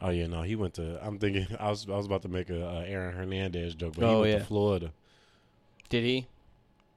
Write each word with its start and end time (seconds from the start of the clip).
Oh 0.00 0.10
yeah, 0.10 0.26
no, 0.26 0.42
he 0.42 0.56
went 0.56 0.74
to. 0.74 0.98
I'm 1.04 1.18
thinking. 1.18 1.46
I 1.60 1.70
was. 1.70 1.86
I 1.88 1.96
was 1.96 2.06
about 2.06 2.22
to 2.22 2.28
make 2.28 2.50
a 2.50 2.66
uh, 2.66 2.84
Aaron 2.86 3.14
Hernandez 3.16 3.74
joke, 3.74 3.94
but 3.98 4.04
he 4.06 4.10
Oh, 4.14 4.20
went 4.20 4.32
yeah. 4.32 4.38
to 4.40 4.44
Florida. 4.44 4.92
Did 5.88 6.04
he? 6.04 6.26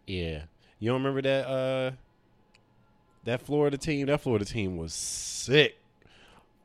Yeah, 0.08 0.44
you 0.79 0.90
don't 0.90 1.02
remember 1.04 1.22
that? 1.22 1.48
Uh, 1.48 1.92
that 3.26 3.42
Florida 3.42 3.78
team. 3.78 4.08
That 4.08 4.22
Florida 4.22 4.46
team 4.46 4.78
was 4.78 4.94
sick. 4.94 5.78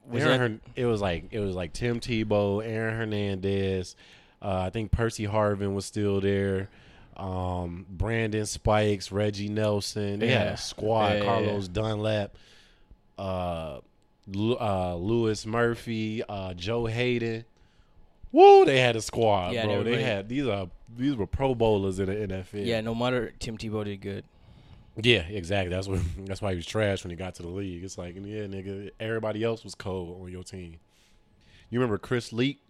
Was 0.08 0.22
Aaron 0.22 0.32
that- 0.32 0.38
Hern- 0.40 0.60
it 0.76 0.86
was 0.86 1.00
like 1.00 1.24
it 1.30 1.40
was 1.40 1.54
like 1.54 1.72
Tim 1.72 2.00
Tebow, 2.00 2.64
Aaron 2.64 2.96
Hernandez. 2.96 3.96
Uh, 4.42 4.62
I 4.66 4.70
think 4.70 4.90
Percy 4.90 5.26
Harvin 5.26 5.74
was 5.74 5.86
still 5.86 6.20
there. 6.20 6.68
Um, 7.16 7.86
Brandon 7.88 8.44
Spikes, 8.44 9.12
Reggie 9.12 9.48
Nelson. 9.48 10.18
They 10.18 10.28
had 10.32 10.48
a 10.48 10.56
squad. 10.56 11.12
Yeah, 11.12 11.18
yeah, 11.18 11.24
Carlos 11.24 11.68
Dunlap, 11.68 12.36
uh, 13.16 13.78
uh, 14.32 14.94
Louis 14.96 15.44
Murphy, 15.46 16.22
uh, 16.28 16.54
Joe 16.54 16.86
Haden. 16.86 17.44
Woo! 18.32 18.64
They 18.64 18.80
had 18.80 18.96
a 18.96 19.00
squad, 19.02 19.52
Yeah, 19.54 19.62
they 19.62 19.68
bro. 19.68 19.78
were 19.78 19.84
They, 19.84 20.02
had 20.02 20.28
these 20.28 20.46
are 20.46 20.68
these 20.96 21.14
were 21.14 21.26
Pro 21.26 21.54
Bowlers 21.54 21.98
in 22.00 22.06
the 22.06 22.14
NFL. 22.34 22.66
Yeah. 22.66 22.80
No 22.80 22.94
matter 22.94 23.32
Tim 23.38 23.56
Tebow 23.58 23.84
did 23.84 24.00
good. 24.00 24.24
Yeah, 25.02 25.20
exactly. 25.22 25.74
That's 25.74 25.88
what. 25.88 26.00
That's 26.26 26.40
why 26.42 26.50
he 26.50 26.56
was 26.56 26.66
trash 26.66 27.04
when 27.04 27.10
he 27.10 27.16
got 27.16 27.34
to 27.36 27.42
the 27.42 27.48
league. 27.48 27.82
It's 27.84 27.98
like, 27.98 28.14
yeah, 28.16 28.42
nigga, 28.46 28.90
everybody 29.00 29.42
else 29.44 29.62
was 29.64 29.74
cold 29.74 30.20
on 30.22 30.30
your 30.30 30.42
team. 30.44 30.76
You 31.70 31.78
remember 31.80 31.98
Chris 31.98 32.32
Leak? 32.32 32.60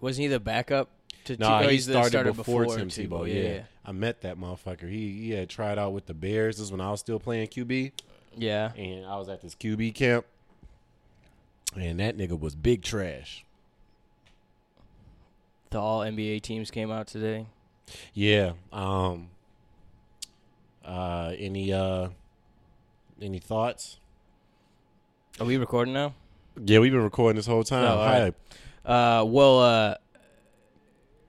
Wasn't 0.00 0.22
he 0.22 0.28
the 0.28 0.38
backup 0.40 0.88
to 1.24 1.36
Nah, 1.36 1.62
Tebow? 1.62 1.70
he 1.70 1.76
the 1.76 1.82
started 1.82 2.08
starter 2.10 2.32
before, 2.32 2.66
Tim 2.66 2.88
Tebow. 2.88 3.26
Yeah. 3.32 3.40
Yeah. 3.40 3.60
I 3.84 3.92
met 3.92 4.20
that 4.22 4.38
motherfucker. 4.38 4.88
He 4.88 5.22
he 5.24 5.30
had 5.30 5.48
tried 5.48 5.78
out 5.78 5.92
with 5.92 6.06
the 6.06 6.14
Bears. 6.14 6.56
This 6.56 6.66
is 6.66 6.72
when 6.72 6.80
I 6.80 6.90
was 6.90 7.00
still 7.00 7.18
playing 7.18 7.48
QB, 7.48 7.92
Yeah. 8.36 8.72
and 8.74 9.04
I 9.06 9.16
was 9.16 9.28
at 9.28 9.42
this 9.42 9.54
QB 9.56 9.94
camp, 9.96 10.24
and 11.76 12.00
that 12.00 12.16
nigga 12.16 12.38
was 12.38 12.54
big 12.54 12.82
trash. 12.82 13.44
The 15.70 15.78
all 15.80 16.00
NBA 16.00 16.42
teams 16.42 16.70
came 16.70 16.90
out 16.90 17.06
today. 17.06 17.46
Yeah. 18.12 18.52
Um. 18.72 19.28
Uh. 20.84 21.32
Any 21.38 21.72
uh. 21.72 22.08
Any 23.20 23.38
thoughts? 23.38 23.98
Are 25.40 25.46
we 25.46 25.56
recording 25.56 25.94
now? 25.94 26.14
Yeah, 26.62 26.80
we've 26.80 26.92
been 26.92 27.02
recording 27.02 27.36
this 27.36 27.46
whole 27.46 27.64
time. 27.64 27.84
Oh, 27.84 27.96
right. 28.04 28.34
Uh, 28.84 29.24
well, 29.24 29.60
uh, 29.60 29.94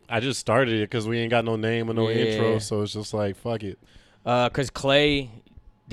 I 0.09 0.19
just 0.19 0.39
started 0.39 0.73
it 0.73 0.89
because 0.89 1.07
we 1.07 1.19
ain't 1.19 1.29
got 1.29 1.45
no 1.45 1.55
name 1.55 1.89
or 1.89 1.93
no 1.93 2.09
Yeah. 2.09 2.25
intro, 2.25 2.59
so 2.59 2.81
it's 2.81 2.93
just 2.93 3.13
like 3.13 3.37
fuck 3.37 3.63
it. 3.63 3.79
uh, 4.25 4.49
cause 4.49 4.69
Klay 4.69 5.29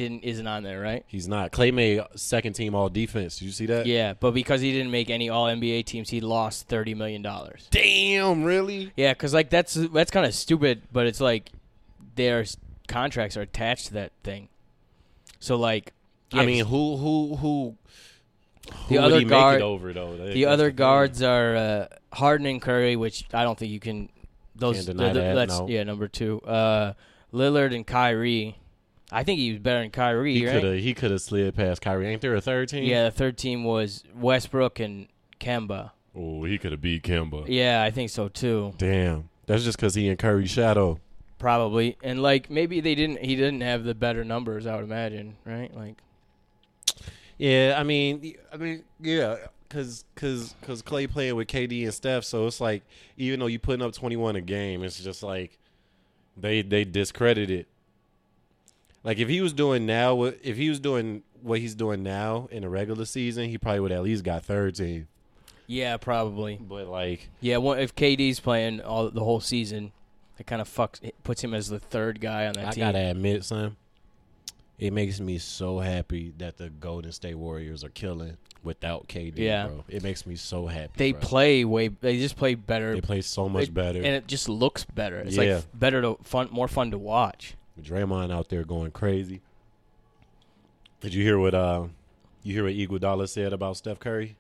didn't 0.01 0.25
isn't 0.25 0.47
on 0.47 0.63
there, 0.63 0.81
right? 0.81 1.05
He's 1.07 1.29
not. 1.29 1.53
Klay 1.53 1.73
made 1.73 2.01
second 2.17 2.55
team 2.55 2.75
all 2.75 2.89
defense. 2.89 3.39
Did 3.39 3.45
you 3.47 3.53
see 3.53 3.67
that? 3.67 3.87
Yeah, 3.87 4.15
but 4.15 4.33
because 4.33 4.61
he 4.61 4.73
didn't 4.73 4.91
make 4.91 5.11
any 5.11 5.29
All 5.29 5.47
NBA 5.47 5.85
teams, 5.87 6.11
he 6.11 6.21
lost 6.21 6.67
thirty 6.69 6.95
million 6.95 7.23
dollars. 7.23 7.69
Damn, 7.71 8.43
really? 8.45 8.93
Yeah, 8.97 9.15
cause 9.15 9.33
like 9.33 9.51
that's 9.51 9.75
that's 9.75 10.11
kind 10.11 10.27
of 10.27 10.35
stupid, 10.35 10.83
but 10.93 11.07
it's 11.07 11.21
like 11.21 11.51
their 12.17 12.45
contracts 12.89 13.37
are 13.37 13.43
attached 13.43 13.87
to 13.87 13.95
that 13.95 14.13
thing. 14.25 14.49
So 15.39 15.57
like, 15.57 15.93
yeah, 16.33 16.43
I 16.43 16.47
mean, 16.47 16.65
who 16.67 16.97
who 16.97 17.37
who 17.37 17.77
who 18.87 18.95
The 18.95 18.99
other 18.99 19.19
he 19.21 19.25
guard- 19.25 19.63
over 19.63 19.93
though? 19.93 20.17
The 20.17 20.47
other 20.47 20.69
thing. 20.71 20.77
guards 20.77 21.23
are 21.23 21.57
uh, 21.57 21.87
Harden 22.13 22.47
and 22.47 22.61
Curry, 22.61 22.97
which 22.97 23.25
I 23.33 23.45
don't 23.45 23.59
think 23.59 23.71
you 23.73 23.81
can. 23.81 24.09
Those 24.57 24.77
Can't 24.77 24.87
deny 24.89 25.09
the- 25.09 25.15
the- 25.15 25.21
that, 25.21 25.35
that's 25.35 25.59
no. 25.61 25.69
yeah 25.69 25.83
number 25.85 26.09
two. 26.09 26.41
Uh, 26.43 26.93
Lillard 27.33 27.75
and 27.75 27.87
Kyrie. 27.87 28.57
I 29.13 29.25
think 29.25 29.41
he 29.41 29.51
was 29.53 29.61
better 29.61 29.81
than 29.81 29.91
Kyrie, 29.91 30.35
He 30.35 30.47
right? 30.47 30.55
could 30.55 30.65
have 30.65 30.83
he 30.83 30.95
could 30.95 31.11
have 31.11 31.21
slid 31.21 31.55
past 31.55 31.81
Kyrie. 31.83 32.07
Ain't 32.09 32.21
there 32.21 32.35
a 32.35 32.41
third 32.41 32.69
team? 32.69 32.85
Yeah, 32.85 33.05
the 33.05 33.11
third 33.11 33.37
team 33.37 33.65
was 33.65 34.05
Westbrook 34.15 34.79
and 34.79 35.09
Kemba. 35.41 35.91
Oh, 36.15 36.45
he 36.45 36.59
could 36.59 36.73
have 36.73 36.81
beat 36.81 37.03
Kemba. 37.03 37.45
Yeah, 37.49 37.83
I 37.83 37.91
think 37.91 38.11
so 38.11 38.29
too. 38.29 38.75
Damn. 38.79 39.29
That's 39.47 39.65
just 39.65 39.79
because 39.79 39.95
he 39.95 40.09
and 40.09 40.19
Curry's 40.19 40.51
shadow. 40.51 41.01
Probably. 41.39 41.97
And 42.03 42.23
like 42.23 42.51
maybe 42.51 42.81
they 42.81 42.95
didn't 42.95 43.25
he 43.25 43.35
didn't 43.35 43.63
have 43.63 43.85
the 43.85 43.95
better 43.95 44.25
numbers, 44.25 44.67
I 44.67 44.77
would 44.77 44.85
imagine, 44.85 45.37
right? 45.45 45.75
Like 45.75 45.97
Yeah, 47.39 47.75
I 47.79 47.83
mean, 47.83 48.35
I 48.53 48.57
mean, 48.59 48.85
yeah, 49.01 49.37
because 49.69 50.05
cause, 50.15 50.55
cause 50.63 50.83
Klay 50.83 51.11
playing 51.11 51.35
with 51.37 51.49
KD 51.49 51.85
and 51.85 51.95
Steph, 51.95 52.25
so 52.25 52.47
it's 52.47 52.61
like 52.61 52.83
even 53.17 53.41
though 53.41 53.47
you 53.47 53.59
putting 53.59 53.85
up 53.85 53.93
twenty 53.93 54.17
one 54.17 54.37
a 54.37 54.41
game, 54.41 54.83
it's 54.83 55.03
just 55.03 55.23
like 55.23 55.59
they 56.37 56.63
they 56.63 56.85
discredit 56.85 57.51
it. 57.51 57.67
Like 59.03 59.19
if 59.19 59.29
he 59.29 59.41
was 59.41 59.53
doing 59.53 59.87
now, 59.87 60.15
what 60.15 60.39
if 60.43 60.57
he 60.57 60.69
was 60.69 60.79
doing 60.81 61.23
what 61.43 61.59
he's 61.61 61.75
doing 61.75 62.03
now 62.03 62.49
in 62.51 62.63
the 62.63 62.69
regular 62.69 63.05
season, 63.07 63.49
he 63.49 63.57
probably 63.59 63.81
would 63.81 63.93
at 63.93 64.03
least 64.03 64.25
got 64.25 64.45
third 64.45 64.75
team. 64.75 65.09
Yeah, 65.67 65.97
probably. 65.97 66.59
But 66.61 66.89
like, 66.89 67.29
Yeah, 67.41 67.59
well, 67.59 67.75
if 67.79 67.95
KD's 67.95 68.41
playing 68.41 68.81
all 68.83 69.09
the 69.11 69.23
whole 69.25 69.41
season, 69.41 69.93
it 70.39 70.47
kind 70.47 70.61
of 70.61 70.69
fucks 70.69 71.03
it 71.03 71.15
puts 71.25 71.43
him 71.43 71.55
as 71.55 71.69
the 71.69 71.79
third 71.79 72.21
guy 72.21 72.47
on 72.47 72.55
that 72.55 72.67
I 72.69 72.71
team. 72.73 72.85
I 72.85 72.89
gotta 72.93 73.11
admit, 73.11 73.45
son, 73.45 73.77
it 74.79 74.93
makes 74.93 75.21
me 75.21 75.39
so 75.39 75.79
happy 75.79 76.33
that 76.39 76.57
the 76.59 76.71
Golden 76.71 77.13
State 77.13 77.37
Warriors 77.37 77.85
are 77.85 77.91
killing 77.91 78.37
without 78.63 79.09
KD. 79.09 79.39
Yeah. 79.39 79.67
bro. 79.69 79.85
it 79.89 80.03
makes 80.03 80.27
me 80.27 80.37
so 80.37 80.67
happy. 80.67 80.93
they 80.97 81.13
bro. 81.13 81.21
play 81.23 81.65
way 81.65 81.89
they 81.89 82.19
just 82.19 82.37
play 82.37 82.55
better 82.55 82.95
They 82.95 83.01
play 83.01 83.21
so 83.23 83.49
much 83.49 83.65
It- 83.69 83.75
better. 83.75 83.99
and 83.99 84.09
it 84.09 84.27
just 84.27 84.49
looks 84.49 84.85
better. 84.85 85.19
It's 85.21 85.37
Yeah. 85.37 85.57
like 85.57 85.65
better 85.79 86.03
to 86.03 86.19
fun 86.23 86.49
more 86.51 86.69
fun 86.69 86.91
to 86.91 86.99
watch. 86.99 87.55
Draymond 87.81 88.33
out 88.33 88.49
there 88.49 88.65
going 88.65 88.91
crazy. 88.93 89.41
Did 91.01 91.15
you 91.15 91.23
hear 91.25 91.39
what 91.39 91.55
uh 91.55 91.85
you 92.43 92.55
hear 92.55 92.65
what 92.65 92.75
Iguodala 92.75 93.29
said 93.29 93.53
about 93.53 93.77
Steph 93.77 94.01
Curry? 94.01 94.37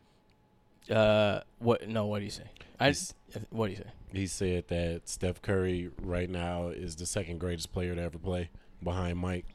Uh 0.90 1.40
what 1.58 1.88
no, 1.88 2.06
what 2.06 2.18
do 2.18 2.24
you 2.24 2.30
say? 2.30 2.44
I 2.78 2.86
He's- 2.86 3.14
what 3.50 3.66
do 3.66 3.72
you 3.72 3.78
say? 3.78 3.90
He 4.12 4.26
said 4.26 4.64
that 4.68 5.02
Steph 5.08 5.40
Curry 5.40 5.90
right 6.02 6.28
now 6.28 6.68
is 6.68 6.96
the 6.96 7.06
second 7.06 7.38
greatest 7.38 7.72
player 7.72 7.94
to 7.94 8.02
ever 8.02 8.18
play 8.18 8.50
behind 8.82 9.18
Mike. 9.18 9.46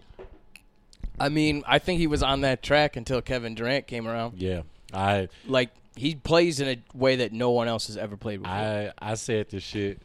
I 1.19 1.27
mean, 1.29 1.61
I 1.67 1.79
think 1.79 1.99
he 1.99 2.07
was 2.07 2.23
on 2.23 2.41
that 2.41 2.63
track 2.63 2.95
until 2.95 3.21
Kevin 3.21 3.53
Durant 3.55 3.85
came 3.87 4.07
around. 4.07 4.41
Yeah. 4.41 4.61
I 4.93 5.27
Like 5.45 5.71
he 5.97 6.15
plays 6.15 6.59
in 6.61 6.67
a 6.69 6.97
way 6.97 7.17
that 7.17 7.33
no 7.33 7.51
one 7.51 7.67
else 7.67 7.87
has 7.87 7.97
ever 7.97 8.15
played 8.17 8.43
before. 8.43 8.55
I 8.55 8.91
I 8.97 9.15
said 9.15 9.49
this 9.49 9.63
shit 9.63 9.99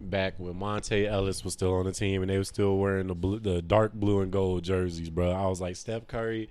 back 0.00 0.34
when 0.38 0.54
Monta 0.54 1.06
Ellis 1.06 1.44
was 1.44 1.52
still 1.52 1.74
on 1.74 1.84
the 1.84 1.92
team 1.92 2.22
and 2.22 2.30
they 2.30 2.38
were 2.38 2.44
still 2.44 2.78
wearing 2.78 3.08
the 3.08 3.14
blue, 3.14 3.38
the 3.38 3.60
dark 3.60 3.92
blue 3.92 4.20
and 4.20 4.32
gold 4.32 4.64
jerseys, 4.64 5.10
bro. 5.10 5.30
I 5.30 5.46
was 5.46 5.60
like 5.60 5.76
Steph 5.76 6.06
Curry 6.06 6.48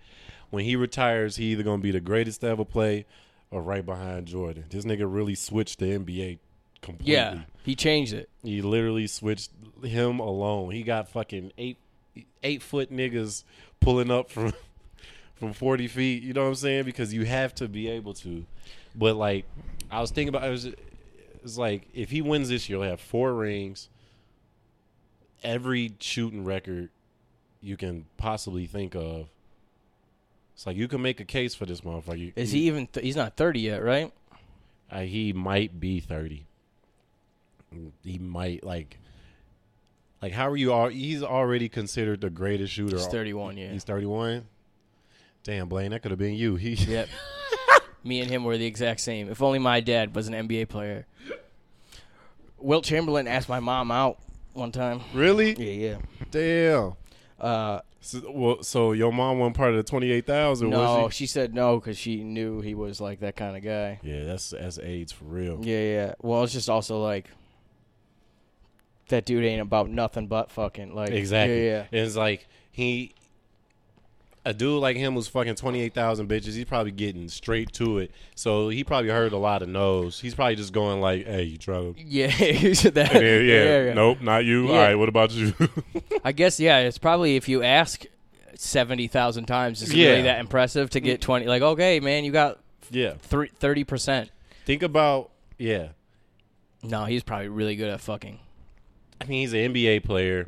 when 0.50 0.66
he 0.66 0.76
retires, 0.76 1.36
he 1.36 1.46
either 1.46 1.64
going 1.64 1.80
to 1.80 1.84
be 1.84 1.92
the 1.92 2.00
greatest 2.00 2.42
to 2.42 2.48
ever 2.48 2.66
play 2.66 3.06
or 3.52 3.62
right 3.62 3.86
behind 3.86 4.28
Jordan. 4.28 4.66
This 4.70 4.86
nigga 4.86 5.06
really 5.08 5.36
switched 5.36 5.80
the 5.80 5.86
NBA 5.98 6.40
completely. 6.82 7.14
yeah, 7.14 7.42
he 7.64 7.76
changed 7.76 8.14
it. 8.14 8.30
He 8.44 8.62
literally 8.62 9.08
switched 9.08 9.52
him 9.84 10.20
alone. 10.20 10.72
He 10.72 10.84
got 10.84 11.10
fucking 11.10 11.52
eight 11.58 11.78
eight 12.44 12.62
foot 12.62 12.92
niggas 12.92 13.44
pulling 13.80 14.12
up 14.12 14.30
from 14.30 14.54
from 15.36 15.54
forty 15.54 15.88
feet. 15.88 16.24
You 16.24 16.34
know 16.34 16.44
what 16.44 16.50
I'm 16.50 16.56
saying? 16.56 16.86
Because 16.86 17.14
you 17.14 17.26
have 17.26 17.54
to 17.56 17.68
be 17.68 17.88
able 17.90 18.14
to. 18.16 18.46
But 18.96 19.16
like, 19.16 19.46
I 19.92 20.02
was 20.02 20.12
thinking 20.12 20.30
about 20.30 20.48
it 20.48 20.52
was, 20.52 20.70
it's 21.44 21.58
like 21.58 21.88
if 21.94 22.10
he 22.12 22.22
wins 22.22 22.50
this 22.50 22.70
year, 22.70 22.80
he'll 22.80 22.90
have 22.90 23.02
four 23.02 23.34
rings. 23.34 23.90
Every 25.44 25.94
shooting 26.00 26.44
record 26.44 26.90
you 27.62 27.78
can 27.78 28.06
possibly 28.18 28.66
think 28.66 28.96
of. 28.96 29.30
It's 30.54 30.66
like 30.66 30.76
you 30.76 30.88
can 30.88 31.02
make 31.02 31.20
a 31.20 31.26
case 31.26 31.56
for 31.56 31.66
this 31.66 31.82
motherfucker. 31.82 32.34
Is 32.36 32.52
he 32.52 32.68
even? 32.68 32.88
Th- 32.88 33.06
he's 33.06 33.16
not 33.16 33.38
thirty 33.38 33.62
yet, 33.62 33.82
right? 33.84 34.12
Uh, 34.92 35.02
he 35.02 35.32
might 35.32 35.80
be 35.80 36.00
thirty. 36.00 36.46
He 38.04 38.18
might 38.18 38.64
like, 38.64 38.98
like 40.22 40.34
how 40.34 40.50
are 40.50 40.58
you? 40.58 40.74
All 40.74 40.90
he's 40.90 41.24
already 41.24 41.70
considered 41.70 42.20
the 42.20 42.30
greatest 42.30 42.74
shooter. 42.74 42.98
He's 42.98 43.08
thirty-one. 43.08 43.56
Yeah. 43.58 43.72
He's 43.72 43.84
thirty-one. 43.84 44.46
Damn, 45.44 45.70
Blaine, 45.70 45.92
that 45.92 46.02
could 46.02 46.12
have 46.12 46.20
been 46.20 46.34
you. 46.36 46.58
He, 46.58 46.74
Yep. 46.74 47.08
Me 48.04 48.22
and 48.22 48.30
him 48.30 48.44
were 48.44 48.58
the 48.58 48.66
exact 48.66 49.02
same. 49.02 49.30
If 49.30 49.42
only 49.42 49.60
my 49.60 49.80
dad 49.82 50.16
was 50.16 50.28
an 50.28 50.34
NBA 50.34 50.70
player. 50.70 51.06
Wilt 52.58 52.84
Chamberlain 52.86 53.28
asked 53.28 53.50
my 53.50 53.60
mom 53.60 53.92
out 53.92 54.18
one 54.54 54.72
time. 54.72 55.02
really? 55.14 55.54
Yeah, 55.54 55.90
yeah. 55.92 56.26
Damn. 56.32 56.94
Uh, 57.40 57.80
So, 58.02 58.22
well, 58.32 58.64
so 58.64 58.92
your 58.94 59.12
mom 59.12 59.40
wasn't 59.40 59.58
part 59.58 59.72
of 59.72 59.76
the 59.78 59.84
twenty-eight 59.84 60.26
thousand, 60.26 60.70
no, 60.70 61.04
was 61.04 61.14
she 61.14 61.26
said 61.26 61.54
no 61.54 61.80
because 61.80 61.98
she 61.98 62.24
knew 62.24 62.62
he 62.62 62.74
was 62.74 63.02
like 63.02 63.20
that 63.20 63.36
kind 63.36 63.58
of 63.58 63.64
guy. 63.64 64.00
Yeah, 64.04 64.24
that's 64.24 64.52
that's 64.52 64.80
AIDS 64.80 65.12
for 65.12 65.26
real. 65.26 65.60
Yeah, 65.62 65.82
yeah. 65.82 66.14
Well, 66.22 66.44
it's 66.44 66.54
just 66.54 66.70
also 66.70 67.02
like 67.02 67.30
that 69.10 69.26
dude 69.26 69.44
ain't 69.44 69.62
about 69.62 69.90
nothing 69.90 70.28
but 70.28 70.50
fucking 70.52 70.96
like 70.96 71.10
Exactly. 71.12 71.66
Yeah, 71.68 71.86
yeah. 71.92 72.00
It's 72.04 72.16
like 72.16 72.48
he, 72.72 73.14
a 74.46 74.54
dude 74.54 74.80
like 74.82 74.96
him 74.96 75.14
who's 75.16 75.28
fucking 75.28 75.56
twenty 75.56 75.82
eight 75.82 75.94
thousand 75.94 76.28
bitches. 76.30 76.54
He's 76.56 76.66
probably 76.66 76.92
getting 76.92 77.28
straight 77.30 77.72
to 77.74 77.98
it. 78.00 78.12
So 78.36 78.70
he 78.70 78.84
probably 78.84 79.10
heard 79.10 79.34
a 79.34 79.38
lot 79.38 79.62
of 79.62 79.70
no's. 79.70 80.20
He's 80.20 80.34
probably 80.36 80.56
just 80.56 80.74
going 80.74 81.02
like, 81.02 81.26
"Hey, 81.26 81.44
you 81.44 81.58
to?" 81.58 81.94
Yeah, 81.98 82.28
that. 82.38 82.94
Then, 82.94 83.22
yeah, 83.22 83.38
yeah, 83.40 83.84
yeah. 83.86 83.94
nope, 83.94 84.22
not 84.22 84.46
you. 84.46 84.68
Yeah. 84.68 84.72
All 84.72 84.78
right, 84.78 84.96
what 84.96 85.10
about 85.10 85.32
you? 85.32 85.54
I 86.24 86.32
guess 86.32 86.60
yeah. 86.60 86.80
It's 86.80 86.98
probably 86.98 87.36
if 87.36 87.50
you 87.50 87.64
ask 87.64 88.06
seventy 88.56 89.08
thousand 89.08 89.46
times, 89.46 89.82
it's 89.82 89.94
Yeah. 89.94 90.10
really 90.12 90.22
that 90.24 90.40
impressive 90.40 90.90
to 90.92 91.00
get 91.00 91.22
twenty. 91.22 91.46
Like, 91.48 91.62
okay, 91.62 92.00
man, 92.00 92.24
you 92.24 92.32
got 92.32 92.60
yeah, 92.92 93.14
thirty 93.20 93.84
percent. 93.84 94.32
think 94.66 94.82
about 94.84 95.32
yeah. 95.58 95.90
No, 96.82 97.04
he's 97.06 97.24
probably 97.24 97.50
really 97.50 97.76
good 97.76 97.90
at 97.90 98.00
fucking. 98.00 98.40
I 99.22 99.26
mean, 99.26 99.42
he's 99.42 99.52
an 99.54 99.74
NBA 99.74 100.06
player. 100.06 100.48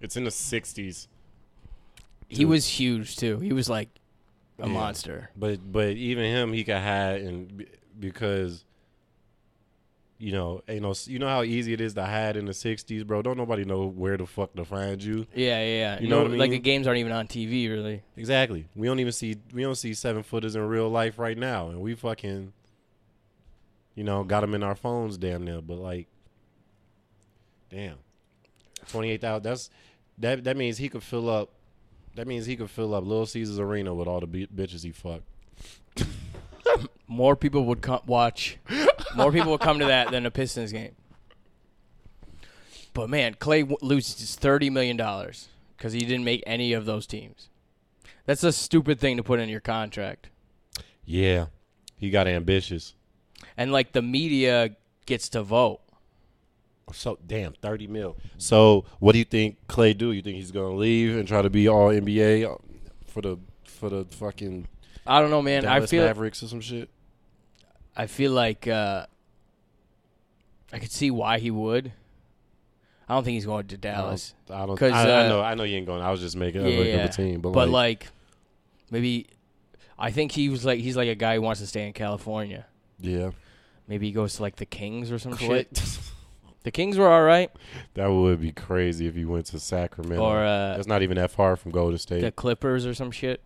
It's 0.00 0.16
in 0.16 0.24
the 0.24 0.30
'60s, 0.30 1.06
He 2.30 2.44
was 2.44 2.66
huge 2.66 3.16
too. 3.16 3.38
He 3.40 3.52
was 3.52 3.68
like 3.68 3.88
a 4.58 4.66
Yeah. 4.66 4.72
monster. 4.72 5.30
but 5.36 5.60
but 5.70 5.88
even 5.90 6.24
him, 6.24 6.52
he 6.52 6.64
could 6.64 6.76
hide 6.76 7.20
and 7.22 7.66
because. 7.98 8.64
You 10.22 10.32
know, 10.32 10.60
you 10.68 10.80
know, 10.80 10.92
you 11.06 11.18
know 11.18 11.28
how 11.28 11.42
easy 11.44 11.72
it 11.72 11.80
is 11.80 11.94
to 11.94 12.04
hide 12.04 12.36
in 12.36 12.44
the 12.44 12.52
'60s, 12.52 13.06
bro. 13.06 13.22
Don't 13.22 13.38
nobody 13.38 13.64
know 13.64 13.86
where 13.86 14.18
the 14.18 14.26
fuck 14.26 14.54
to 14.56 14.66
find 14.66 15.02
you. 15.02 15.26
Yeah, 15.34 15.58
yeah, 15.62 15.64
yeah. 15.94 16.00
You 16.02 16.08
know 16.08 16.24
what 16.24 16.32
I 16.32 16.34
Like 16.34 16.50
the 16.50 16.58
games 16.58 16.86
aren't 16.86 16.98
even 16.98 17.10
on 17.12 17.26
TV, 17.26 17.70
really. 17.70 18.02
Exactly. 18.18 18.66
We 18.76 18.86
don't 18.86 19.00
even 19.00 19.12
see 19.14 19.36
we 19.54 19.62
don't 19.62 19.76
see 19.76 19.94
seven 19.94 20.22
footers 20.22 20.56
in 20.56 20.60
real 20.68 20.90
life 20.90 21.18
right 21.18 21.38
now, 21.38 21.70
and 21.70 21.80
we 21.80 21.94
fucking, 21.94 22.52
you 23.94 24.04
know, 24.04 24.22
got 24.22 24.42
them 24.42 24.52
in 24.54 24.62
our 24.62 24.74
phones, 24.74 25.16
damn 25.16 25.42
near. 25.42 25.62
But 25.62 25.78
like, 25.78 26.06
damn, 27.70 27.96
twenty 28.88 29.08
eight 29.12 29.22
thousand. 29.22 29.44
That's 29.44 29.70
that. 30.18 30.44
That 30.44 30.58
means 30.58 30.76
he 30.76 30.90
could 30.90 31.02
fill 31.02 31.30
up. 31.30 31.48
That 32.16 32.26
means 32.26 32.46
he 32.46 32.56
could 32.56 32.70
fill 32.70 32.94
up 32.94 33.04
Little 33.04 33.26
Caesars 33.26 33.58
Arena 33.58 33.94
with 33.94 34.08
all 34.08 34.20
the 34.20 34.26
b- 34.26 34.48
bitches 34.54 34.82
he 34.82 34.92
fucked. 34.92 35.24
More 37.06 37.36
people 37.36 37.64
would 37.66 37.82
come 37.82 38.00
watch. 38.06 38.58
More 39.16 39.32
people 39.32 39.52
would 39.52 39.60
come 39.60 39.78
to 39.80 39.86
that 39.86 40.10
than 40.10 40.26
a 40.26 40.30
Pistons 40.30 40.72
game. 40.72 40.94
But 42.92 43.08
man, 43.10 43.34
Klay 43.34 43.60
w- 43.60 43.78
loses 43.82 44.34
thirty 44.36 44.70
million 44.70 44.96
dollars 44.96 45.48
because 45.76 45.92
he 45.92 46.00
didn't 46.00 46.24
make 46.24 46.42
any 46.46 46.72
of 46.72 46.84
those 46.84 47.06
teams. 47.06 47.48
That's 48.26 48.44
a 48.44 48.52
stupid 48.52 49.00
thing 49.00 49.16
to 49.16 49.22
put 49.22 49.40
in 49.40 49.48
your 49.48 49.60
contract. 49.60 50.28
Yeah, 51.04 51.46
he 51.96 52.10
got 52.10 52.28
ambitious. 52.28 52.94
And 53.56 53.72
like 53.72 53.92
the 53.92 54.02
media 54.02 54.76
gets 55.06 55.28
to 55.30 55.42
vote. 55.42 55.80
So 56.92 57.18
damn, 57.26 57.52
thirty 57.54 57.86
mil. 57.86 58.16
So 58.38 58.84
what 58.98 59.12
do 59.12 59.18
you 59.18 59.24
think 59.24 59.56
Klay 59.68 59.96
do? 59.96 60.12
You 60.12 60.22
think 60.22 60.36
he's 60.36 60.50
gonna 60.50 60.74
leave 60.74 61.16
and 61.16 61.26
try 61.26 61.42
to 61.42 61.50
be 61.50 61.68
all 61.68 61.88
NBA 61.88 62.60
for 63.06 63.20
the 63.20 63.38
for 63.64 63.88
the 63.88 64.06
fucking 64.10 64.68
I 65.06 65.20
don't 65.20 65.30
know, 65.30 65.42
man. 65.42 65.66
I 65.66 65.84
feel 65.86 66.04
Mavericks 66.04 66.42
or 66.42 66.48
some 66.48 66.60
shit? 66.60 66.88
I 67.96 68.06
feel 68.06 68.32
like 68.32 68.68
uh, 68.68 69.06
I 70.72 70.78
could 70.78 70.92
see 70.92 71.10
why 71.10 71.38
he 71.38 71.50
would. 71.50 71.92
I 73.08 73.14
don't 73.14 73.24
think 73.24 73.34
he's 73.34 73.46
going 73.46 73.66
to 73.66 73.76
Dallas. 73.76 74.34
I 74.48 74.66
don't. 74.66 74.80
I, 74.80 74.86
I 74.88 75.24
uh, 75.24 75.28
know. 75.28 75.40
I 75.42 75.54
know 75.54 75.64
you 75.64 75.76
ain't 75.76 75.86
going. 75.86 76.00
I 76.00 76.12
was 76.12 76.20
just 76.20 76.36
making 76.36 76.62
Yeah, 76.62 76.68
a 76.68 76.84
yeah. 76.84 77.04
a 77.04 77.08
team, 77.08 77.40
but, 77.40 77.52
but 77.52 77.68
like, 77.68 78.04
like, 78.04 78.12
maybe 78.90 79.26
I 79.98 80.12
think 80.12 80.30
he 80.32 80.48
was 80.48 80.64
like 80.64 80.78
he's 80.78 80.96
like 80.96 81.08
a 81.08 81.16
guy 81.16 81.34
who 81.34 81.42
wants 81.42 81.60
to 81.60 81.66
stay 81.66 81.86
in 81.86 81.92
California. 81.92 82.66
yeah, 83.00 83.30
Maybe 83.88 84.06
he 84.06 84.12
goes 84.12 84.36
to 84.36 84.42
like 84.42 84.56
the 84.56 84.66
Kings 84.66 85.10
or 85.10 85.18
some 85.18 85.32
Klay- 85.34 85.66
shit. 85.68 85.98
The 86.62 86.70
Kings 86.70 86.98
were 86.98 87.08
all 87.08 87.22
right, 87.22 87.50
that 87.94 88.08
would 88.08 88.40
be 88.40 88.52
crazy 88.52 89.06
if 89.06 89.16
you 89.16 89.28
went 89.28 89.46
to 89.46 89.58
Sacramento. 89.58 90.22
or 90.22 90.38
uh, 90.44 90.76
That's 90.76 90.86
not 90.86 91.02
even 91.02 91.16
that 91.16 91.30
far 91.30 91.56
from 91.56 91.70
Golden 91.72 91.96
State. 91.98 92.20
the 92.20 92.30
Clippers 92.30 92.84
or 92.84 92.92
some 92.92 93.10
shit. 93.10 93.40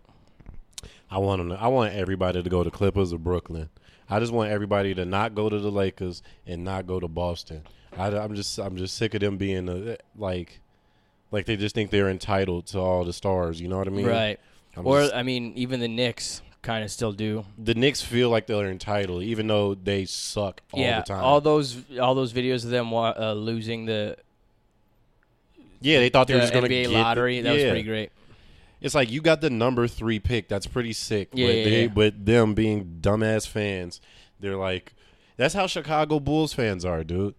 I 1.11 1.19
want 1.19 1.39
them 1.41 1.51
To, 1.51 1.55
I 1.63 1.69
want 1.69 1.95
everybody 1.95 2.43
to 2.43 2.51
go 2.51 2.65
to 2.65 2.71
Clippers 2.73 3.13
or 3.13 3.19
Brooklyn. 3.19 3.69
I 4.11 4.19
just 4.19 4.33
want 4.33 4.51
everybody 4.51 4.95
to 4.95 5.05
not 5.05 5.35
go 5.35 5.49
to 5.49 5.59
the 5.61 5.71
Lakers 5.71 6.23
and 6.47 6.65
not 6.65 6.87
go 6.87 6.99
to 6.99 7.07
Boston. 7.09 7.63
I, 7.97 8.09
am 8.09 8.35
just. 8.35 8.59
I'm 8.59 8.77
just 8.77 8.97
sick 8.97 9.15
of 9.15 9.21
them 9.21 9.37
being 9.37 9.69
uh 9.69 9.95
like, 10.17 10.61
like 11.31 11.47
they 11.47 11.57
just 11.57 11.75
think 11.77 11.91
they're 11.91 12.11
entitled 12.11 12.67
to 12.69 12.81
all 12.81 13.05
the 13.05 13.13
stars. 13.13 13.61
You 13.61 13.69
know 13.69 13.79
what 13.79 13.87
I 13.87 13.91
mean? 13.91 14.07
right. 14.07 14.41
I'm 14.77 14.85
Or 14.87 15.03
just- 15.03 15.15
I 15.15 15.23
mean, 15.23 15.53
even 15.55 15.79
the 15.79 15.87
Knicks 15.89 16.43
kind 16.65 16.83
of 16.83 16.91
still 16.91 17.13
do. 17.13 17.45
the 17.57 17.75
Knicks 17.75 18.03
feel 18.03 18.31
like 18.31 18.47
they're 18.47 18.71
entitled, 18.71 19.23
even 19.23 19.47
though 19.47 19.75
they 19.75 20.07
suck 20.07 20.63
all 20.73 20.81
yeah, 20.81 21.01
the 21.01 21.07
time. 21.07 21.23
all 21.23 21.41
those 21.41 21.77
all 22.01 22.15
those 22.17 22.33
videos 22.33 22.65
of 22.65 22.71
them 22.71 22.93
uh, 22.93 23.33
losing 23.35 23.85
the, 23.85 24.17
yeah, 25.81 25.99
they 26.01 26.09
thought 26.09 26.27
they 26.27 26.33
the 26.33 26.39
were 26.39 26.43
just 26.43 26.53
going 26.53 26.65
to 26.65 26.71
NBA 26.71 26.83
get 26.83 26.89
the- 26.89 26.95
lottery. 26.95 27.41
that 27.41 27.53
was 27.53 27.63
pretty 27.63 27.83
great. 27.83 28.11
It's 28.81 28.95
like 28.95 29.11
you 29.11 29.23
got 29.23 29.41
the 29.41 29.49
number 29.51 29.87
three 29.87 30.19
pick. 30.19 30.49
That's 30.49 30.67
pretty 30.67 30.93
sick. 30.93 31.31
Yeah, 31.33 31.47
but 31.47 31.55
yeah, 31.57 31.65
they, 31.65 31.83
yeah. 31.83 31.89
but 31.89 32.27
them 32.27 32.55
being 32.55 32.99
dumbass 33.01 33.49
fans, 33.49 34.01
they're 34.41 34.57
like, 34.57 34.93
that's 35.39 35.55
how 35.55 35.67
Chicago 35.67 36.21
Bulls 36.21 36.53
fans 36.53 36.85
are, 36.85 37.03
dude. 37.03 37.35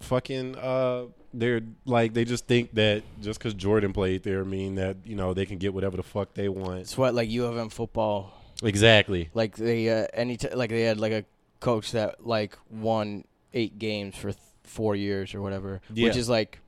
Fucking, 0.00 0.56
uh, 0.56 1.04
they're 1.32 1.62
like 1.86 2.12
they 2.12 2.24
just 2.24 2.46
think 2.46 2.74
that 2.74 3.02
just 3.22 3.38
because 3.38 3.54
Jordan 3.54 3.92
played 3.92 4.24
there, 4.24 4.44
mean 4.44 4.74
that 4.74 4.96
you 5.04 5.16
know 5.16 5.32
they 5.32 5.46
can 5.46 5.58
get 5.58 5.72
whatever 5.72 5.96
the 5.96 6.02
fuck 6.02 6.34
they 6.34 6.48
want. 6.48 6.80
It's 6.80 6.98
what 6.98 7.14
like 7.14 7.30
U 7.30 7.46
of 7.46 7.56
M 7.56 7.68
football 7.68 8.39
Exactly. 8.62 9.30
like 9.34 9.56
they 9.56 9.88
uh, 9.88 10.06
any 10.14 10.36
t- 10.36 10.54
like 10.54 10.70
they 10.70 10.82
had 10.82 10.98
like 10.98 11.12
a 11.12 11.24
coach 11.60 11.92
that 11.92 12.26
like 12.26 12.56
won 12.70 13.24
eight 13.52 13.78
games 13.78 14.16
for 14.16 14.32
th- 14.32 14.38
four 14.64 14.94
years 14.96 15.34
or 15.34 15.42
whatever, 15.42 15.80
Yeah. 15.92 16.08
which 16.08 16.16
is 16.16 16.28
like 16.28 16.60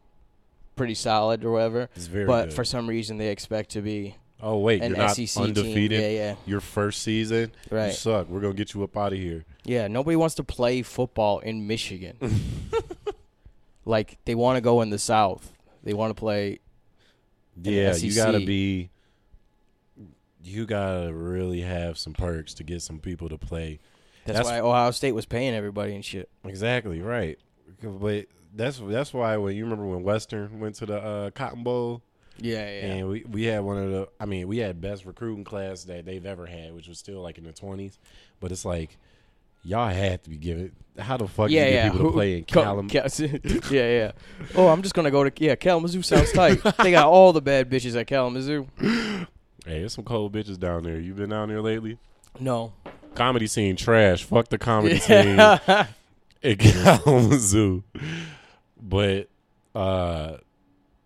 pretty 0.76 0.94
solid 0.94 1.44
or 1.44 1.50
whatever. 1.52 1.88
It's 1.96 2.06
very. 2.06 2.24
but 2.26 2.46
good. 2.46 2.54
for 2.54 2.64
some 2.64 2.86
reason 2.88 3.18
they 3.18 3.28
expect 3.28 3.70
to 3.70 3.82
be 3.82 4.16
oh 4.40 4.58
wait, 4.58 4.82
an 4.82 4.90
you're 4.90 4.98
not 4.98 5.14
SEC 5.16 5.36
undefeated. 5.42 6.00
team. 6.00 6.00
Yeah, 6.00 6.08
yeah, 6.08 6.34
Your 6.46 6.60
first 6.60 7.02
season, 7.02 7.52
you 7.70 7.76
right. 7.76 7.92
suck. 7.94 8.28
We're 8.28 8.40
gonna 8.40 8.54
get 8.54 8.74
you 8.74 8.82
up 8.82 8.96
out 8.96 9.12
of 9.12 9.18
here. 9.18 9.44
Yeah, 9.64 9.86
nobody 9.88 10.16
wants 10.16 10.34
to 10.36 10.44
play 10.44 10.82
football 10.82 11.38
in 11.40 11.66
Michigan. 11.66 12.16
like 13.84 14.18
they 14.24 14.34
want 14.34 14.56
to 14.56 14.60
go 14.60 14.80
in 14.82 14.90
the 14.90 14.98
South. 14.98 15.52
They 15.84 15.94
want 15.94 16.10
to 16.14 16.18
play. 16.18 16.60
in 17.56 17.62
the 17.62 17.70
Yeah, 17.70 17.96
you 17.96 18.14
gotta 18.14 18.38
be. 18.38 18.90
You 20.44 20.66
gotta 20.66 21.12
really 21.12 21.60
have 21.60 21.98
some 21.98 22.12
perks 22.12 22.54
to 22.54 22.64
get 22.64 22.82
some 22.82 22.98
people 22.98 23.28
to 23.28 23.38
play. 23.38 23.78
That's, 24.24 24.38
That's- 24.38 24.62
why 24.62 24.68
Ohio 24.68 24.90
State 24.90 25.12
was 25.12 25.26
paying 25.26 25.54
everybody 25.54 25.94
and 25.94 26.04
shit. 26.04 26.28
Exactly 26.44 27.00
right. 27.00 27.38
But 27.82 28.26
that's 28.54 28.80
that's 28.82 29.12
why 29.14 29.36
when 29.36 29.56
you 29.56 29.64
remember 29.64 29.86
when 29.86 30.02
Western 30.02 30.60
went 30.60 30.74
to 30.76 30.86
the 30.86 30.98
uh, 30.98 31.30
Cotton 31.30 31.62
Bowl 31.64 32.02
Yeah, 32.38 32.58
yeah. 32.64 32.94
and 32.94 33.08
we 33.08 33.24
we 33.28 33.44
had 33.44 33.60
one 33.60 33.78
of 33.78 33.90
the 33.90 34.08
I 34.20 34.26
mean 34.26 34.46
we 34.46 34.58
had 34.58 34.80
best 34.80 35.04
recruiting 35.04 35.44
class 35.44 35.84
that 35.84 36.04
they've 36.04 36.24
ever 36.24 36.46
had, 36.46 36.74
which 36.74 36.86
was 36.86 36.98
still 36.98 37.20
like 37.22 37.38
in 37.38 37.44
the 37.44 37.52
twenties. 37.52 37.98
But 38.40 38.52
it's 38.52 38.64
like 38.64 38.98
y'all 39.64 39.88
had 39.88 40.22
to 40.24 40.30
be 40.30 40.36
given. 40.36 40.72
How 40.98 41.16
the 41.16 41.26
fuck 41.26 41.50
yeah, 41.50 41.64
you 41.64 41.70
get 41.70 41.74
yeah. 41.74 41.90
people 41.90 42.06
to 42.06 42.12
play 42.12 42.38
in 42.38 42.44
Callum? 42.44 42.88
Cal- 42.90 43.08
yeah, 43.18 43.62
yeah. 43.70 44.12
Oh, 44.54 44.68
I'm 44.68 44.82
just 44.82 44.94
gonna 44.94 45.10
go 45.10 45.28
to 45.28 45.44
yeah. 45.44 45.54
Kalamazoo 45.56 46.02
sounds 46.02 46.30
tight. 46.32 46.62
they 46.78 46.90
got 46.90 47.06
all 47.08 47.32
the 47.32 47.42
bad 47.42 47.70
bitches 47.70 47.98
at 47.98 48.06
Kalamazoo. 48.06 48.66
hey, 49.66 49.80
there's 49.80 49.92
some 49.94 50.04
cold 50.04 50.32
bitches 50.32 50.58
down 50.58 50.82
there. 50.84 50.98
You 50.98 51.14
been 51.14 51.30
down 51.30 51.48
there 51.48 51.60
lately? 51.62 51.98
No. 52.40 52.72
Comedy 53.14 53.46
scene 53.46 53.76
trash. 53.76 54.24
Fuck 54.24 54.48
the 54.48 54.58
comedy 54.58 54.98
scene. 55.00 55.36
Yeah. 55.36 55.86
in 56.42 56.56
Kalamazoo. 56.56 57.82
But 58.80 59.28
uh 59.74 60.38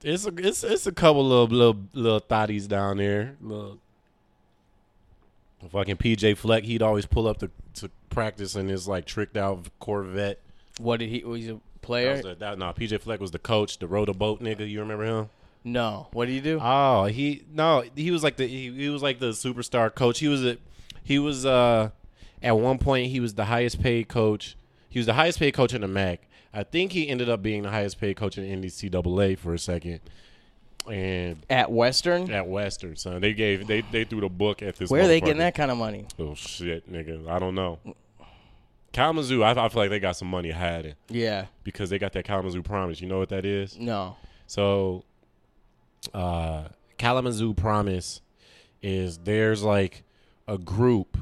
it's 0.03 0.27
a 0.27 0.33
it's 0.37 0.63
it's 0.65 0.87
a 0.87 0.93
couple 0.93 1.33
of 1.43 1.51
little 1.53 1.81
little 1.93 2.21
thotties 2.21 2.69
down 2.69 2.99
there. 2.99 3.37
Little 3.41 3.79
fucking 5.71 5.97
PJ 5.97 6.37
Fleck, 6.37 6.65
he'd 6.65 6.83
always 6.83 7.07
pull 7.07 7.27
up 7.27 7.39
to, 7.39 7.51
to 7.75 7.91
practice 8.11 8.55
in 8.55 8.69
his 8.69 8.87
like 8.87 9.05
tricked 9.05 9.37
out 9.37 9.67
Corvette. 9.81 10.39
what 10.79 11.01
did 11.01 11.09
he? 11.09 11.25
Was 11.25 11.43
he 11.43 11.51
a 11.51 11.55
That 11.55 11.61
player? 11.83 12.13
was 12.13 12.23
the, 12.23 12.35
that, 12.37 12.59
no, 12.59 12.67
PJ 12.73 13.01
Fleck 13.01 13.21
was 13.21 13.33
the 13.33 13.39
coach, 13.39 13.79
the 13.79 13.87
rowed 13.89 14.09
a 14.09 14.15
boat 14.15 14.41
nigga. 14.41 14.69
You 14.69 14.81
remember 14.81 15.05
him? 15.05 15.29
No. 15.67 16.07
What 16.13 16.27
did 16.27 16.33
he 16.33 16.41
do? 16.41 16.59
Oh, 16.63 17.05
he 17.05 17.43
no, 17.53 17.83
he 17.95 18.11
was 18.11 18.23
like 18.23 18.37
the 18.37 18.47
he, 18.47 18.71
he 18.73 18.89
was 18.89 19.03
like 19.03 19.19
the 19.19 19.31
superstar 19.33 19.95
coach. 19.95 20.21
He 20.21 20.29
was 20.29 20.45
a 20.45 20.57
he 21.03 21.19
was 21.19 21.45
uh 21.45 21.91
at 22.43 22.57
one 22.59 22.79
point 22.79 23.11
he 23.11 23.21
was 23.21 23.35
the 23.35 23.45
highest 23.47 23.83
paid 23.83 24.09
coach. 24.09 24.57
He 24.89 24.99
was 24.99 25.07
the 25.07 25.15
highest 25.15 25.39
paid 25.39 25.53
coach 25.53 25.75
in 25.75 25.81
the 25.83 25.89
MAC. 25.89 26.21
I 26.55 26.63
think 26.63 26.93
he 26.93 27.09
ended 27.09 27.29
up 27.29 27.43
being 27.43 27.63
the 27.65 27.71
highest 27.71 28.01
paid 28.01 28.17
coach 28.17 28.39
in 28.39 28.45
the 28.61 28.69
NCAA 28.69 29.37
for 29.37 29.53
a 29.53 29.59
second. 29.59 30.01
And 30.91 31.45
at 31.51 31.71
Western. 31.73 32.31
at 32.31 32.47
Western, 32.47 32.95
son, 32.95 33.21
they 33.21 33.33
gave 33.35 33.67
they 33.67 33.81
they 33.81 34.05
threw 34.05 34.21
the 34.21 34.29
book 34.29 34.63
at 34.63 34.77
this. 34.77 34.89
Where 34.89 35.03
are 35.03 35.09
they 35.09 35.21
getting 35.21 35.39
that 35.39 35.57
kind 35.57 35.73
of 35.73 35.77
money? 35.77 36.07
Oh 36.19 36.37
shit, 36.37 36.91
nigga! 36.91 37.29
I 37.29 37.41
don't 37.41 37.57
know. 37.57 37.81
Kalamazoo, 38.93 39.43
I, 39.43 39.51
I 39.51 39.69
feel 39.69 39.83
like 39.83 39.91
they 39.91 39.99
got 40.01 40.17
some 40.17 40.29
money 40.29 40.51
hiding 40.51 40.95
Yeah. 41.11 41.47
because 41.65 41.91
they 41.91 41.99
got 41.99 42.13
that 42.15 42.25
Kalamazoo 42.25 42.63
Promise. 42.63 43.01
You 43.03 43.09
know 43.09 43.19
what 43.19 43.29
that 43.29 43.45
is? 43.45 43.77
No. 43.79 44.17
So, 44.47 45.05
uh, 46.15 46.69
Kalamazoo 46.99 47.55
Promise 47.55 48.21
is 48.83 49.19
there's 49.19 49.63
like 49.63 50.05
a 50.49 50.59
group 50.59 51.19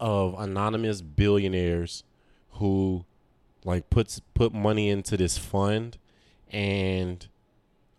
of 0.00 0.34
anonymous 0.38 1.00
billionaires 1.02 2.04
who 2.52 3.04
like 3.64 3.90
puts 3.90 4.20
put 4.34 4.52
money 4.54 4.88
into 4.88 5.16
this 5.16 5.36
fund, 5.36 5.98
and 6.50 7.26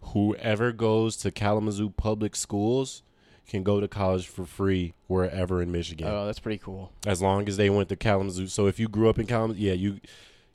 whoever 0.02 0.72
goes 0.72 1.18
to 1.18 1.32
Kalamazoo 1.32 1.90
public 1.92 2.36
schools 2.36 3.04
can 3.48 3.64
go 3.64 3.80
to 3.80 3.88
college 3.88 4.28
for 4.28 4.46
free 4.46 4.94
wherever 5.08 5.62
in 5.62 5.72
Michigan 5.72 6.08
Oh, 6.08 6.26
that's 6.26 6.40
pretty 6.40 6.60
cool. 6.60 6.92
as 7.06 7.22
long 7.22 7.48
as 7.50 7.58
they 7.58 7.70
went 7.70 7.90
to 7.90 7.96
Kalamazoo. 7.96 8.48
So 8.48 8.68
if 8.68 8.80
you 8.80 8.88
grew 8.88 9.10
up 9.10 9.18
in 9.20 9.26
Kalamazoo, 9.26 9.60
yeah, 9.60 9.74
you 9.74 10.00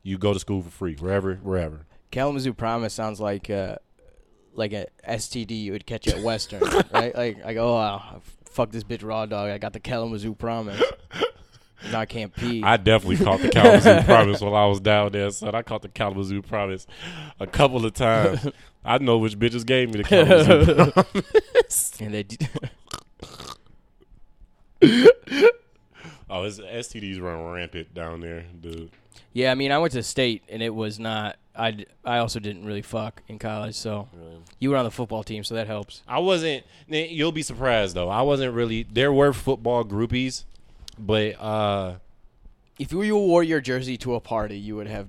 you 0.03 0.17
go 0.19 0.33
to 0.33 0.39
school 0.41 0.63
for 0.63 0.71
free 0.71 0.95
wherever 0.97 1.35
wherever. 1.37 1.87
Kalamazoo 2.11 2.55
Promise 2.55 2.95
sounds 2.95 3.21
like 3.21 3.51
uh, 3.51 3.77
like 4.57 4.73
a 4.73 4.87
STD 5.09 5.63
you 5.63 5.73
would 5.73 5.87
catch 5.87 6.07
at 6.09 6.23
Western, 6.23 6.61
right? 6.93 7.15
Like, 7.15 7.45
like 7.45 7.57
oh, 7.57 7.75
wow, 7.75 8.23
fuck 8.45 8.71
this 8.71 8.85
bitch 8.85 9.05
raw 9.05 9.27
dog. 9.27 9.51
I 9.51 9.59
got 9.59 9.73
the 9.73 9.81
Kalamazoo 9.81 10.35
Promise. 10.35 10.83
No, 11.93 11.99
I 11.99 12.07
can't 12.07 12.35
pee. 12.35 12.63
I 12.63 12.79
definitely 12.79 13.23
caught 13.23 13.41
the 13.41 13.51
Kalamazoo 13.51 14.03
Promise 14.07 14.41
while 14.41 14.55
I 14.57 14.65
was 14.65 14.81
down 14.81 15.13
there, 15.13 15.29
son. 15.31 15.55
I 15.55 15.61
caught 15.61 15.83
the 15.83 15.89
Kalamazoo 15.91 16.41
Promise 16.41 16.87
a 17.39 17.47
couple 17.47 17.85
of 17.85 17.93
times. 17.93 18.49
I 18.83 18.97
know 18.97 19.19
which 19.19 19.39
bitches 19.39 19.67
gave 19.67 19.91
me 19.93 19.99
the 20.01 20.05
Kalamazoo 20.05 20.93
Promise. 20.93 22.01
and 22.01 22.15
they 22.15 22.23
d- 22.23 22.39
Oh, 26.31 26.43
it's, 26.45 26.59
STDs 26.59 27.21
run 27.21 27.45
rampant 27.45 27.93
down 27.93 28.21
there, 28.21 28.47
dude. 28.61 28.91
yeah, 29.35 29.53
I 29.53 29.55
mean, 29.55 29.71
I 29.71 29.79
went 29.79 29.93
to 29.93 30.03
state, 30.03 30.43
and 30.49 30.63
it 30.63 30.75
was 30.75 30.99
not. 30.99 31.37
I, 31.57 31.71
d- 31.71 31.87
I 32.05 32.19
also 32.19 32.41
didn't 32.41 32.65
really 32.65 32.83
fuck 32.83 33.23
in 33.29 33.39
college, 33.39 33.75
so 33.77 34.09
you 34.59 34.71
were 34.71 34.77
on 34.77 34.85
the 34.85 34.91
football 34.91 35.23
team, 35.23 35.45
so 35.45 35.55
that 35.55 35.67
helps. 35.67 36.03
I 36.09 36.19
wasn't. 36.19 36.65
You'll 36.89 37.33
be 37.33 37.43
surprised 37.43 37.95
though. 37.95 38.09
I 38.09 38.23
wasn't 38.23 38.55
really. 38.55 38.83
There 38.91 39.13
were 39.13 39.33
football 39.33 39.85
groupies, 39.85 40.45
but 40.99 41.41
uh, 41.41 41.95
If 42.79 42.93
you 42.93 43.17
wore 43.17 43.43
your 43.45 43.61
jersey 43.61 43.97
to 43.99 44.15
a 44.17 44.21
party, 44.21 44.59
you 44.59 44.75
would 44.77 44.89
have 44.89 45.07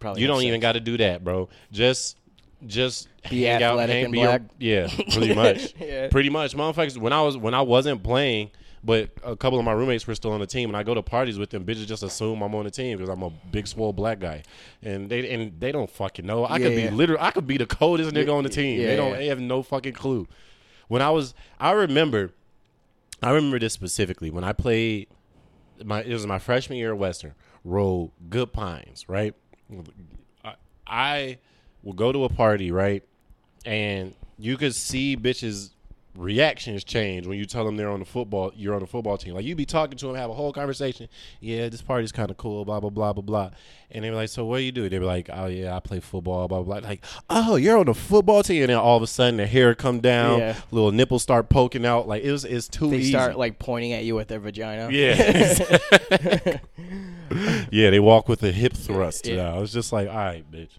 probably. 0.00 0.22
you 0.22 0.26
don't 0.26 0.38
sex. 0.38 0.46
even 0.46 0.60
got 0.60 0.72
to 0.72 0.80
do 0.80 0.96
that, 0.98 1.22
bro. 1.22 1.48
Just, 1.70 2.16
just 2.66 3.08
Be 3.28 3.42
hang 3.42 3.62
out, 3.62 3.72
athletic 3.72 3.94
hang, 3.94 4.04
and 4.04 4.12
be 4.12 4.20
a- 4.22 4.24
black. 4.24 4.42
yeah, 4.58 4.88
pretty 5.12 5.34
much. 5.34 5.74
Yeah. 5.78 6.08
Pretty 6.08 6.30
much, 6.30 6.56
motherfuckers. 6.56 6.96
When 6.96 7.12
I 7.12 7.20
was 7.20 7.36
when 7.36 7.52
I 7.52 7.60
wasn't 7.60 8.02
playing, 8.02 8.50
but 8.84 9.10
a 9.24 9.34
couple 9.34 9.58
of 9.58 9.64
my 9.64 9.72
roommates 9.72 10.06
were 10.06 10.14
still 10.14 10.32
on 10.32 10.40
the 10.40 10.46
team, 10.46 10.68
and 10.70 10.76
I 10.76 10.82
go 10.82 10.94
to 10.94 11.02
parties 11.02 11.38
with 11.38 11.50
them. 11.50 11.64
Bitches 11.64 11.86
just 11.86 12.02
assume 12.02 12.42
I'm 12.42 12.54
on 12.54 12.64
the 12.64 12.70
team 12.70 12.98
because 12.98 13.08
I'm 13.10 13.22
a 13.22 13.30
big, 13.30 13.66
swole 13.66 13.92
black 13.92 14.20
guy, 14.20 14.42
and 14.82 15.08
they 15.08 15.30
and 15.32 15.58
they 15.58 15.72
don't 15.72 15.90
fucking 15.90 16.26
know. 16.26 16.44
I 16.44 16.58
Yeah, 16.58 16.66
could 16.66 16.76
be 16.76 16.82
yeah. 16.82 16.90
literally, 16.90 17.22
I 17.22 17.30
could 17.30 17.46
be 17.46 17.56
the 17.56 17.66
coldest 17.66 18.10
nigga 18.12 18.32
on 18.32 18.44
the 18.44 18.50
team. 18.50 18.80
yeah, 18.80 18.88
they 18.88 18.96
don't 18.96 19.12
they 19.14 19.26
have 19.28 19.40
no 19.40 19.62
fucking 19.62 19.94
clue. 19.94 20.28
When 20.88 21.00
I 21.00 21.10
was, 21.10 21.34
I 21.58 21.70
remember, 21.72 22.32
I 23.22 23.30
remember 23.30 23.58
this 23.58 23.72
specifically 23.72 24.30
when 24.30 24.44
I 24.44 24.52
played. 24.52 25.08
My 25.84 26.02
it 26.02 26.12
was 26.12 26.26
my 26.26 26.38
freshman 26.38 26.78
year 26.78 26.92
at 26.92 26.98
Western. 26.98 27.34
Rolled 27.64 28.10
Good 28.28 28.52
Pines, 28.52 29.08
right? 29.08 29.34
I, 30.44 30.54
I 30.86 31.38
will 31.82 31.94
go 31.94 32.12
to 32.12 32.24
a 32.24 32.28
party, 32.28 32.70
right? 32.70 33.02
and 33.66 34.14
you 34.36 34.58
could 34.58 34.74
see 34.74 35.16
bitches 35.16 35.70
reactions 36.16 36.84
change 36.84 37.26
when 37.26 37.36
you 37.38 37.44
tell 37.44 37.64
them 37.64 37.76
they're 37.76 37.90
on 37.90 37.98
the 37.98 38.04
football 38.06 38.52
you're 38.54 38.74
on 38.74 38.80
the 38.80 38.86
football 38.86 39.18
team. 39.18 39.34
Like 39.34 39.44
you'd 39.44 39.56
be 39.56 39.66
talking 39.66 39.96
to 39.98 40.06
them 40.06 40.14
have 40.14 40.30
a 40.30 40.34
whole 40.34 40.52
conversation. 40.52 41.08
Yeah 41.40 41.68
this 41.68 41.82
party's 41.82 42.12
kind 42.12 42.30
of 42.30 42.36
cool 42.36 42.64
blah 42.64 42.78
blah 42.80 42.90
blah 42.90 43.12
blah 43.12 43.22
blah. 43.22 43.50
And 43.90 44.04
they 44.04 44.10
were 44.10 44.16
like 44.16 44.28
so 44.28 44.44
what 44.44 44.58
do 44.58 44.62
you 44.64 44.72
do? 44.72 44.88
They 44.88 44.98
were 44.98 45.06
like 45.06 45.28
oh 45.32 45.46
yeah 45.46 45.76
i 45.76 45.80
play 45.80 46.00
football 46.00 46.46
blah 46.48 46.62
blah 46.62 46.80
blah. 46.80 46.88
Like 46.88 47.04
oh 47.30 47.56
you're 47.56 47.78
on 47.78 47.86
the 47.86 47.94
football 47.94 48.42
team. 48.42 48.62
And 48.62 48.70
then 48.70 48.76
all 48.78 48.96
of 48.96 49.02
a 49.02 49.06
sudden 49.06 49.38
the 49.38 49.46
hair 49.46 49.74
come 49.74 50.00
down 50.00 50.38
Yeah. 50.38 50.56
little 50.70 50.92
nipples 50.92 51.22
start 51.22 51.48
poking 51.48 51.84
out. 51.84 52.06
Like 52.06 52.22
it 52.22 52.30
was 52.30 52.44
it's 52.44 52.68
too 52.68 52.86
easy. 52.86 52.96
They 52.96 53.02
easy. 53.02 53.10
start 53.10 53.36
like 53.38 53.58
pointing 53.58 53.92
at 53.92 54.04
you 54.04 54.14
with 54.14 54.28
their 54.28 54.40
vagina. 54.40 54.90
yeah. 54.92 56.58
Yeah 57.70 57.90
they 57.90 57.98
walk 58.00 58.28
with 58.28 58.42
a 58.42 58.52
hip 58.52 58.74
thrust 58.74 59.26
Yeah. 59.26 59.34
yeah 59.36 59.54
i 59.54 59.58
was 59.58 59.72
just 59.72 59.92
like 59.92 60.08
all 60.08 60.14
right 60.14 60.48
bitch. 60.50 60.70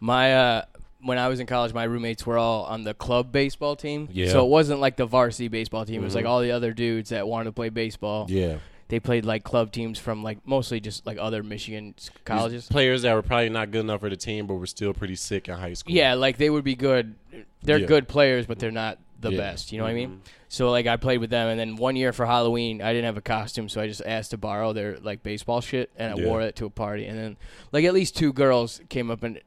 My 0.00 0.34
uh 0.34 0.64
when 1.04 1.18
I 1.18 1.28
was 1.28 1.38
in 1.40 1.46
college, 1.46 1.72
my 1.72 1.84
roommates 1.84 2.24
were 2.26 2.38
all 2.38 2.64
on 2.64 2.84
the 2.84 2.94
club 2.94 3.30
baseball 3.30 3.76
team. 3.76 4.08
Yeah. 4.12 4.28
So 4.30 4.44
it 4.44 4.48
wasn't 4.48 4.80
like 4.80 4.96
the 4.96 5.06
varsity 5.06 5.48
baseball 5.48 5.84
team. 5.84 6.00
It 6.02 6.04
was 6.04 6.14
like 6.14 6.24
Mhm. 6.24 6.28
all 6.28 6.40
the 6.40 6.50
other 6.50 6.72
dudes 6.72 7.10
that 7.10 7.28
wanted 7.28 7.44
to 7.44 7.52
play 7.52 7.68
baseball. 7.68 8.26
yeah 8.28 8.56
They 8.88 9.00
played 9.00 9.24
like 9.24 9.44
club 9.44 9.72
teams 9.72 9.98
from 9.98 10.22
like 10.22 10.38
mostly 10.46 10.78
just 10.80 11.06
like 11.06 11.16
other 11.18 11.42
Michigan 11.42 11.94
colleges. 12.24 12.68
players 12.68 13.02
that 13.02 13.14
were 13.14 13.22
probably 13.22 13.48
not 13.48 13.70
good 13.70 13.80
enough 13.80 14.00
for 14.00 14.10
the 14.10 14.16
team, 14.16 14.46
but 14.46 14.54
were 14.54 14.66
still 14.66 14.92
pretty 14.92 15.16
sick 15.16 15.48
in 15.48 15.54
high 15.54 15.72
school. 15.74 15.94
Yeah, 15.94 16.14
like 16.14 16.36
they 16.38 16.50
would 16.50 16.64
be 16.64 16.74
good. 16.74 17.14
They're 17.62 17.78
Yeah. 17.78 17.86
good 17.86 18.08
players, 18.08 18.46
but 18.46 18.58
they're 18.58 18.70
not 18.70 18.98
the 19.20 19.30
Yeah. 19.30 19.38
best. 19.38 19.72
You 19.72 19.78
know 19.78 19.84
what 19.84 19.90
I 19.90 19.94
mean? 19.94 20.08
Mhm. 20.10 20.18
So 20.50 20.70
like 20.70 20.86
I 20.86 20.96
played 20.96 21.18
with 21.18 21.30
them, 21.30 21.48
and 21.48 21.58
then 21.58 21.76
one 21.76 21.96
year 21.96 22.12
for 22.12 22.26
Halloween, 22.26 22.82
I 22.82 22.92
didn't 22.92 23.06
have 23.06 23.16
a 23.16 23.22
costume, 23.22 23.68
so 23.70 23.80
I 23.80 23.86
just 23.88 24.02
asked 24.04 24.30
to 24.32 24.36
borrow 24.36 24.72
their 24.74 24.98
like 25.02 25.22
baseball 25.22 25.60
shit, 25.62 25.90
and 25.96 26.12
I 26.12 26.16
Yeah. 26.22 26.28
wore 26.28 26.42
it 26.42 26.54
to 26.56 26.66
a 26.66 26.70
party. 26.70 27.06
And 27.06 27.18
then 27.18 27.36
like 27.72 27.84
at 27.86 27.94
least 27.94 28.16
two 28.16 28.32
girls 28.34 28.80
came 28.90 29.10
up 29.10 29.22
and 29.22 29.40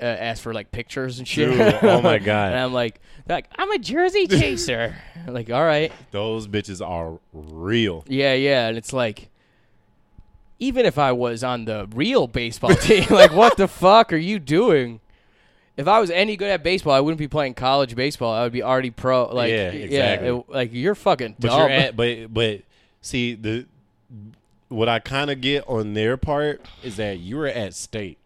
uh, 0.00 0.04
asked 0.04 0.42
for 0.42 0.52
like 0.54 0.70
pictures 0.72 1.18
and 1.18 1.26
shit. 1.28 1.50
Dude, 1.50 1.78
oh 1.82 2.00
my 2.02 2.18
God. 2.32 2.52
and 2.52 2.60
I'm 2.60 2.72
like, 2.72 3.00
like 3.28 3.46
I'm 3.58 3.70
a 3.72 3.78
jersey 3.78 4.26
chaser. 4.28 4.96
Like 5.26 5.50
all 5.50 5.64
right, 5.64 5.92
Those 6.10 6.46
bitches 6.48 6.86
are 6.86 7.18
real. 7.32 8.04
yeah, 8.08 8.34
yeah, 8.34 8.68
and 8.68 8.76
it's 8.78 8.92
like. 8.92 9.28
Even 10.60 10.86
if 10.86 10.98
I 10.98 11.12
was 11.12 11.44
on 11.44 11.66
the 11.66 11.88
real 11.94 12.26
baseball 12.26 12.74
team, 12.74 13.06
like 13.10 13.32
what 13.32 13.56
the 13.56 13.68
fuck 13.68 14.12
are 14.12 14.16
you 14.16 14.40
doing? 14.40 14.98
If 15.76 15.86
I 15.86 16.00
was 16.00 16.10
any 16.10 16.36
good 16.36 16.48
at 16.50 16.64
baseball, 16.64 16.92
I 16.94 16.98
wouldn't 16.98 17.20
be 17.20 17.28
playing 17.28 17.54
college 17.54 17.94
baseball. 17.94 18.34
I 18.34 18.42
would 18.42 18.50
be 18.52 18.64
already 18.64 18.90
pro. 18.90 19.32
Like, 19.32 19.50
Yeah, 19.50 19.70
yeah, 19.70 19.84
exactly. 19.84 20.28
it- 20.30 20.48
like 20.48 20.70
you're 20.72 20.96
fucking 20.96 21.36
But 21.38 21.48
dumb. 21.50 21.60
you're 21.60 21.70
at 21.70 21.96
but 21.96 22.34
but 22.34 22.62
see 23.00 23.34
the 23.36 23.66
what 24.68 24.88
I 24.88 24.98
kind 24.98 25.30
of 25.30 25.40
get 25.40 25.62
on 25.68 25.94
their 25.94 26.16
part 26.16 26.60
is 26.82 26.96
that 26.96 27.20
you 27.20 27.36
were 27.36 27.46
at 27.46 27.72
state. 27.74 28.18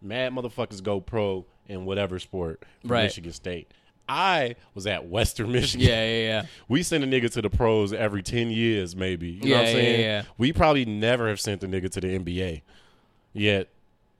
Mad 0.00 0.32
motherfuckers 0.32 0.82
go 0.82 1.00
pro 1.00 1.44
in 1.66 1.84
whatever 1.84 2.18
sport 2.18 2.62
Right. 2.84 3.04
Michigan 3.04 3.32
State. 3.32 3.70
I 4.08 4.54
was 4.74 4.86
at 4.86 5.06
Western 5.06 5.52
Michigan. 5.52 5.86
yeah, 5.86 6.04
yeah, 6.04 6.22
yeah. 6.26 6.42
We 6.68 6.82
send 6.82 7.04
a 7.04 7.06
nigga 7.06 7.30
to 7.32 7.42
the 7.42 7.50
pros 7.50 7.92
every 7.92 8.22
10 8.22 8.50
years, 8.50 8.96
maybe. 8.96 9.28
You 9.28 9.50
know 9.50 9.56
what 9.56 9.60
I'm 9.60 9.64
Yeah, 9.66 9.68
yeah, 9.68 9.72
saying? 9.74 10.00
yeah. 10.00 10.22
We 10.38 10.52
probably 10.52 10.84
never 10.86 11.28
have 11.28 11.40
sent 11.40 11.62
a 11.62 11.68
nigga 11.68 11.90
to 11.90 12.00
the 12.00 12.18
NBA 12.18 12.62
yet. 13.34 13.68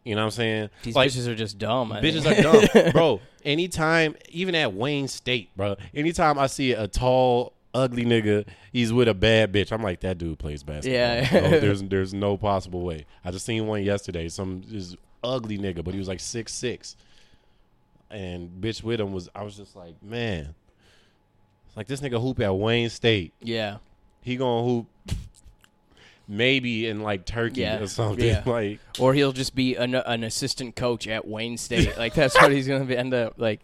You 0.04 0.14
know 0.14 0.22
what 0.22 0.26
I'm 0.26 0.30
saying? 0.32 0.70
These 0.82 0.94
Like, 0.94 1.10
bitches 1.10 1.26
are 1.26 1.34
just 1.34 1.58
dumb. 1.58 1.92
I 1.92 2.00
Bitches 2.00 2.22
think. 2.22 2.38
are 2.38 2.82
dumb, 2.82 2.90
bro. 2.92 3.20
Anytime, 3.44 4.14
even 4.30 4.54
at 4.54 4.72
Wayne 4.74 5.08
State, 5.08 5.50
bro. 5.56 5.76
Anytime 5.94 6.38
I 6.38 6.46
see 6.46 6.72
a 6.72 6.86
tall, 6.88 7.52
ugly 7.74 8.04
nigga, 8.04 8.46
he's 8.72 8.90
with 8.92 9.08
a 9.08 9.14
bad 9.14 9.52
bitch. 9.52 9.70
I'm 9.72 9.82
like, 9.82 10.00
that 10.00 10.16
dude 10.18 10.38
plays 10.38 10.62
basketball. 10.62 10.92
Yeah. 10.92 11.30
Bro, 11.30 11.40
oh, 11.40 11.60
there's 11.60 11.82
there's 11.82 12.14
no 12.14 12.36
possible 12.38 12.82
way. 12.82 13.04
I 13.24 13.30
just 13.30 13.44
seen 13.44 13.66
one 13.66 13.82
yesterday. 13.82 14.28
Some 14.28 14.62
this 14.66 14.96
ugly 15.22 15.58
nigga, 15.58 15.82
but 15.84 15.94
he 15.94 15.98
was 15.98 16.08
like 16.08 16.20
six 16.20 16.52
six, 16.52 16.96
and 18.10 18.50
bitch 18.60 18.82
with 18.82 19.00
him 19.00 19.12
was. 19.12 19.28
I 19.34 19.42
was 19.42 19.56
just 19.56 19.74
like, 19.76 20.02
man, 20.02 20.54
it's 21.66 21.76
like 21.76 21.86
this 21.86 22.00
nigga 22.00 22.20
hoop 22.20 22.40
at 22.40 22.54
Wayne 22.54 22.90
State. 22.90 23.32
yeah, 23.42 23.78
He 24.22 24.36
gonna 24.36 24.64
hoop. 24.66 24.86
Maybe 26.30 26.86
in 26.86 27.00
like 27.02 27.24
Turkey 27.24 27.62
Yeah. 27.62 27.78
or 27.80 27.86
something. 27.86 28.22
Yeah. 28.26 28.42
Like 28.46 28.80
or 28.98 29.14
he'll 29.14 29.32
just 29.32 29.54
be 29.54 29.76
an, 29.76 29.94
an 29.94 30.24
assistant 30.24 30.76
coach 30.76 31.08
at 31.08 31.26
Wayne 31.26 31.56
State. 31.56 31.96
like 31.96 32.12
that's 32.12 32.34
what 32.38 32.52
he's 32.52 32.68
gonna 32.68 32.84
be, 32.84 32.96
end 32.96 33.14
up 33.14 33.34
like. 33.38 33.60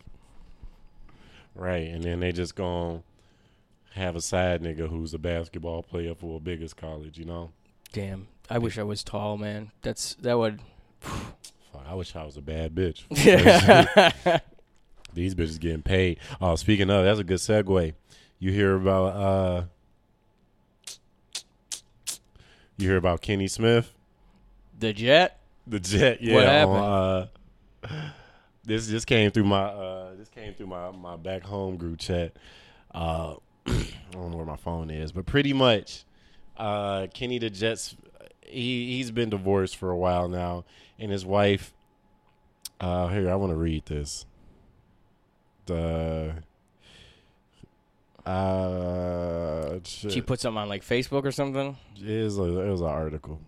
Right, 1.55 1.89
and 1.89 2.03
then 2.03 2.21
they 2.21 2.33
just 2.33 2.55
gonna 2.55 3.03
have 3.93 4.17
a 4.17 4.21
side 4.23 4.63
nigga 4.63 4.89
who's 4.89 5.13
a 5.15 5.19
basketball 5.19 5.83
player 5.83 6.15
for 6.15 6.39
a 6.39 6.41
biggest 6.41 6.77
college, 6.77 7.17
you 7.19 7.25
know? 7.27 7.51
Damn, 7.93 8.27
I 8.51 8.59
wish 8.59 8.77
I 8.79 8.83
was 8.83 9.05
tall, 9.05 9.37
man. 9.37 9.71
That's 9.83 10.15
that 10.17 10.37
would. 10.39 10.61
Fuck, 11.01 11.34
I 11.87 11.95
wish 11.95 12.15
I 12.17 12.25
was 12.25 12.37
a 12.37 12.43
bad 12.43 12.75
bitch. 12.75 13.05
Yeah. 13.11 14.41
These 15.13 15.37
bitches 15.37 15.61
getting 15.61 15.83
paid. 15.83 16.19
Oh, 16.41 16.57
speaking 16.57 16.91
of, 16.91 17.05
that's 17.05 17.21
a 17.21 17.25
good 17.25 17.39
segue. 17.39 17.95
You 18.41 18.51
hear 18.51 18.75
about 18.75 19.07
uh 19.15 19.65
you 22.77 22.89
hear 22.89 22.97
about 22.97 23.21
Kenny 23.21 23.47
Smith? 23.49 23.93
the 24.79 24.93
Jet. 24.93 25.39
The 25.67 25.81
jet, 25.81 26.21
yeah. 26.21 26.65
What 26.65 26.79
on, 26.79 27.29
uh, 27.89 28.11
this 28.65 28.89
just 28.89 29.07
came 29.07 29.31
through 29.31 29.45
my 29.45 29.63
uh, 29.63 30.15
this 30.17 30.29
came 30.29 30.53
through 30.55 30.67
my 30.67 30.91
my 30.91 31.17
back 31.17 31.43
home 31.43 31.77
group 31.77 31.99
chat. 31.99 32.37
Uh, 32.95 33.37
I 33.67 33.87
don't 34.13 34.31
know 34.31 34.37
where 34.37 34.47
my 34.47 34.57
phone 34.57 34.91
is, 34.91 35.13
but 35.13 35.25
pretty 35.27 35.53
much, 35.53 36.05
uh, 36.59 37.07
Kenny 37.15 37.39
the 37.39 37.51
Jets. 37.51 37.97
He 38.43 38.97
he's 38.97 39.11
been 39.11 39.31
divorced 39.31 39.77
for 39.77 39.91
a 39.91 39.97
while 39.97 40.29
now, 40.29 40.65
and 40.99 41.11
his 41.11 41.25
wife. 41.25 41.73
Uh, 42.81 43.09
here 43.09 43.31
I 43.31 43.35
want 43.35 43.51
to 43.53 43.57
read 43.57 43.87
this. 43.87 44.27
The. 45.67 46.35
Uh, 48.27 49.79
She 49.85 50.21
put 50.23 50.41
something 50.41 50.59
on 50.63 50.69
like 50.69 50.83
Facebook 50.83 51.25
or 51.25 51.33
something. 51.33 51.77
it 51.97 52.25
was 52.25 52.39
a 52.39 52.43
it 52.43 52.71
was 52.71 52.81
an 52.81 52.87
article. 52.87 53.41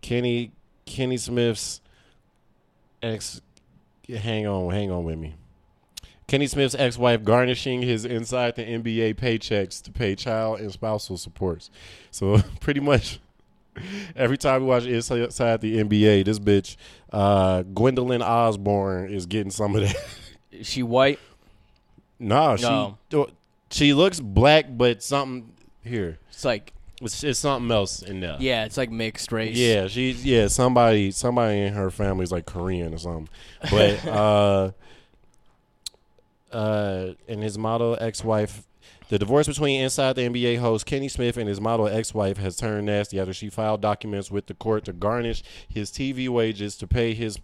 Kenny 0.00 0.52
Kenny 0.86 1.16
Smith's 1.16 1.80
ex. 3.02 3.40
Hang 4.08 4.46
on, 4.46 4.72
hang 4.72 4.90
on 4.90 5.04
with 5.04 5.18
me. 5.18 5.34
Kenny 6.28 6.46
Smith's 6.46 6.74
ex-wife 6.74 7.24
garnishing 7.24 7.82
his 7.82 8.04
inside 8.04 8.56
the 8.56 8.62
NBA 8.62 9.14
paychecks 9.16 9.82
to 9.82 9.90
pay 9.92 10.14
child 10.14 10.60
and 10.60 10.72
spousal 10.72 11.16
supports. 11.18 11.70
So 12.10 12.38
pretty 12.60 12.80
much 12.80 13.20
every 14.16 14.36
time 14.38 14.62
we 14.62 14.66
watch 14.68 14.84
inside 14.84 15.60
the 15.60 15.78
NBA, 15.78 16.24
this 16.24 16.38
bitch 16.38 16.76
uh, 17.12 17.62
Gwendolyn 17.62 18.22
Osborne 18.22 19.12
is 19.12 19.26
getting 19.26 19.50
some 19.50 19.74
of 19.76 19.82
that. 19.82 19.96
Is 20.50 20.66
she 20.68 20.82
white? 20.82 21.18
nah, 22.18 22.56
No. 22.56 22.98
she 23.10 23.24
she 23.70 23.94
looks 23.94 24.20
black, 24.20 24.66
but 24.70 25.02
something 25.02 25.52
here. 25.82 26.18
It's 26.28 26.44
like 26.44 26.72
It's, 27.00 27.24
it's 27.24 27.38
something 27.38 27.70
else 27.72 28.02
in 28.02 28.20
there. 28.20 28.36
yeah, 28.38 28.64
it's 28.64 28.76
like 28.76 28.90
mixed 28.90 29.32
race. 29.32 29.56
Yeah, 29.56 29.88
she's 29.88 30.24
yeah, 30.24 30.48
somebody 30.48 31.10
somebody 31.10 31.60
in 31.60 31.72
her 31.72 31.90
family's 31.90 32.30
like 32.30 32.44
Korean 32.46 32.92
or 32.94 32.98
something. 32.98 33.28
But 33.70 34.06
uh 34.06 34.70
uh 36.52 37.12
and 37.28 37.42
his 37.42 37.56
model 37.58 37.96
ex 38.00 38.22
wife 38.22 38.66
The 39.12 39.18
divorce 39.18 39.46
between 39.46 39.82
Inside 39.82 40.16
the 40.16 40.22
NBA 40.22 40.60
host 40.60 40.86
Kenny 40.86 41.06
Smith 41.06 41.36
and 41.36 41.46
his 41.46 41.60
model 41.60 41.86
ex-wife 41.86 42.38
has 42.38 42.56
turned 42.56 42.86
nasty 42.86 43.20
after 43.20 43.34
she 43.34 43.50
filed 43.50 43.82
documents 43.82 44.30
with 44.30 44.46
the 44.46 44.54
court 44.54 44.86
to 44.86 44.94
garnish 44.94 45.42
his 45.68 45.90
TV 45.90 46.30
wages 46.30 46.76
to 46.76 46.86
pay 46.86 47.12
his 47.12 47.38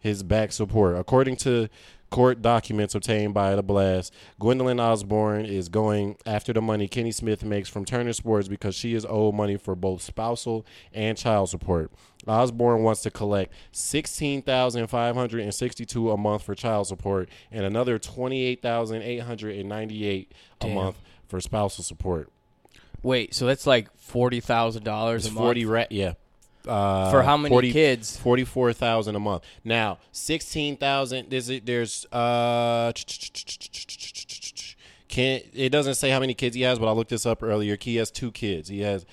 his 0.00 0.24
back 0.24 0.50
support. 0.50 0.96
According 0.96 1.36
to 1.36 1.68
court 2.10 2.42
documents 2.42 2.94
obtained 2.94 3.32
by 3.34 3.54
the 3.54 3.62
blast, 3.62 4.12
Gwendolyn 4.38 4.80
Osborne 4.80 5.44
is 5.44 5.68
going 5.68 6.16
after 6.26 6.52
the 6.52 6.60
money 6.60 6.88
Kenny 6.88 7.12
Smith 7.12 7.44
makes 7.44 7.68
from 7.68 7.84
Turner 7.84 8.12
Sports 8.12 8.48
because 8.48 8.74
she 8.74 8.94
is 8.94 9.06
owed 9.08 9.34
money 9.34 9.56
for 9.56 9.74
both 9.74 10.02
spousal 10.02 10.66
and 10.92 11.16
child 11.16 11.48
support. 11.48 11.92
Osborne 12.26 12.82
wants 12.82 13.00
to 13.02 13.10
collect 13.10 13.52
sixteen 13.72 14.42
thousand 14.42 14.86
five 14.88 15.14
hundred 15.14 15.40
and 15.42 15.54
sixty-two 15.54 16.10
a 16.10 16.16
month 16.16 16.42
for 16.42 16.54
child 16.54 16.86
support 16.86 17.28
and 17.50 17.64
another 17.64 17.98
twenty-eight 17.98 18.60
thousand 18.60 19.02
eight 19.02 19.20
hundred 19.20 19.56
and 19.56 19.68
ninety-eight 19.68 20.32
a 20.60 20.66
Damn. 20.66 20.74
month 20.74 20.96
for 21.28 21.40
spousal 21.40 21.82
support. 21.84 22.30
Wait, 23.02 23.34
so 23.34 23.46
that's 23.46 23.66
like 23.66 23.88
forty 23.96 24.40
thousand 24.40 24.82
dollars 24.84 25.24
a 25.24 25.30
month 25.30 25.38
forty, 25.38 25.64
ra- 25.64 25.84
yeah. 25.88 26.12
Uh, 26.66 27.10
for 27.10 27.22
how 27.22 27.36
many 27.36 27.52
40 27.52 27.72
kids? 27.72 28.16
Forty-four 28.18 28.72
thousand 28.72 29.16
a 29.16 29.20
month. 29.20 29.44
Now, 29.64 29.98
sixteen 30.12 30.76
thousand. 30.76 31.30
There's 31.30 31.48
there's 31.64 32.06
uh. 32.12 32.92
Can 35.08 35.40
it 35.52 35.70
doesn't 35.70 35.94
say 35.96 36.10
how 36.10 36.20
many 36.20 36.34
kids 36.34 36.54
he 36.54 36.62
has, 36.62 36.78
but 36.78 36.86
I 36.86 36.92
looked 36.92 37.10
this 37.10 37.26
up 37.26 37.42
earlier. 37.42 37.76
He 37.80 37.96
has 37.96 38.10
two 38.10 38.30
kids. 38.30 38.68
He 38.68 38.80
has. 38.82 39.04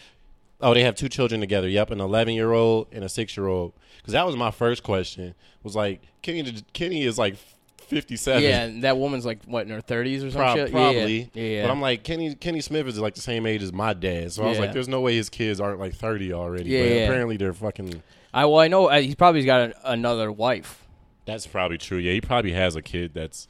Oh, 0.62 0.74
they 0.74 0.84
have 0.84 0.96
two 0.96 1.10
children 1.10 1.40
together. 1.42 1.68
Yep, 1.68 1.92
an 1.92 2.02
eleven-year-old 2.02 2.88
and 2.92 3.04
a 3.04 3.10
six-year-old. 3.10 3.74
Because 3.98 4.14
that 4.14 4.26
was 4.26 4.36
my 4.36 4.52
first 4.52 4.84
question. 4.84 5.34
Was 5.64 5.76
like 5.76 6.02
Kenny. 6.22 6.64
Kenny 6.74 7.04
is 7.04 7.18
like 7.18 7.38
fifty-seven. 7.88 8.44
Yeah, 8.44 8.64
and 8.64 8.84
that 8.84 8.98
woman's 8.98 9.26
like 9.26 9.44
what 9.46 9.66
in 9.66 9.72
her 9.72 9.82
thirties 9.82 10.24
or 10.24 10.32
Prob- 10.32 10.58
something. 10.58 10.74
probably. 10.74 11.30
Yeah, 11.34 11.44
yeah. 11.44 11.62
But 11.64 11.72
I'm 11.72 11.82
like 11.82 12.04
Kenny. 12.04 12.36
Kenny 12.36 12.62
Smith 12.62 12.88
is 12.88 13.00
like 13.00 13.16
the 13.16 13.22
same 13.22 13.46
age 13.46 13.64
as 13.64 13.74
my 13.74 13.94
dad, 13.94 14.32
so 14.34 14.44
I 14.44 14.48
was 14.50 14.58
Yeah. 14.58 14.66
like, 14.66 14.74
"There's 14.74 14.88
no 14.88 15.02
way 15.02 15.16
his 15.16 15.30
kids 15.30 15.60
aren't 15.60 15.80
like 15.80 15.94
30 15.96 16.34
already." 16.34 16.70
Yeah, 16.70 16.84
but 16.84 16.90
yeah. 16.92 17.02
apparently 17.06 17.38
they're 17.38 17.54
fucking. 17.54 18.04
I 18.34 18.46
well, 18.46 18.60
I 18.60 18.68
know 18.68 18.88
uh, 18.90 19.00
he's 19.02 19.16
probably 19.16 19.44
got 19.46 19.62
an, 19.62 19.74
another 19.84 20.32
wife. 20.32 20.84
That's 21.26 21.48
probably 21.48 21.78
true. 21.78 21.98
Yeah, 21.98 22.14
he 22.14 22.22
probably 22.22 22.52
has 22.54 22.76
a 22.76 22.82
kid 22.82 23.14
that's. 23.14 23.48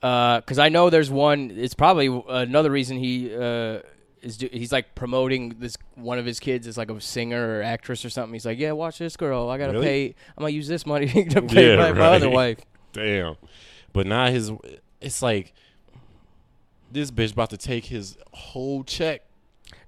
because 0.00 0.58
I 0.58 0.68
know 0.68 0.90
there's 0.90 1.10
one. 1.10 1.52
It's 1.56 1.74
probably 1.74 2.06
another 2.28 2.70
reason 2.70 2.96
he 2.98 3.34
uh, 3.34 3.80
is. 4.22 4.36
Do, 4.38 4.48
he's 4.52 4.72
like 4.72 4.94
promoting 4.94 5.56
this 5.58 5.76
one 5.94 6.18
of 6.18 6.26
his 6.26 6.40
kids 6.40 6.66
is 6.66 6.76
like 6.78 6.90
a 6.90 7.00
singer 7.00 7.58
or 7.58 7.62
actress 7.62 8.04
or 8.04 8.10
something. 8.10 8.32
He's 8.32 8.46
like, 8.46 8.58
yeah, 8.58 8.72
watch 8.72 8.98
this 8.98 9.16
girl. 9.16 9.48
I 9.48 9.58
gotta 9.58 9.72
Really? 9.74 9.84
pay. 9.86 10.14
I'm 10.36 10.42
gonna 10.42 10.50
use 10.50 10.68
this 10.68 10.86
money 10.86 11.06
to 11.30 11.42
pay 11.42 11.70
Yeah, 11.70 11.76
my, 11.76 11.92
my 11.92 12.06
other 12.06 12.30
wife. 12.30 12.58
Damn. 12.92 13.36
But 13.92 14.06
now 14.06 14.30
his. 14.30 14.50
It's 15.00 15.22
like. 15.22 15.52
This 16.90 17.10
bitch 17.10 17.32
about 17.32 17.50
to 17.50 17.58
take 17.58 17.84
his 17.84 18.16
whole 18.32 18.82
check. 18.82 19.22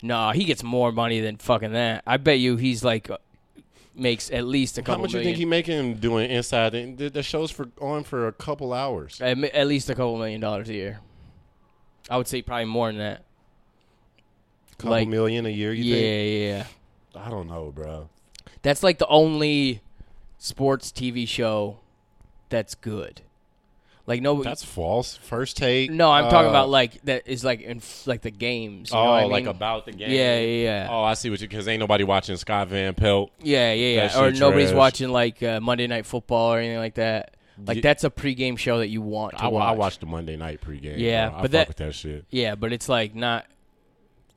Nah, 0.03 0.33
he 0.33 0.45
gets 0.45 0.63
more 0.63 0.93
money 0.93 1.21
than 1.21 1.39
fucking 1.39 1.73
that. 1.73 2.03
I 2.07 2.19
bet 2.19 2.39
you 2.39 2.57
he's 2.57 2.85
like 2.85 3.09
uh, 3.09 3.17
makes 3.95 4.31
at 4.31 4.45
least 4.45 4.77
a 4.77 4.83
couple. 4.83 4.93
How 4.93 4.97
couple 4.97 5.03
much 5.05 5.13
you 5.13 5.19
million. 5.21 5.29
think 5.35 5.39
he 5.39 5.45
making 5.47 5.95
doing 5.95 6.31
inside? 6.31 6.99
The, 6.99 7.23
show's 7.23 7.51
for 7.51 7.69
on 7.81 8.05
for 8.05 8.29
a 8.29 8.33
couple 8.33 8.75
hours. 8.75 9.19
at, 9.23 9.39
mi- 9.39 9.49
at 9.51 9.67
least 9.67 9.89
a 9.89 9.95
couple 9.95 10.19
million 10.19 10.43
dollars 10.43 10.69
a 10.69 10.75
year. 10.75 11.01
I 12.11 12.19
would 12.19 12.29
say 12.29 12.43
probably 12.43 12.67
more 12.67 12.89
than 12.89 12.99
that. 12.99 13.25
couple 14.77 14.91
like- 14.91 15.09
million 15.09 15.47
a 15.47 15.51
year. 15.51 15.73
You 15.73 15.85
yeah, 15.85 15.97
think? 15.97 16.67
yeah. 17.15 17.23
I 17.25 17.31
don't 17.31 17.49
know, 17.49 17.73
bro. 17.75 18.11
That's 18.61 18.83
like 18.83 18.99
the 18.99 19.07
only 19.07 19.81
sports 20.37 20.93
TV 20.93 21.27
show 21.27 21.79
that's 22.51 22.75
good. 22.75 23.23
Like 24.07 24.23
no, 24.23 24.43
That's 24.43 24.65
false. 24.65 25.17
First 25.17 25.57
take. 25.57 25.91
no, 25.91 26.11
I'm 26.11 26.25
talking 26.31 26.49
uh, 26.49 26.51
about 26.51 26.69
like 26.69 27.01
that 27.03 27.29
is 27.29 27.45
like 27.45 27.61
in 27.61 27.77
f- 27.77 28.07
like 28.09 28.23
the 28.23 28.33
games. 28.33 28.91
You 28.91 28.99
oh, 28.99 29.03
I 29.03 29.25
like 29.25 29.47
about 29.47 29.87
the 29.87 29.93
game. 29.93 30.11
yeah, 30.11 30.41
yeah, 30.41 30.65
yeah, 30.65 30.89
Oh, 30.91 31.05
I 31.05 31.15
see 31.15 31.31
what 31.31 31.41
you 31.41 31.47
because 31.47 31.69
ain't 31.69 31.79
nobody 31.79 32.03
watching 32.03 32.37
Scott 32.37 32.69
Van 32.69 32.95
Pelt. 32.95 33.31
yeah, 33.41 33.73
yeah, 33.73 34.03
yeah. 34.13 34.21
Or 34.21 34.33
nobody's 34.33 34.71
trash. 34.71 34.77
watching 34.77 35.11
like 35.11 35.41
uh, 35.43 35.61
Monday 35.61 35.87
Night 35.87 36.07
Football 36.07 36.55
or 36.55 36.59
anything 36.59 36.79
like 36.79 36.95
that. 36.95 37.37
Like 37.65 37.83
that's 37.83 38.03
a 38.03 38.11
pregame 38.11 38.59
show 38.59 38.79
that 38.79 38.89
you 38.89 39.03
want 39.03 39.37
to 39.37 39.45
I, 39.45 39.49
watch. 39.49 39.69
I 39.69 39.73
watched 39.73 40.01
the 40.01 40.07
Monday 40.07 40.37
night 40.37 40.61
pregame. 40.61 40.95
Yeah, 40.99 41.29
bro. 41.29 41.39
I 41.39 41.43
but 41.43 41.43
fuck 41.43 41.51
that- 41.53 41.69
with 41.69 41.77
that 41.77 41.95
shit. 41.95 42.25
Yeah, 42.31 42.55
but 42.57 42.73
it's 42.73 42.89
like 42.89 43.15
not. 43.15 43.47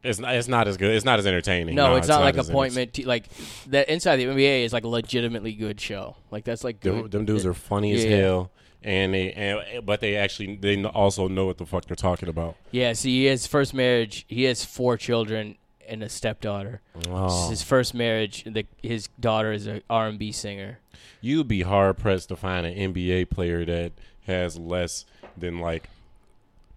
It's 0.04 0.20
not, 0.20 0.36
it's 0.36 0.48
not 0.50 0.68
as 0.68 0.76
good. 0.78 0.92
It's 0.94 1.06
not 1.06 1.20
as 1.20 1.26
entertaining. 1.26 1.76
No, 1.76 1.96
it's, 1.96 2.08
not, 2.10 2.22
like 2.22 2.36
appointment. 2.38 2.94
T- 2.94 3.06
like 3.06 3.26
that 3.68 3.88
inside 3.89 4.18
the 4.18 4.26
NBA 4.26 4.66
is 4.66 4.74
like 4.74 4.84
a 4.84 4.88
legitimately 4.89 5.54
good 5.54 5.80
show. 5.80 6.18
Like 6.30 6.44
that's 6.44 6.63
like 6.63 6.82
good. 6.82 7.06
Them, 7.06 7.10
them 7.10 7.26
dudes 7.26 7.46
are 7.46 7.54
funny 7.54 7.94
as 7.94 8.04
Yeah. 8.04 8.18
hell, 8.18 8.52
and 8.84 9.13
they 9.13 9.32
and 9.32 9.86
but 9.86 10.02
they 10.02 10.18
actually 10.18 10.58
they 10.58 10.84
also 10.84 11.30
know 11.30 11.46
what 11.46 11.58
the 11.58 11.66
fuck 11.66 11.86
they're 11.86 11.96
talking 11.96 12.28
about. 12.28 12.58
Yeah, 12.72 12.94
see, 12.94 13.26
his 13.26 13.48
first 13.48 13.74
marriage, 13.74 14.26
he 14.28 14.44
has 14.44 14.66
four 14.66 14.98
children 14.98 15.56
and 15.88 16.04
a 16.04 16.10
stepdaughter. 16.10 16.82
Oh. 17.08 17.50
His 17.50 17.62
first 17.62 17.94
marriage, 17.94 18.44
the, 18.46 18.66
his 18.82 19.08
daughter 19.20 19.52
is 19.54 19.68
a 19.68 19.82
R 19.89 20.08
and 20.08 20.20
B 20.20 20.32
singer. 20.34 20.80
You'd 21.22 21.48
be 21.48 21.62
hard 21.62 21.98
pressed 21.98 22.28
to 22.30 22.36
find 22.36 22.66
an 22.66 22.94
NBA 22.94 23.30
player 23.30 23.63
that 23.66 23.94
has 24.28 24.58
less 24.58 25.06
than 25.38 25.60
like 25.60 25.89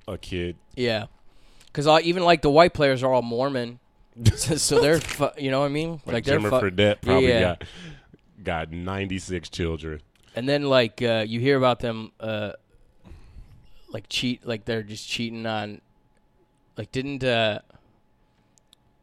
a 0.07 0.17
kid. 0.17 0.57
Yeah, 0.77 1.07
because 1.77 2.03
even 2.05 2.23
like 2.25 2.41
the 2.43 2.51
white 2.51 2.73
players 2.73 3.03
are 3.03 3.13
all 3.13 3.21
Mormon, 3.23 3.79
so, 4.35 4.81
they're 4.81 4.99
fu- 5.01 5.29
you 5.37 5.51
know 5.51 5.61
what 5.61 5.67
I 5.67 5.69
mean? 5.69 6.01
Like, 6.07 6.25
they're 6.25 6.39
Jimmer 6.39 6.49
fu- 6.49 6.67
Fredette 6.71 7.03
probably 7.03 7.29
Yeah. 7.29 7.41
got 7.41 7.65
got 8.43 8.73
ninety 8.73 9.19
six 9.19 9.49
children. 9.51 10.01
and 10.35 10.49
then 10.49 10.63
like 10.71 11.03
uh, 11.03 11.25
you 11.27 11.39
hear 11.41 11.57
about 11.59 11.81
them 11.81 12.13
uh, 12.19 12.53
like 13.91 14.05
cheat, 14.09 14.47
like 14.47 14.65
they're 14.65 14.83
just 14.83 15.07
cheating 15.07 15.45
on, 15.47 15.81
like 16.79 16.93
didn't 16.93 17.23
uh, 17.25 17.59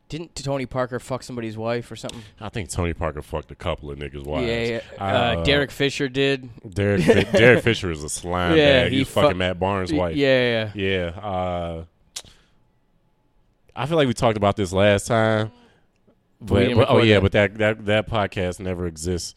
didn't 0.09 0.35
Tony 0.35 0.65
Parker 0.65 0.99
fuck 0.99 1.21
somebody's 1.23 1.57
wife 1.57 1.91
or 1.91 1.95
something? 1.95 2.21
I 2.41 2.49
think 2.49 2.69
Tony 2.69 2.93
Parker 2.93 3.21
fucked 3.21 3.51
a 3.51 3.55
couple 3.55 3.91
of 3.91 3.97
niggas' 3.99 4.25
wives. 4.25 4.47
Yeah, 4.47 4.63
yeah. 4.63 4.81
Uh, 4.99 5.03
Uh, 5.39 5.43
Derek 5.43 5.69
Fisher 5.71 6.07
did. 6.09 6.49
Derek 6.73 7.03
Derek 7.31 7.63
Fisher 7.63 7.91
is 7.91 8.03
a 8.03 8.09
slime 8.19 8.57
Yeah, 8.57 8.83
bag. 8.83 8.91
he 8.91 9.03
fu- 9.03 9.21
fucking 9.21 9.37
Matt 9.37 9.59
Barnes' 9.59 9.93
wife. 9.93 10.15
Yeah, 10.15 10.71
yeah. 10.75 11.11
Yeah. 11.15 11.83
I 13.75 13.85
feel 13.85 13.97
like 13.97 14.07
we 14.07 14.13
talked 14.13 14.37
about 14.37 14.55
this 14.55 14.71
last 14.73 15.07
time. 15.07 15.51
But, 16.41 16.73
but- 16.75 16.89
oh 16.89 16.99
yeah, 17.01 17.15
that. 17.15 17.21
but 17.21 17.31
that, 17.33 17.57
that 17.57 17.85
that 17.85 18.09
podcast 18.09 18.59
never 18.59 18.87
exists. 18.87 19.35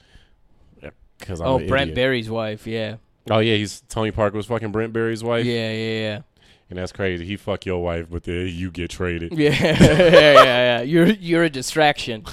Because 1.18 1.40
Oh, 1.40 1.58
Brent 1.58 1.92
idiot. 1.92 1.96
Barry's 1.96 2.28
wife. 2.28 2.66
Yeah. 2.66 2.96
Oh 3.30 3.38
yeah, 3.38 3.56
he's 3.56 3.80
Tony 3.88 4.10
Parker 4.10 4.36
was 4.36 4.46
fucking 4.46 4.70
Brent 4.72 4.92
Barry's 4.92 5.24
wife, 5.24 5.46
Yeah, 5.46 5.70
yeah, 5.72 6.00
yeah. 6.00 6.20
and 6.68 6.78
that's 6.78 6.92
crazy. 6.92 7.24
He 7.24 7.36
fuck 7.36 7.64
your 7.64 7.82
wife, 7.82 8.08
but 8.10 8.24
then 8.24 8.48
you 8.48 8.70
get 8.70 8.90
traded. 8.90 9.32
yeah. 9.32 9.50
Yeah, 9.50 10.10
yeah, 10.10 10.42
yeah. 10.44 10.80
You're 10.82 11.06
you're 11.06 11.44
a 11.44 11.50
distraction. 11.50 12.22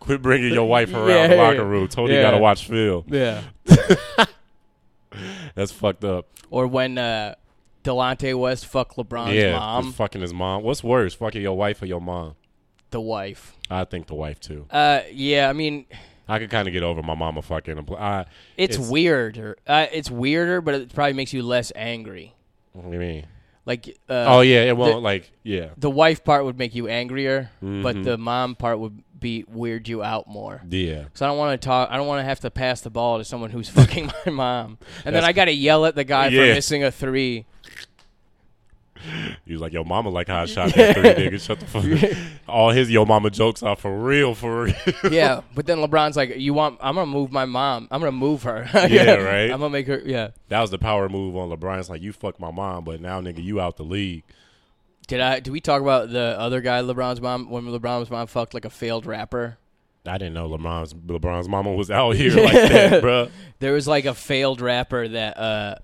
Quit 0.00 0.22
bringing 0.22 0.52
your 0.54 0.68
wife 0.68 0.92
around 0.94 1.08
Yeah, 1.08 1.26
the 1.28 1.36
locker 1.36 1.56
yeah. 1.56 1.62
room. 1.62 1.88
Tony 1.88 2.14
Yeah. 2.14 2.22
gotta 2.22 2.38
watch 2.38 2.66
Phil. 2.66 3.04
yeah. 3.08 3.42
That's 5.54 5.72
fucked 5.72 6.04
up. 6.04 6.26
Or 6.50 6.66
when 6.66 6.98
uh, 6.98 7.34
Delonte 7.84 8.38
West 8.38 8.66
fuck 8.66 8.94
LeBron's 8.96 9.34
yeah, 9.34 9.58
mom, 9.58 9.92
fucking 9.92 10.20
his 10.20 10.32
mom. 10.32 10.62
What's 10.62 10.84
worse, 10.84 11.14
fucking 11.14 11.42
your 11.42 11.56
wife 11.56 11.82
or 11.82 11.86
your 11.86 12.00
mom? 12.00 12.34
the 12.90 13.00
wife. 13.00 13.56
I 13.70 13.84
think 13.84 14.06
the 14.06 14.14
wife 14.14 14.38
too. 14.38 14.66
Uh, 14.70 15.00
yeah. 15.10 15.48
I 15.48 15.54
mean, 15.54 15.86
I 16.28 16.38
could 16.38 16.50
kind 16.50 16.68
of 16.68 16.72
get 16.72 16.82
over 16.82 17.02
my 17.02 17.14
mama 17.14 17.40
fucking. 17.42 17.78
I, 17.98 18.26
it's, 18.56 18.74
It's- 18.76 18.90
weirder. 18.90 19.56
Uh, 19.66 19.86
it's 19.90 20.10
weirder, 20.10 20.60
but 20.60 20.74
it 20.74 20.94
probably 20.94 21.14
makes 21.14 21.32
you 21.32 21.42
less 21.42 21.72
angry. 21.74 22.34
what 22.72 22.84
do 22.84 22.92
you 22.92 22.98
mean? 22.98 23.26
Like, 23.64 23.96
uh, 24.10 24.24
oh 24.26 24.40
yeah, 24.40 24.62
it 24.64 24.76
won't 24.76 25.02
like 25.04 25.30
yeah. 25.44 25.68
the 25.76 25.88
wife 25.88 26.24
part 26.24 26.44
would 26.44 26.58
make 26.58 26.74
you 26.74 26.88
angrier, 26.88 27.50
but 27.60 27.94
Mhm. 27.94 28.04
the 28.04 28.18
mom 28.18 28.56
part 28.56 28.80
would 28.80 29.04
be 29.18 29.44
weird 29.46 29.86
you 29.86 30.02
out 30.02 30.26
more. 30.26 30.60
Yeah. 30.68 31.04
Because 31.04 31.22
I 31.22 31.28
don't 31.28 31.38
want 31.38 31.60
to 31.60 31.64
talk. 31.64 31.88
I 31.88 31.96
don't 31.96 32.08
want 32.08 32.18
to 32.18 32.24
have 32.24 32.40
to 32.40 32.50
pass 32.50 32.80
the 32.80 32.90
ball 32.90 33.18
to 33.18 33.24
someone 33.24 33.50
who's 33.50 33.68
fucking 33.78 34.10
my 34.26 34.32
mom, 34.32 34.78
and 35.04 35.14
then 35.14 35.22
I 35.24 35.32
got 35.32 35.44
to 35.44 35.52
yell 35.52 35.86
at 35.86 35.94
the 35.94 36.02
guy 36.02 36.28
for 36.30 36.36
missing 36.36 36.82
a 36.82 36.90
three. 36.90 37.46
He 39.44 39.52
was 39.52 39.60
like, 39.60 39.72
"Yo, 39.72 39.84
mama 39.84 40.10
like 40.10 40.28
how 40.28 40.42
I 40.42 40.46
shot 40.46 40.74
that 40.74 40.94
three 40.94 41.02
niggas. 41.04 41.42
Shut 41.42 41.60
the 41.60 41.66
fuck." 41.66 41.84
Up. 41.84 42.18
All 42.48 42.70
his 42.70 42.90
yo 42.90 43.04
mama 43.04 43.30
jokes 43.30 43.62
are 43.62 43.76
for 43.76 43.96
real, 43.96 44.34
for 44.34 44.64
real. 44.64 44.74
yeah, 45.10 45.40
but 45.54 45.66
then 45.66 45.78
LeBron's 45.78 46.16
like, 46.16 46.36
"You 46.36 46.54
want? 46.54 46.78
I'm 46.80 46.94
gonna 46.94 47.10
move 47.10 47.32
my 47.32 47.44
mom. 47.44 47.88
I'm 47.90 48.00
gonna 48.00 48.12
move 48.12 48.42
her. 48.44 48.68
Yeah, 48.92 49.14
right. 49.14 49.50
I'm 49.50 49.60
gonna 49.60 49.70
make 49.70 49.86
her. 49.86 50.02
Yeah. 50.04 50.30
that 50.48 50.60
was 50.60 50.70
the 50.70 50.78
power 50.78 51.08
move 51.08 51.36
on 51.36 51.48
LeBron. 51.48 51.78
It's 51.78 51.88
like 51.88 52.02
you 52.02 52.12
fuck 52.12 52.38
my 52.38 52.50
mom, 52.50 52.84
but 52.84 53.00
now 53.00 53.20
nigga, 53.20 53.42
you 53.42 53.60
out 53.60 53.76
the 53.76 53.84
league. 53.84 54.24
Did 55.06 55.20
I? 55.20 55.40
Did 55.40 55.50
we 55.50 55.60
talk 55.60 55.80
about 55.80 56.10
the 56.10 56.36
other 56.38 56.60
guy, 56.60 56.80
LeBron's 56.82 57.20
mom, 57.20 57.48
when 57.50 57.64
LeBron's 57.64 58.10
mom 58.10 58.26
fucked 58.26 58.54
like 58.54 58.64
a 58.64 58.70
failed 58.70 59.06
rapper? 59.06 59.58
I 60.04 60.18
didn't 60.18 60.34
know 60.34 60.48
LeBron's 60.48 60.94
LeBron's 60.94 61.48
mama 61.48 61.72
was 61.72 61.90
out 61.90 62.16
here 62.16 62.32
like 62.34 62.52
that, 62.52 63.02
bruh. 63.02 63.30
There 63.60 63.72
was 63.72 63.86
like 63.86 64.04
a 64.04 64.14
failed 64.14 64.60
rapper 64.60 65.06
that 65.06 65.38
uh, 65.38 65.74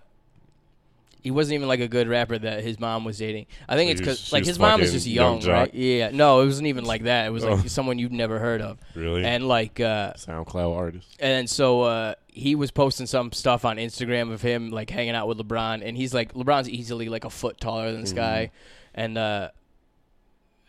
he 1.22 1.30
wasn't 1.30 1.54
even 1.54 1.68
like 1.68 1.80
a 1.80 1.88
good 1.88 2.08
rapper 2.08 2.38
that 2.38 2.62
his 2.62 2.78
mom 2.78 3.04
was 3.04 3.18
dating. 3.18 3.46
I 3.68 3.76
think 3.76 3.90
it's 3.90 4.00
because 4.00 4.32
like 4.32 4.44
his 4.46 4.58
mom 4.58 4.80
is 4.80 4.92
just 4.92 5.06
Young 5.06 5.40
young, 5.40 5.50
right? 5.50 5.74
Yeah, 5.74 6.10
no, 6.12 6.40
it 6.40 6.46
wasn't 6.46 6.68
even 6.68 6.84
like 6.84 7.04
that. 7.04 7.26
It 7.26 7.30
was 7.30 7.44
like 7.44 7.68
someone 7.70 7.98
you'd 7.98 8.12
never 8.12 8.38
heard 8.38 8.60
of, 8.60 8.78
Really? 8.94 9.24
and 9.24 9.46
like. 9.48 9.80
uh 9.80 10.12
SoundCloud 10.14 10.76
artist. 10.76 11.16
And 11.18 11.30
then 11.32 11.46
so 11.46 11.82
uh, 11.82 12.14
he 12.28 12.54
was 12.54 12.70
posting 12.70 13.06
some 13.06 13.32
stuff 13.32 13.64
on 13.64 13.76
Instagram 13.78 14.32
of 14.32 14.40
him 14.42 14.70
like 14.70 14.90
hanging 14.90 15.14
out 15.14 15.26
with 15.28 15.38
LeBron, 15.38 15.82
and 15.84 15.96
he's 15.96 16.14
like 16.14 16.34
LeBron's 16.34 16.68
easily 16.70 17.08
like 17.08 17.24
a 17.24 17.30
foot 17.30 17.60
taller 17.60 17.90
than 17.92 18.00
this 18.00 18.12
guy, 18.12 18.50
and 18.94 19.18
uh, 19.18 19.50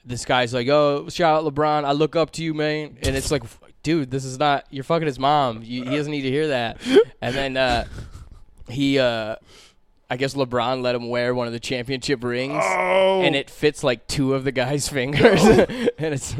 this 0.05 0.25
guy's 0.25 0.53
like, 0.53 0.67
"Oh, 0.67 1.07
shout 1.09 1.45
out 1.45 1.53
LeBron, 1.53 1.85
I 1.85 1.91
look 1.91 2.15
up 2.15 2.31
to 2.31 2.43
you, 2.43 2.53
man," 2.53 2.97
and 3.03 3.15
it's 3.15 3.31
like, 3.31 3.43
dude, 3.83 4.09
this 4.11 4.25
is 4.25 4.39
not 4.39 4.65
you're 4.71 4.83
fucking 4.83 5.05
his 5.07 5.19
mom. 5.19 5.61
You, 5.63 5.83
he 5.83 5.95
doesn't 5.95 6.11
need 6.11 6.23
to 6.23 6.31
hear 6.31 6.47
that. 6.49 6.77
And 7.21 7.35
then 7.35 7.57
uh, 7.57 7.83
he, 8.69 8.97
uh, 8.97 9.35
I 10.11 10.17
guess 10.17 10.33
LeBron 10.33 10.81
let 10.81 10.95
him 10.95 11.07
wear 11.09 11.35
one 11.35 11.45
of 11.47 11.53
the 11.53 11.59
championship 11.59 12.23
rings. 12.23 12.63
Oh, 12.65 13.21
And 13.21 13.35
it 13.35 13.49
fits 13.49 13.83
like 13.83 14.07
two 14.07 14.33
of 14.33 14.43
the 14.43 14.51
guy's 14.51 14.87
fingers, 14.97 15.43
and 15.45 16.13
it's 16.13 16.35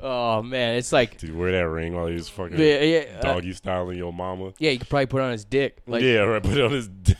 oh 0.00 0.42
man, 0.42 0.76
it's 0.76 0.92
like 0.92 1.18
Did 1.18 1.30
you 1.30 1.36
wear 1.38 1.52
that 1.52 1.68
ring 1.68 1.94
while 1.94 2.06
he 2.08 2.14
was 2.14 2.28
fucking 2.28 2.58
yeah, 2.58 2.80
yeah, 2.80 3.04
uh, 3.18 3.22
doggy 3.22 3.52
styling 3.52 3.98
your 3.98 4.12
mama? 4.12 4.52
yeah, 4.58 4.70
you 4.70 4.78
could 4.78 4.88
probably 4.88 5.06
put 5.06 5.20
it 5.20 5.24
on 5.24 5.32
his 5.32 5.44
dick, 5.44 5.78
like 5.86 6.02
yeah, 6.02 6.18
right. 6.20 6.42
Put 6.42 6.56
it 6.56 6.64
on 6.64 6.72
his. 6.72 6.88
d- 6.88 7.14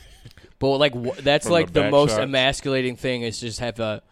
But 0.58 0.78
like 0.78 0.94
that's 1.18 1.46
From 1.46 1.52
like 1.52 1.72
the 1.72 1.82
the, 1.84 1.90
most 1.90 2.10
shots. 2.10 2.22
emasculating 2.22 2.96
thing 2.96 3.22
is 3.22 3.38
just 3.38 3.60
have 3.60 3.78
a 3.80 4.02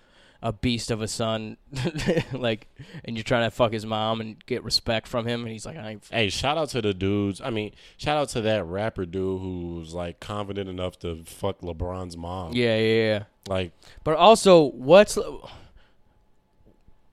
a 0.42 0.52
beast 0.52 0.90
of 0.90 1.00
a 1.00 1.08
son, 1.08 1.56
like, 2.32 2.66
and 3.04 3.16
you're 3.16 3.22
trying 3.24 3.44
to 3.46 3.50
fuck 3.50 3.72
his 3.72 3.86
mom 3.86 4.20
and 4.20 4.44
get 4.46 4.64
respect 4.64 5.06
from 5.06 5.26
him, 5.26 5.42
and 5.42 5.52
he's 5.52 5.64
like, 5.64 5.76
I 5.76 5.90
ain't. 5.90 6.08
Hey, 6.10 6.28
shout 6.30 6.58
out 6.58 6.70
to 6.70 6.82
the 6.82 6.92
dudes. 6.92 7.40
I 7.40 7.50
mean, 7.50 7.72
shout 7.96 8.16
out 8.16 8.28
to 8.30 8.40
that 8.42 8.64
rapper 8.64 9.06
dude 9.06 9.40
who's 9.40 9.94
like 9.94 10.18
confident 10.20 10.68
enough 10.68 10.98
to 11.00 11.22
fuck 11.24 11.60
LeBron's 11.60 12.16
mom. 12.16 12.52
Yeah, 12.54 12.76
yeah, 12.76 12.94
yeah. 13.04 13.22
Like, 13.48 13.72
But 14.04 14.16
also, 14.16 14.64
what's 14.72 15.16
Le- 15.16 15.48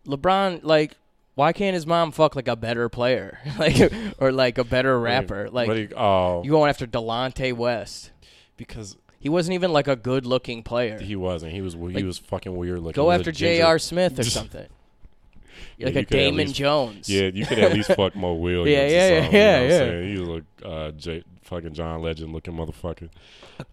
LeBron 0.08 0.62
like? 0.63 0.96
Why 1.36 1.54
can't 1.54 1.74
his 1.74 1.88
mom 1.88 2.12
fuck 2.12 2.36
like 2.36 2.50
a 2.50 2.56
better 2.58 2.89
player, 2.89 3.39
like, 3.60 3.94
or 4.18 4.32
like 4.32 4.58
a 4.58 4.63
better 4.65 5.00
rapper? 5.00 5.50
Like, 5.50 5.72
he, 5.72 5.88
oh, 5.96 6.44
you 6.44 6.52
going 6.52 6.70
after 6.70 6.86
Delonte 6.86 7.54
West? 7.54 8.12
because 8.58 8.98
He 9.19 9.27
wasn't 9.29 9.55
even 9.55 9.71
like 9.73 9.88
a 9.88 9.95
good-looking 9.97 10.63
player. 10.63 10.97
he 10.99 11.15
wasn't. 11.15 11.51
He 11.51 11.62
was. 11.62 11.73
He 11.73 11.79
Like, 11.79 12.05
was 12.05 12.17
fucking 12.17 12.55
weird 12.55 12.79
looking. 12.79 12.93
Go 13.01 13.12
after 13.12 13.32
J.R. 13.32 13.77
Smith 13.79 14.17
or 14.19 14.23
something. 14.39 14.67
Yeah, 15.77 15.88
like 15.88 15.95
a 15.95 16.05
Damon 16.05 16.47
least- 16.47 16.55
Jones. 16.55 17.10
Yeah, 17.10 17.29
you 17.34 17.45
could 17.45 17.60
at 17.60 17.73
least 17.73 17.91
fuck 17.95 18.15
Mo 18.15 18.34
Williams. 18.34 18.69
Yeah, 18.69 18.88
yeah, 18.88 19.08
yeah, 19.08 19.29
yeah, 19.29 19.29
you 19.29 19.32
know 19.32 19.63
yeah. 19.63 19.77
Saying? 19.77 20.15
He 20.15 20.21
was 20.21 20.43
uh, 20.65 20.91
J- 20.91 21.23
fucking 21.43 21.73
John 21.73 22.01
Legend 22.01 22.34
looking 22.34 22.53
motherfucker. 22.53 23.10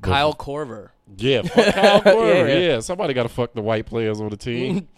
Kyle 0.02 0.34
Korver. 0.34 0.90
Yeah, 1.16 1.42
fuck 1.42 1.74
Kyle 1.74 2.00
Korver. 2.02 2.48
Yeah, 2.48 2.54
yeah, 2.54 2.68
yeah. 2.68 2.80
somebody 2.80 3.14
got 3.14 3.24
to 3.24 3.28
fuck 3.28 3.52
the 3.54 3.62
white 3.62 3.86
players 3.86 4.20
on 4.20 4.28
the 4.30 4.36
team. 4.36 4.88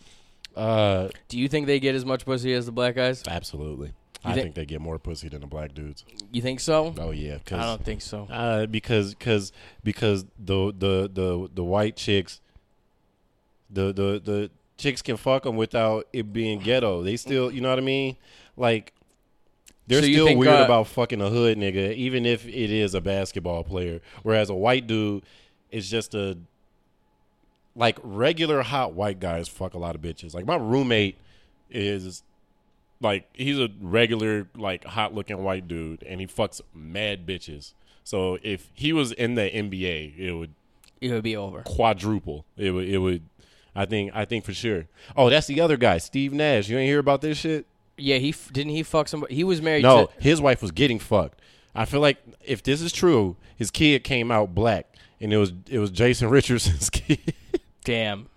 uh, 0.57 1.09
Do 1.29 1.39
you 1.39 1.49
think 1.49 1.67
they 1.67 1.79
get 1.81 1.95
as 1.95 2.05
much 2.07 2.25
pussy 2.25 2.53
as 2.55 2.67
the 2.67 2.73
black 2.73 2.95
guys? 2.95 3.23
absolutely. 3.29 3.93
You 4.25 4.31
I 4.31 4.35
thi- 4.35 4.43
think 4.43 4.55
they 4.57 4.67
get 4.67 4.81
more 4.81 4.99
pussy 4.99 5.29
than 5.29 5.41
the 5.43 5.47
black 5.47 5.75
dudes. 5.75 6.05
You 6.33 6.43
think 6.43 6.61
so? 6.61 6.95
Oh 6.99 7.13
yeah, 7.13 7.39
I 7.53 7.57
don't 7.63 7.85
think 7.85 8.01
so. 8.03 8.27
uh, 8.31 8.67
because 8.67 9.15
because 9.15 9.53
because 9.85 10.25
the 10.39 10.73
the 10.77 11.09
the 11.13 11.49
the 11.55 11.63
white 11.65 11.95
chicks, 11.97 12.41
the 13.71 13.93
the 13.93 14.21
the 14.25 14.51
chicks 14.77 15.03
can 15.03 15.17
fuck 15.17 15.45
them 15.45 15.57
without 15.57 16.07
it 16.13 16.33
being 16.33 16.59
ghetto. 16.59 17.03
They 17.03 17.17
still, 17.17 17.51
you 17.53 17.61
know 17.61 17.69
what 17.71 17.79
I 17.79 17.83
mean? 17.83 18.17
Like 18.57 18.93
they're 19.87 20.03
So 20.03 20.09
still 20.09 20.27
think, 20.27 20.41
weird 20.41 20.61
uh, 20.61 20.65
about 20.65 20.89
fucking 20.89 21.21
a 21.21 21.29
hood 21.31 21.57
nigga, 21.57 21.95
even 21.95 22.27
if 22.27 22.47
it 22.47 22.71
is 22.71 22.95
a 22.95 23.01
basketball 23.01 23.63
player. 23.65 24.01
Whereas 24.23 24.51
a 24.51 24.55
white 24.55 24.87
dude 24.87 25.25
is 25.71 25.89
just 25.89 26.15
a 26.15 26.37
like 27.77 27.99
regular 28.03 28.63
hot 28.63 28.95
white 28.95 29.21
guys 29.21 29.47
fuck 29.49 29.75
a 29.75 29.79
lot 29.79 29.95
of 29.95 30.01
bitches. 30.03 30.35
Like 30.35 30.45
my 30.47 30.57
roommate 30.57 31.17
is 31.71 32.23
like 33.01 33.29
he's 33.33 33.59
a 33.59 33.69
regular 33.81 34.49
like 34.57 34.85
hot 34.85 35.15
looking 35.15 35.43
white 35.45 35.69
dude 35.69 36.03
and 36.03 36.21
he 36.21 36.27
fucks 36.27 36.61
mad 36.75 37.27
bitches. 37.27 37.73
So 38.05 38.39
if 38.43 38.71
he 38.75 38.93
was 38.93 39.13
in 39.13 39.35
the 39.35 39.43
NBA, 39.51 40.19
it 40.19 40.33
would 40.33 40.55
It 41.01 41.11
would 41.13 41.23
be 41.23 41.37
over. 41.37 41.63
quadruple. 41.63 42.45
It 42.57 42.71
would 42.73 42.89
it 42.89 42.99
would 42.99 43.23
I 43.75 43.85
think 43.87 44.11
I 44.15 44.25
think 44.25 44.45
for 44.45 44.53
sure. 44.55 44.87
Oh, 45.17 45.31
that's 45.31 45.47
the 45.47 45.61
other 45.61 45.77
guy, 45.77 45.99
Steve 45.99 46.33
Nash. 46.33 46.69
You 46.69 46.79
ain't 46.79 46.89
hear 46.89 46.99
about 46.99 47.21
this 47.21 47.39
shit? 47.39 47.67
Yeah, 47.97 48.17
he 48.19 48.31
f- 48.31 48.53
didn't 48.53 48.73
he 48.73 48.83
fuck 48.83 49.09
somebody. 49.09 49.35
He 49.35 49.45
was 49.45 49.61
married 49.63 49.83
No, 49.83 50.07
to 50.07 50.13
his 50.23 50.41
wife 50.41 50.63
was 50.63 50.71
getting 50.73 50.99
fucked. 50.99 51.41
I 51.75 51.85
feel 51.85 52.01
like 52.01 52.19
if 52.45 52.63
this 52.63 52.81
is 52.81 52.93
true, 52.93 53.37
his 53.57 53.71
kid 53.71 54.03
came 54.05 54.31
out 54.33 54.55
black 54.55 54.87
and 55.21 55.33
it 55.33 55.37
was 55.37 55.53
it 55.71 55.79
was 55.79 55.91
Jason 55.91 56.29
Richardson's 56.31 56.91
kid. 56.91 57.35
damn. 57.85 58.29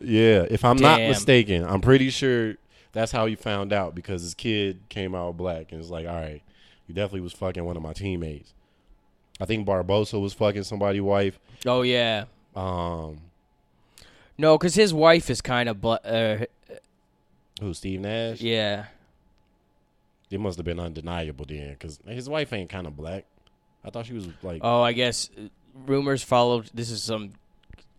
Yeah, 0.00 0.46
if 0.50 0.64
I'm 0.64 0.76
not 0.78 0.98
mistaken, 1.00 1.64
I'm 1.64 1.80
pretty 1.80 2.10
sure 2.10 2.54
that's 2.96 3.12
how 3.12 3.26
he 3.26 3.34
found 3.34 3.72
out 3.72 3.94
because 3.94 4.22
his 4.22 4.34
kid 4.34 4.80
came 4.88 5.14
out 5.14 5.36
black 5.36 5.72
and 5.72 5.80
it's 5.80 5.90
like, 5.90 6.06
all 6.06 6.14
right, 6.14 6.42
you 6.86 6.94
definitely 6.94 7.20
was 7.20 7.32
fucking 7.32 7.64
one 7.64 7.76
of 7.76 7.82
my 7.82 7.92
teammates. 7.92 8.52
I 9.40 9.44
think 9.44 9.66
Barbosa 9.66 10.20
was 10.20 10.32
fucking 10.32 10.62
somebody's 10.64 11.02
wife. 11.02 11.38
Oh 11.66 11.82
yeah. 11.82 12.24
Um, 12.54 13.18
No, 14.38 14.56
because 14.56 14.74
his 14.74 14.94
wife 14.94 15.28
is 15.30 15.40
kind 15.42 15.68
of 15.68 15.80
bla- 15.80 16.00
uh, 16.04 16.44
who 17.60 17.74
Steve 17.74 18.00
Nash? 18.00 18.40
yeah. 18.40 18.86
It 20.30 20.40
must 20.40 20.56
have 20.58 20.64
been 20.66 20.80
undeniable 20.80 21.44
then 21.48 21.70
because 21.70 22.00
his 22.06 22.28
wife 22.28 22.52
ain't 22.52 22.68
kind 22.68 22.86
of 22.86 22.96
black. 22.96 23.24
I 23.84 23.90
thought 23.90 24.06
she 24.06 24.14
was 24.14 24.26
like, 24.42 24.60
Oh, 24.64 24.82
I 24.82 24.92
guess 24.92 25.30
rumors 25.86 26.22
followed. 26.24 26.68
This 26.74 26.90
is 26.90 27.02
some 27.02 27.32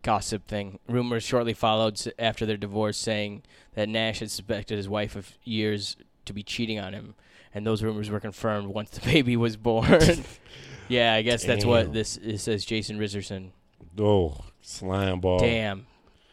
gossip 0.01 0.47
thing. 0.47 0.79
Rumors 0.87 1.23
shortly 1.23 1.53
followed 1.53 2.01
after 2.17 2.45
their 2.45 2.57
divorce, 2.57 2.97
saying 2.97 3.43
that 3.75 3.89
Nash 3.89 4.19
had 4.19 4.31
suspected 4.31 4.77
his 4.77 4.89
wife 4.89 5.15
of 5.15 5.37
years 5.43 5.97
to 6.25 6.33
be 6.33 6.43
cheating 6.43 6.79
on 6.79 6.93
him, 6.93 7.15
and 7.53 7.65
those 7.65 7.83
rumors 7.83 8.09
were 8.09 8.19
confirmed 8.19 8.67
once 8.67 8.89
the 8.91 9.01
baby 9.11 9.35
was 9.37 9.57
born. 9.57 9.99
yeah, 10.87 11.13
I 11.13 11.21
guess 11.21 11.43
that's 11.43 11.65
what 11.65 11.93
this 11.93 12.17
it 12.17 12.39
says. 12.39 12.65
Jason 12.65 12.97
Richardson. 12.97 13.51
oh, 13.99 14.37
slime 14.61 15.19
ball, 15.19 15.39
Damn, 15.39 15.85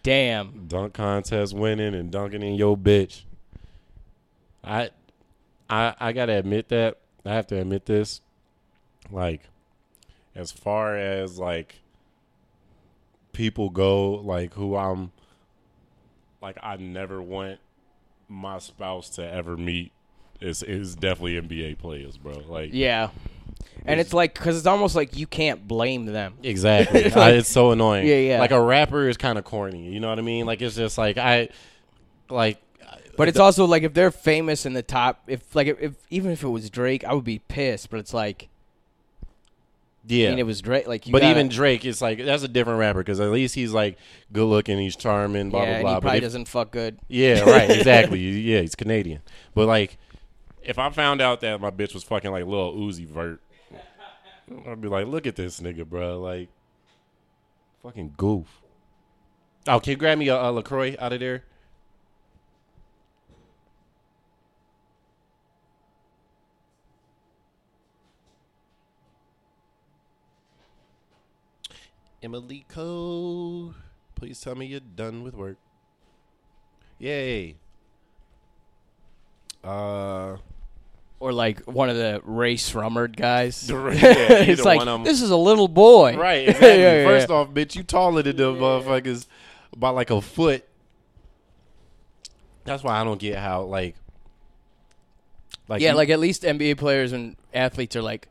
damn. 0.03 0.67
dunk 0.69 0.95
contest 0.95 1.55
winning 1.55 1.95
and 1.95 2.11
dunking 2.11 2.43
in 2.43 2.55
your 2.55 2.77
bitch. 2.77 3.23
I, 4.63 4.91
I, 5.69 5.95
I 6.01 6.13
gotta 6.13 6.33
admit 6.35 6.69
that 6.69 6.99
I 7.25 7.35
have 7.35 7.47
to 7.49 7.59
admit 7.61 7.87
this. 7.87 8.21
Like, 9.11 9.43
as 10.35 10.51
far 10.51 10.97
as 10.97 11.39
like 11.39 11.77
people 13.35 13.69
go, 13.71 14.13
like 14.13 14.55
who 14.55 14.77
I'm, 14.77 15.13
like 16.41 16.57
I 16.63 16.77
never 16.77 17.21
want 17.21 17.59
my 18.29 18.59
spouse 18.59 19.11
to 19.11 19.31
ever 19.31 19.57
meet 19.57 19.93
is 20.41 20.63
is 20.63 20.95
definitely 20.95 21.41
NBA 21.41 21.79
players, 21.79 22.17
bro. 22.17 22.33
Like, 22.49 22.71
Yeah, 22.73 23.11
and 23.87 24.01
it's 24.01 24.13
like 24.13 24.35
because 24.35 24.57
it's 24.57 24.67
almost 24.67 24.97
like 24.97 25.17
you 25.17 25.27
can't 25.27 25.67
blame 25.69 26.07
them. 26.07 26.35
Exactly. 26.43 27.03
Like- 27.05 27.17
I- 27.17 27.31
it's 27.33 27.49
so 27.51 27.71
annoying. 27.73 28.07
Yeah, 28.07 28.17
yeah. 28.17 28.41
Like 28.41 28.51
a 28.51 28.61
rapper 28.61 29.09
is 29.09 29.17
kind 29.17 29.39
of 29.39 29.45
corny. 29.45 29.93
You 29.93 30.01
know 30.01 30.09
what 30.09 30.19
I 30.19 30.23
mean? 30.23 30.47
Like 30.47 30.63
it's 30.63 30.77
just 30.77 30.97
like 30.99 31.19
I, 31.19 31.49
like. 32.31 32.61
But 33.17 33.29
it's 33.29 33.39
also 33.39 33.65
like 33.65 33.85
if 33.85 33.95
they're 33.95 34.11
famous 34.11 34.67
in 34.67 34.73
the 34.73 34.83
top, 34.83 35.23
if 35.29 35.55
like 35.55 35.69
if 35.81 35.95
even 36.11 36.33
if 36.33 36.43
it 36.43 36.49
was 36.49 36.69
Drake, 36.69 37.05
I 37.05 37.15
would 37.15 37.23
be 37.25 37.39
pissed. 37.39 37.89
But 37.91 38.01
it's 38.01 38.13
like, 38.13 38.49
yeah. 40.07 40.27
I 40.27 40.31
mean, 40.31 40.39
it 40.41 40.47
was 40.47 40.61
Drake. 40.63 40.87
Like, 40.87 41.07
you 41.07 41.13
but 41.13 41.21
gotta- 41.23 41.31
even 41.33 41.49
Drake, 41.49 41.85
it's 41.85 42.01
like 42.03 42.19
that's 42.25 42.43
a 42.43 42.49
different 42.49 42.79
rapper 42.81 43.01
because 43.01 43.21
at 43.21 43.31
least 43.31 43.55
he's 43.55 43.73
like 43.73 43.97
good 44.33 44.47
looking, 44.47 44.79
he's 44.79 44.97
charming, 44.97 45.51
blah 45.51 45.63
yeah, 45.65 45.81
blah 45.81 45.83
blah. 45.83 45.91
he 45.91 45.95
But 45.97 46.01
probably 46.03 46.19
if- 46.19 46.23
doesn't 46.25 46.49
fuck 46.49 46.71
good. 46.71 46.99
yeah, 47.09 47.41
right, 47.41 47.71
exactly. 47.79 48.19
yeah, 48.21 48.61
he's 48.61 48.75
Canadian. 48.75 49.23
But 49.55 49.67
like, 49.67 49.97
if 50.63 50.79
I 50.79 50.91
found 50.91 51.21
out 51.21 51.41
that 51.41 51.61
my 51.61 51.71
bitch 51.71 51.95
was 51.95 52.03
fucking 52.05 52.31
like 52.31 52.45
Lil 52.47 52.75
Uzi 52.75 53.07
Vert, 53.07 53.41
I'd 54.67 54.81
be 54.81 54.89
like, 54.89 55.07
look 55.07 55.27
at 55.27 55.37
this 55.37 55.61
nigga, 55.61 55.87
bro. 55.87 56.21
Like, 56.21 56.49
fucking 57.83 58.15
goof. 58.17 58.47
Oh, 59.67 59.81
can 59.81 59.93
you 59.93 59.97
grab 59.97 60.19
me 60.19 60.29
a, 60.29 60.37
a 60.41 60.53
Lacroix 60.53 60.95
out 60.99 61.13
of 61.15 61.21
there? 61.21 61.45
Emily 72.25 72.65
Cole, 72.69 73.75
please 74.15 74.41
tell 74.41 74.55
me 74.55 74.65
you're 74.65 74.81
done 74.81 75.23
with 75.23 75.35
work. 75.35 75.59
Yay. 76.99 77.57
Uh, 79.63 80.39
Or 81.21 81.33
like 81.35 81.61
one 81.65 81.91
of 81.91 81.97
the 81.97 82.23
Rae 82.25 82.55
Sremmurd 82.55 83.15
guys. 83.17 83.69
Yeah, 83.71 83.91
it's 84.43 84.65
like 84.65 84.87
'em. 84.87 85.05
this 85.05 85.21
is 85.21 85.31
a 85.31 85.37
little 85.37 85.69
boy. 85.69 86.17
right, 86.17 86.49
exactly. 86.49 86.69
Yeah, 86.69 87.03
yeah, 87.03 87.05
First 87.07 87.29
off, 87.31 87.51
bitch, 87.51 87.77
you 87.77 87.83
taller 87.83 88.23
than 88.23 88.37
them 88.37 88.57
motherfuckers 88.57 89.27
by 89.77 89.91
like 89.91 90.09
a 90.11 90.23
foot. 90.23 90.65
That's 92.65 92.83
why 92.83 92.99
I 92.99 93.05
don't 93.05 93.21
get 93.21 93.37
how 93.39 93.65
like, 93.65 93.97
like 95.69 95.83
yeah, 95.83 95.91
you- 95.91 95.97
like 95.97 96.09
at 96.09 96.21
least 96.21 96.43
NBA 96.43 96.79
players 96.79 97.13
and 97.13 97.37
athletes 97.53 97.95
are 97.97 98.03
like 98.03 98.29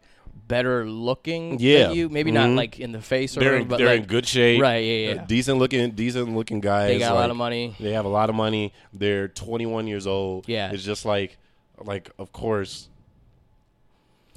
better 0.48 0.86
looking 0.90 1.58
Yeah. 1.60 1.88
than 1.88 1.96
you. 1.96 2.10
Maybe 2.10 2.32
not 2.32 2.50
Mhm. 2.50 2.56
like 2.58 2.80
in 2.80 2.92
the 2.92 3.02
face 3.02 3.36
or 3.38 3.40
They're 3.40 3.56
in, 3.58 3.68
but 3.68 3.78
they're 3.78 3.88
like, 3.88 4.02
in 4.02 4.06
good 4.08 4.28
shape. 4.28 4.62
Right, 4.62 4.80
yeah, 4.84 5.14
yeah. 5.14 5.26
Decent 5.26 5.58
looking, 5.58 5.92
decent 5.92 6.36
looking 6.36 6.60
guys. 6.60 6.90
they 6.90 7.00
got 7.00 7.12
a 7.14 7.16
lot 7.16 7.30
of 7.32 7.38
money. 7.38 7.76
They 7.80 7.94
have 7.94 8.06
a 8.06 8.10
lot 8.10 8.30
of 8.30 8.36
money. 8.36 8.74
They're 8.94 9.28
21 9.28 9.88
years 9.88 10.06
old. 10.08 10.48
Yeah. 10.48 10.72
it's 10.72 10.84
just 10.84 11.06
like, 11.06 11.38
like 11.84 12.10
of 12.20 12.32
course, 12.32 12.90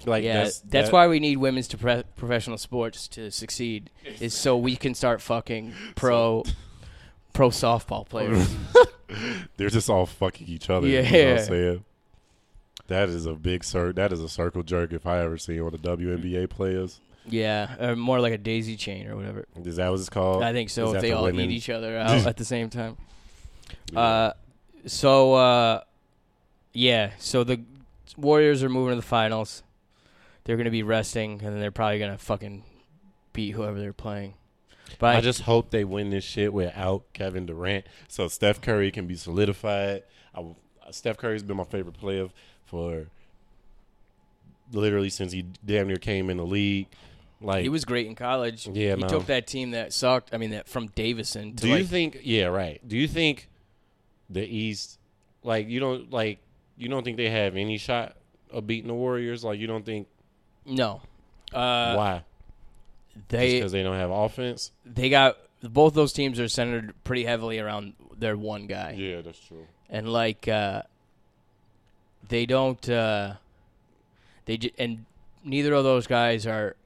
like 0.05 0.25
yeah, 0.25 0.45
that's 0.45 0.61
that's, 0.61 0.89
that- 0.89 0.93
why 0.93 1.07
we 1.09 1.21
need 1.21 1.37
women's 1.39 1.69
to 1.69 1.79
pre- 1.79 2.03
professional 2.17 2.59
sports 2.59 3.09
to 3.09 3.31
succeed. 3.31 3.91
Is 4.21 4.35
so 4.35 4.57
we 4.57 4.77
can 4.77 4.95
start 4.95 5.21
fucking 5.21 5.73
pro 5.97 6.45
pro 7.33 7.51
softball 7.51 8.09
players. 8.09 8.49
they're 9.57 9.71
just 9.71 9.91
all 9.91 10.07
fucking 10.07 10.47
each 10.49 10.71
other. 10.71 10.87
Yeah, 10.87 11.01
you 11.01 11.05
know 11.05 11.11
what 11.11 11.19
Yeah. 11.19 11.41
I'm 11.41 11.47
saying. 11.47 11.85
That 12.89 13.09
is 13.09 13.27
a 13.27 13.35
big 13.35 13.65
cir- 13.65 13.93
That 13.93 14.13
is 14.13 14.21
a 14.21 14.29
circle 14.29 14.63
jerk 14.63 14.93
if 14.93 15.07
I 15.07 15.21
ever 15.23 15.39
see 15.39 15.61
one 15.61 15.75
of 15.75 15.83
the 15.83 15.97
WNBA 15.97 16.49
players. 16.49 17.01
yeah, 17.29 17.75
or 17.85 17.97
more 17.97 18.21
like 18.21 18.33
a 18.33 18.39
daisy 18.39 18.77
chain 18.77 19.09
or 19.09 19.17
whatever. 19.17 19.47
Is 19.65 19.77
that 19.77 19.91
what 19.91 19.99
it's 20.01 20.09
called? 20.09 20.43
I 20.43 20.53
think 20.53 20.69
Is 20.69 20.75
so. 20.75 20.95
If 20.95 21.01
they 21.03 21.11
the 21.11 21.17
all 21.17 21.25
women- 21.25 21.51
eat 21.51 21.55
each 21.55 21.71
other 21.71 21.99
out 21.99 22.27
at 22.27 22.37
the 22.37 22.45
same 22.45 22.71
time. 22.71 22.97
Yeah. 23.93 24.01
Uh, 24.01 24.33
so 24.87 25.35
uh, 25.35 25.81
yeah, 26.73 27.11
so 27.19 27.43
the 27.45 27.61
Warriors 28.17 28.63
are 28.63 28.69
moving 28.69 28.93
to 28.93 28.97
the 28.97 29.03
finals. 29.07 29.63
They're 30.45 30.57
gonna 30.57 30.71
be 30.71 30.85
resting, 30.85 31.33
and 31.43 31.53
then 31.53 31.59
they're 31.61 31.73
probably 31.73 31.99
gonna 31.99 32.19
fucking 32.19 32.63
beat 33.33 33.51
whoever 33.53 33.81
they're 33.81 33.93
playing. 33.93 34.35
But 35.01 35.17
I 35.17 35.21
just 35.21 35.41
hope 35.43 35.71
they 35.71 35.85
win 35.85 36.11
this 36.11 36.23
shit 36.23 36.53
without 36.53 37.13
Kevin 37.13 37.45
Durant, 37.47 37.85
so 38.07 38.29
Steph 38.29 38.61
Curry 38.61 38.93
can 38.93 39.09
be 39.09 39.17
solidified. 39.17 40.05
I, 40.33 40.45
Steph 40.93 41.17
Curry's 41.17 41.43
been 41.43 41.57
my 41.57 41.65
favorite 41.65 41.99
player 41.99 42.29
for 42.67 43.07
literally 44.73 45.11
since 45.11 45.33
he 45.33 45.47
damn 45.65 45.87
near 45.89 45.97
came 45.97 46.31
in 46.31 46.37
the 46.37 46.47
league. 46.47 46.89
Like, 47.41 47.63
he 47.63 47.69
was 47.69 47.85
great 47.85 48.07
in 48.07 48.15
college. 48.15 48.67
Yeah, 48.67 48.97
he 48.97 49.03
took 49.03 49.27
that 49.27 49.47
team 49.47 49.73
that 49.73 49.93
sucked. 49.93 50.31
I 50.33 50.39
mean, 50.39 50.51
that 50.51 50.69
from 50.69 50.89
Davidson 50.89 51.55
to 51.57 51.63
do 51.65 51.71
like 51.71 51.81
you 51.81 51.85
think? 51.87 52.21
Yeah, 52.23 52.47
right. 52.47 52.81
Do 52.87 52.97
you 52.97 53.07
think 53.07 53.49
the 54.31 54.43
East, 54.43 54.99
like, 55.43 55.69
you 55.69 55.79
don't 55.79 56.11
like, 56.11 56.39
you 56.77 56.89
don't 56.89 57.05
think 57.05 57.19
they 57.19 57.29
have 57.29 57.57
any 57.57 57.77
shot 57.79 58.17
of 58.51 58.67
beating 58.67 58.89
the 58.89 58.95
Warriors? 58.95 59.45
Like, 59.45 59.61
you 59.61 59.67
don't 59.67 59.85
think 59.85 60.09
no. 60.65 61.03
Uh, 61.53 61.95
why? 61.95 62.25
they 63.29 63.55
because 63.55 63.73
they 63.73 63.83
don't 63.83 63.97
have 63.97 64.11
offense. 64.11 64.73
they 64.85 65.09
got 65.09 65.37
both 65.63 65.95
those 65.95 66.13
teams 66.13 66.39
are 66.41 66.49
centered 66.49 66.95
pretty 67.05 67.25
heavily 67.25 67.59
around 67.59 67.95
their 68.19 68.37
one 68.37 68.67
guy. 68.67 68.95
Yeah, 68.97 69.23
that's 69.23 69.39
true. 69.39 69.67
and 69.89 70.13
like 70.13 70.49
uh 70.49 70.83
they 72.29 72.47
don't 72.47 72.89
uh 72.89 73.35
they 74.45 74.57
j- 74.57 74.73
and 74.79 75.05
neither 75.45 75.73
of 75.75 75.85
those 75.85 76.07
guys 76.07 76.47
are 76.47 76.77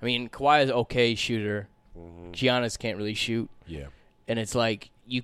I 0.00 0.04
mean 0.04 0.28
Kawhi 0.28 0.64
is 0.64 0.70
okay 0.70 1.14
shooter 1.14 1.68
hmm 1.94 2.30
Giannis 2.32 2.78
can't 2.78 2.96
really 2.98 3.14
shoot 3.14 3.48
Yeah, 3.66 3.86
and 4.28 4.38
it's 4.38 4.54
like 4.54 4.90
you 5.06 5.22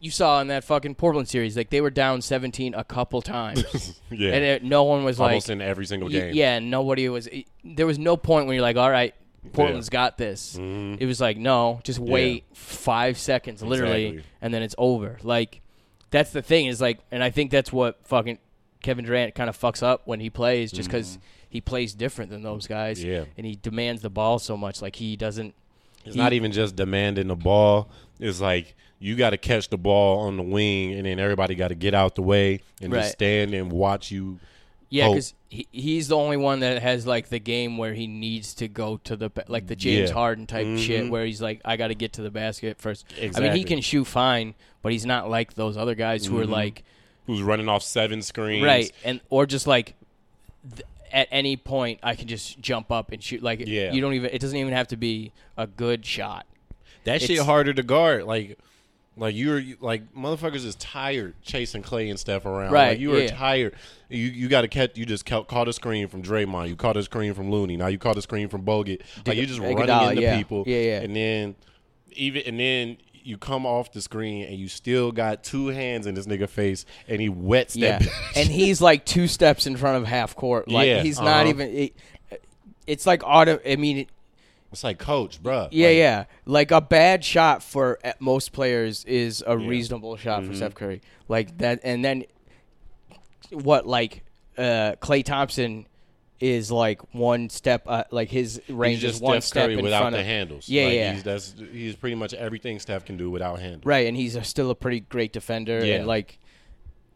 you 0.00 0.10
saw 0.10 0.40
in 0.40 0.48
that 0.48 0.64
fucking 0.64 0.94
Portland 0.96 1.28
series 1.28 1.56
like 1.56 1.70
they 1.70 1.80
were 1.80 1.90
down 1.90 2.22
17 2.22 2.74
a 2.74 2.82
couple 2.84 3.20
times 3.22 4.00
yeah. 4.10 4.32
and 4.32 4.44
it, 4.44 4.64
no 4.64 4.84
one 4.84 5.04
was 5.04 5.18
like 5.20 5.30
Almost 5.30 5.48
like 5.48 5.56
in 5.56 5.62
every 5.62 5.86
single 5.86 6.08
y- 6.08 6.12
game. 6.14 6.34
yeah 6.34 6.58
nobody 6.58 7.08
was 7.08 7.26
it- 7.28 7.46
there 7.64 7.86
was 7.86 7.98
no 7.98 8.16
point 8.16 8.46
when 8.46 8.54
you're 8.54 8.62
like 8.62 8.76
all 8.76 8.90
right 8.90 9.14
Portland's 9.52 9.88
got 9.88 10.18
this 10.18 10.56
Mhm. 10.56 11.00
it 11.00 11.06
was 11.06 11.20
like, 11.20 11.36
no, 11.36 11.80
just 11.82 11.98
wait 11.98 12.44
five 12.54 13.18
seconds, 13.18 13.60
literally, 13.60 14.06
Exactly. 14.06 14.30
and 14.40 14.54
then 14.54 14.62
it's 14.62 14.76
over. 14.78 15.18
Like, 15.24 15.62
that's 16.12 16.30
the 16.30 16.42
thing 16.42 16.66
is 16.66 16.80
like, 16.80 17.00
and 17.10 17.24
I 17.24 17.30
think 17.30 17.50
that's 17.50 17.72
what 17.72 17.98
fucking 18.06 18.38
Kevin 18.82 19.04
Durant 19.04 19.34
kind 19.34 19.48
of 19.48 19.58
fucks 19.58 19.82
up 19.82 20.02
when 20.06 20.20
he 20.20 20.28
plays, 20.30 20.72
just 20.72 20.88
because 20.88 21.18
he 21.48 21.60
plays 21.60 21.94
different 21.94 22.30
than 22.30 22.42
those 22.42 22.66
guys, 22.66 22.98
Mm-hmm. 23.00 23.10
Yeah. 23.10 23.24
and 23.36 23.46
he 23.46 23.56
demands 23.56 24.02
the 24.02 24.10
ball 24.10 24.38
so 24.38 24.56
much. 24.56 24.82
Like 24.82 24.96
he 24.96 25.16
doesn't. 25.16 25.54
It's 26.04 26.14
he- 26.14 26.20
not 26.20 26.32
even 26.32 26.50
just 26.52 26.76
demanding 26.76 27.28
the 27.28 27.36
ball. 27.36 27.88
It's 28.18 28.40
like 28.40 28.74
you 28.98 29.16
got 29.16 29.30
to 29.30 29.36
catch 29.36 29.68
the 29.68 29.78
ball 29.78 30.20
on 30.20 30.36
the 30.36 30.42
wing, 30.42 30.92
and 30.92 31.06
then 31.06 31.18
everybody 31.18 31.54
got 31.54 31.68
to 31.68 31.74
get 31.74 31.94
out 31.94 32.14
the 32.14 32.22
way 32.22 32.60
and 32.80 32.92
Right. 32.92 33.00
just 33.00 33.12
stand 33.12 33.52
and 33.54 33.70
watch 33.72 34.10
you. 34.10 34.38
Yeah, 34.90 35.08
because 35.08 35.32
he, 35.48 35.66
he's 35.72 36.08
the 36.08 36.16
only 36.16 36.36
one 36.36 36.60
that 36.60 36.82
has 36.82 37.06
like 37.06 37.30
the 37.30 37.38
game 37.38 37.78
where 37.78 37.94
he 37.94 38.06
needs 38.06 38.52
to 38.54 38.68
go 38.68 38.98
to 39.04 39.16
the 39.16 39.30
like 39.48 39.66
the 39.66 39.74
James 39.76 40.10
Yeah. 40.10 40.14
Harden 40.14 40.46
type 40.46 40.66
shit, 40.78 41.04
Mhm. 41.04 41.10
where 41.10 41.24
he's 41.24 41.40
like, 41.40 41.60
I 41.64 41.76
got 41.78 41.88
to 41.88 41.94
get 41.94 42.12
to 42.14 42.22
the 42.22 42.30
basket 42.30 42.78
first. 42.78 43.06
I 43.34 43.40
mean, 43.40 43.52
he 43.56 43.64
can 43.64 43.80
shoot 43.80 44.04
fine, 44.04 44.54
but 44.82 44.92
he's 44.92 45.06
not 45.06 45.30
like 45.30 45.54
those 45.54 45.76
other 45.78 45.94
guys 45.94 46.26
who 46.26 46.38
are 46.40 46.44
Mhm. 46.46 46.50
like. 46.50 46.84
Who's 47.26 47.42
running 47.42 47.68
off 47.68 47.82
seven 47.82 48.22
screens? 48.22 48.64
right 48.64 48.90
and 49.04 49.20
or 49.30 49.46
just 49.46 49.66
like 49.66 49.94
th- 50.74 50.82
at 51.12 51.28
any 51.30 51.56
point 51.56 52.00
i 52.02 52.14
can 52.14 52.26
just 52.26 52.58
jump 52.60 52.90
up 52.90 53.12
and 53.12 53.22
shoot 53.22 53.42
like 53.42 53.62
Yeah. 53.66 53.92
you 53.92 54.00
don't 54.00 54.14
even 54.14 54.30
it 54.32 54.40
doesn't 54.40 54.56
even 54.56 54.72
have 54.72 54.88
to 54.88 54.96
be 54.96 55.32
a 55.56 55.66
good 55.66 56.04
shot 56.06 56.46
That 57.04 57.20
shit 57.22 57.38
harder 57.40 57.72
to 57.74 57.82
guard. 57.82 58.24
Like, 58.24 58.58
like 59.16 59.34
you're 59.34 59.60
like 59.80 60.14
motherfuckers 60.14 60.64
is 60.64 60.74
tired 60.76 61.34
chasing 61.42 61.82
Klay 61.82 62.08
and 62.08 62.18
stuff 62.18 62.46
around. 62.46 62.72
Right, 62.72 62.90
Like 62.90 62.98
you 63.00 63.12
are 63.14 63.18
yeah. 63.20 63.36
tired. 63.36 63.74
You 64.08 64.24
you 64.24 64.48
got 64.48 64.62
to 64.62 64.68
catch. 64.68 64.96
You 64.96 65.04
just 65.04 65.26
ca- 65.26 65.42
caught 65.42 65.68
a 65.68 65.72
screen 65.74 66.08
from 66.08 66.22
Draymond. 66.22 66.68
You 66.68 66.76
caught 66.76 66.96
a 66.96 67.02
screen 67.02 67.34
from 67.34 67.50
Looney. 67.50 67.76
Now 67.76 67.88
you 67.88 67.98
caught 67.98 68.16
a 68.16 68.22
screen 68.22 68.48
from 68.48 68.62
Bogut. 68.64 69.02
Like 69.26 69.36
you 69.36 69.44
just 69.46 69.60
running 69.60 69.76
Iguodala, 69.76 70.10
into 70.10 70.22
yeah. 70.22 70.36
people. 70.38 70.64
Yeah, 70.66 70.78
yeah. 70.78 71.00
And 71.02 71.14
then 71.14 71.54
even 72.12 72.42
and 72.46 72.58
then 72.58 72.96
you 73.24 73.38
come 73.38 73.64
off 73.66 73.92
the 73.92 74.00
screen 74.02 74.44
and 74.44 74.56
you 74.58 74.68
still 74.68 75.12
got 75.12 75.42
two 75.44 75.68
hands 75.68 76.06
in 76.06 76.14
this 76.14 76.26
nigga 76.26 76.48
face 76.48 76.84
and 77.08 77.20
he 77.20 77.28
wets 77.28 77.76
yeah 77.76 77.98
that. 77.98 78.08
bitch. 78.08 78.36
and 78.36 78.48
he's 78.48 78.80
like 78.90 79.04
two 79.04 79.26
steps 79.28 79.66
in 79.66 79.76
front 79.76 79.96
of 80.02 80.06
half 80.08 80.34
court 80.36 80.68
like 80.68 80.86
Yeah, 80.88 81.02
he's 81.02 81.18
not 81.18 81.42
uh-huh. 81.42 81.48
even 81.48 81.68
it, 81.76 81.96
it's 82.86 83.06
like 83.06 83.22
auto 83.24 83.58
i 83.66 83.76
mean 83.76 83.98
it, 83.98 84.08
it's 84.72 84.82
like 84.84 84.98
coach, 84.98 85.42
bruh. 85.42 85.68
yeah 85.70 85.86
Like, 85.88 85.96
yeah 85.96 86.24
like 86.46 86.70
a 86.70 86.80
bad 86.80 87.24
shot 87.24 87.62
for 87.62 87.98
most 88.18 88.52
players 88.52 89.04
is 89.04 89.42
a 89.46 89.56
Yeah. 89.58 89.68
reasonable 89.68 90.16
shot 90.16 90.42
Mhm. 90.42 90.46
for 90.48 90.54
steph 90.54 90.74
curry 90.74 91.00
like 91.28 91.58
that 91.58 91.80
and 91.84 92.04
then 92.04 92.24
what 93.50 93.86
like 93.86 94.24
uh 94.58 94.92
Klay 95.00 95.24
Thompson 95.24 95.86
is 96.42 96.72
like 96.72 97.00
one 97.14 97.48
step 97.48 97.84
uh, 97.86 98.02
like 98.10 98.28
his 98.28 98.60
range 98.68 99.04
is 99.04 99.20
one 99.20 99.34
Steph 99.40 99.44
step 99.44 99.64
Curry 99.66 99.78
in 99.78 99.84
without 99.84 100.00
front 100.00 100.14
the 100.14 100.20
of 100.20 100.26
handles. 100.26 100.68
Yeah, 100.68 100.84
Like, 100.86 100.94
yeah. 100.94 101.12
He's, 101.12 101.22
that's 101.22 101.54
he's 101.72 101.94
pretty 101.94 102.16
much 102.16 102.34
everything 102.34 102.80
Steph 102.80 103.04
can 103.04 103.16
do 103.16 103.30
without 103.30 103.60
handles. 103.60 103.86
Right, 103.86 104.08
and 104.08 104.16
he's 104.16 104.34
a, 104.34 104.42
still 104.42 104.70
a 104.70 104.74
pretty 104.74 105.00
great 105.00 105.32
defender. 105.32 105.84
Yeah. 105.84 105.94
And 105.96 106.06
like 106.06 106.38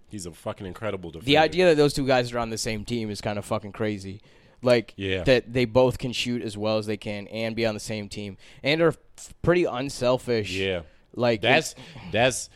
He's 0.09 0.25
a 0.27 0.31
fucking 0.31 0.65
incredible 0.67 1.11
defender. 1.11 1.27
the 1.27 1.39
idea 1.39 1.67
that 1.67 1.77
those 1.77 1.93
two 1.93 2.07
guys 2.07 2.33
are 2.33 2.39
on 2.39 2.51
the 2.51 2.57
same 2.59 2.85
team 2.85 3.11
is 3.11 3.21
kind 3.21 3.37
of 3.39 3.45
fucking 3.45 3.73
crazy. 3.73 4.21
Like 4.63 4.95
Yeah. 4.97 5.25
that 5.25 5.53
they 5.53 5.65
both 5.65 5.99
can 5.99 6.13
shoot 6.13 6.41
as 6.43 6.57
well 6.57 6.79
as 6.79 6.87
they 6.87 6.97
can 6.97 7.27
and 7.27 7.57
be 7.57 7.67
on 7.67 7.75
the 7.75 7.81
same 7.81 8.09
team 8.09 8.37
and 8.63 8.81
are 8.81 8.89
f- 9.19 9.35
pretty 9.43 9.65
unselfish. 9.65 10.53
Yeah. 10.53 10.83
Like 11.15 11.43
That's 11.43 11.75
that's 12.13 12.49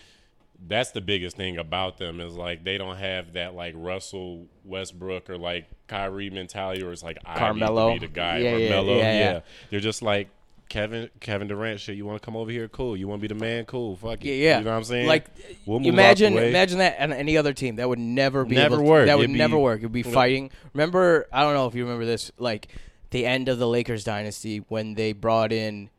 that's 0.69 0.91
the 0.93 1.01
biggest 1.01 1.37
thing 1.37 1.57
about 1.57 1.97
them 1.99 2.21
is 2.21 2.35
like 2.35 2.63
they 2.65 2.79
don't 2.79 2.97
have 2.99 3.33
that 3.33 3.55
like 3.55 3.75
Russell 3.77 4.47
Westbrook 4.65 5.29
or 5.31 5.39
like 5.39 5.67
Kyrie 5.91 6.31
mentality 6.31 6.83
or 6.83 6.93
it's 6.93 7.03
like 7.03 7.19
I 7.27 7.39
Carmelo. 7.39 7.89
need 7.91 7.95
to 7.97 8.01
be 8.03 8.07
the 8.07 8.13
guy 8.13 8.39
Yeah, 8.39 8.53
or 8.55 8.59
yeah, 8.59 8.81
yeah, 8.83 9.19
Yeah. 9.19 9.41
They're 9.71 9.81
just 9.81 10.03
like 10.03 10.29
Kevin 10.69 11.11
Kevin 11.19 11.49
Durant 11.49 11.81
shit. 11.81 11.97
You 11.97 12.07
want 12.07 12.23
to 12.23 12.25
come 12.25 12.37
over 12.37 12.49
here? 12.51 12.69
Cool. 12.69 12.97
You 12.97 13.09
want 13.09 13.21
to 13.21 13.29
be 13.29 13.35
the 13.35 13.41
man? 13.41 13.65
Cool. 13.65 13.97
Fuck 13.97 14.25
it. 14.25 14.29
yeah, 14.29 14.35
yeah. 14.35 14.59
You 14.59 14.65
know 14.67 14.71
what 14.71 14.77
I'm 14.77 14.85
saying? 14.85 15.07
Like 15.09 15.27
We'll 15.67 15.81
move 15.81 15.89
out 15.89 15.95
imagine 15.95 16.35
the 16.35 16.39
way. 16.43 16.49
imagine 16.51 16.79
that 16.79 17.01
on 17.01 17.13
any 17.13 17.37
other 17.37 17.53
team 17.53 17.77
that 17.77 17.89
would 17.89 17.99
never 17.99 18.45
be 18.45 18.55
Never 18.55 18.77
able 18.77 18.85
to- 18.85 18.89
work. 18.91 19.07
That 19.07 19.19
would 19.19 19.25
It'd 19.25 19.35
be- 19.35 19.39
never 19.39 19.59
work. 19.59 19.81
It'd 19.81 19.91
be 19.91 20.05
fighting. 20.05 20.51
Remember, 20.73 21.27
I 21.33 21.43
don't 21.43 21.55
know 21.55 21.67
if 21.67 21.75
you 21.75 21.83
remember 21.85 22.07
this, 22.07 22.31
like 22.39 22.69
the 23.11 23.27
end 23.27 23.49
of 23.49 23.59
the 23.59 23.67
Lakers 23.67 24.05
dynasty 24.05 24.59
when 24.69 24.95
they 24.95 25.13
brought 25.13 25.51
in 25.53 25.91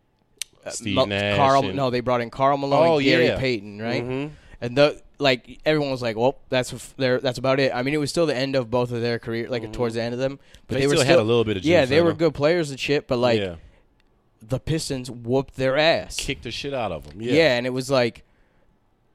uh, 0.65 0.69
Steve 0.69 0.95
Mo- 0.95 1.03
Nash 1.05 1.35
Karl. 1.35 1.65
and- 1.65 1.75
No, 1.75 1.89
they 1.89 1.99
brought 1.99 2.21
in 2.21 2.29
Karl 2.29 2.55
Malone 2.55 2.87
Oh, 2.87 2.95
and 2.97 3.03
Gary 3.03 3.25
yeah. 3.25 3.37
Payton, 3.39 3.81
right? 3.81 4.03
Mhm. 4.05 4.29
And 4.61 4.77
the 4.77 5.01
like 5.21 5.59
everyone 5.65 5.91
was 5.91 6.01
like, 6.01 6.17
"Well, 6.17 6.37
that's 6.49 6.73
f- 6.73 6.93
their 6.97 7.19
that's 7.19 7.37
about 7.37 7.59
it." 7.59 7.71
I 7.73 7.83
mean, 7.83 7.93
it 7.93 7.97
was 7.97 8.09
still 8.09 8.25
the 8.25 8.35
end 8.35 8.55
of 8.55 8.69
both 8.69 8.91
of 8.91 9.01
their 9.01 9.19
career, 9.19 9.49
like 9.49 9.63
mm-hmm. 9.63 9.71
towards 9.71 9.95
the 9.95 10.01
end 10.01 10.13
of 10.13 10.19
them. 10.19 10.39
But 10.67 10.75
They 10.75 10.81
they, 10.81 10.87
were 10.87 10.93
still 10.93 11.03
still 11.03 11.17
had 11.17 11.19
a 11.19 11.23
little 11.23 11.43
bit 11.43 11.57
of 11.57 11.63
yeah, 11.63 11.85
they 11.85 11.99
in 11.99 12.03
were 12.03 12.11
them. 12.11 12.17
good 12.17 12.33
players 12.33 12.71
and 12.71 12.79
shit. 12.79 13.07
But 13.07 13.17
like 13.17 13.39
yeah. 13.39 13.55
the 14.41 14.59
Pistons 14.59 15.09
whooped 15.09 15.55
their 15.55 15.77
ass. 15.77 16.17
kicked 16.17 16.43
the 16.43 16.51
shit 16.51 16.73
out 16.73 16.91
of 16.91 17.07
them. 17.07 17.21
yeah. 17.21 17.33
Yeah. 17.33 17.57
and 17.57 17.65
it 17.65 17.71
was 17.71 17.89
like 17.89 18.25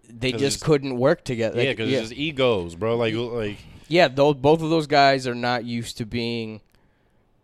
they 0.08 0.32
just 0.32 0.62
couldn't 0.62 0.96
work 0.96 1.24
together. 1.24 1.62
Yeah, 1.62 1.72
because 1.72 1.90
yeah, 1.90 1.98
it's 1.98 2.08
just 2.10 2.20
egos, 2.20 2.74
bro. 2.74 2.96
Like, 2.96 3.14
like 3.14 3.58
yeah, 3.88 4.08
those 4.08 4.36
both 4.36 4.62
of 4.62 4.70
those 4.70 4.86
guys 4.86 5.26
are 5.26 5.34
not 5.34 5.64
used 5.64 5.98
to 5.98 6.06
being. 6.06 6.60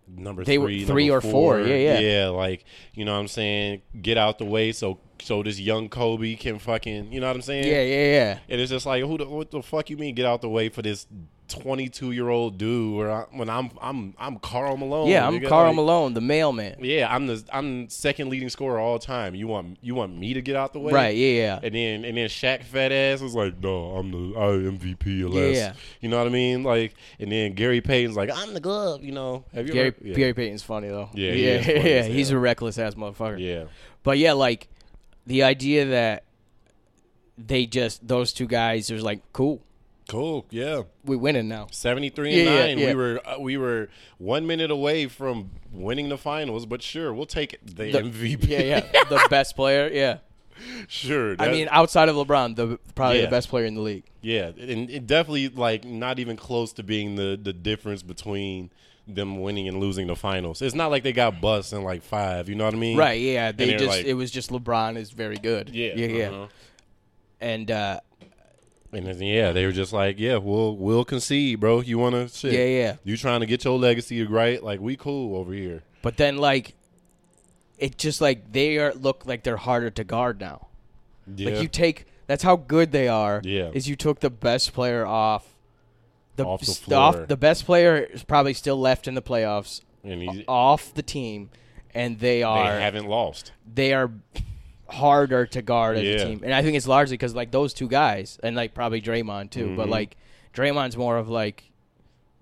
number 0.08 0.44
They 0.44 0.58
were 0.58 0.66
three, 0.66 0.84
three 0.84 1.08
number 1.08 1.26
or 1.26 1.30
four. 1.30 1.60
Yeah, 1.60 1.76
yeah. 1.76 1.98
yeah. 1.98 2.28
Like 2.28 2.64
you 2.94 3.04
know 3.04 3.14
what 3.14 3.20
I'm 3.20 3.28
saying. 3.28 3.82
Get 4.00 4.18
out 4.18 4.38
the 4.38 4.44
way 4.44 4.72
so 4.72 4.98
so 5.22 5.42
this 5.42 5.58
young 5.60 5.88
Kobe 5.88 6.34
can 6.34 6.58
fucking 6.58 7.12
you 7.12 7.20
know 7.20 7.28
what 7.28 7.36
I'm 7.36 7.42
saying. 7.42 7.64
Yeah, 7.66 7.82
yeah, 7.82 8.12
yeah. 8.12 8.38
And 8.48 8.60
it's 8.60 8.70
just 8.70 8.86
like 8.86 9.02
who 9.04 9.18
the 9.18 9.26
what 9.28 9.50
the 9.50 9.62
fuck 9.62 9.90
you 9.90 9.96
mean 9.96 10.14
get 10.14 10.26
out 10.26 10.40
the 10.42 10.48
way 10.48 10.68
for 10.68 10.82
this 10.82 11.06
22 11.48 12.12
year 12.12 12.28
old 12.30 12.56
dude. 12.56 12.96
Where 12.96 13.10
I, 13.10 13.20
when 13.30 13.50
I'm 13.50 13.70
I'm 13.80 14.14
I'm 14.18 14.38
Karl 14.38 14.76
Malone. 14.76 15.08
yeah, 15.08 15.26
I'm 15.26 15.34
nigga, 15.38 15.48
Karl 15.48 15.66
like- 15.68 15.76
Malone, 15.76 16.14
the 16.14 16.20
mailman. 16.20 16.76
Yeah, 16.80 17.14
I'm 17.14 17.26
the 17.26 17.42
I'm 17.52 17.88
second 17.90 18.30
leading 18.30 18.48
scorer 18.48 18.78
all 18.78 18.98
time. 18.98 19.34
You 19.34 19.48
want 19.48 19.78
you 19.82 19.94
want 19.94 20.16
me 20.16 20.32
to 20.34 20.40
get 20.40 20.56
out 20.56 20.72
the 20.72 20.78
way, 20.78 20.92
Right? 20.92 21.16
Yeah, 21.16 21.28
yeah. 21.42 21.60
And 21.62 21.74
then 21.74 22.04
and 22.04 22.16
then 22.16 22.28
Shaq 22.28 22.62
fat 22.64 22.90
ass 22.92 23.20
was 23.20 23.34
like, 23.34 23.58
no, 23.62 23.96
I'm 23.96 24.10
the 24.10 24.38
I 24.38 24.44
MVP 24.76 25.22
or 25.24 25.28
less. 25.28 25.56
Yeah. 25.56 25.72
You 26.00 26.08
know 26.08 26.18
what 26.18 26.26
I 26.26 26.30
mean? 26.30 26.62
Like, 26.62 26.94
and 27.18 27.30
then 27.30 27.52
Gary 27.52 27.80
Payton's 27.82 28.16
like, 28.16 28.30
I'm 28.32 28.54
the 28.54 28.60
glove. 28.60 29.02
You 29.04 29.12
know? 29.12 29.44
Have 29.52 29.66
you 29.66 29.72
Gary 29.74 29.88
ever? 29.88 29.96
Yeah. 30.02 30.14
Gary 30.14 30.34
Payton's 30.34 30.62
funny 30.62 30.88
though. 30.88 31.10
Yeah, 31.12 31.32
yeah, 31.32 31.70
yeah. 31.82 32.02
He's 32.04 32.30
a 32.30 32.38
reckless 32.38 32.78
ass 32.78 32.94
motherfucker. 32.94 33.38
yeah. 33.38 33.64
But 34.04 34.18
yeah, 34.18 34.32
like 34.32 34.68
the 35.26 35.42
idea 35.42 35.84
that 35.86 36.24
they 37.38 37.66
just 37.66 38.06
those 38.06 38.32
two 38.32 38.46
guys 38.46 38.90
are 38.90 39.00
like, 39.00 39.20
cool, 39.32 39.62
Cool. 40.08 40.44
Yeah. 40.50 40.82
we 41.04 41.16
winning 41.16 41.48
now. 41.48 41.68
73 41.70 42.28
and 42.34 42.36
Yeah, 42.36 42.52
yeah, 42.54 42.66
9 42.74 42.78
yeah. 42.78 42.86
we 42.88 42.94
were 42.94 43.20
uh, 43.26 43.38
we 43.38 43.56
were 43.56 43.88
1 44.18 44.46
minute 44.46 44.70
away 44.70 45.06
from 45.06 45.50
winning 45.72 46.08
the 46.08 46.18
finals 46.18 46.66
but 46.66 46.82
sure 46.82 47.14
we'll 47.14 47.24
take 47.24 47.56
the, 47.64 47.92
The- 47.92 48.02
MVP 48.02 48.48
Yeah, 48.48 48.60
yeah. 48.62 48.80
the 49.08 49.26
best 49.30 49.54
player. 49.56 49.88
Yeah. 49.92 50.18
sure 50.88 51.36
I 51.38 51.48
mean, 51.50 51.68
outside 51.70 52.08
of 52.08 52.16
LeBron, 52.16 52.56
the 52.56 52.78
probably 52.94 53.18
Yeah. 53.20 53.24
the 53.26 53.30
best 53.30 53.48
player 53.48 53.64
in 53.64 53.74
the 53.74 53.80
league. 53.80 54.04
yeah 54.20 54.48
and 54.58 54.90
it 54.90 55.06
definitely 55.06 55.48
like 55.48 55.84
not 55.84 56.18
even 56.18 56.36
close 56.36 56.72
to 56.74 56.82
being 56.82 57.14
the 57.16 57.38
the 57.42 57.52
difference 57.52 58.02
between 58.02 58.70
them 59.14 59.40
winning 59.40 59.68
and 59.68 59.78
losing 59.80 60.06
the 60.06 60.16
finals 60.16 60.62
it's 60.62 60.74
not 60.74 60.90
like 60.90 61.02
they 61.02 61.12
got 61.12 61.40
bust 61.40 61.72
in 61.72 61.82
like 61.82 62.02
5 62.02 62.48
you 62.48 62.54
know 62.54 62.64
what 62.64 62.74
I 62.74 62.78
mean 62.78 62.96
Right. 62.96 63.20
Yeah. 63.20 63.52
They 63.52 63.72
just 63.76 63.84
like- 63.86 64.04
it 64.06 64.14
was 64.14 64.30
just 64.30 64.50
LeBron 64.50 64.96
is 64.96 65.10
very 65.10 65.36
good. 65.36 65.70
yeah 65.70 65.92
Yeah. 65.94 66.06
Yeah. 66.06 66.28
uh-huh. 66.28 66.46
And 67.40 67.70
uh, 67.70 68.00
and 68.92 69.06
then, 69.06 69.20
yeah 69.22 69.52
they 69.52 69.64
were 69.66 69.72
just 69.72 69.92
like 69.92 70.18
yeah 70.18 70.36
we'll 70.36 70.76
we'll 70.76 71.04
concede 71.04 71.58
bro 71.60 71.80
you 71.80 71.98
want 71.98 72.14
to 72.14 72.28
shit 72.28 72.52
yeah, 72.52 72.64
yeah. 72.64 72.96
you 73.04 73.16
trying 73.16 73.40
to 73.40 73.46
get 73.46 73.64
your 73.64 73.78
legacy 73.78 74.22
right 74.24 74.62
like 74.62 74.80
we 74.80 74.96
cool 74.96 75.36
over 75.36 75.52
here 75.52 75.82
But 76.02 76.18
then 76.18 76.36
like, 76.36 76.74
it 77.78 77.96
just 77.98 78.20
like 78.20 78.52
they 78.52 78.78
are 78.78 78.92
look 78.94 79.24
like 79.26 79.42
they're 79.44 79.56
harder 79.56 79.90
to 79.90 80.04
guard 80.04 80.40
now. 80.40 80.68
yeah 81.34 81.50
Like 81.50 81.62
you 81.62 81.68
take 81.68 82.06
that's 82.26 82.42
how 82.44 82.56
good 82.56 82.92
they 82.92 83.08
are. 83.08 83.40
Yeah. 83.44 83.70
Is 83.74 83.88
you 83.88 83.96
took 83.96 84.20
the 84.20 84.30
best 84.30 84.72
player 84.72 85.04
off. 85.04 85.51
The, 86.36 86.44
Off 86.46 86.60
the 86.62 86.70
s- 86.70 86.92
off- 86.92 87.28
the 87.28 87.36
best 87.36 87.66
player 87.66 87.96
is 87.98 88.22
probably 88.24 88.54
still 88.54 88.78
left 88.80 89.06
in 89.06 89.14
the 89.14 89.20
playoffs 89.22 89.82
off 90.48 90.94
the 90.94 91.02
team, 91.02 91.50
and 91.94 92.18
they 92.18 92.42
are 92.42 92.74
they 92.74 92.80
haven't 92.82 93.06
lost 93.06 93.52
they 93.74 93.92
are 93.92 94.10
harder 94.88 95.46
to 95.46 95.62
guard 95.62 95.96
as 95.96 96.04
Yeah. 96.04 96.10
a 96.14 96.24
team. 96.26 96.40
And 96.42 96.52
I 96.54 96.62
think 96.62 96.76
it's 96.76 96.86
largely 96.88 97.16
because 97.16 97.34
like 97.34 97.50
those 97.50 97.72
two 97.74 97.88
guys, 97.88 98.38
and 98.42 98.56
like 98.56 98.74
probably 98.74 99.00
Draymond 99.00 99.50
too. 99.50 99.74
But 99.76 99.86
Mhm. 99.88 99.90
like 99.90 100.16
Draymond's 100.54 100.96
more 100.96 101.16
of 101.18 101.28
like 101.28 101.70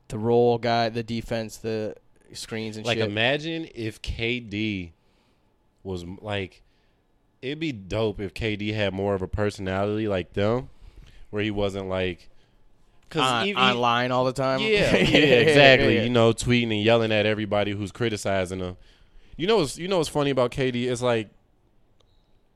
the 0.09 0.19
role 0.19 0.59
guy, 0.59 0.89
the 0.89 1.03
defense, 1.03 1.57
the 1.57 1.95
screens 2.33 2.77
and 2.77 2.87
Like 2.87 2.99
shit. 2.99 3.09
imagine 3.09 3.69
if 3.75 4.01
KD 4.03 4.93
was 5.83 6.05
like 6.21 6.63
it'd 7.43 7.59
be 7.59 7.73
dope 7.73 8.21
if 8.21 8.35
KD 8.35 8.73
had 8.75 8.93
more 8.93 9.15
of 9.15 9.23
a 9.23 9.29
personality 9.29 10.07
like 10.07 10.35
them 10.35 10.69
where 11.31 11.43
he 11.43 11.51
wasn't 11.51 11.89
like 11.89 12.29
cuz 13.11 13.23
on, 13.23 13.55
online 13.57 14.13
all 14.13 14.25
the 14.25 14.33
time. 14.33 14.61
Yeah, 14.61 14.97
yeah, 14.97 14.97
exactly. 14.97 15.97
yeah. 15.97 16.03
You 16.03 16.11
know, 16.11 16.33
tweeting 16.33 16.73
and 16.75 16.83
yelling 16.83 17.13
at 17.13 17.27
everybody 17.27 17.73
who's 17.73 17.93
criticizing 17.93 18.61
him. 18.61 18.77
You 19.37 19.47
know 19.47 19.59
what's 19.59 19.79
you 19.79 19.89
know 19.89 19.99
what's 19.99 20.09
funny 20.09 20.31
about 20.31 20.51
KD? 20.51 20.91
It's 20.91 21.03
like 21.03 21.31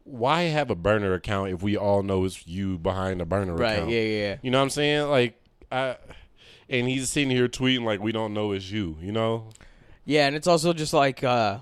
why 0.04 0.42
have 0.42 0.70
a 0.70 0.74
burner 0.74 1.14
account 1.14 1.50
if 1.50 1.62
we 1.62 1.76
all 1.76 2.02
know 2.02 2.24
it's 2.24 2.46
you 2.46 2.78
behind 2.78 3.20
the 3.20 3.24
burner 3.24 3.54
right. 3.54 3.72
account? 3.72 3.86
Right. 3.86 3.94
Yeah, 3.94 4.00
yeah. 4.00 4.36
You 4.42 4.50
know 4.50 4.58
what 4.58 4.64
I'm 4.64 4.70
saying? 4.70 5.08
Like 5.08 5.40
I 5.72 5.96
and 6.68 6.88
he's 6.88 7.10
sitting 7.10 7.30
here 7.30 7.48
tweeting 7.48 7.84
like 7.84 8.00
we 8.00 8.12
don't 8.12 8.34
know 8.34 8.52
it's 8.52 8.70
you, 8.70 8.96
you 9.00 9.12
know? 9.12 9.50
Yeah, 10.04 10.26
and 10.26 10.36
it's 10.36 10.46
also 10.46 10.72
just 10.72 10.92
like 10.92 11.24
uh 11.24 11.58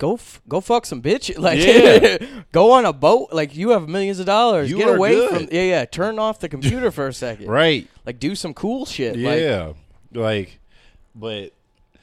go 0.00 0.14
f- 0.14 0.40
go 0.48 0.60
fuck 0.60 0.84
some 0.86 1.00
bitch. 1.00 1.38
Like 1.38 1.60
Yeah. 1.60 2.18
go 2.50 2.72
on 2.72 2.84
a 2.86 2.92
boat. 2.92 3.28
Like 3.32 3.54
you 3.54 3.70
have 3.70 3.88
millions 3.88 4.18
of 4.18 4.26
dollars. 4.26 4.68
You 4.68 4.78
Get 4.78 4.96
away 4.96 5.14
good. 5.14 5.30
from 5.30 5.48
Yeah, 5.52 5.62
yeah. 5.62 5.84
Turn 5.84 6.18
off 6.18 6.40
the 6.40 6.48
computer 6.48 6.90
for 6.96 7.06
a 7.06 7.12
second. 7.12 7.46
Right. 7.46 7.86
Like 8.04 8.18
do 8.18 8.34
some 8.34 8.52
cool 8.54 8.86
shit. 8.86 9.14
Yeah. 9.16 9.74
Like, 10.12 10.58
but 11.14 11.52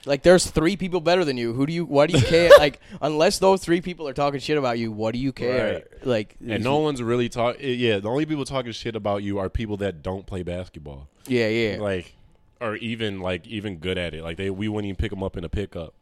like 0.05 0.23
there's 0.23 0.49
three 0.49 0.77
people 0.77 1.01
better 1.01 1.25
than 1.25 1.35
you. 1.35 1.51
Who 1.53 1.65
do 1.65 1.73
you 1.73 1.83
why 1.85 2.07
do 2.07 2.17
you 2.17 2.23
care? 2.23 2.51
like 2.57 2.79
unless 3.01 3.39
those 3.39 3.61
three 3.61 3.81
people 3.81 4.07
are 4.07 4.13
talking 4.13 4.39
shit 4.39 4.57
about 4.57 4.79
you, 4.79 4.91
what 4.91 5.11
do 5.13 5.19
you 5.19 5.33
care? 5.33 5.73
Right. 5.73 6.05
Like 6.07 6.35
and 6.47 6.63
no 6.63 6.77
one's 6.77 7.01
really 7.01 7.27
talking. 7.27 7.59
Eh, 7.61 7.71
yeah, 7.73 7.99
the 7.99 8.07
only 8.09 8.25
people 8.25 8.45
talking 8.45 8.71
shit 8.71 8.95
about 8.95 9.23
you 9.23 9.39
are 9.39 9.49
people 9.49 9.75
that 9.77 10.01
don't 10.03 10.25
play 10.25 10.43
basketball. 10.43 11.09
Yeah, 11.25 11.49
yeah. 11.49 11.77
Like, 11.81 12.15
or 12.61 12.75
even 12.77 13.19
like 13.19 13.45
even 13.47 13.77
good 13.77 13.97
at 13.97 14.13
it. 14.13 14.23
Like 14.23 14.37
they, 14.37 14.49
we 14.49 14.69
wouldn't 14.69 14.87
even 14.87 14.95
pick 14.95 15.09
them 15.09 15.23
up 15.23 15.35
in 15.35 15.43
a 15.43 15.49
pickup. 15.49 15.93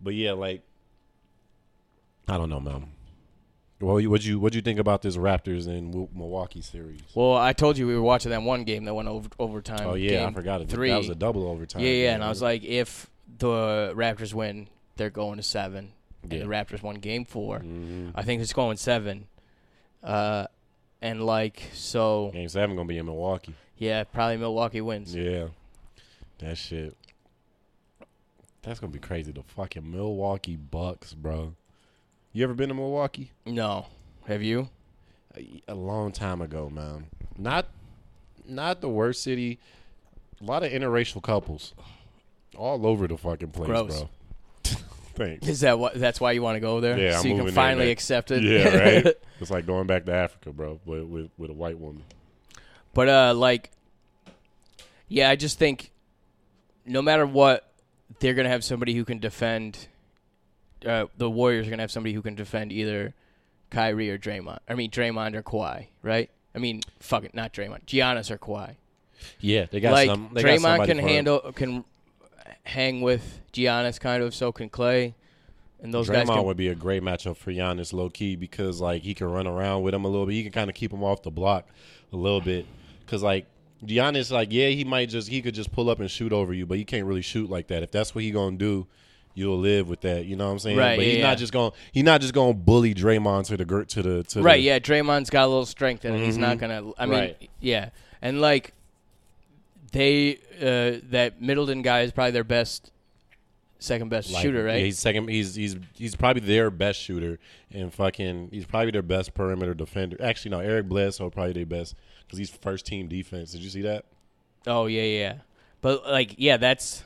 But 0.00 0.14
yeah, 0.14 0.32
like, 0.32 0.62
I 2.30 2.36
don't 2.38 2.48
know, 2.48 2.60
man. 2.60 2.86
Well, 3.80 3.94
what 4.08 4.22
you 4.24 4.38
what 4.38 4.54
you 4.54 4.60
think 4.60 4.78
about 4.78 5.00
this 5.02 5.16
Raptors 5.16 5.66
and 5.66 5.92
Milwaukee 6.14 6.60
series? 6.60 7.00
well, 7.14 7.34
I 7.36 7.52
told 7.54 7.78
you 7.78 7.86
we 7.86 7.94
were 7.94 8.02
watching 8.02 8.30
that 8.30 8.42
one 8.42 8.64
game 8.64 8.84
that 8.84 8.94
went 8.94 9.08
over 9.08 9.28
overtime. 9.38 9.86
oh 9.86 9.94
yeah, 9.94 10.26
I 10.26 10.32
forgot 10.32 10.60
it. 10.60 10.68
Three. 10.68 10.90
That 10.90 10.98
was 10.98 11.08
a 11.08 11.14
double 11.14 11.48
overtime. 11.48 11.80
Yeah, 11.82 11.88
yeah, 11.88 12.06
game, 12.08 12.14
and 12.16 12.24
I 12.24 12.28
was 12.28 12.42
like, 12.42 12.62
if 12.62 13.08
the 13.38 13.92
Raptors 13.96 14.34
win, 14.34 14.68
they're 14.96 15.10
going 15.10 15.38
to 15.38 15.42
seven. 15.42 15.92
And 16.22 16.32
Yeah. 16.32 16.40
the 16.40 16.44
Raptors 16.46 16.82
won 16.82 16.96
game 16.96 17.24
4 17.24 17.60
Mhm. 17.60 18.12
I 18.14 18.22
think 18.22 18.42
it's 18.42 18.52
going 18.52 18.76
seven. 18.76 19.26
Uh, 20.02 20.46
and 21.00 21.24
like 21.24 21.62
so, 21.72 22.30
Game 22.34 22.48
seven 22.50 22.76
gonna 22.76 22.86
be 22.86 22.98
in 22.98 23.06
Milwaukee. 23.06 23.54
yeah, 23.78 24.04
probably 24.04 24.36
Milwaukee 24.36 24.82
wins. 24.82 25.14
Yeah, 25.14 25.46
that 26.38 26.58
shit. 26.58 26.94
That's 28.62 28.78
gonna 28.78 28.92
be 28.92 28.98
crazy. 28.98 29.32
The 29.32 29.42
fucking 29.42 29.90
Milwaukee 29.90 30.56
Bucks, 30.56 31.14
bro. 31.14 31.54
You 32.32 32.44
ever 32.44 32.54
been 32.54 32.68
to 32.68 32.74
Milwaukee? 32.74 33.32
No, 33.44 33.86
have 34.26 34.42
you? 34.42 34.68
A, 35.36 35.62
a 35.68 35.74
long 35.74 36.12
time 36.12 36.40
ago, 36.40 36.70
man. 36.70 37.06
Not, 37.36 37.66
not 38.46 38.80
the 38.80 38.88
worst 38.88 39.22
city. 39.22 39.58
A 40.40 40.44
lot 40.44 40.62
of 40.62 40.70
interracial 40.70 41.22
couples, 41.22 41.74
all 42.56 42.86
over 42.86 43.06
the 43.06 43.18
fucking 43.18 43.50
place, 43.50 43.66
Gross. 43.66 43.98
bro. 43.98 44.08
Thanks. 45.14 45.48
Is 45.48 45.60
that 45.60 45.78
what? 45.78 45.94
That's 45.94 46.20
why 46.20 46.32
you 46.32 46.40
want 46.40 46.56
to 46.56 46.60
go 46.60 46.80
there? 46.80 46.96
Yeah, 46.96 47.18
so 47.18 47.28
I'm 47.28 47.36
you 47.36 47.44
can 47.44 47.52
finally 47.52 47.90
accept 47.90 48.30
it. 48.30 48.42
Yeah, 48.42 48.76
right. 48.76 49.06
it's 49.40 49.50
like 49.50 49.66
going 49.66 49.86
back 49.86 50.06
to 50.06 50.14
Africa, 50.14 50.52
bro, 50.52 50.80
with 50.86 51.02
with, 51.04 51.30
with 51.36 51.50
a 51.50 51.52
white 51.52 51.78
woman. 51.78 52.04
But 52.94 53.08
uh, 53.08 53.34
like, 53.34 53.70
yeah, 55.08 55.28
I 55.28 55.36
just 55.36 55.58
think 55.58 55.90
no 56.86 57.02
matter 57.02 57.26
what, 57.26 57.70
they're 58.20 58.34
gonna 58.34 58.48
have 58.48 58.64
somebody 58.64 58.94
who 58.94 59.04
can 59.04 59.18
defend. 59.18 59.88
Uh, 60.84 61.06
the 61.16 61.30
Warriors 61.30 61.66
are 61.66 61.70
gonna 61.70 61.82
have 61.82 61.90
somebody 61.90 62.14
who 62.14 62.22
can 62.22 62.34
defend 62.34 62.72
either 62.72 63.14
Kyrie 63.70 64.10
or 64.10 64.18
Draymond. 64.18 64.58
I 64.68 64.74
mean 64.74 64.90
Draymond 64.90 65.34
or 65.34 65.42
Kawhi, 65.42 65.86
right? 66.02 66.30
I 66.54 66.58
mean, 66.58 66.82
fuck 66.98 67.24
it, 67.24 67.34
not 67.34 67.52
Draymond, 67.52 67.84
Giannis 67.86 68.30
or 68.30 68.38
Kawhi. 68.38 68.76
Yeah, 69.40 69.66
they 69.70 69.80
got 69.80 69.92
like 69.92 70.08
some. 70.08 70.30
They 70.32 70.42
Draymond 70.42 70.60
somebody 70.60 70.86
can 70.86 70.96
for 70.98 71.02
him. 71.02 71.08
handle 71.08 71.52
can 71.54 71.84
hang 72.64 73.00
with 73.00 73.40
Giannis, 73.52 74.00
kind 74.00 74.22
of. 74.22 74.34
So 74.34 74.52
can 74.52 74.70
Klay, 74.70 75.14
and 75.82 75.92
those 75.92 76.08
guys 76.08 76.28
can. 76.28 76.44
would 76.44 76.56
be 76.56 76.68
a 76.68 76.74
great 76.74 77.02
matchup 77.02 77.36
for 77.36 77.52
Giannis, 77.52 77.92
low 77.92 78.10
key, 78.10 78.36
because 78.36 78.80
like 78.80 79.02
he 79.02 79.14
can 79.14 79.30
run 79.30 79.46
around 79.46 79.82
with 79.82 79.94
him 79.94 80.04
a 80.04 80.08
little 80.08 80.26
bit. 80.26 80.34
He 80.34 80.42
can 80.42 80.52
kind 80.52 80.70
of 80.70 80.76
keep 80.76 80.92
him 80.92 81.04
off 81.04 81.22
the 81.22 81.30
block 81.30 81.68
a 82.12 82.16
little 82.16 82.40
bit, 82.40 82.66
because 83.04 83.22
like 83.22 83.46
Giannis, 83.84 84.30
like 84.30 84.48
yeah, 84.50 84.68
he 84.68 84.84
might 84.84 85.08
just 85.08 85.28
he 85.28 85.42
could 85.42 85.54
just 85.54 85.72
pull 85.72 85.90
up 85.90 86.00
and 86.00 86.10
shoot 86.10 86.32
over 86.32 86.52
you, 86.52 86.66
but 86.66 86.78
he 86.78 86.84
can't 86.84 87.06
really 87.06 87.22
shoot 87.22 87.48
like 87.48 87.68
that. 87.68 87.82
If 87.82 87.90
that's 87.90 88.14
what 88.14 88.24
he 88.24 88.30
gonna 88.30 88.56
do, 88.56 88.86
you'll 89.34 89.58
live 89.58 89.88
with 89.88 90.00
that. 90.02 90.24
You 90.26 90.36
know 90.36 90.46
what 90.46 90.52
I'm 90.52 90.58
saying? 90.58 90.76
Right, 90.76 90.96
But 90.96 91.04
he's 91.06 91.16
yeah, 91.16 91.22
not 91.22 91.28
yeah. 91.30 91.34
just 91.36 91.52
going 91.52 91.72
he's 91.92 92.04
not 92.04 92.20
just 92.20 92.34
gonna 92.34 92.54
bully 92.54 92.94
Draymond 92.94 93.46
to 93.46 93.56
the 93.56 93.84
to 93.86 94.02
the 94.02 94.22
to 94.24 94.42
Right, 94.42 94.56
the, 94.56 94.62
yeah. 94.62 94.78
Draymond's 94.78 95.30
got 95.30 95.44
a 95.44 95.48
little 95.48 95.66
strength 95.66 96.04
in 96.04 96.14
it. 96.14 96.24
He's 96.24 96.36
not 96.38 96.56
Mhm. 96.56 96.60
gonna. 96.60 96.92
I 96.98 97.06
mean, 97.06 97.18
Right. 97.18 97.50
yeah, 97.60 97.90
and 98.22 98.40
like 98.40 98.72
they, 99.92 100.36
uh 100.60 101.00
that 101.10 101.40
Middleton 101.40 101.82
guy 101.82 102.02
is 102.02 102.12
probably 102.12 102.30
their 102.32 102.44
best, 102.44 102.90
second 103.78 104.08
best 104.08 104.30
Like, 104.30 104.42
shooter, 104.42 104.64
right? 104.64 104.78
Yeah, 104.78 104.84
he's 104.84 104.98
second. 104.98 105.28
He's 105.28 105.54
he's 105.54 105.76
he's 105.96 106.14
probably 106.16 106.42
their 106.42 106.70
best 106.70 107.00
shooter, 107.00 107.38
and 107.72 107.92
fucking 107.92 108.50
he's 108.52 108.66
probably 108.66 108.90
their 108.92 109.02
best 109.02 109.34
perimeter 109.34 109.74
defender. 109.74 110.16
Actually, 110.22 110.52
no, 110.52 110.60
Eric 110.60 110.88
Bledsoe 110.88 111.30
probably 111.30 111.52
their 111.54 111.66
best 111.66 111.94
because 112.26 112.38
he's 112.38 112.50
first 112.50 112.86
team 112.86 113.08
defense. 113.08 113.52
Did 113.52 113.62
you 113.62 113.70
see 113.70 113.82
that? 113.82 114.04
oh 114.66 114.86
yeah, 114.86 115.02
yeah. 115.02 115.34
But 115.80 116.06
like, 116.06 116.34
yeah, 116.36 116.58
that's 116.58 117.02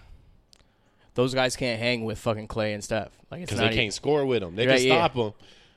those 1.14 1.35
guys 1.35 1.57
can't 1.57 1.79
hang 1.81 2.05
with 2.05 2.18
fucking 2.18 2.48
Klay 2.48 2.74
and 2.74 2.83
Steph. 2.85 3.11
Like 3.31 3.42
because 3.42 3.59
they 3.59 3.66
even- 3.66 3.77
can't 3.77 3.92
score 3.94 4.24
with 4.27 4.40
them. 4.42 4.57
They 4.57 4.66
Right, 4.66 4.79
can 4.79 4.87
yeah. 4.88 4.94
stop 5.07 5.14
him, 5.14 5.33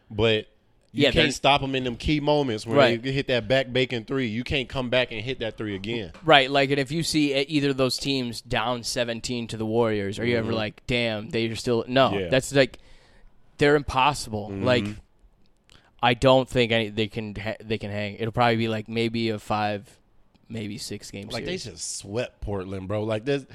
but 0.10 0.48
you 0.94 1.04
Yeah, 1.04 1.12
can't 1.12 1.34
stop 1.34 1.62
them 1.62 1.76
in 1.76 1.84
them 1.84 1.96
key 1.96 2.20
moments 2.20 2.66
when 2.66 2.76
Right. 2.78 3.02
they 3.02 3.12
hit 3.12 3.28
that 3.28 3.48
back 3.48 3.72
bacon 3.72 4.04
three. 4.06 4.28
You 4.28 4.44
can't 4.44 4.68
come 4.70 4.90
back 4.90 5.12
and 5.12 5.22
hit 5.22 5.40
that 5.40 5.58
three 5.58 5.76
again. 5.76 6.12
Right, 6.24 6.50
like, 6.50 6.72
and 6.72 6.80
if 6.80 6.92
you 6.92 7.04
see 7.04 7.36
either 7.36 7.70
of 7.70 7.78
those 7.78 7.98
teams 7.98 8.42
down 8.42 8.84
17 8.84 9.48
to 9.48 9.58
the 9.58 9.66
Warriors, 9.66 10.18
are 10.18 10.26
you 10.26 10.38
ever 10.38 10.52
Mhm. 10.52 10.56
like, 10.56 10.82
damn, 10.88 11.30
they're 11.30 11.56
still. 11.56 11.84
No, 11.88 12.18
Yeah. 12.18 12.30
that's 12.30 12.54
like, 12.54 12.80
they're 13.60 13.76
impossible. 13.76 14.50
Like, 14.52 14.86
Mhm. 14.86 14.96
I 16.02 16.14
don't 16.14 16.48
think 16.48 16.72
any, 16.72 16.90
they 16.90 17.08
can 17.08 17.36
ha- 17.36 17.56
they 17.60 17.78
can 17.78 17.92
hang. 17.92 18.16
It'll 18.16 18.32
probably 18.32 18.56
be 18.56 18.68
like 18.68 18.88
maybe 18.88 19.30
a 19.30 19.40
five 19.40 19.98
maybe 20.50 20.78
six 20.78 21.12
games. 21.12 21.34
Like 21.34 21.44
they 21.46 21.58
just 21.58 21.98
swept 21.98 22.40
Portland, 22.40 22.88
bro. 22.88 23.04
Like 23.04 23.26
this, 23.26 23.46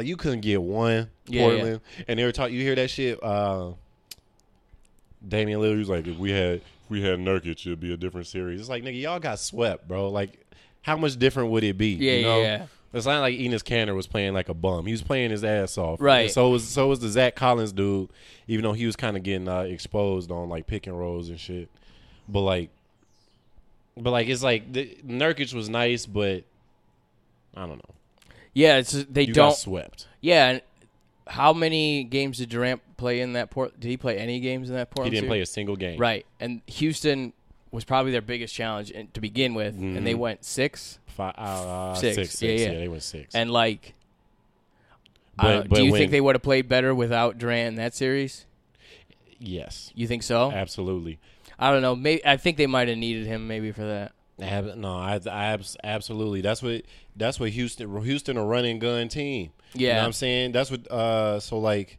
like 0.00 0.06
you 0.06 0.16
couldn't 0.16 0.40
get 0.40 0.62
one 0.62 1.10
Yeah, 1.26 1.42
Portland, 1.42 1.80
and 2.08 2.18
they 2.18 2.24
were 2.24 2.32
talking. 2.32 2.56
You 2.56 2.62
hear 2.62 2.74
that 2.74 2.88
shit? 2.88 3.22
Uh, 3.22 3.72
Damian 5.26 5.60
Lillard 5.60 5.78
was 5.78 5.90
like, 5.90 6.06
if 6.06 6.16
we 6.16 6.30
had 6.30 6.54
if 6.54 6.90
we 6.90 7.02
had 7.02 7.18
Nurkic, 7.18 7.66
it'd 7.66 7.80
be 7.80 7.92
a 7.92 7.98
different 7.98 8.26
series. 8.26 8.60
It's 8.60 8.70
like 8.70 8.82
nigga, 8.82 9.00
y'all 9.00 9.18
got 9.18 9.38
swept, 9.38 9.86
bro. 9.86 10.08
Like, 10.08 10.40
how 10.80 10.96
much 10.96 11.18
different 11.18 11.50
would 11.50 11.64
it 11.64 11.76
be? 11.76 11.90
Yeah, 11.90 12.12
you 12.12 12.22
know? 12.22 12.40
yeah, 12.40 12.44
yeah. 12.44 12.66
It's 12.92 13.06
not 13.06 13.20
like 13.20 13.36
Enes 13.36 13.62
Kanter 13.62 13.94
was 13.94 14.06
playing 14.06 14.32
like 14.32 14.48
a 14.48 14.54
bum. 14.54 14.86
He 14.86 14.92
was 14.92 15.02
playing 15.02 15.30
his 15.30 15.44
ass 15.44 15.76
off. 15.76 16.00
Right. 16.00 16.22
And 16.22 16.30
so 16.30 16.48
was 16.48 16.66
so 16.66 16.88
was 16.88 17.00
the 17.00 17.10
Zach 17.10 17.36
Collins 17.36 17.72
dude, 17.72 18.08
even 18.48 18.62
though 18.64 18.72
he 18.72 18.86
was 18.86 18.96
kind 18.96 19.18
of 19.18 19.22
getting 19.22 19.48
uh, 19.48 19.60
exposed 19.60 20.30
on 20.30 20.48
like 20.48 20.66
pick 20.66 20.86
and 20.86 20.98
rolls 20.98 21.28
and 21.28 21.38
shit. 21.38 21.68
But 22.26 22.40
like, 22.40 22.70
but 23.96 24.10
like 24.10 24.28
it's 24.28 24.42
like 24.42 24.72
the, 24.72 24.96
Nurkic 25.06 25.52
was 25.52 25.68
nice, 25.68 26.06
but 26.06 26.44
I 27.54 27.66
don't 27.66 27.76
know. 27.76 27.94
Yeah, 28.54 28.76
it's 28.78 28.92
they 28.92 29.22
You 29.22 29.32
don't. 29.32 29.50
got 29.50 29.56
swept. 29.56 30.06
Yeah, 30.20 30.48
and 30.50 30.62
how 31.26 31.52
many 31.52 32.04
games 32.04 32.38
did 32.38 32.48
Durant 32.48 32.80
play 32.96 33.20
in 33.20 33.32
that 33.34 33.50
port? 33.50 33.78
Did 33.78 33.88
he 33.88 33.96
play 33.96 34.18
any 34.18 34.40
games 34.40 34.68
in 34.68 34.76
that 34.76 34.90
port? 34.90 35.06
He 35.06 35.10
didn't 35.10 35.28
play 35.28 35.40
a 35.40 35.46
single 35.46 35.76
game. 35.76 35.98
Right, 35.98 36.26
and 36.40 36.60
Houston 36.66 37.32
was 37.70 37.84
probably 37.84 38.10
their 38.12 38.20
biggest 38.20 38.52
challenge 38.54 38.90
in- 38.90 39.06
to 39.14 39.20
begin 39.20 39.54
with, 39.54 39.76
and 39.76 40.04
they 40.06 40.14
Mhm. 40.14 40.18
went 40.18 40.44
six. 40.44 40.98
Five, 41.06 41.34
uh, 41.38 41.94
Six. 41.94 42.16
six. 42.16 42.30
six, 42.30 42.42
Yeah, 42.42 42.66
Yeah, 42.66 42.72
yeah. 42.72 42.78
they 42.80 42.88
went 42.88 43.02
six. 43.04 43.34
And 43.34 43.52
like, 43.52 43.94
But- 45.36 45.68
but 45.68 45.76
do 45.76 45.84
you 45.84 45.92
when- 45.92 46.00
think 46.00 46.10
they 46.10 46.20
would 46.20 46.34
have 46.34 46.42
played 46.42 46.68
better 46.68 46.94
without 46.94 47.38
Durant 47.38 47.68
in 47.68 47.74
that 47.76 47.94
series? 47.94 48.46
yes, 49.38 49.92
You 49.94 50.06
think 50.06 50.22
so? 50.22 50.50
absolutely. 50.50 51.18
I 51.58 51.70
don't 51.70 51.82
know. 51.82 51.94
Maybe 51.94 52.24
I 52.26 52.36
think 52.36 52.56
they 52.56 52.66
might 52.66 52.88
have 52.88 52.98
needed 52.98 53.26
him 53.26 53.46
maybe 53.46 53.70
for 53.70 53.82
that. 53.84 54.12
Ab- 54.42 54.76
no, 54.76 54.94
I, 54.96 55.20
I 55.30 55.46
abs- 55.52 55.76
absolutely. 55.84 56.40
That's 56.40 56.62
what 56.62 56.82
that's 57.16 57.38
what 57.40 57.50
Houston 57.50 58.02
Houston 58.02 58.36
a 58.36 58.44
running 58.44 58.78
gun 58.78 59.08
team. 59.08 59.50
You 59.74 59.80
know 59.80 59.86
Yeah, 59.92 59.98
what 60.00 60.06
I'm 60.06 60.12
saying? 60.12 60.52
That's 60.52 60.70
what 60.70 60.90
uh 60.90 61.40
so 61.40 61.58
like 61.58 61.98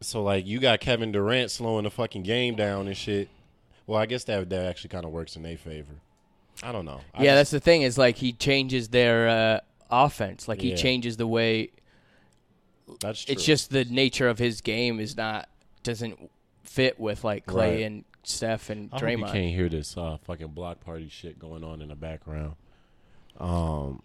so 0.00 0.22
like 0.22 0.46
you 0.46 0.58
got 0.60 0.80
Kevin 0.80 1.12
Durant 1.12 1.50
slowing 1.50 1.84
the 1.84 1.90
fucking 1.90 2.22
game 2.22 2.56
down 2.56 2.86
and 2.86 2.96
shit. 2.96 3.28
Well, 3.86 4.00
I 4.00 4.06
guess 4.06 4.24
that 4.24 4.48
that 4.50 4.66
actually 4.66 4.90
kind 4.90 5.04
of 5.04 5.10
works 5.12 5.36
in 5.36 5.42
their 5.42 5.56
favor. 5.56 5.92
I 6.62 6.72
don't 6.72 6.84
know. 6.84 7.00
I 7.14 7.22
yeah. 7.24 7.30
just- 7.34 7.36
That's 7.36 7.50
the 7.50 7.60
thing 7.60 7.82
is 7.82 7.98
like 7.98 8.16
he 8.16 8.32
changes 8.32 8.88
their 8.88 9.28
uh, 9.28 9.60
offense. 9.90 10.48
Like 10.48 10.60
he 10.60 10.70
Yeah. 10.70 10.76
changes 10.76 11.16
the 11.16 11.26
way. 11.26 11.70
that's 13.00 13.24
true. 13.24 13.32
It's 13.32 13.44
just 13.44 13.70
the 13.70 13.84
nature 13.84 14.28
of 14.28 14.38
his 14.38 14.60
game 14.60 15.00
is 15.00 15.16
not 15.16 15.48
doesn't 15.82 16.30
fit 16.62 16.98
with 16.98 17.24
like 17.24 17.46
Klay 17.46 17.56
Right. 17.56 17.80
and 17.82 18.04
Steph 18.26 18.70
and 18.70 18.90
Draymond. 18.90 19.24
I 19.24 19.26
you 19.28 19.32
can't 19.32 19.54
hear 19.54 19.68
this 19.68 19.96
uh 19.96 20.18
fucking 20.24 20.48
block 20.48 20.80
party 20.80 21.08
shit 21.08 21.38
going 21.38 21.62
on 21.64 21.80
in 21.82 21.88
the 21.88 21.94
background. 21.94 22.54
Um 23.38 24.02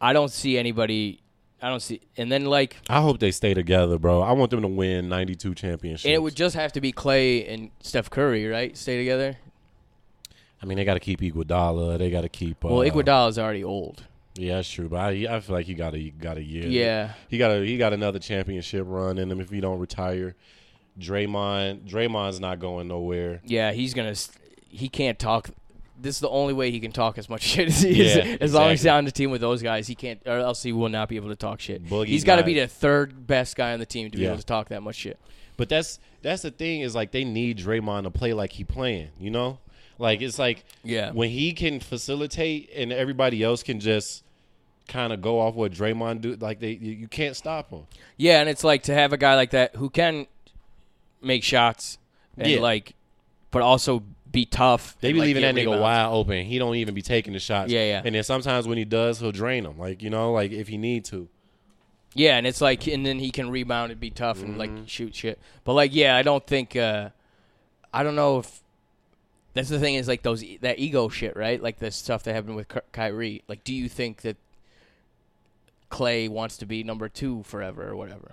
I 0.00 0.12
don't 0.12 0.30
see 0.30 0.58
anybody. 0.58 1.20
I 1.62 1.70
don't 1.70 1.80
see. 1.80 2.02
And 2.18 2.30
then 2.30 2.44
like, 2.44 2.76
I 2.88 3.00
hope 3.00 3.18
they 3.18 3.30
stay 3.30 3.54
together, 3.54 3.98
bro. 3.98 4.20
I 4.20 4.32
want 4.32 4.50
them 4.50 4.60
to 4.60 4.68
win 4.68 5.08
92 5.08 5.54
championships. 5.54 6.04
and 6.04 6.12
it 6.12 6.20
would 6.22 6.34
just 6.34 6.54
have 6.54 6.72
to 6.72 6.82
be 6.82 6.92
Klay 6.92 7.50
and 7.50 7.70
Steph 7.80 8.10
Curry, 8.10 8.46
right? 8.46 8.76
Stay 8.76 8.98
together. 8.98 9.38
I 10.62 10.66
mean, 10.66 10.76
they 10.76 10.84
got 10.84 10.94
to 10.94 11.00
keep 11.00 11.20
Iguodala. 11.20 11.96
They 11.98 12.10
got 12.10 12.22
to 12.22 12.28
keep. 12.28 12.62
Uh, 12.64 12.68
Well, 12.68 12.78
Iguodala 12.90 13.30
is 13.30 13.38
already 13.38 13.64
old. 13.64 14.04
Yeah, 14.34 14.56
that's 14.56 14.68
true. 14.70 14.88
But 14.90 14.98
I, 15.00 15.26
I 15.36 15.40
feel 15.40 15.54
like 15.56 15.64
he 15.64 15.72
got 15.72 15.94
a 15.94 16.10
got 16.10 16.36
a 16.36 16.42
year. 16.42 16.66
Yeah. 16.66 17.12
he 17.28 17.38
got 17.38 17.52
a 17.52 17.64
he 17.64 17.78
got 17.78 17.94
another 17.94 18.18
championship 18.18 18.84
run 18.86 19.16
in 19.16 19.30
him 19.30 19.40
if 19.40 19.48
he 19.50 19.60
don't 19.60 19.78
retire. 19.78 20.36
Draymond, 20.98 21.88
Draymond's 21.88 22.40
not 22.40 22.58
going 22.58 22.88
nowhere. 22.88 23.40
Yeah, 23.44 23.72
he's 23.72 23.94
gonna. 23.94 24.14
He 24.68 24.88
can't 24.88 25.18
talk. 25.18 25.50
This 25.98 26.16
is 26.16 26.20
the 26.20 26.28
only 26.28 26.52
way 26.52 26.70
he 26.70 26.80
can 26.80 26.92
talk 26.92 27.16
as 27.18 27.28
much 27.28 27.42
shit 27.52 27.68
as 27.68 27.80
he 27.82 28.00
is. 28.02 28.16
Yeah, 28.16 28.36
as 28.40 28.52
long 28.54 28.70
as 28.70 28.80
he's 28.82 28.86
on 28.90 29.04
the 29.04 29.10
team 29.12 29.30
with 29.30 29.40
those 29.40 29.62
guys, 29.62 29.86
he 29.86 29.94
can't, 29.94 30.20
or 30.26 30.38
else 30.38 30.62
he 30.62 30.72
will 30.72 30.88
not 30.90 31.08
be 31.08 31.16
able 31.16 31.28
to 31.28 31.36
talk 31.36 31.60
shit. 31.60 31.84
Boogie's 31.86 32.08
he's 32.08 32.24
got 32.24 32.36
to 32.36 32.42
be 32.44 32.54
the 32.54 32.66
third 32.66 33.26
best 33.26 33.56
guy 33.56 33.72
on 33.72 33.78
the 33.78 33.86
team 33.86 34.10
to 34.10 34.16
be 34.16 34.22
Yeah. 34.24 34.30
able 34.30 34.38
to 34.38 34.46
talk 34.46 34.68
that 34.68 34.82
much 34.82 34.96
shit. 34.96 35.18
But 35.56 35.68
that's 35.70 35.98
that's 36.22 36.42
the 36.42 36.50
thing 36.50 36.80
is 36.82 36.94
like 36.94 37.12
they 37.12 37.24
need 37.24 37.58
Draymond 37.58 38.02
to 38.04 38.10
play 38.10 38.32
like 38.34 38.52
he 38.52 38.64
playing. 38.64 39.08
You 39.18 39.30
know, 39.30 39.58
like 39.98 40.20
it's 40.20 40.38
like 40.38 40.64
Yeah. 40.84 41.12
when 41.12 41.30
he 41.30 41.52
can 41.52 41.80
facilitate 41.80 42.70
and 42.76 42.92
everybody 42.92 43.42
else 43.42 43.62
can 43.62 43.80
just 43.80 44.22
kind 44.88 45.12
of 45.14 45.20
go 45.22 45.40
off 45.40 45.54
what 45.54 45.72
Draymond 45.72 46.20
do. 46.20 46.36
Like 46.36 46.60
they 46.60 46.72
you 46.72 47.08
can't 47.08 47.34
stop 47.36 47.70
him. 47.70 47.86
Yeah, 48.18 48.40
and 48.40 48.48
it's 48.50 48.64
like 48.64 48.82
to 48.84 48.94
have 48.94 49.12
a 49.14 49.16
guy 49.16 49.34
like 49.34 49.50
that 49.52 49.76
who 49.76 49.88
can 49.88 50.26
make 51.26 51.42
shots 51.42 51.98
and 52.38 52.50
Yeah. 52.50 52.60
like, 52.60 52.94
but 53.50 53.62
also 53.62 54.02
be 54.30 54.44
tough. 54.44 54.96
They 55.00 55.12
be 55.12 55.18
like, 55.20 55.26
leaving 55.26 55.42
that 55.42 55.54
nigga 55.54 55.66
rebounds. 55.66 55.80
wide 55.82 56.06
open. 56.06 56.44
He 56.46 56.58
don't 56.58 56.74
even 56.76 56.94
be 56.94 57.02
taking 57.02 57.32
the 57.32 57.38
shots. 57.38 57.70
Yeah, 57.72 57.84
yeah. 57.84 58.02
And 58.04 58.14
then 58.14 58.22
sometimes 58.22 58.66
when 58.68 58.76
he 58.78 58.84
does, 58.84 59.20
he'll 59.20 59.32
drain 59.32 59.64
them. 59.64 59.78
Like 59.78 60.02
you 60.02 60.10
know, 60.10 60.32
like 60.32 60.52
if 60.52 60.68
he 60.68 60.76
need 60.76 61.04
to. 61.06 61.28
Yeah, 62.14 62.36
and 62.38 62.46
it's 62.46 62.60
like, 62.62 62.86
and 62.88 63.04
then 63.04 63.18
he 63.18 63.30
can 63.30 63.50
rebound 63.50 63.92
and 63.92 64.00
be 64.00 64.10
tough 64.10 64.40
and 64.40 64.50
Mm-hmm. 64.56 64.58
like 64.58 64.70
shoot 64.88 65.14
shit. 65.14 65.38
But 65.64 65.74
like, 65.74 65.94
yeah, 65.94 66.16
I 66.16 66.22
don't 66.22 66.46
think. 66.46 66.74
uh 66.76 67.10
I 67.94 68.02
don't 68.02 68.14
know 68.16 68.38
if 68.40 68.60
that's 69.54 69.70
the 69.70 69.78
thing 69.78 69.94
is 69.94 70.06
like 70.08 70.22
those 70.22 70.44
that 70.60 70.78
ego 70.78 71.08
shit, 71.08 71.34
right? 71.36 71.62
Like 71.62 71.78
the 71.78 71.90
stuff 71.90 72.22
that 72.24 72.34
happened 72.34 72.56
with 72.56 72.68
Ky- 72.68 72.80
Kyrie. 72.92 73.42
Like, 73.48 73.64
do 73.64 73.72
you 73.74 73.88
think 73.88 74.20
that 74.22 74.36
Klay 75.90 76.28
wants 76.28 76.56
to 76.58 76.66
be 76.66 76.82
number 76.84 77.08
two 77.08 77.42
forever 77.44 77.88
or 77.88 77.96
whatever? 77.96 78.32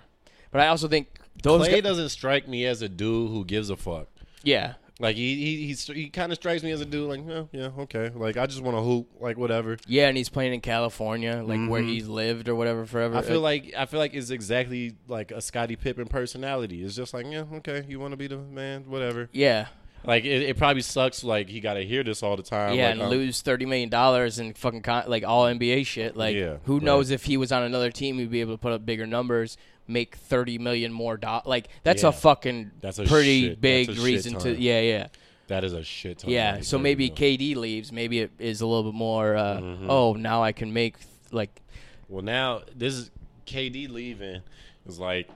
But 0.50 0.60
I 0.60 0.68
also 0.68 0.88
think 0.88 1.18
those. 1.42 1.66
Klay 1.66 1.72
guys, 1.72 1.82
doesn't 1.82 2.08
strike 2.10 2.48
me 2.48 2.64
as 2.66 2.82
a 2.82 2.88
dude 2.88 3.30
who 3.30 3.44
gives 3.44 3.70
a 3.70 3.76
fuck. 3.76 4.08
yeah, 4.42 4.74
Like 5.00 5.16
he 5.16 5.34
he 5.36 5.66
he's, 5.66 5.86
he 5.86 6.08
kind 6.08 6.30
of 6.32 6.36
strikes 6.36 6.62
me 6.62 6.70
as 6.70 6.80
a 6.80 6.84
dude 6.84 7.08
like 7.08 7.20
yeah 7.26 7.42
yeah 7.52 7.68
okay 7.80 8.10
like 8.14 8.36
I 8.36 8.46
just 8.46 8.62
want 8.62 8.76
to 8.76 8.82
hoop 8.82 9.08
like 9.20 9.36
whatever. 9.36 9.76
yeah, 9.86 10.08
and 10.08 10.16
he's 10.16 10.28
playing 10.28 10.54
in 10.54 10.60
California, 10.60 11.42
like 11.44 11.68
where 11.68 11.82
Mhm. 11.82 11.88
he's 11.88 12.06
lived 12.08 12.48
or 12.48 12.54
whatever 12.54 12.86
forever. 12.86 13.16
I 13.16 13.22
feel 13.22 13.40
like 13.40 13.72
I 13.76 13.86
feel 13.86 13.98
like 14.00 14.14
it's 14.14 14.30
exactly 14.30 14.94
like 15.08 15.32
a 15.32 15.40
Scottie 15.40 15.76
Pippen 15.76 16.06
personality. 16.06 16.82
It's 16.84 16.94
just 16.94 17.12
like 17.14 17.26
yeah 17.28 17.44
okay 17.54 17.84
you 17.88 17.98
want 18.00 18.12
to 18.12 18.16
be 18.16 18.26
the 18.28 18.38
man 18.38 18.84
whatever. 18.88 19.28
yeah, 19.32 19.66
Like 20.06 20.24
it, 20.24 20.42
it 20.42 20.56
probably 20.58 20.82
sucks 20.82 21.24
like 21.24 21.48
he 21.48 21.60
got 21.60 21.74
to 21.74 21.84
hear 21.84 22.04
this 22.04 22.22
all 22.22 22.36
the 22.36 22.42
time. 22.44 22.74
yeah, 22.74 22.84
like, 22.84 22.92
and 22.92 23.02
um, 23.02 23.08
lose 23.10 23.40
thirty 23.42 23.66
million 23.66 23.88
dollars 23.88 24.38
and 24.38 24.56
fucking 24.56 24.82
con- 24.82 25.04
like 25.08 25.24
all 25.24 25.44
NBA 25.46 25.86
shit. 25.86 26.16
Like, 26.16 26.36
Yeah, 26.36 26.58
who 26.64 26.74
right. 26.74 26.82
knows 26.84 27.10
if 27.10 27.24
he 27.24 27.36
was 27.36 27.50
on 27.52 27.62
another 27.64 27.90
team, 27.90 28.18
he'd 28.18 28.30
be 28.30 28.40
able 28.42 28.52
to 28.54 28.58
put 28.58 28.72
up 28.72 28.84
bigger 28.86 29.06
numbers, 29.06 29.56
make 29.86 30.16
thirty 30.16 30.58
million 30.58 30.92
more. 30.92 31.16
Do- 31.16 31.40
like, 31.44 31.68
that's 31.82 32.02
Yeah. 32.02 32.08
a 32.10 32.12
fucking 32.12 32.70
That's 32.80 32.98
a 32.98 33.04
pretty 33.04 33.48
shit- 33.48 33.60
big 33.60 33.88
reason 33.98 34.38
to. 34.40 34.54
Yeah, 34.58 34.80
yeah, 34.80 35.06
That 35.48 35.64
is 35.64 35.72
a 35.72 35.82
shit 35.84 36.18
ton. 36.18 36.30
yeah. 36.30 36.60
So 36.60 36.78
maybe. 36.78 37.10
KD 37.10 37.54
leaves. 37.54 37.92
Maybe 37.92 38.20
it 38.20 38.30
is 38.38 38.60
a 38.60 38.66
little 38.66 38.90
bit 38.90 38.96
more. 38.96 39.36
Uh, 39.36 39.58
Mhm. 39.60 39.86
Oh, 39.88 40.12
now 40.14 40.42
I 40.42 40.52
can 40.52 40.72
make 40.72 40.96
like. 41.30 41.60
Well, 42.08 42.22
now 42.22 42.62
this 42.74 42.94
is 42.94 43.10
KD 43.46 43.88
leaving 43.88 44.40
is 44.86 44.98
like 44.98 45.28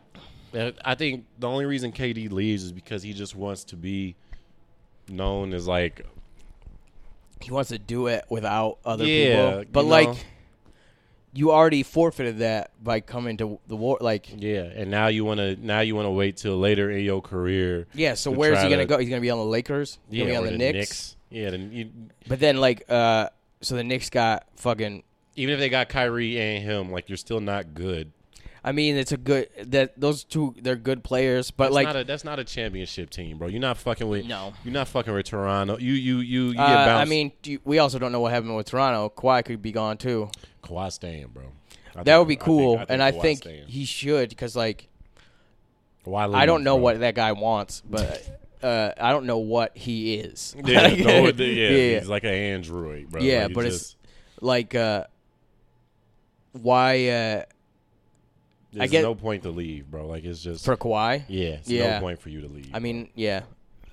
uh, 0.55 0.71
I 0.85 0.95
think 0.95 1.27
the 1.39 1.47
only 1.49 1.67
reason 1.67 1.93
KD 1.93 2.31
leaves 2.31 2.63
is 2.65 2.73
because 2.73 3.03
he 3.03 3.13
just 3.13 3.35
wants 3.37 3.65
to 3.65 3.77
be 3.77 4.15
known 5.09 5.53
as 5.53 5.67
like 5.67 6.07
He 7.41 7.51
wants 7.53 7.69
to 7.71 7.79
do 7.79 8.07
it 8.09 8.25
without 8.31 8.79
other 8.85 9.05
Yeah, 9.07 9.59
people, 9.59 9.65
but 9.73 9.85
like. 9.85 10.09
know. 10.09 10.17
You 11.39 11.53
already 11.53 11.85
forfeited 11.85 12.39
that 12.39 12.73
by 12.83 12.99
coming 13.01 13.37
to 13.37 13.61
the 13.69 13.77
war. 13.77 13.99
Like, 14.01 14.29
yeah, 14.37 14.63
and 14.63 14.91
now 14.91 15.07
you 15.07 15.25
want 15.25 15.39
to 15.39 15.55
now 15.65 15.81
you 15.81 15.95
want 15.95 16.07
to 16.07 16.11
wait 16.11 16.37
till 16.37 16.59
later 16.59 16.91
in 16.91 17.05
your 17.05 17.23
career. 17.23 17.87
yeah. 17.95 18.15
So 18.15 18.33
where's 18.33 18.61
he 18.61 18.69
gonna 18.69 18.79
to- 18.83 18.87
go? 18.87 18.99
He's 18.99 19.09
gonna 19.09 19.21
be 19.21 19.31
on 19.31 19.39
the 19.39 19.45
Lakers. 19.45 19.99
He's 20.11 20.19
Yeah, 20.19 20.25
gonna 20.25 20.33
be 20.33 20.37
on 20.55 20.59
the, 20.59 20.59
Knicks. 20.73 21.17
Yeah, 21.31 21.51
then 21.51 21.71
you, 21.73 21.91
But 22.27 22.41
then, 22.41 22.57
like, 22.57 22.85
uh, 22.91 23.29
so 23.61 23.77
the 23.77 23.85
Knicks 23.85 24.11
got 24.11 24.47
fucking. 24.57 25.05
even 25.37 25.55
if 25.55 25.61
they 25.61 25.69
got 25.69 25.89
Kyrie 25.89 26.41
and 26.41 26.65
him, 26.65 26.91
like 26.91 27.09
you're 27.09 27.17
still 27.19 27.41
not 27.41 27.73
good. 27.75 28.11
I 28.65 28.73
mean, 28.73 28.97
it's 28.97 29.13
a 29.13 29.17
good 29.17 29.49
that 29.67 29.99
those 30.01 30.25
two 30.25 30.57
they're 30.61 30.75
good 30.75 31.05
players, 31.05 31.53
but 31.53 31.67
That's 31.67 31.75
like, 31.75 31.87
not 31.87 31.97
a, 31.97 32.05
that's 32.05 32.25
not 32.25 32.41
a 32.41 32.45
championship 32.45 33.11
team, 33.11 33.39
bro. 33.39 33.47
You're 33.47 33.61
not 33.61 33.79
fucking 33.79 34.09
with. 34.09 34.27
no. 34.27 34.55
You're 34.65 34.75
not 34.75 34.89
fucking 34.89 35.15
with 35.15 35.27
Toronto. 35.27 35.79
You 35.79 35.93
you 35.93 36.19
you 36.19 36.45
you 36.49 36.55
get 36.55 36.63
Uh, 36.65 36.85
bounced. 36.87 37.07
I 37.07 37.09
mean, 37.09 37.31
you- 37.45 37.61
we 37.65 37.79
also 37.79 38.01
don't 38.01 38.11
know 38.11 38.19
what 38.21 38.33
happened 38.33 38.57
with 38.57 38.67
Toronto. 38.67 39.13
Kawhi 39.17 39.45
could 39.45 39.63
be 39.63 39.71
gone 39.71 39.97
too. 39.97 40.29
Kawhi 40.63 40.91
staying, 40.93 41.29
bro. 41.29 41.45
I 41.95 42.03
That 42.03 42.05
think- 42.05 42.19
would 42.19 42.29
be 42.29 42.35
I 42.35 42.37
think- 42.37 42.41
cool, 42.41 42.85
and 42.89 43.03
I 43.03 43.11
think 43.13 43.39
staying. 43.41 43.67
he 43.69 43.85
should 43.85 44.29
because 44.29 44.55
like 44.57 44.89
Kawhi 46.07 46.35
I 46.35 46.47
don't 46.47 46.65
know 46.65 46.77
bro. 46.77 46.83
what 46.85 47.01
that 47.01 47.15
guy 47.15 47.33
wants, 47.33 47.83
but 47.89 48.29
uh, 48.63 48.93
I 49.01 49.11
don't 49.13 49.27
know 49.27 49.39
what 49.39 49.77
he 49.77 50.15
is. 50.17 50.55
Yeah, 50.65 50.81
Like, 50.83 50.99
no, 51.01 51.27
yeah, 51.27 51.69
yeah. 51.71 51.99
he's 52.01 52.09
like 52.09 52.25
an 52.25 52.31
android, 52.35 53.11
bro. 53.11 53.23
Yeah, 53.23 53.45
Like, 53.47 53.55
but 53.55 53.65
it's- 53.67 53.79
just, 53.79 53.97
like 54.41 54.75
uh, 54.75 55.05
why 56.53 57.09
uh, 57.09 57.43
there's 58.73 58.91
get- 58.91 59.03
no 59.03 59.15
point 59.15 59.43
to 59.45 59.51
leave, 59.51 59.91
bro. 59.91 60.07
Like 60.07 60.25
it's 60.25 60.43
just 60.43 60.65
for 60.65 60.77
Kawhi? 60.77 61.25
yeah, 61.29 61.49
it's 61.51 61.69
Yeah. 61.71 61.95
no 61.97 62.01
point 62.01 62.21
for 62.21 62.29
you 62.29 62.41
to 62.43 62.49
leave. 62.49 62.71
I 62.75 62.79
mean, 62.79 63.11
yeah, 63.15 63.43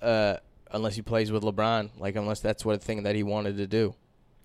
uh, 0.02 0.38
unless 0.72 0.96
he 0.96 1.02
plays 1.02 1.32
with 1.32 1.44
LeBron, 1.44 1.92
like 1.98 2.16
unless 2.16 2.40
that's 2.42 2.64
what 2.66 2.76
a 2.76 2.80
thing 2.80 3.04
that 3.04 3.16
he 3.16 3.24
wanted 3.24 3.58
to 3.58 3.68
do. 3.68 3.96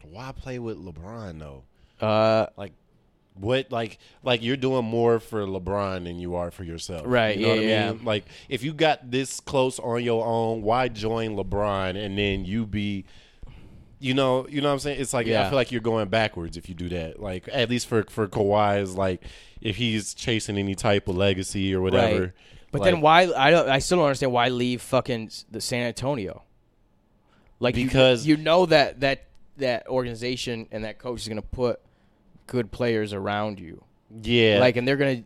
why 0.03 0.33
play 0.33 0.59
with 0.59 0.77
LeBron 0.79 1.39
though? 1.39 1.65
Uh, 2.01 2.47
Like 2.57 2.73
what 3.35 3.71
like 3.73 3.99
like 4.23 4.43
you're 4.43 4.57
doing 4.57 4.85
more 4.85 5.19
for 5.19 5.47
LeBron 5.47 6.05
than 6.05 6.19
you 6.19 6.35
are 6.35 6.51
for 6.51 6.63
yourself. 6.65 7.03
Right, 7.07 7.39
You 7.39 7.47
know 7.47 7.55
what 7.55 7.59
I 7.65 7.93
mean? 7.95 8.05
Like 8.05 8.25
if 8.49 8.63
you 8.63 8.75
got 8.75 9.11
this 9.11 9.41
close 9.41 9.79
on 9.79 10.03
your 10.05 10.25
own, 10.27 10.63
why 10.63 10.89
join 10.89 11.37
LeBron 11.37 11.97
and 11.97 12.19
then 12.19 12.45
you 12.45 12.67
be 12.67 13.05
you 14.03 14.15
know, 14.15 14.47
you 14.49 14.61
know 14.63 14.69
what 14.69 14.75
I'm 14.75 14.79
saying? 14.81 15.01
It's 15.01 15.13
like 15.13 15.27
I 15.27 15.49
feel 15.49 15.57
like 15.57 15.73
you're 15.73 15.81
going 15.83 16.09
backwards 16.09 16.57
if 16.57 16.69
you 16.71 16.75
do 16.75 16.89
that. 16.91 17.21
Like 17.21 17.49
at 17.53 17.69
least 17.71 17.87
for 17.87 18.03
for 18.05 18.27
Kawhi 18.29 18.81
is 18.83 18.95
like 18.97 19.23
if 19.61 19.77
he's 19.77 20.13
chasing 20.15 20.57
any 20.59 20.75
type 20.75 21.07
of 21.09 21.17
legacy 21.17 21.75
or 21.75 21.81
whatever. 21.83 22.21
Right. 22.23 22.33
But 22.73 22.81
like- 22.83 22.91
then 22.93 23.01
why? 23.03 23.23
I 23.37 23.51
don't. 23.51 23.69
I 23.69 23.79
still 23.79 23.99
don't 23.99 24.07
understand 24.07 24.33
why 24.33 24.49
leave 24.49 24.81
fucking 24.83 25.31
the 25.51 25.61
San 25.61 25.87
Antonio. 25.87 26.43
Like 27.59 27.77
you- 27.77 27.85
Because- 27.87 28.27
you, 28.27 28.37
know 28.37 28.65
that 28.67 29.01
that 29.01 29.25
that 29.59 29.87
organization 29.89 30.67
and 30.71 30.85
that 30.85 30.99
coach 30.99 31.21
is 31.23 31.29
gonna 31.29 31.43
put 31.43 31.81
good 32.51 32.73
players 32.73 33.13
around 33.13 33.61
you. 33.61 33.83
Yeah. 34.23 34.59
Like, 34.59 34.77
and 34.77 34.87
they're 34.87 34.97
gonna 34.97 35.23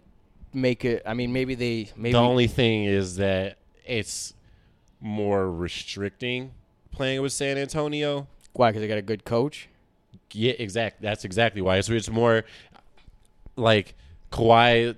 make 0.52 0.84
it. 0.84 1.02
I 1.04 1.14
mean, 1.14 1.32
maybe 1.32 1.54
they 1.56 1.88
maybe 1.96 2.12
the 2.12 2.18
only 2.18 2.46
thing 2.46 2.84
is 2.84 3.16
that 3.16 3.56
it's 3.84 4.34
more 5.00 5.50
restricting 5.50 6.52
playing 6.92 7.22
with 7.22 7.32
San 7.32 7.58
Antonio. 7.58 8.28
why 8.52 8.70
because 8.70 8.82
they 8.82 8.88
got 8.88 8.98
a 8.98 9.02
good 9.02 9.24
coach. 9.24 9.68
Yeah, 10.32 10.52
exactly. 10.58 11.04
That's 11.06 11.24
exactly 11.24 11.62
why. 11.62 11.80
So 11.80 11.94
it's 11.94 12.10
more 12.10 12.44
like 13.56 13.94
Kawhi. 14.30 14.94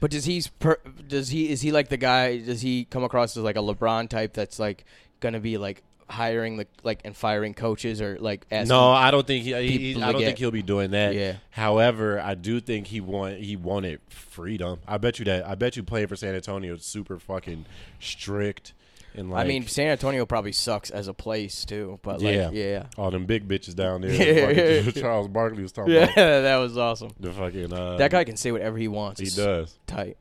But 0.00 0.10
does 0.10 0.26
he's 0.26 0.46
per, 0.46 0.78
does 1.08 1.30
he 1.30 1.50
is 1.50 1.62
he 1.62 1.72
like 1.72 1.88
the 1.88 1.96
guy? 1.96 2.38
Does 2.38 2.60
he 2.60 2.84
come 2.84 3.02
across 3.02 3.36
as 3.36 3.42
like 3.42 3.56
a 3.56 3.60
LeBron 3.60 4.08
type 4.10 4.34
that's 4.34 4.58
like 4.58 4.84
gonna 5.20 5.40
be 5.40 5.56
like 5.56 5.82
hiring 6.10 6.56
the 6.56 6.66
like 6.82 7.00
and 7.04 7.16
firing 7.16 7.52
coaches 7.54 8.00
or 8.00 8.16
like 8.18 8.46
asking, 8.50 8.68
No, 8.68 8.90
I 8.90 9.10
don't 9.10 9.26
think 9.26 9.44
he. 9.44 9.52
he 9.52 10.02
I 10.02 10.10
don't 10.12 10.20
get- 10.20 10.26
think 10.26 10.38
he'll 10.38 10.50
be 10.50 10.62
doing 10.62 10.92
that. 10.92 11.14
Yeah. 11.14 11.34
However, 11.50 12.18
I 12.20 12.34
do 12.34 12.60
think 12.60 12.86
he 12.86 13.00
want 13.00 13.38
he 13.38 13.56
wanted 13.56 14.00
freedom. 14.08 14.78
I 14.86 14.98
bet 14.98 15.18
you 15.18 15.24
that. 15.26 15.46
I 15.46 15.54
bet 15.54 15.76
you 15.76 15.82
playing 15.82 16.06
for 16.08 16.16
San 16.16 16.34
Antonio 16.34 16.74
is 16.74 16.84
super 16.84 17.18
fucking 17.18 17.66
strict 18.00 18.72
and 19.14 19.30
like. 19.30 19.44
I 19.44 19.48
mean, 19.48 19.66
San 19.66 19.88
Antonio 19.88 20.24
probably 20.26 20.52
sucks 20.52 20.90
as 20.90 21.08
a 21.08 21.14
place 21.14 21.64
too. 21.64 21.98
But 22.02 22.22
like, 22.22 22.34
Yeah. 22.34 22.50
yeah, 22.52 22.86
all 22.96 23.10
them 23.10 23.26
big 23.26 23.46
bitches 23.48 23.74
down 23.74 24.00
there. 24.00 24.10
Yeah. 24.84 24.90
Charles 25.00 25.28
Barkley 25.28 25.62
was 25.62 25.72
talking 25.72 25.92
yeah, 25.94 26.04
about 26.04 26.14
that 26.42 26.56
was 26.56 26.78
awesome. 26.78 27.10
the 27.20 27.32
fucking. 27.32 27.72
Uh, 27.72 27.96
That 27.98 28.10
guy 28.10 28.24
can 28.24 28.36
say 28.36 28.50
whatever 28.52 28.78
he 28.78 28.88
wants. 28.88 29.20
He 29.20 29.26
It's 29.26 29.36
does. 29.36 29.78
tight. 29.86 30.16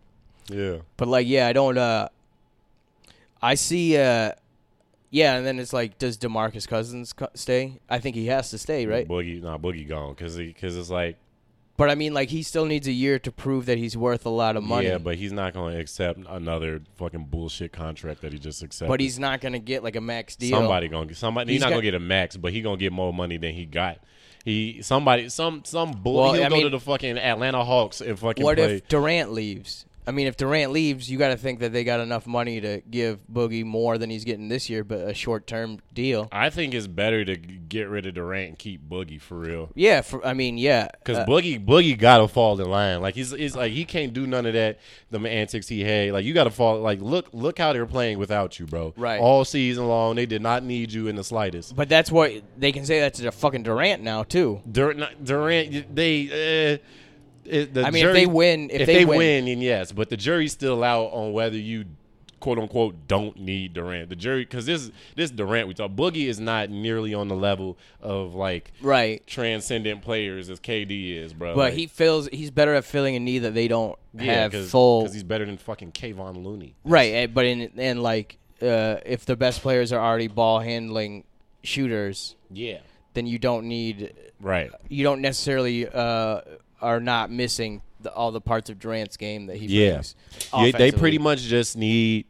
Yeah. 0.49 0.77
But 0.97 1.07
like, 1.07 1.27
yeah, 1.27 1.47
I 1.47 1.53
don't. 1.53 1.77
uh 1.77 2.09
I 3.41 3.55
see. 3.55 3.97
uh 3.97 4.31
Yeah, 5.09 5.35
and 5.37 5.45
then 5.45 5.57
it's 5.59 5.71
like, 5.73 5.97
does 5.97 6.17
Demarcus 6.17 6.67
Cousins 6.67 7.13
co- 7.13 7.29
stay? 7.33 7.79
I 7.89 7.99
think 7.99 8.15
he 8.15 8.27
has 8.27 8.49
to 8.51 8.57
stay, 8.57 8.85
right? 8.85 9.07
Boogie, 9.07 9.41
nah, 9.41 9.57
Boogie 9.57 9.87
gone 9.87 10.13
because 10.13 10.35
because 10.37 10.75
it's 10.75 10.89
like 10.89 11.17
But 11.77 11.89
I 11.89 11.95
mean, 11.95 12.13
like, 12.13 12.29
he 12.29 12.43
still 12.43 12.65
needs 12.65 12.87
a 12.87 12.91
year 12.91 13.17
to 13.19 13.31
prove 13.31 13.67
that 13.67 13.77
he's 13.77 13.95
worth 13.95 14.25
a 14.25 14.29
lot 14.29 14.57
of 14.57 14.63
money. 14.63 14.87
yeah, 14.87 14.97
but 14.97 15.15
he's 15.15 15.31
not 15.31 15.53
going 15.53 15.75
to 15.75 15.79
accept 15.79 16.19
another 16.27 16.81
fucking 16.95 17.25
bullshit 17.25 17.71
contract 17.71 18.21
that 18.21 18.33
he 18.33 18.39
just 18.39 18.63
accepted. 18.63 18.89
But 18.89 18.99
he's 18.99 19.17
not 19.19 19.39
going 19.41 19.53
to 19.53 19.59
get 19.59 19.83
like 19.83 19.95
a 19.95 20.01
max 20.01 20.35
deal. 20.35 20.57
somebody 20.57 20.87
gonna 20.89 21.13
somebody. 21.15 21.53
He's, 21.53 21.57
He's 21.57 21.63
not 21.63 21.69
gonna 21.69 21.83
get 21.83 21.93
a 21.93 21.99
max, 21.99 22.35
but 22.35 22.51
he 22.51 22.61
gonna 22.61 22.77
get 22.77 22.91
more 22.91 23.13
money 23.13 23.37
than 23.37 23.53
he 23.53 23.65
got. 23.65 23.99
He 24.43 24.81
somebody 24.81 25.29
some 25.29 25.63
some 25.65 25.91
bull. 25.91 26.15
Well, 26.15 26.33
he'll 26.33 26.43
I 26.45 26.49
go 26.49 26.55
mean- 26.55 26.63
to 26.65 26.69
the 26.69 26.79
fucking 26.79 27.17
Atlanta 27.17 27.63
Hawks 27.65 28.01
and 28.01 28.17
fucking 28.19 28.43
What 28.43 28.57
play. 28.57 28.75
if 28.77 28.87
Durant 28.87 29.31
leaves? 29.33 29.85
I 30.07 30.11
mean, 30.11 30.27
if 30.27 30.37
Durant 30.37 30.71
leaves, 30.71 31.11
you 31.11 31.17
got 31.17 31.29
to 31.29 31.37
think 31.37 31.59
that 31.59 31.73
they 31.73 31.83
got 31.83 31.99
enough 31.99 32.25
money 32.25 32.61
to 32.61 32.81
give 32.89 33.19
Boogie 33.31 33.65
more 33.65 33.97
than 33.97 34.09
he's 34.09 34.23
getting 34.23 34.47
this 34.47 34.69
year, 34.69 34.85
but 34.85 34.99
a 34.99 35.13
short 35.13 35.45
term 35.47 35.79
deal. 35.93 36.29
I 36.31 36.49
think 36.49 36.73
it's 36.73 36.87
better 36.87 37.25
to 37.25 37.35
get 37.35 37.89
rid 37.89 38.05
of 38.05 38.13
Durant 38.13 38.47
and 38.47 38.57
keep 38.57 38.87
Boogie 38.87 39.19
for 39.19 39.35
real. 39.35 39.69
Yeah, 39.75 39.99
for 40.01 40.25
I 40.25 40.33
mean, 40.33 40.57
yeah, 40.57 40.87
Because 40.99 41.17
uh, 41.17 41.25
Boogie, 41.25 41.63
Boogie 41.63 41.97
gotta 41.99 42.27
fall 42.29 42.59
in 42.59 42.69
line. 42.69 43.01
Like 43.01 43.15
he's, 43.15 43.31
he's 43.31 43.55
like 43.55 43.73
he 43.73 43.83
can't 43.83 44.13
do 44.13 44.25
none 44.25 44.45
of 44.45 44.53
that. 44.53 44.79
The 45.11 45.19
antics 45.19 45.67
he 45.67 45.81
had. 45.81 46.13
Like 46.13 46.23
you 46.23 46.33
gotta 46.33 46.51
fall. 46.51 46.79
Like 46.79 47.01
look, 47.01 47.27
look 47.33 47.59
how 47.59 47.73
they're 47.73 47.85
playing 47.85 48.17
without 48.17 48.57
you, 48.59 48.65
bro. 48.65 48.93
Right. 48.95 49.19
All 49.19 49.43
season 49.43 49.87
long, 49.87 50.15
they 50.15 50.25
did 50.25 50.41
not 50.41 50.63
need 50.63 50.93
you 50.93 51.07
in 51.07 51.17
the 51.17 51.23
slightest. 51.23 51.75
but 51.75 51.89
that's 51.89 52.11
what 52.11 52.31
they 52.57 52.71
can 52.71 52.85
say. 52.85 53.01
That's 53.01 53.19
a 53.19 53.31
fucking 53.31 53.63
Durant 53.63 54.03
now 54.03 54.23
too. 54.23 54.61
Durant, 54.71 55.23
Durant, 55.25 55.93
they. 55.93 56.75
Uh, 56.75 56.77
it, 57.49 57.73
the 57.73 57.83
I 57.85 57.91
mean, 57.91 58.01
jury- 58.01 58.11
if 58.11 58.15
they 58.15 58.25
win, 58.27 58.69
if, 58.69 58.81
if, 58.81 58.87
they, 58.87 58.93
they, 58.95 59.05
win, 59.05 59.17
win, 59.17 59.45
then 59.45 59.61
yes. 59.61 59.91
But 59.91 60.09
the 60.09 60.17
jury's 60.17 60.51
still 60.51 60.83
out 60.83 61.07
on 61.13 61.33
whether 61.33 61.57
you, 61.57 61.85
quote 62.39 62.59
unquote, 62.59 63.07
don't 63.07 63.39
need 63.39 63.73
Durant. 63.73 64.09
The 64.09 64.15
jury, 64.15 64.43
because 64.43 64.65
this 64.65 64.91
this 65.15 65.31
Durant 65.31 65.67
we 65.67 65.73
talk, 65.73 65.91
Boogie 65.91 66.27
is 66.27 66.39
not 66.39 66.69
nearly 66.69 67.13
on 67.13 67.27
the 67.27 67.35
level 67.35 67.77
of 68.01 68.35
like 68.35 68.71
right? 68.81 69.25
transcendent 69.27 70.01
players 70.03 70.49
as 70.49 70.59
KD 70.59 71.15
is, 71.17 71.33
bro. 71.33 71.55
But 71.55 71.59
Like, 71.61 71.73
he 71.73 71.87
feels 71.87 72.27
he's 72.31 72.51
better 72.51 72.73
at 72.75 72.85
filling 72.85 73.15
a 73.15 73.19
need 73.19 73.39
that 73.39 73.53
they 73.53 73.67
don't 73.67 73.97
yeah, 74.13 74.43
have 74.43 74.51
cause, 74.51 74.69
full. 74.71 75.03
'cause 75.05 75.13
he's 75.13 75.23
better 75.23 75.45
than 75.45 75.57
fucking 75.57 75.91
Kevon 75.93 76.43
Looney. 76.43 76.75
right, 76.83 77.13
eh, 77.13 77.27
but 77.27 77.45
in 77.45 77.71
and 77.77 78.03
like 78.03 78.37
uh, 78.61 78.97
if 79.05 79.25
the 79.25 79.35
best 79.35 79.61
players 79.61 79.91
are 79.91 79.99
already 80.03 80.27
ball 80.27 80.59
handling 80.59 81.23
shooters, 81.63 82.35
Yeah, 82.51 82.79
then 83.13 83.25
you 83.27 83.37
don't 83.39 83.67
need 83.67 84.13
right. 84.39 84.71
you 84.89 85.03
don't 85.03 85.21
necessarily 85.21 85.87
uh, 85.87 86.41
are 86.81 86.99
not 86.99 87.31
missing 87.31 87.81
the, 88.01 88.13
all 88.13 88.31
the 88.31 88.41
parts 88.41 88.69
of 88.69 88.79
Durant's 88.79 89.17
game 89.17 89.47
that 89.47 89.57
he 89.57 89.65
Yeah. 89.67 90.01
Yeah, 90.55 90.71
they 90.71 90.91
pretty 90.91 91.17
much 91.17 91.41
just 91.41 91.75
need 91.77 92.25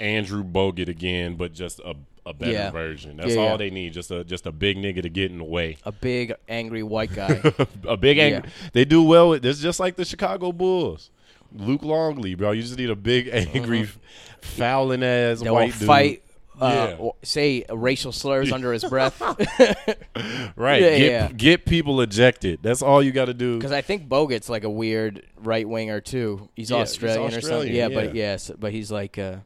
Andrew 0.00 0.44
Bogut 0.44 0.88
again, 0.88 1.34
but 1.36 1.52
just 1.52 1.80
a 1.80 1.94
a 2.26 2.34
better 2.34 2.52
Yeah. 2.52 2.70
version. 2.70 3.16
That's 3.16 3.34
Yeah, 3.34 3.40
all 3.40 3.50
yeah. 3.52 3.56
they 3.56 3.70
need. 3.70 3.94
Just 3.94 4.10
a 4.10 4.22
just 4.22 4.46
a 4.46 4.52
big 4.52 4.76
nigga 4.76 5.00
to 5.02 5.08
get 5.08 5.30
in 5.30 5.38
the 5.38 5.44
way. 5.44 5.78
a 5.84 5.92
big 5.92 6.34
angry 6.48 6.82
white 6.82 7.14
guy. 7.14 7.40
a 7.88 7.96
big 7.96 8.18
angry. 8.18 8.50
They 8.74 8.84
do 8.84 9.02
well 9.02 9.30
with 9.30 9.42
this, 9.42 9.60
just 9.60 9.80
like 9.80 9.96
the 9.96 10.04
Chicago 10.04 10.52
Bulls. 10.52 11.10
Luke 11.54 11.82
Longley, 11.82 12.34
bro. 12.34 12.50
You 12.50 12.60
just 12.60 12.76
need 12.76 12.90
a 12.90 12.96
big, 12.96 13.28
angry, 13.32 13.84
mm-hmm. 13.84 13.98
fouling 14.42 15.02
ass 15.02 15.38
that 15.38 15.46
will 15.46 15.54
white 15.54 15.72
dude. 15.78 15.86
fight. 15.86 16.22
Uh, 16.60 16.96
Yeah. 16.98 17.10
say 17.22 17.64
racial 17.70 18.12
slurs 18.12 18.52
under 18.52 18.72
his 18.72 18.84
breath 18.84 19.20
right? 20.56 20.82
Yeah, 20.82 20.98
get, 20.98 21.00
yeah. 21.00 21.28
get 21.28 21.64
people 21.66 22.00
ejected. 22.00 22.60
That's 22.62 22.82
all 22.82 23.02
you 23.02 23.12
got 23.12 23.26
to 23.26 23.34
do. 23.34 23.56
because 23.56 23.72
I 23.72 23.80
think 23.80 24.08
Bogut's 24.08 24.48
like 24.48 24.64
a 24.64 24.70
weird 24.70 25.24
right 25.38 25.68
winger 25.68 26.00
too. 26.00 26.48
He's 26.54 26.70
Yeah, 26.70 26.78
he's 26.78 26.90
Australian, 26.90 27.34
or 27.34 27.40
something. 27.40 27.74
Yeah, 27.74 27.88
but 27.88 28.14
yes, 28.14 28.50
but 28.58 28.72
he's 28.72 28.90
like 28.90 29.18
uh, 29.18 29.36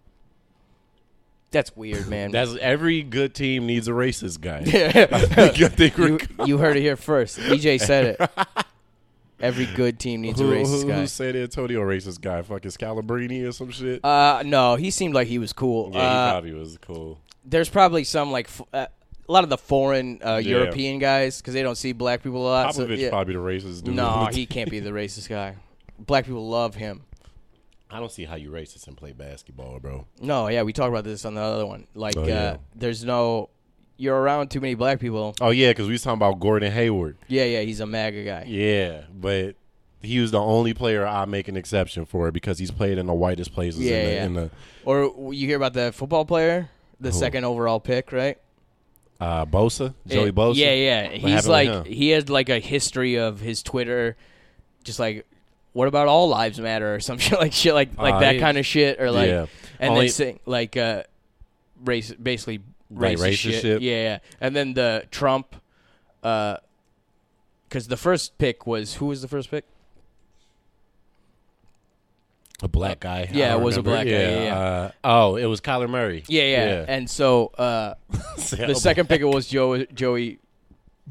that's 1.50 1.76
weird, 1.76 2.08
man. 2.08 2.30
That's 2.32 2.56
every 2.56 3.02
good 3.02 3.34
team 3.34 3.66
needs 3.66 3.86
a 3.86 3.90
racist 3.90 4.40
guy. 4.40 4.62
Yeah. 4.64 4.90
think, 5.06 5.60
I 5.60 5.68
think 5.68 5.98
you, 5.98 6.18
you 6.46 6.58
heard 6.58 6.78
it 6.78 6.80
here 6.80 6.96
first. 6.96 7.38
EJ 7.38 7.80
said 7.80 8.16
it. 8.18 8.66
Every 9.43 9.66
good 9.66 9.99
team 9.99 10.20
needs 10.22 10.40
a 10.40 10.45
who, 10.45 10.53
racist 10.53 10.82
who, 10.82 10.88
guy. 10.88 11.01
Who 11.01 11.07
said 11.09 11.34
Antonio 11.36 11.80
racist 11.80 12.20
guy? 12.20 12.40
Fucking 12.43 12.70
Scalabrine 12.70 13.47
or 13.49 13.53
some 13.53 13.70
shit. 13.70 14.03
Uh, 14.05 14.43
no, 14.47 14.76
he 14.76 14.90
seemed 14.93 15.14
like 15.14 15.26
he 15.26 15.38
was 15.38 15.53
cool. 15.53 15.90
yeah, 15.93 15.99
he 16.01 16.07
uh, 16.07 16.30
probably 16.32 16.53
was 16.55 16.78
cool. 16.78 17.18
there's 17.45 17.68
probably 17.68 18.05
some 18.05 18.30
like 18.30 18.47
f- 18.47 18.62
uh, 18.72 18.86
a 19.28 19.32
lot 19.32 19.43
of 19.45 19.51
the 19.51 19.59
foreign 19.59 20.20
uh, 20.24 20.36
Yeah. 20.36 20.59
European 20.59 20.99
guys 21.01 21.40
because 21.40 21.55
they 21.55 21.62
don't 21.62 21.76
see 21.76 21.93
black 21.93 22.22
people 22.22 22.43
a 22.47 22.49
lot. 22.49 22.74
so, 22.74 22.86
Popovich 22.86 22.99
yeah. 22.99 23.09
probably 23.11 23.34
the 23.34 23.40
racist 23.40 23.82
dude. 23.82 23.95
No, 23.97 24.26
he 24.32 24.47
can't 24.47 24.70
be 24.70 24.78
the 24.80 24.90
racist 24.90 25.28
guy. 25.28 25.57
Black 25.99 26.24
people 26.24 26.49
love 26.49 26.76
him. 26.76 27.03
I 27.90 27.99
don't 27.99 28.11
see 28.11 28.24
how 28.24 28.36
you 28.36 28.51
racist 28.51 28.86
and 28.86 28.97
play 28.97 29.12
basketball, 29.12 29.78
bro. 29.78 30.07
No, 30.20 30.49
yeah, 30.49 30.62
we 30.62 30.72
talked 30.72 30.88
about 30.88 31.05
this 31.05 31.24
on 31.26 31.34
the 31.34 31.43
other 31.43 31.66
one. 31.66 31.86
Like, 31.95 32.16
Oh, 32.16 32.22
uh, 32.24 32.57
there's 32.74 33.05
no, 33.05 33.51
you're 34.03 34.20
around 34.20 34.50
too 34.50 34.61
many 34.61 34.74
black 34.74 34.98
people. 35.00 35.34
Oh 35.40 35.50
yeah, 35.50 35.70
because 35.70 35.86
we 35.86 35.92
was 35.92 36.03
talking 36.03 36.18
about 36.18 36.40
Gordon 36.40 36.72
Hayward. 36.72 37.16
Yeah, 37.28 37.44
yeah, 37.44 37.61
he's 37.61 37.80
a 37.80 37.86
MAGA 37.86 38.24
guy. 38.24 38.44
Yeah, 38.48 39.03
but 39.14 39.55
he 40.03 40.18
was 40.18 40.32
the 40.32 40.40
only 40.40 40.74
player 40.74 41.07
I 41.07 41.24
make 41.26 41.46
an 41.48 41.57
exception 41.57 42.05
for 42.07 42.30
because 42.32 42.59
he's 42.59 42.70
played 42.72 42.98
in 42.98 43.07
the 43.07 43.14
whitest 43.14 43.53
places 43.55 43.80
Yeah, 43.80 43.96
in, 43.96 44.05
the, 44.05 44.12
yeah. 44.12 44.24
in 44.24 44.34
the 44.34 44.50
Or 44.84 45.32
you 45.32 45.46
hear 45.46 45.57
about 45.57 45.74
the 45.74 45.92
football 45.92 46.24
player, 46.24 46.68
the 47.00 47.11
Who? 47.12 47.18
second 47.18 47.44
overall 47.44 47.78
pick, 47.80 48.11
right? 48.12 48.36
uh, 49.20 49.46
Bosa, 49.46 49.94
Joey 50.09 50.24
Yeah, 50.26 50.30
Bosa. 50.32 50.57
Yeah, 50.57 50.72
yeah. 50.72 51.03
happened 51.05 51.22
He's 51.22 51.46
like 51.46 51.86
he 51.86 52.09
had 52.09 52.28
like 52.28 52.48
a 52.48 52.59
history 52.59 53.16
of 53.18 53.38
his 53.40 53.62
Twitter, 53.62 54.16
just 54.84 54.98
like. 54.98 55.24
What 55.74 55.88
about 55.88 56.07
all 56.07 56.28
lives 56.28 56.61
matter 56.61 56.94
or 56.96 57.00
some 57.00 57.16
shit 57.24 57.38
like 57.38 57.53
shit 57.55 57.72
like 57.72 57.96
like 57.96 58.14
Uh, 58.16 58.20
that 58.20 58.34
he- 58.34 58.40
kind 58.40 58.59
of 58.59 58.66
shit 58.66 59.00
or 59.00 59.11
like 59.11 59.28
yeah. 59.28 59.46
and 59.80 59.92
Only- 59.94 60.09
then 60.11 60.38
like 60.44 60.76
uh 60.76 61.05
race 61.82 62.12
basically 62.12 62.61
Like 62.95 63.18
racist, 63.18 63.22
racist 63.22 63.36
shit. 63.36 63.62
shit? 63.62 63.82
Yeah, 63.82 64.03
yeah. 64.03 64.18
And 64.40 64.55
then 64.57 64.74
the 64.74 65.05
Trump 65.11 65.57
uh 66.22 66.57
cuz 67.70 67.88
the 67.88 67.97
first 67.97 68.38
pick 68.38 68.66
was 68.66 68.95
who 68.95 69.07
was 69.07 69.22
the 69.22 69.28
first 69.28 69.51
pick? 69.51 69.64
a 72.62 72.68
black 72.68 73.01
guy. 73.01 73.28
Yeah, 73.32 73.55
it 73.55 73.61
was 73.61 73.76
a 73.76 73.80
remember. 73.82 73.90
black 73.90 74.07
guy, 74.07 74.12
yeah, 74.12 74.45
yeah. 74.45 74.59
Uh, 74.59 74.90
oh, 75.03 75.36
it 75.36 75.47
was 75.47 75.61
Kyler 75.61 75.90
Murray. 75.90 76.22
Yeah, 76.28 76.43
yeah. 76.45 76.66
yeah. 76.66 76.84
And 76.86 77.11
so 77.11 77.47
uh 77.59 77.95
the 78.36 78.74
second 78.74 79.09
pick 79.09 79.22
was 79.22 79.49
Joe, 79.49 79.84
Joey 79.86 80.38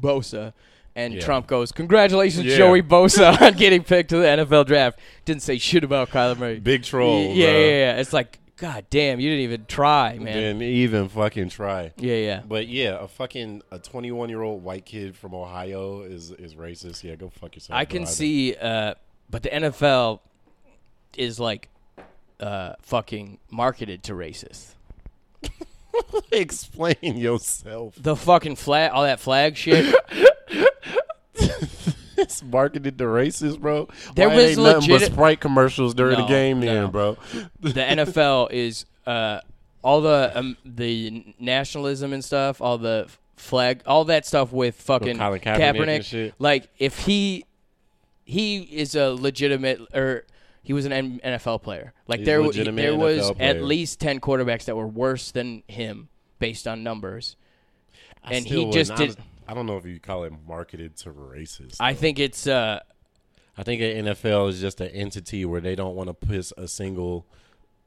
Bosa 0.00 0.54
and 0.94 1.14
Yeah. 1.14 1.20
Trump 1.20 1.46
goes, 1.46 1.72
"Congratulations 1.72 2.44
Yeah. 2.46 2.56
Joey 2.56 2.82
Bosa 2.82 3.40
on 3.46 3.54
getting 3.54 3.82
picked 3.82 4.10
to 4.10 4.16
the 4.16 4.26
NFL 4.26 4.66
draft." 4.66 4.98
Didn't 5.24 5.42
say 5.42 5.58
shit 5.58 5.84
about 5.84 6.08
Kyler 6.10 6.38
Murray. 6.38 6.58
big 6.58 6.84
troll. 6.84 7.20
yeah, 7.22 7.48
yeah, 7.48 7.50
yeah, 7.50 7.66
yeah. 7.66 7.96
It's 7.96 8.12
like 8.14 8.38
god 8.56 8.86
damn, 8.90 9.20
you 9.20 9.30
didn't 9.30 9.44
even 9.44 9.66
try, 9.66 10.18
man. 10.18 10.36
Didn't 10.36 10.62
even 10.62 11.08
fucking 11.08 11.48
try. 11.50 11.92
Yeah, 11.96 12.16
yeah. 12.16 12.42
But 12.46 12.68
yeah, 12.68 12.98
a 13.00 13.08
fucking 13.08 13.62
a 13.70 13.78
21 13.78 14.28
year 14.28 14.42
old 14.42 14.62
white 14.62 14.84
kid 14.84 15.16
from 15.16 15.34
Ohio 15.34 16.02
is 16.02 16.30
is 16.30 16.54
racist. 16.54 17.02
Yeah, 17.02 17.16
go 17.16 17.28
fuck 17.28 17.54
yourself. 17.54 17.78
I 17.78 17.84
can 17.84 18.06
see, 18.06 18.54
uh, 18.54 18.94
but 19.30 19.42
the 19.42 19.50
NFL 19.50 20.20
is 21.16 21.38
like 21.40 21.68
uh, 22.40 22.74
fucking 22.82 23.38
marketed 23.50 24.02
to 24.04 24.12
racists. 24.12 24.74
Explain 26.32 26.96
yourself. 27.02 27.94
The 27.98 28.16
fucking 28.16 28.56
flag, 28.56 28.92
all 28.92 29.02
that 29.02 29.20
flag 29.20 29.56
shit. 29.56 29.94
it's 32.22 32.42
marketed 32.42 32.98
to 32.98 33.04
racists, 33.04 33.58
bro. 33.60 33.88
There 34.14 34.28
Why 34.28 34.36
was 34.36 34.44
ain't 34.44 34.58
nothing 34.60 34.88
but 34.88 34.94
legit- 35.00 35.12
Sprite 35.12 35.40
commercials 35.40 35.94
during 35.94 36.16
the 36.16 36.22
No, 36.22 36.28
game, 36.28 36.60
no. 36.60 36.66
then, 36.66 36.90
bro. 36.90 37.16
the 37.60 37.72
NFL 37.72 38.50
is 38.52 38.84
uh, 39.06 39.40
all 39.82 40.00
the 40.00 40.32
um, 40.34 40.56
the 40.64 41.34
nationalism 41.38 42.12
and 42.12 42.24
stuff, 42.24 42.60
all 42.60 42.78
the 42.78 43.08
flag, 43.36 43.82
all 43.86 44.04
that 44.04 44.24
stuff 44.26 44.52
with 44.52 44.76
fucking 44.80 45.18
Colin 45.18 45.40
Kaepernick 45.40 45.96
and 45.96 46.04
shit. 46.04 46.34
Like 46.38 46.68
if 46.78 46.98
he 47.00 47.44
he 48.24 48.58
is 48.62 48.94
a 48.94 49.08
legitimate 49.12 49.80
or 49.94 50.24
he 50.62 50.72
was 50.72 50.84
an 50.86 50.92
N- 50.92 51.20
NFL 51.24 51.62
player. 51.62 51.92
Like 52.06 52.20
He's 52.20 52.26
there 52.26 52.40
legitimate 52.40 52.80
there 52.80 52.96
was 52.96 53.32
NFL 53.32 53.40
at 53.40 53.62
least 53.64 53.98
ten 53.98 54.20
quarterbacks 54.20 54.66
that 54.66 54.76
were 54.76 54.86
worse 54.86 55.32
than 55.32 55.64
him 55.66 56.08
based 56.38 56.68
on 56.68 56.84
numbers. 56.84 57.34
And 58.24 58.44
still 58.44 58.58
he 58.60 58.64
wouldn't- 58.66 58.74
just 58.74 58.92
I 58.92 59.06
did- 59.06 59.16
I 59.52 59.54
don't 59.54 59.66
know 59.66 59.76
if 59.76 59.84
you 59.84 60.00
call 60.00 60.24
it 60.24 60.32
marketed 60.48 60.96
to 60.98 61.10
racist. 61.10 61.76
I 61.78 61.92
think 61.92 62.18
it's 62.18 62.46
uh 62.46 62.80
I 63.58 63.62
think 63.64 63.82
an 63.82 64.06
NFL 64.06 64.48
is 64.48 64.62
just 64.62 64.80
an 64.80 64.88
entity 64.88 65.44
where 65.44 65.60
they 65.60 65.74
don't 65.74 65.94
want 65.94 66.08
to 66.08 66.14
piss 66.14 66.54
a 66.56 66.66
single, 66.66 67.26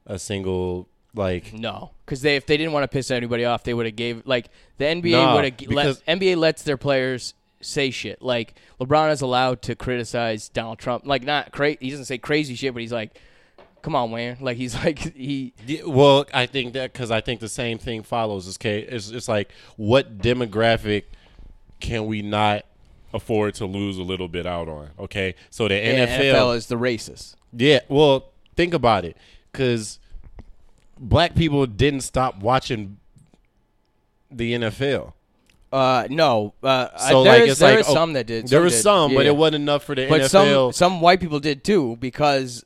a 0.06 0.16
single 0.16 0.88
like. 1.12 1.52
No, 1.52 1.90
because 2.04 2.22
they 2.22 2.36
if 2.36 2.46
they 2.46 2.56
didn't 2.56 2.72
want 2.72 2.84
to 2.84 2.88
piss 2.88 3.10
anybody 3.10 3.44
off, 3.44 3.64
they 3.64 3.74
would 3.74 3.84
have 3.86 3.96
gave 3.96 4.22
like 4.26 4.48
the 4.78 4.84
NBA 4.84 5.10
Nah, 5.10 5.34
would 5.34 5.44
have 5.44 5.56
because- 5.56 6.00
let 6.06 6.20
NBA 6.20 6.36
lets 6.36 6.62
their 6.62 6.76
players 6.76 7.34
say 7.60 7.90
shit. 7.90 8.22
Like 8.22 8.54
LeBron 8.80 9.10
is 9.10 9.20
allowed 9.20 9.60
to 9.62 9.74
criticize 9.74 10.48
Donald 10.48 10.78
Trump. 10.78 11.04
Like 11.04 11.24
not 11.24 11.50
crazy. 11.50 11.78
he 11.80 11.90
doesn't 11.90 12.04
say 12.04 12.18
crazy 12.18 12.54
shit, 12.54 12.74
but 12.74 12.80
he's 12.80 12.92
like, 12.92 13.18
"Come 13.82 13.96
on, 13.96 14.12
man!" 14.12 14.36
Like 14.40 14.56
he's 14.56 14.76
like 14.76 15.00
he 15.00 15.52
Yeah, 15.66 15.82
well, 15.84 16.26
I 16.32 16.46
think 16.46 16.74
that 16.74 16.92
because 16.92 17.10
I 17.10 17.20
think 17.22 17.40
the 17.40 17.48
same 17.48 17.78
thing 17.78 18.04
follows. 18.04 18.46
Is 18.46 18.56
okay, 18.56 18.82
it's 18.82 19.10
it's 19.10 19.26
like 19.26 19.50
what 19.76 20.18
demographic 20.18 21.06
can 21.80 22.06
we 22.06 22.22
not 22.22 22.64
afford 23.12 23.54
to 23.54 23.66
lose 23.66 23.98
a 23.98 24.02
little 24.02 24.28
bit 24.28 24.46
out 24.46 24.68
on? 24.68 24.90
Okay, 24.98 25.34
so 25.50 25.68
the 25.68 25.74
and 25.74 26.08
NFL, 26.08 26.34
NFL 26.34 26.56
is 26.56 26.66
the 26.66 26.76
racist. 26.76 27.34
yeah. 27.56 27.80
Well, 27.88 28.30
think 28.56 28.74
about 28.74 29.04
it, 29.04 29.16
because 29.52 29.98
black 30.98 31.34
people 31.34 31.66
didn't 31.66 32.00
stop 32.00 32.38
watching 32.40 32.96
the 34.30 34.54
NFL. 34.54 35.12
Uh, 35.72 36.06
no, 36.08 36.54
uh, 36.62 36.96
So, 36.96 37.22
there 37.24 37.32
like, 37.34 37.42
is- 37.42 37.50
it's 37.52 37.60
there 37.60 37.70
like, 37.72 37.80
is 37.80 37.88
oh, 37.88 37.94
some 37.94 38.12
that 38.14 38.26
did. 38.26 38.48
There 38.48 38.60
was 38.62 38.72
did. 38.72 38.82
some, 38.82 39.14
but 39.14 39.24
Yeah. 39.24 39.32
it 39.32 39.36
wasn't 39.36 39.56
enough 39.56 39.84
for 39.84 39.94
the 39.94 40.06
But 40.08 40.22
NFL. 40.22 40.72
some 40.72 40.72
some 40.72 41.00
white 41.00 41.20
people 41.20 41.40
did 41.40 41.64
too 41.64 41.96
because 42.00 42.64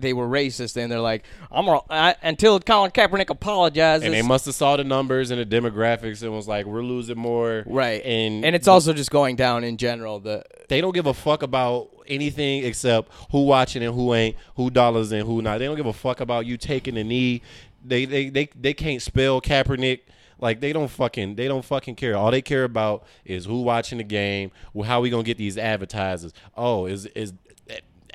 they 0.00 0.12
were 0.12 0.26
racist 0.26 0.76
and 0.76 0.90
they're 0.90 1.00
like, 1.00 1.24
I'm 1.50 1.68
I, 1.90 2.16
until 2.22 2.58
Colin 2.60 2.90
Kaepernick 2.90 3.30
apologizes. 3.30 4.04
and 4.04 4.14
they 4.14 4.22
must 4.22 4.46
have 4.46 4.54
saw 4.54 4.76
the 4.76 4.84
numbers 4.84 5.30
and 5.30 5.40
the 5.40 5.46
demographics 5.46 6.22
and 6.22 6.32
was 6.32 6.48
like, 6.48 6.66
"We're 6.66 6.82
losing 6.82 7.18
more." 7.18 7.64
right, 7.66 8.02
And 8.04 8.44
and 8.44 8.54
it's 8.56 8.68
also 8.68 8.92
just 8.92 9.10
going 9.10 9.36
down 9.36 9.64
in 9.64 9.76
general. 9.76 10.20
The 10.20 10.44
they 10.68 10.80
don't 10.80 10.94
give 10.94 11.06
a 11.06 11.14
fuck 11.14 11.42
about 11.42 11.90
anything 12.06 12.64
except 12.64 13.12
who 13.30 13.44
watching 13.44 13.82
and 13.82 13.94
who 13.94 14.14
ain't, 14.14 14.36
who 14.56 14.70
dollars 14.70 15.12
and 15.12 15.26
who 15.26 15.42
not. 15.42 15.58
They 15.58 15.66
don't 15.66 15.76
give 15.76 15.86
a 15.86 15.92
fuck 15.92 16.20
about 16.20 16.46
you 16.46 16.56
taking 16.56 16.94
the 16.94 17.04
knee. 17.04 17.42
They 17.84 18.04
they 18.04 18.28
they, 18.28 18.48
they 18.58 18.74
can't 18.74 19.00
spell 19.02 19.40
Kaepernick. 19.40 20.00
Like 20.38 20.60
they 20.60 20.72
don't 20.72 20.88
fucking 20.88 21.34
they 21.34 21.48
don't 21.48 21.64
fucking 21.64 21.96
care. 21.96 22.16
All 22.16 22.30
they 22.30 22.40
care 22.40 22.64
about 22.64 23.04
is 23.26 23.44
who 23.44 23.60
watching 23.62 23.98
the 23.98 24.04
game. 24.04 24.50
Well, 24.72 24.88
how 24.88 25.00
we 25.02 25.10
gonna 25.10 25.22
get 25.22 25.36
these 25.36 25.58
advertisers? 25.58 26.32
Oh, 26.56 26.86
is 26.86 27.06
is 27.06 27.32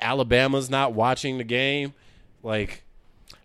Alabama's 0.00 0.70
not 0.70 0.92
watching 0.92 1.38
the 1.38 1.44
game? 1.44 1.94
Like 2.42 2.82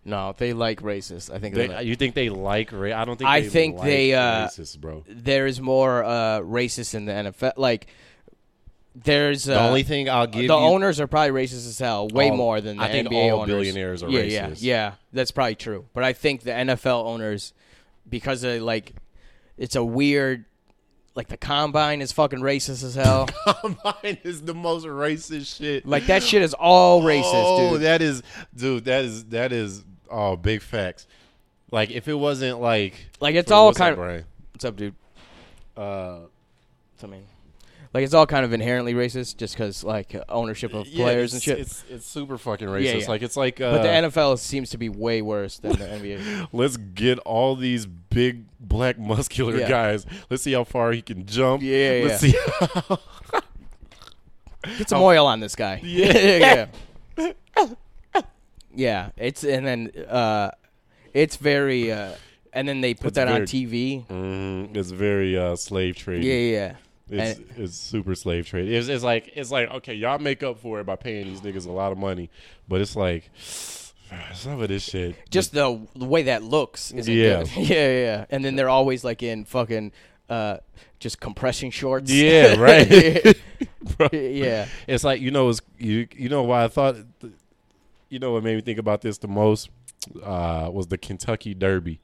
no, 0.04 0.34
they 0.36 0.52
like 0.52 0.80
racist. 0.82 1.32
I 1.32 1.38
think 1.38 1.54
they, 1.54 1.68
like- 1.68 1.86
you 1.86 1.94
think 1.96 2.14
they 2.14 2.28
like? 2.28 2.72
Ra- 2.72 3.00
I 3.00 3.04
don't 3.04 3.16
think. 3.16 3.30
I 3.30 3.40
they 3.40 3.48
think 3.48 3.76
like 3.78 3.84
they, 3.86 4.14
uh, 4.14 4.46
racist, 4.48 4.80
bro. 4.80 5.04
there 5.08 5.46
is 5.46 5.60
more 5.60 6.02
uh, 6.04 6.40
racist 6.40 6.94
in 6.94 7.04
the 7.04 7.12
NFL. 7.12 7.52
Like 7.56 7.86
there's 8.94 9.48
uh, 9.48 9.54
The 9.54 9.60
only 9.60 9.82
thing 9.84 10.08
I'll 10.10 10.26
give 10.26 10.48
the 10.48 10.54
you, 10.58 10.64
owners 10.64 11.00
are 11.00 11.06
probably 11.06 11.44
racist 11.44 11.66
as 11.66 11.78
hell, 11.78 12.08
way 12.08 12.30
All- 12.30 12.36
more 12.36 12.60
than 12.60 12.76
the 12.76 12.82
I 12.82 12.90
think 12.90 13.08
NBA 13.08 13.32
all 13.32 13.40
owners. 13.42 13.46
billionaires 13.48 14.02
are 14.02 14.10
yeah, 14.10 14.20
yeah, 14.22 14.54
yeah. 14.58 14.92
That's 15.12 15.30
probably 15.30 15.54
true. 15.54 15.86
But 15.94 16.04
I 16.04 16.12
think 16.12 16.42
the 16.42 16.50
NFL 16.50 17.04
owners, 17.06 17.52
because 18.08 18.44
of 18.44 18.60
like, 18.62 18.92
it's 19.56 19.76
a 19.76 19.84
weird. 19.84 20.44
Like 21.14 21.28
the 21.28 21.36
combine 21.36 22.00
is 22.00 22.10
fucking 22.10 22.40
racist 22.40 22.82
as 22.82 22.94
hell. 22.94 23.28
Combine 23.44 24.16
is 24.24 24.42
the 24.42 24.54
most 24.54 24.86
racist 24.86 25.58
shit. 25.58 25.86
like 25.86 26.06
that 26.06 26.22
shit 26.22 26.40
is 26.40 26.54
all 26.54 27.02
racist, 27.02 27.22
oh, 27.24 27.72
dude. 27.72 27.82
that 27.82 28.00
is, 28.00 28.22
dude. 28.56 28.86
That 28.86 29.04
is 29.04 29.24
that 29.26 29.52
is 29.52 29.84
oh 30.10 30.36
big 30.36 30.62
facts. 30.62 31.06
Like 31.70 31.90
if 31.90 32.08
it 32.08 32.14
wasn't 32.14 32.60
like 32.60 32.94
Like 33.20 33.34
it's 33.34 33.50
all 33.50 33.74
kind 33.74 33.92
of. 33.92 33.98
Brian? 33.98 34.24
What's 34.52 34.64
up, 34.64 34.76
dude? 34.76 34.94
Uh, 35.76 36.20
I 37.02 37.06
mean, 37.06 37.24
like 37.94 38.04
it's 38.04 38.14
all 38.14 38.26
kind 38.26 38.44
of 38.44 38.52
inherently 38.52 38.94
racist, 38.94 39.36
just 39.36 39.54
because 39.54 39.84
like 39.84 40.14
uh, 40.14 40.24
ownership 40.28 40.72
of 40.72 40.86
yeah, 40.86 41.04
players 41.04 41.34
and 41.34 41.42
shit. 41.42 41.58
It's 41.58 41.84
it's 41.90 42.06
super 42.06 42.38
fucking 42.38 42.68
racist. 42.68 42.84
Yeah, 42.84 42.94
yeah. 42.96 43.08
Like 43.08 43.22
it's 43.22 43.36
like 43.36 43.60
uh, 43.60 43.72
but 43.72 43.82
the 43.82 43.88
NFL 43.88 44.38
seems 44.38 44.70
to 44.70 44.78
be 44.78 44.88
way 44.88 45.20
worse 45.20 45.58
than 45.58 45.72
the 45.72 45.84
NBA. 45.84 46.48
let's 46.52 46.76
get 46.76 47.18
all 47.20 47.54
these 47.54 47.84
big 47.86 48.44
black 48.60 48.98
muscular 48.98 49.56
Yeah. 49.58 49.68
guys. 49.68 50.06
Let's 50.30 50.42
see 50.42 50.52
how 50.52 50.64
far 50.64 50.92
he 50.92 51.02
can 51.02 51.26
jump. 51.26 51.62
Yeah, 51.62 51.92
yeah, 51.92 52.04
Let's 52.06 52.20
see. 52.20 52.34
How, 52.60 52.98
Get 54.78 54.88
some 54.88 55.02
oil 55.02 55.26
on 55.26 55.40
this 55.40 55.56
guy. 55.56 55.80
Yeah. 55.82 56.66
yeah. 57.16 57.66
Yeah, 58.74 59.10
it's 59.16 59.44
and 59.44 59.66
then 59.66 59.90
uh 60.08 60.50
it's 61.12 61.36
very 61.36 61.92
uh 61.92 62.14
and 62.54 62.66
then 62.66 62.80
they 62.80 62.94
put 62.94 63.08
It's 63.08 63.14
that 63.16 63.28
on 63.28 63.42
TV. 63.42 64.06
Mhm, 64.06 64.76
it's 64.76 64.90
very 64.90 65.36
uh, 65.36 65.56
slave 65.56 65.96
trade. 65.96 66.22
Yeah, 66.24 66.34
yeah. 66.34 66.74
It's 67.12 67.38
And- 67.38 67.48
it's 67.58 67.76
super 67.76 68.14
slave 68.14 68.46
trade. 68.46 68.68
It's, 68.68 68.88
it's 68.88 69.04
like 69.04 69.30
it's 69.34 69.50
like 69.50 69.70
okay, 69.70 69.94
y'all 69.94 70.18
make 70.18 70.42
up 70.42 70.58
for 70.60 70.80
it 70.80 70.84
by 70.86 70.96
paying 70.96 71.26
these 71.26 71.40
niggas 71.40 71.66
a 71.66 71.72
lot 71.72 71.92
of 71.92 71.98
money, 71.98 72.30
but 72.68 72.80
it's 72.80 72.96
like 72.96 73.30
some 74.34 74.60
of 74.60 74.68
this 74.68 74.82
shit. 74.84 75.16
Just 75.30 75.52
the 75.52 75.80
the 75.94 76.04
way 76.06 76.22
that 76.24 76.42
looks 76.42 76.90
isn't 76.92 77.12
Yeah. 77.14 77.44
good. 77.44 77.56
yeah, 77.68 77.88
yeah. 77.90 78.24
And 78.30 78.44
then 78.44 78.56
they're 78.56 78.68
always 78.68 79.04
like 79.04 79.22
in 79.22 79.44
fucking 79.44 79.92
uh 80.28 80.58
just 81.00 81.20
compression 81.20 81.70
shorts. 81.70 82.10
Yeah, 82.10 82.54
right. 82.58 83.36
Bro. 83.96 84.08
yeah. 84.12 84.66
It's 84.86 85.04
like 85.04 85.20
you 85.20 85.30
know, 85.30 85.48
it's, 85.48 85.60
you 85.78 86.06
you 86.14 86.28
know 86.28 86.42
why 86.44 86.64
I 86.64 86.68
thought, 86.68 86.96
you 88.08 88.18
know 88.18 88.32
what 88.32 88.42
made 88.44 88.54
me 88.56 88.60
think 88.62 88.78
about 88.78 89.00
this 89.02 89.18
the 89.18 89.28
most 89.28 89.68
uh, 90.22 90.68
was 90.72 90.88
the 90.88 90.98
Kentucky 90.98 91.54
Derby, 91.54 92.00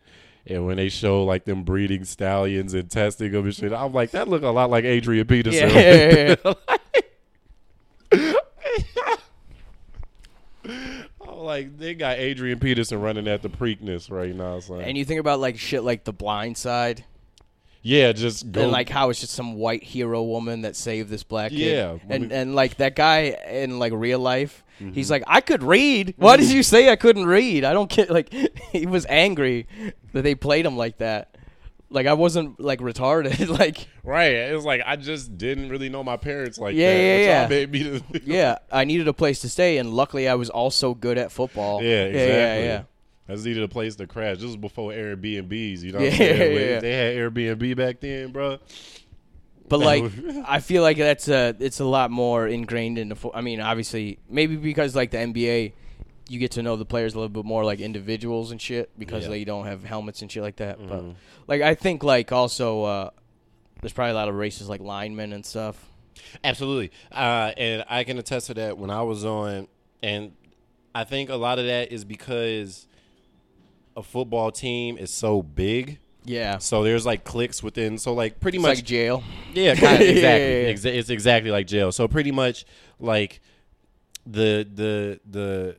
and 0.49 0.67
when 0.67 0.77
they 0.77 0.89
show 0.89 1.25
like 1.25 1.45
them 1.45 1.63
breeding 1.63 2.05
stallions 2.05 2.75
and 2.75 2.91
testing 2.91 3.33
them 3.33 3.45
and 3.45 3.55
shit, 3.55 3.73
I'm 3.73 3.93
like 3.93 4.11
that 4.13 4.29
look 4.29 4.43
a 4.43 4.49
lot 4.49 4.71
like 4.71 4.85
Adrian 4.85 5.27
Peterson. 5.27 5.71
Yeah, 5.71 6.35
I'm 10.65 11.39
like 11.39 11.79
they 11.79 11.95
got 11.95 12.19
Adrian 12.19 12.59
Peterson 12.59 13.01
running 13.01 13.29
at 13.29 13.43
the 13.43 13.49
Preakness 13.49 14.11
right 14.11 14.35
now. 14.35 14.61
So 14.61 14.81
And 14.81 14.97
you 14.99 15.05
think 15.05 15.21
about 15.21 15.41
like 15.41 15.59
shit 15.59 15.85
like 15.85 16.05
The 16.05 16.13
Blind 16.13 16.57
Side 16.57 17.05
yeah, 17.81 18.13
just 18.13 18.51
go 18.51 18.63
and 18.63 18.73
like 18.73 18.89
how 18.89 19.09
it's 19.09 19.21
just 19.21 19.33
some 19.33 19.55
white 19.55 19.83
hero 19.83 20.23
woman 20.23 20.63
that 20.63 20.75
saved 20.75 21.09
this 21.11 21.23
black 21.23 21.51
kid. 21.53 21.59
Yeah, 21.77 21.99
And 22.09 22.25
Mm-hmm. 22.25 22.33
and 22.33 22.55
like 22.55 22.77
that 22.79 22.97
guy 22.97 23.37
in 23.49 23.79
like 23.79 23.93
real 23.95 24.19
life, 24.19 24.65
he's 24.93 25.11
like, 25.11 25.23
I 25.27 25.41
could 25.41 25.63
read. 25.63 26.15
Why 26.19 26.37
did 26.37 26.51
you 26.51 26.63
say 26.63 26.91
I 26.91 26.97
couldn't 26.97 27.27
read? 27.27 27.65
I 27.65 27.73
don't 27.73 27.91
get 27.91 28.11
like 28.19 28.33
he 28.73 28.87
was 28.87 29.07
angry 29.09 29.67
that 30.13 30.23
they 30.23 30.35
played 30.35 30.67
him 30.67 30.77
like 30.77 30.99
that. 30.99 31.35
Like 31.91 32.07
I 32.07 32.13
wasn't 32.13 32.61
like 32.61 32.81
retarded. 32.81 33.49
like 33.59 33.89
right. 34.05 34.33
It 34.35 34.55
was 34.55 34.65
like 34.65 34.83
I 34.85 34.97
just 34.97 35.39
didn't 35.39 35.71
really 35.71 35.89
know 35.89 36.05
my 36.05 36.17
parents 36.19 36.59
like 36.59 36.75
Yeah, 36.77 36.93
that. 36.95 37.03
yeah, 37.03 37.17
yeah. 37.43 37.49
made 37.49 37.71
me 37.73 37.83
to- 37.85 38.03
yeah, 38.25 38.59
I 38.71 38.85
needed 38.85 39.09
a 39.09 39.15
place 39.15 39.41
to 39.41 39.49
stay, 39.49 39.79
and 39.79 39.95
luckily 39.95 40.29
I 40.29 40.35
was 40.35 40.51
also 40.51 40.93
good 40.95 41.17
at 41.17 41.33
football. 41.33 41.83
Yeah, 41.83 42.05
exactly. 42.05 42.29
Yeah, 42.29 42.59
yeah, 42.65 42.83
I 43.29 43.33
just 43.33 43.47
needed 43.47 43.63
a 43.63 43.69
place 43.69 43.97
to 43.97 44.07
crash. 44.07 44.37
This 44.37 44.45
was 44.45 44.57
before 44.59 44.93
Airbnbs, 44.93 45.81
you 45.83 45.93
know. 45.93 46.01
Yeah, 46.01 46.11
I'm 46.11 46.17
saying? 46.17 46.53
yeah, 46.57 46.61
yeah. 46.75 46.81
They 46.81 46.93
had 46.93 47.15
Airbnb 47.17 47.77
back 47.77 48.01
then, 48.01 48.33
bro. 48.33 48.59
But 49.69 49.81
like, 49.81 50.05
I 50.47 50.61
feel 50.61 50.83
like 50.83 50.97
that's 50.99 51.29
a 51.29 51.55
it's 51.59 51.81
a 51.81 51.85
lot 51.85 52.11
more 52.11 52.47
ingrained 52.47 52.99
in 52.99 53.09
the. 53.09 53.17
Fo- 53.17 53.33
I 53.35 53.41
mean, 53.41 53.61
obviously, 53.61 54.19
maybe 54.29 54.57
because 54.57 54.95
like 54.97 55.11
the 55.11 55.19
NBA, 55.19 55.73
you 56.29 56.39
get 56.39 56.53
to 56.53 56.63
know 56.63 56.77
the 56.77 56.85
players 56.85 57.15
a 57.15 57.17
little 57.19 57.29
bit 57.29 57.45
more 57.45 57.65
like 57.65 57.81
individuals 57.81 58.51
and 58.51 58.61
shit 58.61 58.91
because 58.99 59.25
Yeah. 59.25 59.31
they 59.31 59.45
don't 59.45 59.67
have 59.67 59.85
helmets 59.85 60.23
and 60.23 60.31
shit 60.31 60.43
like 60.43 60.57
that. 60.57 60.79
But 60.79 61.03
Mhm. 61.05 61.15
like, 61.47 61.63
I 61.63 61.75
think 61.75 62.03
like 62.03 62.33
also 62.33 62.83
uh, 62.85 63.11
there's 63.81 63.93
probably 63.93 64.13
a 64.13 64.15
lot 64.15 64.29
of 64.29 64.35
races 64.35 64.69
like 64.69 64.81
linemen 64.81 65.33
and 65.33 65.45
stuff. 65.47 65.85
Absolutely, 66.45 66.91
uh, 67.13 67.53
and 67.57 67.85
I 67.89 68.05
can 68.05 68.19
attest 68.19 68.49
to 68.49 68.55
that. 68.55 68.77
When 68.77 68.91
I 68.91 69.03
was 69.03 69.25
on, 69.25 69.69
and 70.03 70.33
I 70.95 71.05
think 71.05 71.31
a 71.31 71.37
lot 71.37 71.59
of 71.59 71.67
that 71.67 71.93
is 71.93 72.05
because 72.05 72.87
a 73.97 74.03
football 74.03 74.51
team 74.51 74.99
is 74.99 75.11
so 75.13 75.43
big. 75.43 75.99
Yeah, 76.29 76.59
So 76.59 76.83
there's 76.85 77.07
like 77.07 77.25
cliques 77.25 77.63
within. 77.63 77.99
So 77.99 78.13
like 78.15 78.39
pretty 78.39 78.59
it's 78.59 78.63
much 78.63 78.77
like 78.79 78.85
jail. 78.85 79.23
Yeah, 79.55 79.75
kind 79.75 79.95
of, 79.97 80.01
exactly. 80.09 80.21
yeah, 80.23 80.91
yeah. 80.93 80.99
It's 81.01 81.11
exactly 81.11 81.51
like 81.51 81.67
jail. 81.67 81.91
So 81.91 82.07
pretty 82.07 82.31
much 82.31 82.65
like 83.01 83.41
the 84.27 84.69
the 84.75 85.21
the 85.29 85.77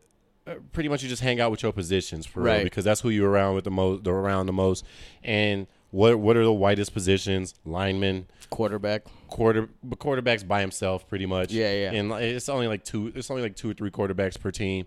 uh, 0.47 0.55
pretty 0.71 0.89
much 0.89 1.03
you 1.03 1.09
just 1.09 1.21
hang 1.21 1.39
out 1.39 1.51
with 1.51 1.61
your 1.61 1.71
positions 1.71 2.25
for 2.25 2.41
real 2.41 2.63
because 2.63 2.83
that's 2.83 3.01
who 3.01 3.09
you're 3.09 3.29
around 3.29 3.55
with 3.55 3.63
the 3.63 3.71
most, 3.71 4.07
around 4.07 4.47
the 4.47 4.53
most. 4.53 4.83
And 5.23 5.67
what 5.91 6.17
what 6.19 6.35
are 6.35 6.43
the 6.43 6.53
whitest 6.53 6.93
positions? 6.93 7.53
Linemen, 7.65 8.25
Quarterback. 8.49 9.03
quarter, 9.27 9.69
but 9.83 9.99
quarterbacks 9.99 10.47
by 10.47 10.61
himself, 10.61 11.07
pretty 11.07 11.25
much. 11.27 11.51
Yeah, 11.51 11.71
yeah. 11.73 11.91
And 11.91 12.11
it's 12.13 12.49
only 12.49 12.67
like 12.67 12.83
two. 12.83 13.11
It's 13.15 13.29
only 13.29 13.43
like 13.43 13.55
two 13.55 13.69
or 13.71 13.73
three 13.73 13.91
quarterbacks 13.91 14.39
per 14.39 14.51
team, 14.51 14.85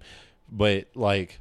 but 0.50 0.88
like, 0.94 1.38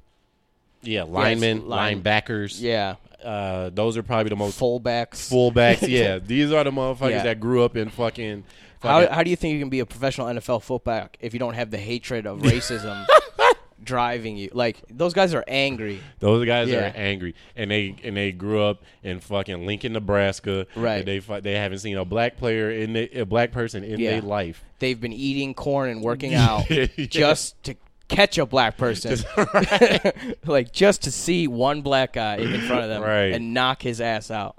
yeah, 0.84 1.04
linemen, 1.04 1.68
line- 1.68 2.02
linebackers. 2.02 2.60
Yeah. 2.62 2.96
Uh, 3.24 3.70
those 3.72 3.98
are 3.98 4.04
probably 4.04 4.30
the 4.30 4.36
most 4.36 4.60
Fullbacks. 4.60 5.30
fullbacks. 5.32 5.88
yeah, 5.88 6.18
these 6.26 6.52
are 6.52 6.64
the 6.64 6.72
motherfuckers 6.72 7.12
Yeah. 7.12 7.24
that 7.24 7.40
grew 7.40 7.64
up 7.64 7.78
in 7.78 7.90
fucking. 7.90 8.44
How, 8.82 9.02
fucking 9.02 9.14
how 9.14 9.22
do 9.24 9.30
you 9.30 9.36
think 9.36 9.54
you 9.54 9.60
can 9.60 9.70
be 9.70 9.80
a 9.80 9.86
professional 9.86 10.26
NFL 10.28 10.64
fullback 10.64 11.18
if 11.22 11.34
you 11.34 11.40
don't 11.40 11.54
have 11.54 11.70
the 11.70 11.78
hatred 11.78 12.26
of 12.26 12.40
racism 12.42 13.06
driving 13.84 14.38
you? 14.38 14.50
Like 14.54 14.82
those 14.90 15.14
guys 15.14 15.34
are 15.34 15.44
angry. 15.48 16.00
Those 16.20 16.46
guys 16.46 16.70
Yeah. 16.70 16.90
are 16.90 16.94
angry, 16.96 17.36
and 17.56 17.70
they 17.70 17.96
and 18.04 18.18
they 18.18 18.32
grew 18.32 18.64
up 18.64 18.82
in 19.04 19.20
fucking 19.20 19.66
Lincoln, 19.68 19.94
Nebraska. 19.94 20.66
Right. 20.76 20.98
And 20.98 21.08
they 21.08 21.20
fu- 21.20 21.42
they 21.42 21.54
haven't 21.54 21.80
seen 21.80 21.98
a 21.98 22.06
black 22.06 22.38
player 22.38 22.72
in 22.72 22.94
the, 22.94 23.20
a 23.20 23.26
black 23.26 23.52
person 23.52 23.84
in 23.84 24.00
Yeah. 24.00 24.12
their 24.12 24.22
life. 24.22 24.64
They've 24.80 25.00
been 25.00 25.14
eating 25.14 25.54
corn 25.54 25.90
and 25.90 26.02
working 26.02 26.34
out 26.36 26.70
Yeah. 26.72 26.88
just 26.98 27.62
to 27.66 27.76
catch 28.12 28.38
a 28.38 28.46
black 28.46 28.78
person. 28.78 29.18
like 30.46 30.72
just 30.72 31.04
to 31.04 31.12
see 31.12 31.48
one 31.48 31.82
black 31.82 32.14
guy 32.14 32.36
in 32.38 32.62
front 32.62 32.84
of 32.84 32.90
them 32.90 33.02
Right. 33.02 33.34
and 33.34 33.54
knock 33.54 33.82
his 33.82 34.00
ass 34.02 34.30
out. 34.30 34.56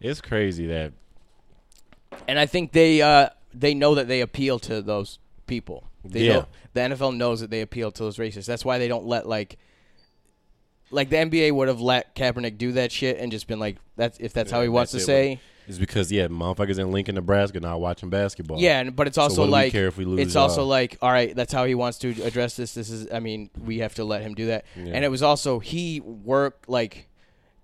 It's 0.00 0.20
crazy 0.20 0.66
that 0.66 0.92
And 2.28 2.38
I 2.38 2.46
think 2.46 2.72
they 2.72 3.02
uh, 3.02 3.30
they 3.52 3.74
know 3.74 3.94
that 3.96 4.06
they 4.08 4.20
appeal 4.20 4.58
to 4.60 4.82
those 4.82 5.18
people. 5.46 5.84
They 6.04 6.26
Yeah. 6.26 6.32
know, 6.34 6.46
the 6.74 6.80
NFL 6.80 7.16
knows 7.16 7.40
that 7.40 7.50
they 7.50 7.60
appeal 7.62 7.90
to 7.90 8.02
those 8.04 8.18
racists. 8.18 8.46
That's 8.46 8.64
why 8.64 8.78
they 8.78 8.86
don't 8.88 9.06
let 9.06 9.26
like 9.28 9.58
like 10.90 11.10
the 11.10 11.16
NBA 11.16 11.52
would 11.52 11.68
have 11.68 11.80
let 11.80 12.14
Kaepernick 12.14 12.56
do 12.58 12.72
that 12.72 12.92
shit 12.92 13.18
and 13.18 13.30
just 13.32 13.46
been 13.46 13.58
like 13.58 13.76
that's 13.96 14.18
if 14.20 14.32
that's 14.32 14.50
how 14.50 14.62
he 14.62 14.68
wants 14.68 14.92
to 14.92 15.00
say. 15.00 15.32
it. 15.32 15.38
It's 15.68 15.78
because 15.78 16.10
yeah, 16.10 16.28
motherfuckers 16.28 16.78
in 16.78 16.90
Lincoln, 16.90 17.14
Nebraska, 17.14 17.60
not 17.60 17.80
watching 17.80 18.08
basketball. 18.10 18.58
Yeah, 18.60 18.80
and, 18.80 18.96
but 18.96 19.06
it's 19.06 19.18
also 19.18 19.42
what 19.42 19.46
do 19.46 19.50
we 19.50 19.52
like 19.52 19.72
care 19.72 19.86
if 19.86 19.96
we 19.96 20.04
lose 20.04 20.20
it's 20.20 20.36
also 20.36 20.64
like 20.64 20.96
all 21.02 21.12
right, 21.12 21.34
that's 21.36 21.52
how 21.52 21.64
he 21.64 21.74
wants 21.74 21.98
to 21.98 22.10
address 22.22 22.56
this. 22.56 22.74
This 22.74 22.90
is 22.90 23.06
I 23.12 23.20
mean, 23.20 23.50
we 23.62 23.78
have 23.78 23.94
to 23.96 24.04
let 24.04 24.22
him 24.22 24.34
do 24.34 24.46
that. 24.46 24.64
And 24.74 25.04
it 25.04 25.10
was 25.10 25.22
also 25.22 25.58
he 25.58 26.00
worked 26.00 26.68
like 26.68 27.08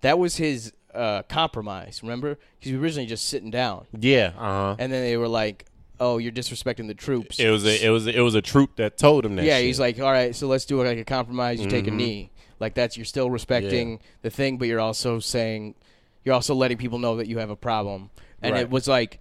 that 0.02 0.18
was 0.18 0.36
his 0.36 0.72
uh, 0.94 1.22
compromise. 1.22 2.00
Remember, 2.02 2.38
he 2.58 2.72
was 2.72 2.80
originally 2.82 3.06
just 3.06 3.26
sitting 3.26 3.50
down, 3.50 3.86
yeah, 3.98 4.32
uh 4.38 4.40
huh. 4.40 4.76
and 4.78 4.92
then 4.92 5.02
they 5.02 5.16
were 5.16 5.26
like, 5.28 5.64
"Oh, 5.98 6.18
you're 6.18 6.30
disrespecting 6.30 6.86
the 6.86 6.94
troops." 6.94 7.40
It 7.40 7.48
was 7.50 7.64
a, 7.64 7.84
it 7.84 7.88
was 7.88 8.06
a, 8.06 8.16
it 8.16 8.20
was 8.20 8.34
a 8.34 8.42
troop 8.42 8.76
that 8.76 8.96
told 8.96 9.24
him 9.26 9.34
that. 9.36 9.44
yeah, 9.44 9.56
shit. 9.56 9.64
he's 9.66 9.80
like, 9.80 9.98
all 9.98 10.12
right, 10.12 10.36
so 10.36 10.46
let's 10.46 10.66
do 10.66 10.80
like 10.84 10.98
a 10.98 11.04
compromise. 11.04 11.60
You 11.60 11.68
take 11.68 11.86
a 11.88 11.90
Mhm. 11.90 11.96
knee, 11.96 12.30
like 12.60 12.74
that's 12.74 12.96
you're 12.96 13.06
still 13.06 13.30
respecting 13.30 13.98
the 14.22 14.30
thing, 14.30 14.56
but 14.58 14.68
you're 14.68 14.78
also 14.78 15.18
saying, 15.18 15.74
you're 16.24 16.34
also 16.34 16.54
letting 16.54 16.78
people 16.78 16.98
know 16.98 17.16
that 17.16 17.26
you 17.26 17.38
have 17.38 17.50
a 17.50 17.56
problem. 17.56 18.10
And 18.42 18.54
Right. 18.54 18.62
it 18.62 18.70
was 18.70 18.86
like, 18.88 19.20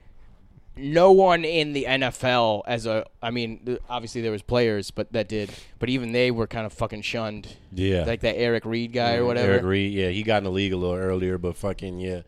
no 0.76 1.12
one 1.12 1.46
in 1.46 1.74
the 1.74 1.86
NFL 1.88 2.64
as 2.66 2.86
a, 2.88 3.06
I 3.22 3.30
mean, 3.30 3.78
obviously 3.90 4.22
there 4.22 4.32
was 4.32 4.42
players, 4.42 4.90
but 4.90 5.12
that 5.14 5.28
did, 5.28 5.52
but 5.78 5.88
even 5.90 6.14
they 6.14 6.32
were 6.32 6.48
kind 6.48 6.66
of 6.66 6.74
fucking 6.74 7.04
shunned, 7.04 7.48
yeah, 7.72 8.06
like 8.06 8.22
that 8.22 8.36
Eric 8.38 8.66
Reid 8.66 8.92
guy 8.92 9.16
or 9.18 9.26
whatever. 9.26 9.52
Eric 9.54 9.64
Reid, 9.64 9.94
yeah, 9.94 10.10
he 10.10 10.24
got 10.24 10.38
in 10.40 10.46
the 10.46 10.52
league 10.52 10.74
a 10.74 10.78
little 10.78 10.96
earlier, 10.96 11.38
but 11.38 11.56
fucking 11.56 12.00
yeah, 12.00 12.22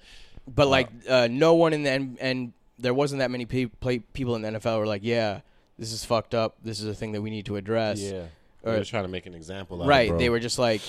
But 0.47 0.67
like, 0.67 0.89
uh, 1.09 1.28
no 1.32 1.55
one 1.55 1.73
in 1.73 1.82
the 1.84 1.89
and 2.21 2.53
there 2.78 2.93
wasn't 2.93 3.19
that 3.19 3.32
many 3.32 3.45
pe- 3.45 3.65
play, 3.65 3.99
people 3.99 4.36
in 4.36 4.43
the 4.43 4.49
NFL 4.51 4.78
were 4.78 4.86
like, 4.86 5.01
yeah, 5.03 5.39
this 5.80 5.91
is 5.91 6.05
fucked 6.05 6.36
up. 6.36 6.55
This 6.63 6.80
is 6.80 6.86
a 6.86 6.93
thing 6.93 7.13
that 7.13 7.21
we 7.23 7.32
need 7.32 7.45
to 7.47 7.55
address. 7.55 7.99
yeah. 7.99 8.26
Or- 8.63 8.73
They're 8.73 8.84
trying 8.84 9.05
to 9.05 9.09
make 9.09 9.26
an 9.26 9.34
example. 9.34 9.84
Right 9.86 10.15
they 10.17 10.30
were 10.30 10.39
just 10.39 10.59
like 10.59 10.82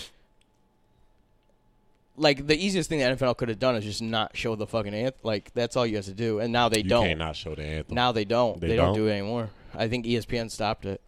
like 2.16 2.46
the 2.46 2.56
easiest 2.56 2.88
thing 2.88 2.98
the 2.98 3.04
NFL 3.04 3.36
could 3.36 3.48
have 3.48 3.58
done 3.58 3.76
is 3.76 3.84
just 3.84 4.02
not 4.02 4.36
show 4.36 4.54
the 4.56 4.66
fucking 4.66 4.94
anthem. 4.94 5.20
Like 5.22 5.52
that's 5.54 5.76
all 5.76 5.86
you 5.86 5.96
have 5.96 6.04
to 6.06 6.14
do, 6.14 6.38
and 6.40 6.52
now 6.52 6.68
they 6.68 6.78
You 6.78 6.88
don't. 6.88 7.04
can't 7.06 7.18
not 7.18 7.36
show 7.36 7.54
the 7.54 7.62
anthem. 7.64 7.94
Now 7.94 8.12
they 8.12 8.24
don't. 8.24 8.60
They, 8.60 8.68
They 8.68 8.76
don't? 8.76 8.86
don't? 8.86 8.94
do 8.96 9.06
it 9.08 9.12
anymore. 9.12 9.50
I 9.74 9.88
think 9.88 10.06
ESPN 10.06 10.50
stopped 10.50 10.86
it. 10.86 11.00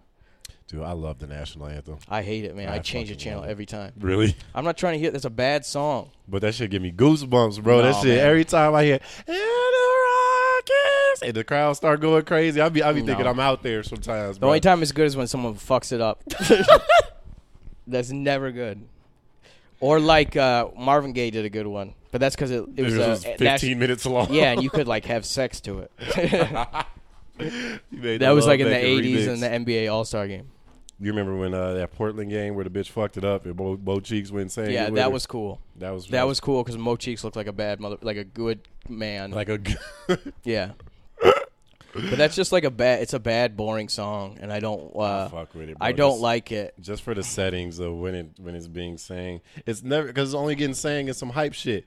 Dude, 0.66 0.82
I 0.82 0.92
love 0.92 1.18
the 1.18 1.26
national 1.26 1.66
anthem. 1.68 1.96
I 2.10 2.20
hate 2.22 2.44
it, 2.44 2.54
man. 2.54 2.68
I, 2.68 2.74
I 2.74 2.78
change 2.80 3.08
the 3.08 3.16
channel 3.16 3.42
every 3.42 3.64
time. 3.64 3.92
Really? 3.98 4.36
I'm 4.54 4.66
not 4.66 4.76
trying 4.76 4.92
to 4.94 4.98
hear. 4.98 5.10
That's 5.10 5.24
a 5.24 5.30
bad 5.30 5.64
song. 5.64 6.10
But 6.28 6.42
that 6.42 6.54
shit 6.54 6.70
give 6.70 6.82
me 6.82 6.92
goosebumps, 6.92 7.62
bro. 7.62 7.80
that 7.80 7.94
shit 8.02 8.16
man. 8.16 8.18
every 8.18 8.44
time 8.44 8.74
I 8.74 8.84
hear 8.84 9.00
and 9.26 9.34
the 9.36 9.98
Rockets 10.58 11.22
and 11.22 11.32
the 11.34 11.42
crowd 11.44 11.72
start 11.72 12.02
going 12.02 12.22
crazy. 12.26 12.60
I 12.60 12.68
be 12.68 12.82
I 12.82 12.92
be 12.92 13.00
thinking 13.00 13.24
No. 13.24 13.30
I'm 13.30 13.40
out 13.40 13.62
there 13.62 13.82
sometimes. 13.82 14.36
The 14.36 14.40
bro. 14.40 14.50
only 14.50 14.60
time 14.60 14.82
it's 14.82 14.92
good 14.92 15.06
is 15.06 15.16
when 15.16 15.26
someone 15.26 15.54
fucks 15.54 15.90
it 15.90 16.02
up. 16.02 16.22
that's 17.86 18.10
never 18.10 18.52
good. 18.52 18.86
Or 19.80 20.00
like 20.00 20.36
uh, 20.36 20.68
Marvin 20.76 21.12
Gaye 21.12 21.30
did 21.30 21.44
a 21.44 21.50
good 21.50 21.66
one, 21.66 21.94
but 22.10 22.20
that's 22.20 22.34
because 22.34 22.50
it, 22.50 22.64
it 22.76 22.82
was, 22.82 22.94
uh, 22.98 23.08
was 23.10 23.24
a 23.24 23.28
15 23.36 23.44
nation- 23.46 23.78
minutes 23.78 24.04
long. 24.06 24.32
yeah, 24.32 24.52
and 24.52 24.62
you 24.62 24.70
could 24.70 24.88
like 24.88 25.04
have 25.14 25.24
sex 25.24 25.60
to 25.62 25.80
it. 25.80 25.92
That 27.38 28.30
was 28.30 28.46
like 28.46 28.58
in 28.60 28.68
the 28.68 28.74
'80s 28.74 29.26
remix. 29.26 29.28
and 29.28 29.64
the 29.66 29.72
NBA 29.72 29.92
All 29.92 30.04
Star 30.04 30.26
game. 30.26 30.48
You 31.00 31.12
remember 31.12 31.36
when 31.36 31.54
uh, 31.54 31.74
that 31.74 31.92
Portland 31.92 32.28
game 32.30 32.56
where 32.56 32.64
the 32.64 32.70
bitch 32.70 32.88
fucked 32.88 33.16
it 33.16 33.24
up 33.24 33.44
and 33.46 33.54
Bo, 33.54 33.76
Mo 33.76 34.00
Cheeks 34.00 34.32
went 34.32 34.42
insane? 34.46 34.72
Yeah, 34.72 34.90
that 34.90 35.02
her? 35.04 35.10
was 35.10 35.26
cool. 35.26 35.60
that 35.76 35.90
was 35.90 36.08
That 36.08 36.26
was 36.26 36.40
cool 36.40 36.64
because 36.64 36.76
Mo 36.76 36.96
Cheeks 36.96 37.22
looked 37.22 37.36
like 37.36 37.46
a 37.46 37.52
bad 37.52 37.78
mother, 37.78 37.96
like 38.02 38.16
a 38.16 38.24
good 38.24 38.66
man. 38.88 39.30
like 39.30 39.48
a. 39.48 39.60
yeah. 40.42 40.72
but 41.92 42.16
that's 42.18 42.36
just 42.36 42.52
like 42.52 42.64
a 42.64 42.70
bad. 42.70 43.02
It's 43.02 43.14
a 43.14 43.18
bad, 43.18 43.56
boring 43.56 43.88
song, 43.88 44.38
and 44.40 44.52
I 44.52 44.60
don't. 44.60 44.94
Uh, 44.94 45.28
fuck 45.28 45.54
with 45.54 45.70
it. 45.70 45.78
Bro. 45.78 45.86
I 45.86 45.92
don't 45.92 46.12
Just- 46.12 46.22
like 46.22 46.52
it. 46.52 46.74
just 46.80 47.02
for 47.02 47.14
the 47.14 47.22
settings 47.22 47.78
of 47.78 47.94
when 47.94 48.14
it 48.14 48.26
when 48.38 48.54
it's 48.54 48.68
being 48.68 48.98
sang. 48.98 49.40
It's 49.66 49.82
never 49.82 50.06
because 50.06 50.30
it's 50.30 50.34
only 50.36 50.54
getting 50.54 50.74
sang 50.74 51.08
in 51.08 51.14
some 51.14 51.30
hype 51.30 51.54
shit. 51.54 51.86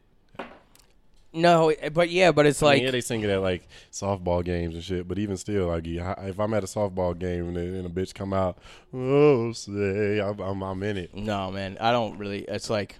No, 1.33 1.73
but 1.93 2.09
yeah, 2.09 2.33
but 2.33 2.45
it's 2.45 2.61
I 2.61 2.65
mean, 2.65 2.73
like 2.73 2.83
yeah, 2.83 2.91
they 2.91 2.99
sing 2.99 3.21
it 3.21 3.29
at 3.29 3.41
like 3.41 3.65
softball 3.89 4.43
games 4.43 4.75
and 4.75 4.83
shit. 4.83 5.07
But 5.07 5.17
even 5.17 5.37
still, 5.37 5.67
like 5.67 5.87
if 5.87 6.39
I'm 6.41 6.53
at 6.53 6.63
a 6.65 6.67
softball 6.67 7.17
game 7.17 7.47
and, 7.47 7.57
a- 7.57 7.79
and 7.79 7.85
a 7.85 7.89
bitch 7.89 8.13
come 8.13 8.33
out, 8.33 8.57
oh 8.93 9.53
say 9.53 10.19
I'm, 10.19 10.37
I'm, 10.41 10.61
I'm 10.61 10.83
in 10.83 10.97
it. 10.97 11.15
no, 11.15 11.49
man. 11.49 11.77
I 11.79 11.91
don't 11.93 12.17
really. 12.17 12.39
It's 12.49 12.69
like 12.69 12.97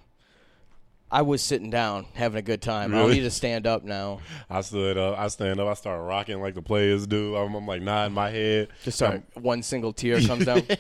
I 1.14 1.24
was 1.24 1.42
sitting 1.44 1.70
down 1.70 2.06
having 2.14 2.40
a 2.40 2.42
good 2.42 2.62
time. 2.62 2.96
I 2.96 3.00
don't 3.00 3.12
need 3.12 3.20
to 3.22 3.32
stand 3.32 3.68
up 3.68 3.84
now. 3.84 4.20
I 4.50 4.62
stood 4.62 4.98
up, 4.98 5.20
I 5.20 5.28
stand 5.28 5.60
up, 5.60 5.68
I 5.68 5.74
start 5.74 6.02
rocking 6.02 6.40
like 6.42 6.56
the 6.56 6.62
players 6.62 7.06
do. 7.06 7.36
I'm, 7.36 7.54
I'm 7.54 7.68
like 7.68 7.82
nodding 7.82 8.14
my 8.14 8.30
head. 8.30 8.70
Just 8.84 8.98
start 9.00 9.22
one 9.34 9.62
single 9.62 9.92
tear 9.92 10.22
comes 10.22 10.46
down. 10.46 10.64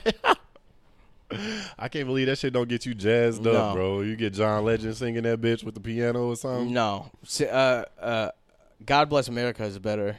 I 1.80 1.88
can't 1.88 2.06
believe 2.06 2.28
that 2.28 2.38
shit 2.38 2.52
don't 2.52 2.68
get 2.68 2.86
you 2.86 2.94
jazzed 2.94 3.42
No. 3.42 3.52
up, 3.54 3.76
bro. 3.76 4.02
You 4.02 4.16
get 4.18 4.34
John 4.34 4.66
Legend 4.66 4.96
singing 4.98 5.24
that 5.24 5.40
bitch 5.40 5.64
with 5.64 5.76
the 5.76 5.80
piano 5.80 6.28
or 6.30 6.36
something. 6.36 6.74
no, 6.74 7.10
uh, 7.42 7.86
uh, 8.00 8.32
God 8.86 9.10
bless 9.10 9.28
America 9.30 9.64
is 9.64 9.80
better. 9.80 10.18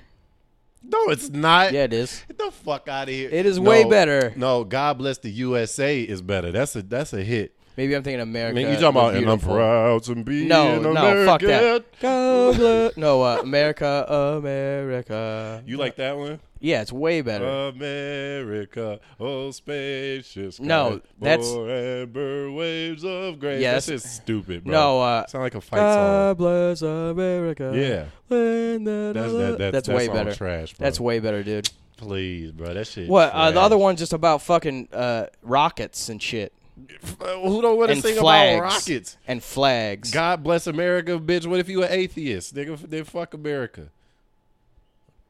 No, 0.83 1.09
it's 1.11 1.29
not. 1.29 1.73
Yeah, 1.73 1.85
it 1.85 1.93
is. 1.93 2.25
Get 2.29 2.39
the 2.39 2.51
fuck 2.51 2.89
out 2.89 3.09
of 3.09 3.15
here. 3.15 3.29
It 3.31 3.47
is 3.47 3.59
No, 3.59 3.71
way 3.71 3.85
better. 3.85 4.33
No, 4.37 4.65
God 4.65 4.99
bless 4.99 5.19
the 5.19 5.31
USA 5.31 6.01
is 6.01 6.21
better. 6.23 6.51
That's 6.51 6.75
a 6.75 6.83
that's 6.83 7.13
a 7.13 7.23
hit. 7.23 7.55
Maybe 7.77 7.95
I'm 7.97 8.03
thinking 8.03 8.21
I 8.21 8.25
America. 8.25 8.55
mean, 8.57 8.67
you 8.69 8.75
talking 8.75 8.89
about 8.89 9.13
the 9.13 9.19
and 9.19 9.31
I'm 9.31 9.39
Beautiful. 9.39 9.55
proud 9.57 10.03
to 10.05 10.15
be 10.17 10.45
No, 10.47 10.75
an 10.77 10.83
no, 10.95 11.25
fuck 11.27 11.41
that. 11.41 11.85
God 12.01 12.57
bless- 12.57 12.97
no, 12.99 13.23
uh, 13.23 13.39
America, 13.43 14.05
America. 14.09 15.63
You 15.67 15.79
like 15.79 15.97
that 15.97 16.17
one? 16.19 16.41
Yeah, 16.61 16.83
it's 16.83 16.93
way 16.93 17.23
better. 17.23 17.45
America, 17.47 19.01
oh 19.19 19.51
spacious. 19.51 20.61
No, 20.61 20.99
sky, 20.99 21.07
that's- 21.21 21.51
forever 21.51 22.51
waves 22.53 23.05
of 23.05 23.41
grace. 23.41 23.61
Yeah, 23.63 23.73
that's 23.73 23.87
that's- 23.87 24.03
just 24.03 24.17
stupid, 24.17 24.65
bro. 24.65 24.73
no, 24.73 25.01
uh, 25.03 25.27
sound 25.27 25.43
like 25.45 25.55
a 25.55 25.61
fight 25.61 25.79
God 25.79 26.39
bless 26.39 26.83
America. 26.83 27.73
Yeah, 27.75 28.05
Land 28.35 28.87
that 28.87 29.13
that's 29.15 29.33
I 29.35 29.37
that, 29.37 29.59
that, 29.59 29.73
that's 29.73 29.89
way 29.89 30.09
better. 30.09 30.35
Trash, 30.35 30.75
bro. 30.75 30.85
That's 30.85 31.01
way 31.01 31.19
better, 31.21 31.43
dude. 31.43 31.71
please, 31.97 32.53
bro. 32.53 32.75
That 32.75 32.87
shit. 32.87 33.09
What? 33.09 33.33
Uh, 33.33 33.51
the 33.51 33.61
other 33.61 33.79
one's 33.79 33.99
just 33.99 34.13
about 34.13 34.43
fucking 34.43 34.89
uh, 34.93 35.27
rockets 35.43 36.09
and 36.09 36.21
shit 36.23 36.53
Who 37.21 37.63
don't 37.63 37.77
want 37.77 37.91
to 37.91 38.01
sing 38.01 38.17
flags 38.17 38.57
about 38.59 38.63
rockets? 38.65 39.17
and 39.29 39.43
flags. 39.43 40.11
God 40.11 40.43
bless 40.43 40.67
America, 40.67 41.19
bitch. 41.19 41.47
What 41.47 41.61
if 41.61 41.69
you 41.69 41.83
an 41.83 41.93
atheist? 41.93 42.55
Nigga, 42.55 42.79
then 42.89 43.05
fuck 43.05 43.35
America. 43.35 43.89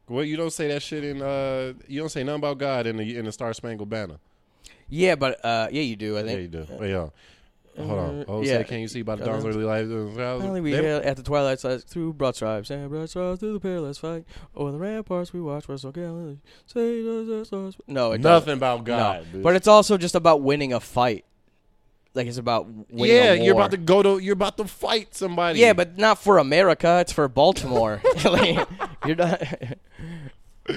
Well, 0.07 0.23
you 0.23 0.35
don't 0.37 0.51
say 0.53 0.67
that 0.69 0.81
shit 0.81 1.03
in. 1.03 1.21
uh 1.21 1.73
You 1.87 1.99
don't 2.01 2.09
say 2.09 2.23
nothing 2.23 2.39
about 2.39 2.57
God 2.57 2.87
in 2.87 2.97
the 2.97 3.17
in 3.17 3.25
the 3.25 3.31
Star 3.31 3.53
Spangled 3.53 3.89
Banner. 3.89 4.17
Yeah, 4.89 5.15
but 5.15 5.43
uh, 5.43 5.67
yeah, 5.71 5.81
you 5.81 5.95
do. 5.95 6.17
I 6.17 6.21
think. 6.23 6.31
Yeah, 6.31 6.41
you 6.41 6.47
do. 6.47 6.67
Wait, 6.79 6.89
yeah. 6.91 7.07
Hold 7.77 7.99
on. 7.99 8.19
Uh, 8.21 8.25
Oh, 8.27 8.41
yeah. 8.43 8.57
say, 8.59 8.63
can 8.65 8.79
you 8.81 8.87
see 8.87 9.01
by 9.01 9.15
the 9.15 9.23
Uh, 9.23 9.27
dawn's 9.27 9.45
early 9.45 9.63
light? 9.63 9.87
Finally, 9.87 10.61
we 10.61 10.71
hail 10.73 11.01
at 11.03 11.17
the 11.17 11.23
twilight 11.23 11.59
through 11.59 12.13
broad 12.13 12.35
stripes 12.35 12.69
and 12.69 12.87
broad 12.89 13.09
stripes 13.09 13.39
through 13.39 13.53
the 13.53 13.59
perilous 13.59 13.97
fight. 13.97 14.25
Over 14.55 14.73
the 14.73 14.77
ramparts 14.77 15.33
we 15.33 15.41
watch 15.41 15.65
so 15.65 15.91
gallantly. 15.91 16.37
Say 16.67 17.03
does 17.03 17.27
the 17.27 17.45
stars. 17.45 17.75
No, 17.87 18.11
it 18.11 18.21
doesn't. 18.21 18.47
Nothing 18.47 18.53
about 18.59 18.83
God. 18.83 19.25
no. 19.33 19.41
But 19.41 19.55
it's 19.55 19.67
also 19.67 19.97
just 19.97 20.13
about 20.13 20.41
winning 20.41 20.71
a 20.71 20.79
fight. 20.79 21.25
Like 22.15 22.27
it's 22.27 22.37
about 22.37 22.67
yeah, 22.89 23.33
you're 23.33 23.55
about 23.55 23.71
to 23.71 23.77
go 23.77 24.03
to. 24.03 24.19
You're 24.19 24.33
about 24.33 24.57
to 24.57 24.65
fight 24.65 25.15
somebody. 25.15 25.59
Yeah, 25.59 25.73
but 25.73 25.97
not 25.97 26.19
for 26.19 26.37
America. 26.37 26.99
It's 26.99 27.11
for 27.11 27.27
Baltimore. 27.27 28.01
Like, 28.23 28.67
you're 29.05 29.15
not. 29.15 29.41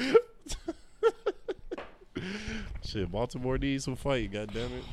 shit, 2.85 3.11
Baltimore 3.11 3.59
needs 3.59 3.85
some 3.85 3.97
fight. 3.97 4.33
God 4.33 4.53
damn 4.53 4.73
it. 4.73 4.85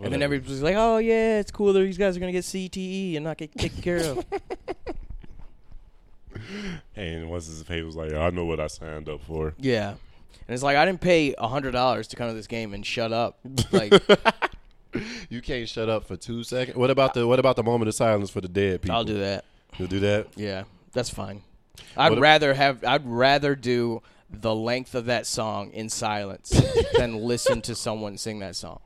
And 0.00 0.12
then 0.12 0.22
everybody's 0.22 0.62
like, 0.62 0.76
"Oh 0.76 0.98
yeah, 0.98 1.38
it's 1.38 1.50
cool. 1.50 1.72
that 1.72 1.80
These 1.80 1.98
guys 1.98 2.16
are 2.16 2.20
gonna 2.20 2.32
get 2.32 2.44
CTE 2.44 3.16
and 3.16 3.24
not 3.24 3.36
get 3.38 3.52
taken 3.56 3.82
care 3.82 3.98
of." 3.98 4.24
And 6.96 7.30
once 7.30 7.46
his 7.46 7.62
face 7.62 7.84
was 7.84 7.96
like, 7.96 8.12
I 8.12 8.30
know 8.30 8.44
what 8.44 8.60
I 8.60 8.66
signed 8.68 9.08
up 9.08 9.22
for. 9.22 9.54
yeah, 9.58 9.90
and 9.90 9.98
it's 10.48 10.62
like 10.62 10.76
I 10.76 10.84
didn't 10.84 11.00
pay 11.00 11.34
a 11.36 11.48
hundred 11.48 11.72
dollars 11.72 12.08
to 12.08 12.16
come 12.16 12.28
to 12.28 12.34
this 12.34 12.46
game 12.46 12.74
and 12.74 12.84
shut 12.86 13.12
up. 13.12 13.38
Like, 13.72 13.92
You 15.30 15.42
can't 15.42 15.68
shut 15.68 15.88
up 15.88 16.06
for 16.06 16.16
two 16.16 16.42
seconds. 16.44 16.76
What 16.76 16.90
about 16.90 17.14
the 17.14 17.26
what 17.26 17.38
about 17.38 17.56
the 17.56 17.62
moment 17.62 17.88
of 17.88 17.94
silence 17.94 18.30
for 18.30 18.40
the 18.40 18.48
dead 18.48 18.82
people? 18.82 18.96
I'll 18.96 19.04
do 19.04 19.18
that. 19.18 19.44
You'll 19.78 19.88
do 19.88 20.00
that. 20.00 20.28
Yeah, 20.36 20.64
that's 20.92 21.10
fine. 21.10 21.42
I'd 21.96 22.10
What 22.10 22.20
rather 22.20 22.54
have. 22.54 22.82
I'd 22.84 23.06
rather 23.06 23.54
do 23.54 24.02
the 24.30 24.54
length 24.54 24.94
of 24.94 25.06
that 25.06 25.26
song 25.26 25.70
in 25.72 25.88
silence 25.88 26.50
than 26.94 27.16
listen 27.24 27.60
to 27.62 27.74
someone 27.74 28.16
sing 28.18 28.38
that 28.40 28.56
song. 28.56 28.80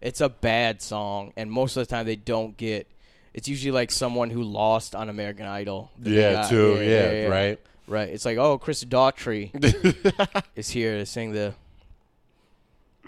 It's 0.00 0.20
a 0.20 0.28
bad 0.28 0.82
song, 0.82 1.32
and 1.36 1.50
most 1.50 1.76
of 1.76 1.86
the 1.86 1.94
time 1.94 2.04
they 2.06 2.16
don't 2.16 2.56
get. 2.56 2.86
It's 3.32 3.48
usually 3.48 3.72
like 3.72 3.90
someone 3.90 4.30
who 4.30 4.42
lost 4.42 4.94
on 4.94 5.08
American 5.08 5.46
Idol. 5.46 5.90
that 5.98 6.10
they 6.10 6.16
Yeah, 6.20 6.32
got. 6.34 6.50
too. 6.50 6.80
Yeah, 6.82 7.26
right. 7.26 7.60
Right. 7.86 8.08
It's 8.10 8.24
like, 8.24 8.38
oh, 8.38 8.58
Chris 8.58 8.84
Daughtry 8.84 9.50
is 10.56 10.70
here 10.70 10.98
to 10.98 11.06
sing 11.06 11.32
the. 11.32 11.54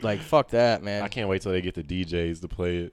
Like 0.02 0.20
fuck 0.20 0.48
that, 0.50 0.82
man. 0.82 1.02
I 1.02 1.08
can't 1.08 1.28
wait 1.28 1.42
till 1.42 1.52
they 1.52 1.60
get 1.60 1.74
the 1.74 1.82
DJs 1.82 2.40
to 2.42 2.48
play 2.48 2.76
it. 2.78 2.92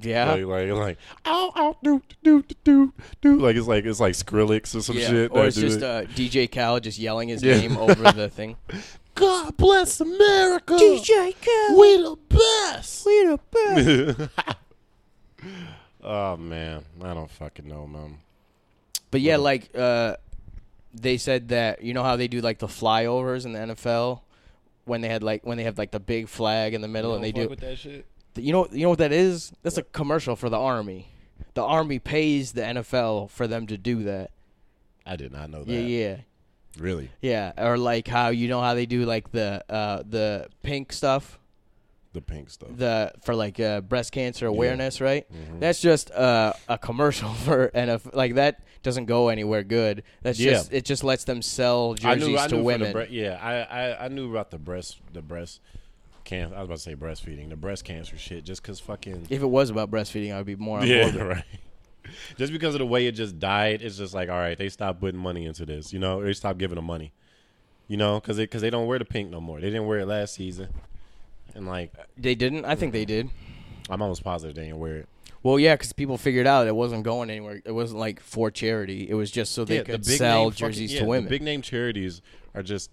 yeah. 0.00 0.32
Like, 0.32 0.44
like, 0.46 0.70
like, 0.70 0.98
ow, 1.26 1.52
ow, 1.54 1.76
do, 1.82 2.02
do, 2.22 2.42
do, 2.42 2.54
do, 2.64 2.92
do. 3.20 3.36
Like 3.36 3.56
it's 3.56 3.66
like 3.66 3.84
it's 3.84 4.00
like 4.00 4.14
Skrillex 4.14 4.74
or 4.74 4.80
some 4.82 4.96
yeah. 4.96 5.08
shit. 5.08 5.30
Or 5.32 5.46
it's 5.46 5.56
just 5.56 5.78
it. 5.78 5.82
uh, 5.84 6.02
DJ 6.04 6.50
Khaled 6.50 6.82
just 6.84 6.98
yelling 6.98 7.28
his 7.28 7.42
Yeah. 7.42 7.58
name 7.58 7.76
over 7.76 8.10
the 8.12 8.28
thing. 8.38 8.56
God 9.14 9.56
bless 9.56 10.00
America. 10.00 10.74
DJ 10.74 11.34
Khaled, 11.40 11.78
we 11.78 11.96
the 11.98 12.16
best. 12.28 13.06
we 13.06 13.26
the 13.26 13.38
best. 13.52 14.56
oh 16.02 16.36
man, 16.36 16.84
I 17.02 17.14
don't 17.14 17.30
fucking 17.30 17.68
know, 17.68 17.86
man. 17.86 18.18
But 19.10 19.20
yeah, 19.20 19.36
like 19.36 19.70
uh, 19.76 20.16
they 20.92 21.16
said 21.18 21.48
that 21.48 21.82
you 21.82 21.94
know 21.94 22.02
how 22.02 22.16
they 22.16 22.28
do 22.28 22.40
like 22.40 22.58
the 22.58 22.66
flyovers 22.66 23.44
in 23.44 23.52
the 23.52 23.74
NFL 23.74 24.20
when 24.84 25.00
they 25.00 25.08
had 25.08 25.22
like 25.22 25.44
when 25.44 25.56
they 25.56 25.64
have 25.64 25.78
like 25.78 25.90
the 25.90 26.00
big 26.00 26.28
flag 26.28 26.74
in 26.74 26.80
the 26.80 26.88
middle 26.88 27.14
and 27.14 27.24
they 27.24 27.32
do 27.32 27.48
with 27.48 27.60
that 27.60 27.78
shit. 27.78 28.06
you 28.36 28.52
know 28.52 28.68
you 28.70 28.82
know 28.82 28.90
what 28.90 28.98
that 28.98 29.12
is? 29.12 29.52
That's 29.62 29.78
a 29.78 29.82
commercial 29.82 30.36
for 30.36 30.48
the 30.48 30.58
army. 30.58 31.08
The 31.54 31.62
army 31.62 31.98
pays 31.98 32.52
the 32.52 32.62
NFL 32.62 33.30
for 33.30 33.46
them 33.46 33.66
to 33.68 33.78
do 33.78 34.04
that. 34.04 34.30
I 35.06 35.16
did 35.16 35.32
not 35.32 35.50
know 35.50 35.64
that. 35.64 35.72
Yeah, 35.72 35.80
yeah. 35.80 36.16
Really? 36.78 37.10
Yeah, 37.20 37.52
or 37.56 37.78
like 37.78 38.08
how 38.08 38.28
you 38.28 38.48
know 38.48 38.60
how 38.60 38.74
they 38.74 38.86
do 38.86 39.04
like 39.04 39.30
the 39.30 39.64
uh 39.68 40.02
the 40.08 40.48
pink 40.62 40.92
stuff, 40.92 41.38
The 42.14 42.22
pink 42.22 42.48
stuff. 42.48 42.70
the 42.76 43.12
for 43.22 43.34
like 43.34 43.60
uh, 43.60 43.82
breast 43.82 44.12
cancer 44.12 44.46
awareness, 44.46 45.00
right? 45.00 45.26
Mhm. 45.30 45.60
That's 45.60 45.80
just 45.82 46.10
uh, 46.12 46.54
a 46.68 46.78
commercial 46.78 47.28
for 47.44 47.68
NFL. 47.74 48.14
Like 48.14 48.36
that 48.36 48.62
doesn't 48.82 49.04
go 49.06 49.28
anywhere 49.28 49.62
good. 49.64 50.02
That's 50.22 50.38
Yeah. 50.40 50.52
just 50.52 50.72
it. 50.72 50.84
Just 50.86 51.04
lets 51.04 51.24
them 51.24 51.42
sell 51.42 51.92
I 52.04 52.14
jerseys 52.14 52.28
knew. 52.28 52.38
I 52.38 52.46
to 52.48 52.56
women. 52.58 52.92
bre- 52.92 53.02
yeah, 53.10 53.38
I, 53.42 53.80
I 53.92 54.04
I 54.04 54.08
knew 54.08 54.30
about 54.30 54.50
the 54.50 54.58
breast 54.58 54.98
the 55.12 55.20
breast 55.22 55.60
cancer. 56.24 56.54
I 56.56 56.60
was 56.60 56.66
about 56.68 56.76
to 56.76 56.82
say 56.82 56.94
breastfeeding 56.94 57.50
the 57.50 57.56
breast 57.56 57.84
cancer 57.84 58.16
shit 58.16 58.44
just 58.44 58.62
because 58.62 58.80
fucking 58.80 59.26
if 59.28 59.42
it 59.42 59.46
was 59.46 59.68
about 59.70 59.90
breastfeeding, 59.90 60.32
I 60.32 60.38
would 60.38 60.46
be 60.46 60.56
more 60.56 60.78
on 60.78 60.86
yeah 60.86 61.10
board. 61.10 61.26
right. 61.28 61.44
Just 62.36 62.52
because 62.52 62.74
of 62.74 62.78
the 62.78 62.86
way 62.86 63.06
it 63.06 63.12
just 63.12 63.38
died, 63.40 63.82
it's 63.82 63.96
just 63.96 64.14
like 64.14 64.28
all 64.28 64.38
right, 64.38 64.56
they 64.56 64.68
stopped 64.68 65.00
putting 65.00 65.18
money 65.20 65.46
into 65.46 65.66
this, 65.66 65.92
you 65.92 65.98
know, 65.98 66.22
they 66.22 66.32
stopped 66.32 66.58
giving 66.58 66.76
them 66.76 66.84
money, 66.84 67.12
you 67.88 67.96
know, 67.96 68.20
because 68.20 68.36
because 68.36 68.62
they 68.62 68.70
don't 68.70 68.86
wear 68.86 68.98
the 69.00 69.04
pink 69.04 69.30
no 69.30 69.40
more. 69.40 69.60
They 69.60 69.68
didn't 69.70 69.86
wear 69.86 69.98
it 70.00 70.06
last 70.06 70.34
season, 70.34 70.68
and 71.54 71.66
like 71.66 71.92
They 72.16 72.34
didn't. 72.34 72.64
I 72.64 72.74
think 72.74 72.92
they 72.92 73.04
did. 73.04 73.30
I'm 73.88 74.00
almost 74.02 74.24
positive 74.24 74.54
they 74.56 74.64
didn't 74.64 74.78
wear 74.78 74.96
it. 74.96 75.08
Well, 75.42 75.58
yeah, 75.58 75.74
because 75.74 75.92
people 75.92 76.16
figured 76.16 76.46
out 76.46 76.66
it 76.66 76.74
wasn't 76.74 77.04
going 77.04 77.28
anywhere. 77.28 77.60
It 77.66 77.72
wasn't 77.72 78.00
like 78.00 78.20
for 78.20 78.50
charity. 78.50 79.08
It 79.08 79.14
was 79.14 79.30
just 79.30 79.52
so 79.52 79.64
they 79.64 79.82
could 79.82 80.04
sell 80.06 80.50
fucking- 80.50 80.56
jerseys 80.56 80.92
yeah, 80.92 81.00
to 81.00 81.04
the 81.04 81.10
women. 81.10 81.28
big 81.28 81.42
name 81.42 81.60
charities 81.60 82.22
are 82.54 82.62
just 82.62 82.90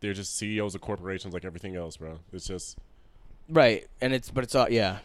they're 0.00 0.12
just 0.12 0.36
CEOs 0.36 0.74
of 0.74 0.82
corporations 0.82 1.32
like 1.32 1.44
everything 1.46 1.74
else, 1.74 1.96
bro. 1.96 2.18
It's 2.32 2.46
just 2.46 2.78
right, 3.48 3.86
and 4.02 4.12
it's 4.12 4.30
but 4.30 4.44
it's 4.44 4.54
all 4.54 4.70
yeah. 4.70 4.98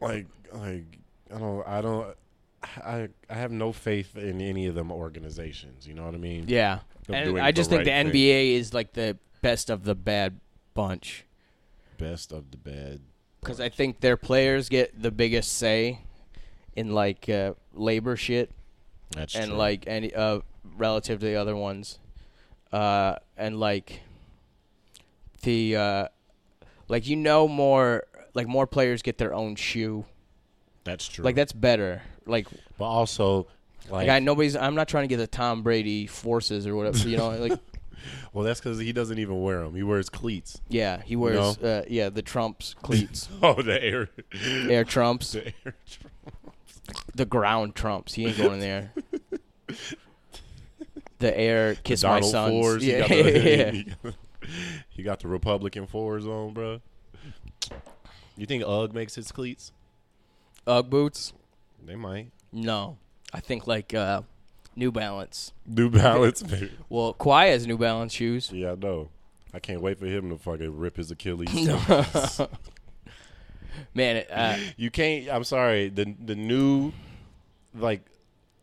like 0.00 0.26
like 0.52 0.84
I 1.34 1.38
don't 1.38 1.66
I 1.66 1.80
don't 1.80 2.16
I 2.62 3.08
I 3.28 3.34
have 3.34 3.50
no 3.50 3.72
faith 3.72 4.16
in 4.16 4.40
any 4.40 4.66
of 4.66 4.76
them 4.76 4.92
organizations. 4.92 5.88
You 5.88 5.94
know 5.94 6.04
what 6.04 6.14
I 6.14 6.18
mean? 6.18 6.44
Yeah, 6.46 6.80
Of 7.08 7.14
and 7.16 7.24
doing 7.30 7.42
I 7.42 7.50
just 7.50 7.68
the 7.70 7.76
think 7.76 7.86
the 7.86 7.90
thing. 7.90 8.12
NBA 8.12 8.54
is 8.54 8.72
like 8.72 8.92
the 8.92 9.18
best 9.42 9.70
of 9.70 9.82
the 9.82 9.96
bad 9.96 10.38
bunch 10.74 11.24
Best 12.00 12.32
of 12.32 12.50
the 12.50 12.56
bad. 12.56 13.00
because 13.40 13.60
I 13.60 13.68
think 13.68 14.00
their 14.00 14.16
players 14.16 14.68
get 14.68 15.00
the 15.00 15.10
biggest 15.10 15.52
say 15.56 16.00
in 16.74 16.94
like 16.94 17.28
uh, 17.28 17.54
labor 17.74 18.16
shit 18.16 18.50
That's 19.14 19.34
and 19.34 19.48
true. 19.48 19.56
like 19.56 19.84
any 19.86 20.14
uh 20.14 20.40
relative 20.76 21.20
to 21.20 21.26
the 21.26 21.36
other 21.36 21.54
ones, 21.54 21.98
uh, 22.72 23.16
and 23.36 23.60
like 23.60 24.00
the 25.42 25.76
uh, 25.76 26.08
like 26.88 27.06
you 27.06 27.16
know 27.16 27.46
more 27.48 28.04
like 28.34 28.46
more 28.46 28.66
players 28.66 29.02
get 29.02 29.18
their 29.18 29.34
own 29.34 29.56
shoe 29.56 30.04
that's 30.84 31.06
true. 31.06 31.24
like 31.24 31.34
that's 31.34 31.52
better 31.52 32.02
like 32.26 32.46
but 32.78 32.84
also 32.84 33.46
like, 33.90 34.06
like 34.06 34.08
I 34.08 34.18
nobody's 34.20 34.56
I'm 34.56 34.74
not 34.74 34.88
trying 34.88 35.04
to 35.04 35.08
get 35.08 35.16
the 35.16 35.26
Tom 35.26 35.62
Brady 35.62 36.06
forces 36.06 36.66
or 36.66 36.76
whatever 36.76 37.08
you 37.08 37.16
know 37.16 37.30
like 37.30 37.58
well, 38.32 38.44
that's 38.44 38.60
because 38.60 38.78
he 38.78 38.92
doesn't 38.92 39.18
even 39.18 39.40
wear 39.42 39.60
them. 39.64 39.74
He 39.74 39.82
wears 39.82 40.08
cleats. 40.08 40.60
yeah 40.68 41.02
he 41.02 41.16
wears 41.16 41.58
uh, 41.58 41.84
yeah 41.88 42.08
the 42.08 42.22
Trumps 42.22 42.74
cleats 42.82 43.28
Oh, 43.42 43.60
the 43.62 43.82
air, 43.82 44.08
air 44.42 44.84
Trumps 44.84 45.32
the 45.32 45.52
air. 45.64 45.74
the 47.14 47.24
ground 47.26 47.74
Trumps 47.74 48.14
he 48.14 48.26
ain't 48.26 48.36
going 48.38 48.54
in 48.54 48.60
there 48.60 48.92
the 51.18 51.36
air 51.38 51.74
kiss 51.76 52.02
my 52.02 52.14
Donald 52.20 52.30
sons 52.30 52.50
Fours. 52.50 52.82
He 52.82 52.92
yeah, 52.92 53.00
got 53.00 53.08
the, 53.08 53.40
yeah. 53.40 53.70
he, 53.72 54.12
he 54.88 55.02
got 55.02 55.20
the 55.20 55.28
Republican 55.28 55.86
fours 55.86 56.26
on, 56.26 56.52
bro. 56.54 56.80
You 58.36 58.46
think 58.46 58.64
Ugg 58.66 58.94
makes 58.94 59.14
his 59.14 59.30
cleats? 59.30 59.72
Ugg 60.66 60.88
boots 60.90 61.32
They 61.84 61.94
might. 61.96 62.30
no 62.52 62.96
I 63.32 63.40
think 63.40 63.66
like 63.66 63.92
uh, 63.94 64.22
New 64.80 64.90
Balance 64.90 65.52
New 65.66 65.90
Balance, 65.90 66.42
well 66.88 67.12
Kawhi 67.12 67.50
has 67.50 67.66
New 67.66 67.76
Balance 67.76 68.14
shoes 68.14 68.50
Yeah, 68.50 68.72
I 68.72 68.74
know. 68.76 69.10
I 69.52 69.58
can't 69.58 69.82
wait 69.82 69.98
for 69.98 70.06
him 70.06 70.30
to 70.30 70.38
fucking 70.38 70.74
rip 70.74 70.96
his 70.96 71.10
Achilles. 71.10 71.50
man 73.94 74.24
uh, 74.32 74.58
you 74.78 74.90
can't. 74.90 75.28
I'm 75.28 75.44
sorry. 75.44 75.90
The 75.90 76.14
the 76.24 76.34
new 76.34 76.92
like 77.74 78.00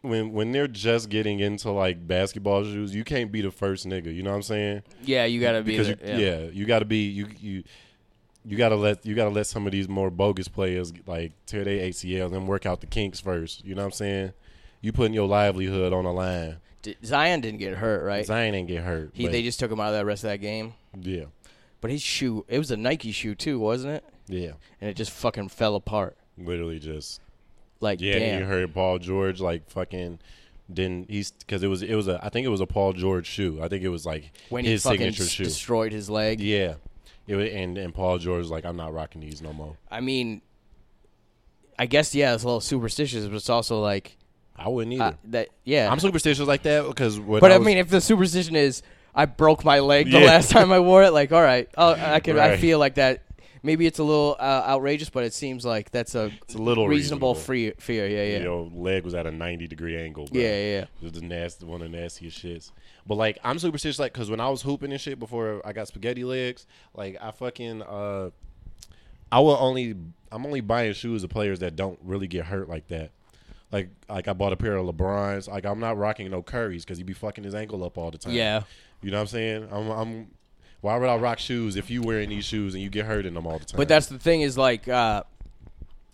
when 0.02 0.34
when 0.34 0.52
they're 0.52 0.68
just 0.68 1.10
getting 1.10 1.40
into 1.40 1.70
like 1.70 2.08
basketball 2.08 2.64
shoes, 2.64 2.96
you 2.96 3.04
can't 3.04 3.32
be 3.32 3.42
the 3.42 3.52
first 3.52 3.86
nigga. 3.86 4.14
You 4.14 4.24
know 4.24 4.32
what 4.32 4.38
I'm 4.38 4.44
saying? 4.44 4.82
yeah 5.04 5.26
you 5.26 5.40
gotta 5.40 5.62
be 5.62 5.78
because 5.78 5.96
the, 5.96 6.18
you, 6.18 6.26
yeah. 6.26 6.40
you 6.52 6.66
got 6.66 6.80
to 6.80 6.86
be 6.86 7.08
you 7.10 7.28
you. 7.40 7.64
You 8.44 8.56
gotta 8.58 8.78
let 8.78 9.06
you 9.06 9.14
gotta 9.14 9.30
let 9.30 9.46
some 9.46 9.66
of 9.66 9.74
these 9.74 9.90
more 9.90 10.10
bogus 10.10 10.48
players 10.48 10.94
like 11.06 11.34
tear 11.46 11.66
their 11.66 11.82
ACL 11.90 12.34
and 12.34 12.48
work 12.48 12.66
out 12.66 12.80
the 12.80 12.88
kinks 12.88 13.20
first. 13.20 13.66
You 13.66 13.76
know 13.76 13.82
what 13.82 13.88
I'm 13.88 13.92
saying? 13.92 14.34
You 14.82 14.92
putting 14.92 15.14
your 15.14 15.28
livelihood 15.28 15.92
on 15.94 16.04
the 16.06 16.12
line. 16.12 16.58
D- 16.84 16.96
Zion 17.04 17.42
didn't 17.42 17.60
get 17.60 17.76
hurt 17.76 18.04
right 18.04 18.26
Zion 18.26 18.54
didn't 18.54 18.68
get 18.68 18.84
hurt. 18.84 19.10
he 19.14 19.24
but 19.24 19.32
they 19.32 19.42
just 19.44 19.60
took 19.60 19.72
him 19.72 19.80
out 19.80 19.88
of 19.88 19.94
that 19.94 20.06
rest 20.06 20.24
of 20.24 20.30
that 20.30 20.38
game 20.38 20.74
yeah 21.02 21.26
but 21.82 21.90
his 21.92 22.02
shoe 22.02 22.46
it 22.48 22.60
was 22.60 22.70
a 22.72 22.78
Nike 22.78 23.12
shoe 23.12 23.34
too 23.36 23.60
wasn't 23.60 23.94
it 23.96 24.06
yeah 24.28 24.52
and 24.80 24.90
it 24.90 24.94
just 24.96 25.12
fucking 25.12 25.50
fell 25.50 25.76
apart 25.76 26.16
literally 26.38 26.80
just 26.80 27.20
like 27.82 28.00
Yeah, 28.00 28.20
damn 28.20 28.40
you 28.42 28.46
heard 28.46 28.74
Paul 28.74 29.00
George 29.00 29.42
like 29.42 29.70
fucking 29.70 30.20
didn't 30.72 31.10
he's 31.10 31.32
because 31.32 31.64
it 31.64 31.68
was 31.68 31.82
it 31.82 31.96
was 31.96 32.08
a 32.08 32.20
I 32.24 32.30
think 32.30 32.46
it 32.46 32.50
was 32.50 32.62
a 32.62 32.68
Paul 32.68 32.94
George 32.94 33.26
shoe. 33.26 33.60
I 33.62 33.68
think 33.68 33.84
it 33.84 33.90
was 33.90 34.06
like 34.06 34.32
when 34.50 34.64
his 34.64 34.84
signature 34.84 35.24
shoe. 35.26 35.46
destroyed 35.46 35.92
his 35.92 36.10
leg 36.10 36.40
yeah, 36.40 36.76
it 37.26 37.36
was, 37.36 37.50
and 37.52 37.78
and 37.78 37.94
Paul 37.94 38.18
George 38.20 38.40
was 38.44 38.52
like 38.52 38.66
I'm 38.66 38.78
not 38.78 38.94
rocking 38.94 39.22
these 39.22 39.42
no 39.42 39.52
more. 39.52 39.78
I 39.90 40.00
mean, 40.02 40.42
I 41.80 41.86
guess 41.86 42.14
yeah, 42.14 42.34
it's 42.34 42.44
a 42.44 42.48
little 42.48 42.62
superstitious, 42.62 43.26
but 43.26 43.36
it's 43.36 43.50
also 43.50 43.82
like 43.82 44.18
I 44.58 44.70
wouldn't 44.70 44.94
either. 44.96 45.04
uh, 45.04 45.14
that. 45.26 45.50
Yeah, 45.64 45.92
I'm 45.92 46.00
superstitious 46.00 46.48
like 46.48 46.64
that 46.64 46.88
because 46.88 47.20
but 47.20 47.52
I, 47.52 47.58
was- 47.58 47.66
mean, 47.66 47.78
if 47.78 47.90
the 47.90 48.02
superstition 48.02 48.56
is 48.56 48.82
I 49.14 49.26
broke 49.26 49.64
my 49.66 49.80
leg 49.80 50.12
the 50.12 50.20
Yeah. 50.20 50.26
last 50.28 50.50
time 50.52 50.72
I 50.72 50.80
wore 50.80 51.04
it, 51.04 51.12
like 51.12 51.32
all 51.32 51.42
right, 51.42 51.68
oh, 51.78 51.94
I 51.94 52.20
can. 52.20 52.38
I 52.40 52.58
feel 52.58 52.80
like 52.80 52.96
that. 52.96 53.24
Maybe 53.64 53.86
it's 53.88 54.00
a 54.00 54.04
little 54.04 54.36
uh, 54.40 54.64
outrageous, 54.68 55.10
but 55.10 55.24
it 55.26 55.34
seems 55.34 55.66
like 55.66 55.90
that's 55.92 56.14
a, 56.16 56.32
It's 56.44 56.54
a 56.54 56.58
little 56.60 56.88
reasonable, 56.88 57.30
reasonable. 57.34 57.36
free 57.36 57.72
fear. 57.80 58.08
Yeah, 58.08 58.24
yeah, 58.38 58.44
your 58.44 58.70
leg 58.72 59.04
was 59.04 59.14
at 59.16 59.26
a 59.26 59.32
90 59.32 59.68
degree 59.68 59.98
angle. 59.98 60.28
Bro. 60.28 60.40
yeah, 60.40 60.48
yeah. 60.50 60.82
It 60.82 60.88
was 61.02 61.12
the 61.14 61.22
nasty, 61.22 61.66
one 61.66 61.82
of 61.82 61.92
the 61.92 61.98
nastiest 61.98 62.42
shits. 62.42 62.72
But 63.06 63.16
like, 63.16 63.40
I'm 63.44 63.58
superstitious, 63.60 64.00
like, 64.00 64.14
cause 64.14 64.30
when 64.30 64.40
I 64.40 64.48
was 64.50 64.62
hooping 64.62 64.92
and 64.92 65.02
shit 65.02 65.18
before 65.20 65.62
I 65.66 65.74
got 65.74 65.88
spaghetti 65.88 66.24
legs, 66.24 66.66
like, 66.94 67.18
I 67.20 67.32
fucking, 67.32 67.82
uh, 67.82 68.30
I 69.32 69.40
will 69.40 69.58
only, 69.60 69.96
I'm 70.32 70.46
only 70.46 70.62
buying 70.62 70.94
shoes 70.94 71.24
of 71.24 71.30
players 71.32 71.60
that 71.60 71.76
don't 71.76 72.00
really 72.04 72.28
get 72.28 72.46
hurt 72.46 72.70
like 72.70 72.88
that. 72.90 73.12
Like, 73.72 73.90
like 74.10 74.28
I 74.28 74.34
bought 74.34 74.54
a 74.54 74.58
pair 74.58 74.76
of 74.78 74.86
LeBrons. 74.86 75.50
Like, 75.50 75.66
I'm 75.66 75.80
not 75.80 75.98
rocking 75.98 76.30
no 76.32 76.42
Currys 76.42 76.82
because 76.82 76.98
he 76.98 77.04
be 77.04 77.14
fucking 77.14 77.44
his 77.44 77.54
ankle 77.56 77.84
up 77.84 77.98
all 77.98 78.12
the 78.12 78.18
time. 78.18 78.34
Yeah. 78.34 78.64
you 79.02 79.12
know 79.12 79.18
what 79.18 79.22
I'm 79.22 79.28
saying? 79.28 79.68
I'm, 79.72 79.90
I'm, 79.90 80.28
Why 80.82 80.98
would 80.98 81.10
I 81.10 81.18
rock 81.18 81.40
shoes 81.40 81.76
if 81.76 81.90
you 81.90 82.02
wearing 82.02 82.30
these 82.30 82.46
shoes 82.46 82.74
and 82.74 82.82
you 82.84 82.90
get 82.90 83.06
hurt 83.06 83.26
in 83.26 83.34
them 83.34 83.46
all 83.46 83.60
the 83.60 83.66
time? 83.66 83.78
But 83.78 83.88
that's 83.88 84.08
the 84.08 84.20
thing 84.20 84.42
is 84.42 84.58
like, 84.58 84.88
uh, 84.88 85.24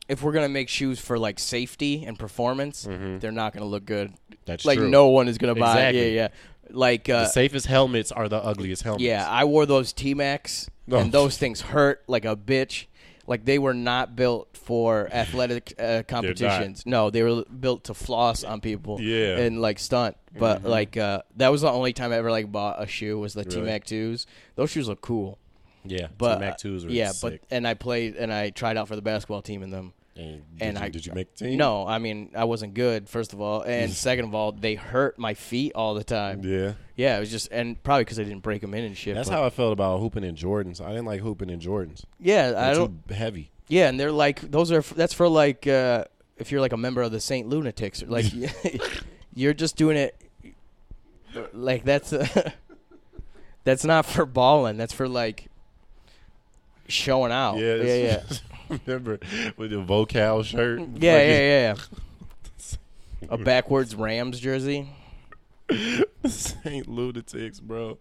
if 0.10 0.22
we're 0.22 0.34
gonna 0.34 0.50
make 0.50 0.68
shoes 0.68 1.00
for 1.00 1.18
like 1.18 1.40
safety 1.40 2.04
and 2.06 2.20
performance, 2.20 2.84
they're 2.84 3.32
not 3.32 3.54
gonna 3.54 3.66
look 3.66 3.86
good. 3.86 4.14
That's 4.46 4.64
true. 4.64 4.70
like 4.70 4.78
true. 4.80 4.90
no 4.90 5.08
one 5.08 5.28
is 5.28 5.38
gonna 5.38 5.56
buy. 5.56 5.72
Exactly. 5.72 6.16
Yeah, 6.16 6.22
yeah. 6.24 6.28
Like 6.70 7.10
uh, 7.10 7.24
the 7.24 7.30
safest 7.30 7.68
helmets 7.68 8.12
are 8.12 8.28
the 8.28 8.44
ugliest 8.44 8.84
helmets. 8.84 9.04
Yeah, 9.04 9.28
I 9.30 9.46
wore 9.46 9.66
those 9.66 9.94
T 9.94 10.14
Max, 10.14 10.70
No. 10.88 10.98
and 10.98 11.12
those 11.12 11.38
things 11.38 11.62
hurt 11.62 12.04
like 12.08 12.26
a 12.26 12.36
bitch. 12.36 12.88
Like 13.26 13.46
they 13.46 13.58
were 13.58 13.74
not 13.74 14.16
built 14.16 14.58
for 14.58 15.08
athletic 15.12 15.74
uh, 15.80 16.04
competitions. 16.08 16.86
No, 16.86 17.10
they 17.10 17.24
were 17.24 17.44
built 17.46 17.86
to 17.86 17.94
floss 17.94 18.44
on 18.44 18.60
people. 18.60 19.00
Yeah. 19.00 19.38
and 19.38 19.62
like 19.62 19.80
stunt. 19.80 20.18
But 20.38 20.64
like 20.64 20.98
uh, 20.98 21.22
that 21.38 21.50
was 21.50 21.62
the 21.62 21.72
only 21.72 21.94
time 21.94 22.12
I 22.12 22.18
ever 22.18 22.32
like 22.32 22.52
bought 22.52 22.82
a 22.82 22.88
shoe 22.88 23.18
was 23.20 23.34
the 23.34 23.46
T 23.46 23.62
Mac 23.62 23.86
twos. 23.86 24.26
Those 24.56 24.72
shoes 24.72 24.88
look 24.88 25.02
cool. 25.02 25.38
yeah. 25.86 26.08
But 26.18 26.40
Mac 26.40 26.58
twos 26.58 26.84
uh, 26.84 26.88
were 26.88 26.94
yeah, 26.94 27.12
sick. 27.12 27.42
but 27.50 27.56
and 27.56 27.68
I 27.68 27.76
played 27.76 28.16
and 28.16 28.34
I 28.34 28.50
tried 28.50 28.76
out 28.78 28.88
for 28.88 28.96
the 28.96 29.02
basketball 29.02 29.42
team 29.42 29.64
in 29.64 29.70
them. 29.70 29.94
And 30.16 30.44
did, 30.58 30.68
and 30.68 30.78
you, 30.78 30.84
I 30.84 30.90
did 30.90 31.06
you 31.06 31.14
make 31.14 31.36
the 31.36 31.46
team? 31.46 31.58
No, 31.58 31.88
I 31.88 31.98
mean 32.00 32.32
I 32.36 32.44
wasn't 32.44 32.74
good. 32.74 33.10
First 33.10 33.34
of 33.34 33.42
all, 33.42 33.62
and 33.62 33.92
second 34.10 34.26
of 34.26 34.36
all, 34.36 34.52
they 34.52 34.76
hurt 34.76 35.18
my 35.18 35.34
feet 35.34 35.72
all 35.76 35.94
the 35.94 36.04
time. 36.04 36.42
Yeah. 36.44 36.74
Yeah, 36.96 37.18
it 37.18 37.20
was 37.22 37.32
just 37.32 37.50
and 37.52 37.82
probably 37.84 38.04
because 38.04 38.20
I 38.20 38.24
didn't 38.24 38.44
break 38.44 38.62
them 38.62 38.74
in 38.74 38.84
and 38.84 38.96
shit. 38.98 39.16
That's 39.16 39.30
but- 39.30 39.36
how 39.36 39.46
I 39.46 39.50
felt 39.50 39.74
about 39.74 40.00
hooping 40.00 40.24
in 40.24 40.36
Jordans. 40.36 40.80
I 40.82 40.90
didn't 40.90 41.06
like 41.06 41.22
hooping 41.22 41.50
in 41.50 41.60
Jordans. 41.60 42.04
Yeah, 42.20 42.52
They're 42.52 42.60
I 42.60 42.74
don't. 42.74 43.08
too 43.08 43.14
heavy. 43.16 43.52
Yeah, 43.68 43.90
and 43.90 44.00
they're 44.00 44.12
like 44.12 44.42
those 44.42 44.72
are 44.72 44.82
that's 44.82 45.14
for 45.14 45.28
like 45.28 45.66
uh, 45.68 46.04
if 46.38 46.52
you're 46.52 46.62
like 46.62 46.74
a 46.74 46.78
member 46.78 47.02
of 47.02 47.12
the 47.12 47.20
Saint 47.20 47.48
Lunatics, 47.50 48.04
or 48.04 48.08
like 48.08 48.26
you're 49.34 49.54
just 49.54 49.76
doing 49.78 49.98
it 49.98 50.16
like 51.54 51.84
that's 51.84 52.14
that's 53.64 53.84
not 53.86 54.06
for 54.06 54.26
balling. 54.26 54.78
That's 54.78 54.94
for 54.94 55.08
like 55.08 55.48
showing 56.94 57.32
out. 57.32 57.58
Yeah, 57.58 57.76
yeah, 57.76 57.96
yeah, 57.96 58.24
Remember 58.86 59.20
with 59.58 59.72
the 59.72 59.82
vocal 59.82 60.44
shirt? 60.44 60.80
yeah, 60.80 61.18
yeah, 61.18 61.40
yeah, 61.40 61.76
yeah. 61.76 61.76
A 63.30 63.38
backwards 63.38 63.96
Rams 63.96 64.40
jersey. 64.40 64.90
Saint 66.26 66.88
Lunatics, 66.88 67.60
bro. 67.60 67.98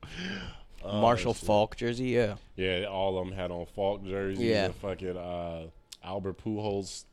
Oh, 0.85 1.01
Marshall 1.01 1.35
shit. 1.35 1.47
Faulk 1.47 1.77
jersey. 1.77 2.07
Yeah, 2.09 2.35
Yeah, 2.57 2.87
all 2.91 3.19
of 3.19 3.27
them 3.27 3.37
had 3.37 3.51
on 3.51 3.67
Faulk 3.67 4.05
jerseys. 4.05 4.41
Yeah. 4.41 4.69
fucking 4.81 5.17
uh, 5.17 5.67
Albert 6.03 6.43
Pujols. 6.45 7.05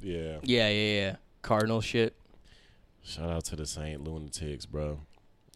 Yeah. 0.00 0.38
yeah, 0.42 0.68
yeah, 0.68 1.00
yeah. 1.00 1.16
Cardinal 1.42 1.82
shit. 1.82 2.14
Shout 3.02 3.30
out 3.30 3.44
to 3.44 3.56
the 3.56 3.66
Saint 3.66 4.02
Lunatics, 4.02 4.64
bro. 4.66 4.98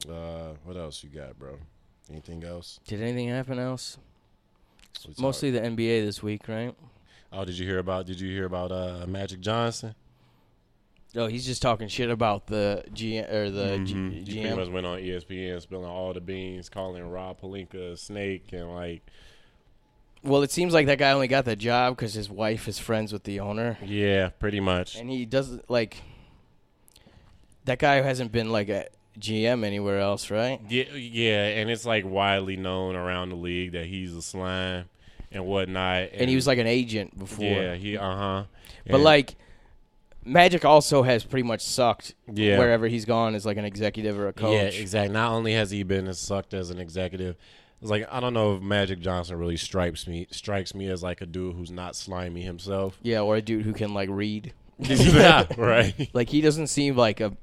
Uh, 0.09 0.55
what 0.65 0.77
else 0.77 1.03
you 1.03 1.09
got, 1.09 1.39
bro? 1.39 1.59
Anything 2.11 2.45
else? 2.45 2.79
Did 2.87 3.01
anything 3.03 3.29
happen 3.29 3.59
else? 3.59 3.99
Mostly 5.19 5.51
the 5.51 5.61
NBA 5.61 6.05
this 6.05 6.23
week, 6.23 6.49
right? 6.49 6.75
Oh, 7.33 7.45
did 7.45 7.59
you 7.59 7.67
hear 7.67 7.79
about? 7.79 8.07
Did 8.07 8.21
you 8.21 8.29
hear 8.31 8.45
about 8.45 8.73
uh, 8.73 9.05
Magic 9.07 9.41
Johnson? 9.41 9.95
Oh, 11.17 11.27
he's 11.27 11.45
just 11.47 11.61
talking 11.63 11.89
shit 11.89 12.09
about 12.11 12.47
the 12.47 12.85
G 12.93 13.19
or 13.19 13.51
the 13.51 13.79
G- 13.85 13.95
Mhm. 13.95 14.13
He 14.13 14.25
pretty 14.25 14.43
GM. 14.49 14.57
much 14.57 14.69
went 14.69 14.87
on 14.87 14.99
ESPN 14.99 15.61
spilling 15.61 15.91
all 15.91 16.13
the 16.13 16.21
beans, 16.21 16.69
calling 16.69 17.03
Rob 17.11 17.41
Pelinka 17.41 17.93
a 17.93 17.97
snake, 17.97 18.53
and 18.53 18.73
like, 18.75 19.03
Well, 20.23 20.43
it 20.43 20.51
seems 20.53 20.73
like 20.75 20.87
that 20.87 20.99
guy 20.99 21.11
only 21.13 21.27
got 21.29 21.45
the 21.47 21.57
job 21.57 21.97
because 21.97 22.15
his 22.15 22.29
wife 22.31 22.69
is 22.69 22.79
friends 22.79 23.13
with 23.13 23.25
the 23.25 23.41
owner, 23.41 23.79
yeah, 23.85 24.29
pretty 24.29 24.61
much. 24.61 24.97
and 24.97 25.11
he 25.11 25.25
doesn't 25.25 25.69
like. 25.71 26.03
That 27.65 27.79
guy 27.79 28.01
hasn't 28.03 28.31
been 28.33 28.51
like 28.53 28.69
a 28.69 28.87
GM 29.21 29.65
anywhere 29.65 29.99
else, 29.99 30.31
right? 30.31 30.61
Yeah, 30.69 30.85
yeah, 30.95 31.47
and 31.47 31.71
it's 31.71 31.85
like 31.85 32.05
widely 32.05 32.57
known 32.57 32.97
around 32.97 33.31
the 33.31 33.37
league 33.37 33.73
that 33.73 33.87
he's 33.87 34.15
a 34.15 34.23
slime 34.23 34.87
and 35.31 35.45
whatnot. 35.47 36.09
And 36.15 36.29
he 36.29 36.37
was 36.37 36.47
like 36.47 36.59
an 36.59 36.67
agent 36.67 37.19
before. 37.19 37.45
yeah, 37.45 37.75
he 37.75 37.97
uh 37.97 38.17
huh. 38.17 38.45
but 38.87 39.01
like, 39.01 39.37
Magic 40.25 40.65
also 40.65 41.03
has 41.03 41.25
pretty 41.25 41.45
much 41.45 41.63
sucked 41.63 42.15
Yeah. 42.31 42.59
wherever 42.59 42.89
he's 42.89 43.05
gone 43.05 43.35
as 43.35 43.47
like 43.47 43.57
an 43.57 43.65
executive 43.65 44.19
or 44.19 44.29
a 44.29 44.33
coach. 44.33 44.75
Yeah, 44.75 44.81
exactly. 44.81 45.13
Not 45.13 45.33
only 45.33 45.55
has 45.55 45.71
he 45.71 45.83
been 45.83 46.07
as 46.09 46.19
sucked 46.19 46.53
as 46.53 46.71
an 46.71 46.79
executive, 46.79 47.37
it's 47.81 47.91
like 47.91 48.07
I 48.13 48.21
don't 48.21 48.35
know 48.35 48.57
if 48.57 48.63
Magic 48.63 49.01
Johnson 49.01 49.39
really 49.39 49.57
strikes 49.57 50.07
me 50.07 50.27
strikes 50.31 50.75
me 50.75 50.89
as 50.89 51.03
like 51.03 51.23
a 51.23 51.27
dude 51.27 51.57
who's 51.57 51.71
not 51.71 51.97
slimy 51.97 52.43
himself. 52.43 52.99
Yeah, 53.03 53.21
or 53.21 53.37
a 53.37 53.43
dude 53.43 53.65
who 53.65 53.73
can 53.73 53.95
like 53.95 54.11
read. 54.11 54.53
yeah, 54.79 55.47
right. 55.57 56.11
Like 56.13 56.29
he 56.29 56.41
doesn't 56.41 56.67
seem 56.67 56.97
like 56.97 57.21
a. 57.21 57.37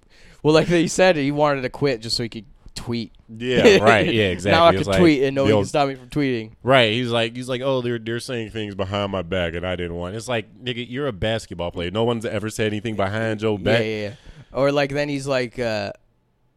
Well, 0.48 0.54
like 0.54 0.68
he 0.70 0.88
said, 0.88 1.18
he 1.18 1.30
wanted 1.30 1.64
to 1.64 1.70
quit 1.70 2.00
just 2.00 2.16
so 2.16 2.24
he 2.24 2.30
could 2.30 2.46
tweet. 2.74 3.12
Yeah, 3.28 3.80
right. 3.80 4.08
Yeah, 4.14 4.28
exactly. 4.30 4.52
now 4.58 4.66
I 4.68 4.74
can 4.74 4.84
like, 4.84 4.98
tweet 4.98 5.24
and 5.24 5.36
no 5.36 5.44
one 5.44 5.52
can 5.52 5.66
stop 5.66 5.90
me 5.90 5.96
from 5.96 6.08
tweeting. 6.08 6.54
Right. 6.64 6.94
He's 6.94 7.10
like 7.12 7.36
he's 7.36 7.50
like, 7.50 7.60
oh, 7.60 7.82
they're 7.82 8.00
they're 8.00 8.22
saying 8.22 8.52
things 8.52 8.74
behind 8.74 9.12
my 9.12 9.24
back 9.24 9.56
and 9.56 9.68
I 9.68 9.76
didn't 9.76 9.96
want. 9.98 10.16
It's 10.16 10.30
like, 10.30 10.58
nigga, 10.64 10.86
you're 10.90 11.08
a 11.08 11.12
basketball 11.12 11.72
player. 11.72 11.92
No 11.92 12.06
one's 12.06 12.24
ever 12.26 12.50
said 12.50 12.68
anything 12.68 12.96
behind 12.96 13.42
your 13.42 13.58
Yeah, 13.60 13.64
back. 13.66 13.80
yeah, 13.82 13.86
yeah. 13.86 14.14
Or 14.54 14.72
like 14.72 14.92
then 14.92 15.10
he's 15.10 15.28
like, 15.28 15.60
uh, 15.60 15.92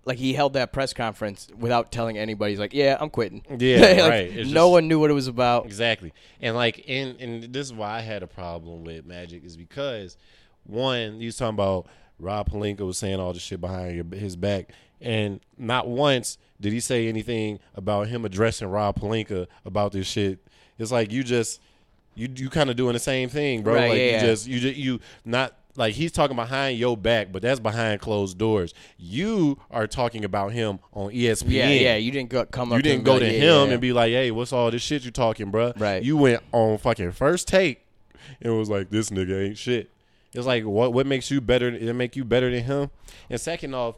like 0.04 0.18
he 0.18 0.34
held 0.34 0.52
that 0.52 0.72
press 0.72 0.92
conference 0.92 1.48
without 1.58 1.90
telling 1.90 2.16
anybody. 2.16 2.52
He's 2.52 2.60
like, 2.60 2.72
yeah, 2.72 2.96
I'm 3.00 3.10
quitting. 3.10 3.44
Yeah, 3.58 3.80
Like, 4.02 4.10
right. 4.10 4.30
It's 4.30 4.50
no 4.50 4.66
just- 4.66 4.70
one 4.70 4.86
knew 4.86 5.00
what 5.00 5.10
it 5.10 5.14
was 5.14 5.26
about. 5.26 5.66
Exactly. 5.66 6.12
And 6.40 6.54
like 6.54 6.84
and 6.86 7.20
and 7.20 7.52
this 7.52 7.66
is 7.66 7.72
why 7.72 7.98
I 7.98 8.02
had 8.02 8.22
a 8.22 8.28
problem 8.28 8.84
with 8.84 9.04
Magic 9.04 9.44
is 9.44 9.56
because 9.56 10.16
one, 10.62 11.20
you 11.20 11.26
was 11.26 11.36
talking 11.36 11.54
about 11.56 11.88
Rob 12.20 12.50
Pelinka 12.50 12.80
was 12.80 12.98
saying 12.98 13.18
all 13.18 13.32
this 13.32 13.42
shit 13.42 13.60
behind 13.60 13.96
your, 13.96 14.20
his 14.20 14.36
back, 14.36 14.70
and 15.00 15.40
not 15.58 15.88
once 15.88 16.38
did 16.60 16.72
he 16.72 16.80
say 16.80 17.08
anything 17.08 17.58
about 17.74 18.08
him 18.08 18.24
addressing 18.24 18.68
Rob 18.68 18.98
Pelinka 19.00 19.46
about 19.64 19.92
this 19.92 20.06
shit. 20.06 20.38
It's 20.78 20.92
like 20.92 21.12
you 21.12 21.22
just 21.22 21.60
you 22.14 22.28
you 22.34 22.50
kind 22.50 22.70
of 22.70 22.76
doing 22.76 22.92
the 22.92 22.98
same 22.98 23.28
thing, 23.28 23.62
bro. 23.62 23.74
Right, 23.74 23.90
like 23.90 23.98
yeah, 23.98 24.20
you 24.20 24.26
just 24.26 24.46
you 24.46 24.60
just 24.60 24.76
you 24.76 25.00
not 25.24 25.54
like 25.76 25.94
he's 25.94 26.12
talking 26.12 26.36
behind 26.36 26.78
your 26.78 26.96
back, 26.96 27.32
but 27.32 27.42
that's 27.42 27.60
behind 27.60 28.00
closed 28.00 28.38
doors. 28.38 28.74
You 28.98 29.58
are 29.70 29.86
talking 29.86 30.24
about 30.24 30.52
him 30.52 30.80
on 30.92 31.10
ESPN. 31.10 31.50
Yeah, 31.50 31.68
yeah. 31.68 31.96
You 31.96 32.10
didn't 32.10 32.30
go, 32.30 32.44
come 32.44 32.72
up. 32.72 32.76
You 32.76 32.82
didn't 32.82 33.04
go 33.04 33.12
like, 33.12 33.20
to 33.22 33.26
yeah, 33.26 33.62
him 33.62 33.68
yeah. 33.68 33.72
and 33.72 33.80
be 33.80 33.92
like, 33.92 34.10
"Hey, 34.10 34.30
what's 34.30 34.52
all 34.52 34.70
this 34.70 34.82
shit 34.82 35.04
you 35.04 35.10
talking, 35.10 35.50
bro?" 35.50 35.72
Right. 35.76 36.02
You 36.02 36.16
went 36.16 36.42
on 36.52 36.78
fucking 36.78 37.12
first 37.12 37.48
take 37.48 37.86
and 38.40 38.56
was 38.56 38.68
like, 38.68 38.90
"This 38.90 39.10
nigga 39.10 39.46
ain't 39.46 39.58
shit." 39.58 39.90
It's 40.32 40.46
like, 40.46 40.64
what 40.64 40.92
what 40.92 41.06
makes 41.06 41.30
you 41.30 41.40
better? 41.40 41.68
It 41.68 41.92
make 41.94 42.16
you 42.16 42.24
better 42.24 42.50
than 42.50 42.62
him. 42.64 42.90
And 43.28 43.40
second 43.40 43.74
off, 43.74 43.96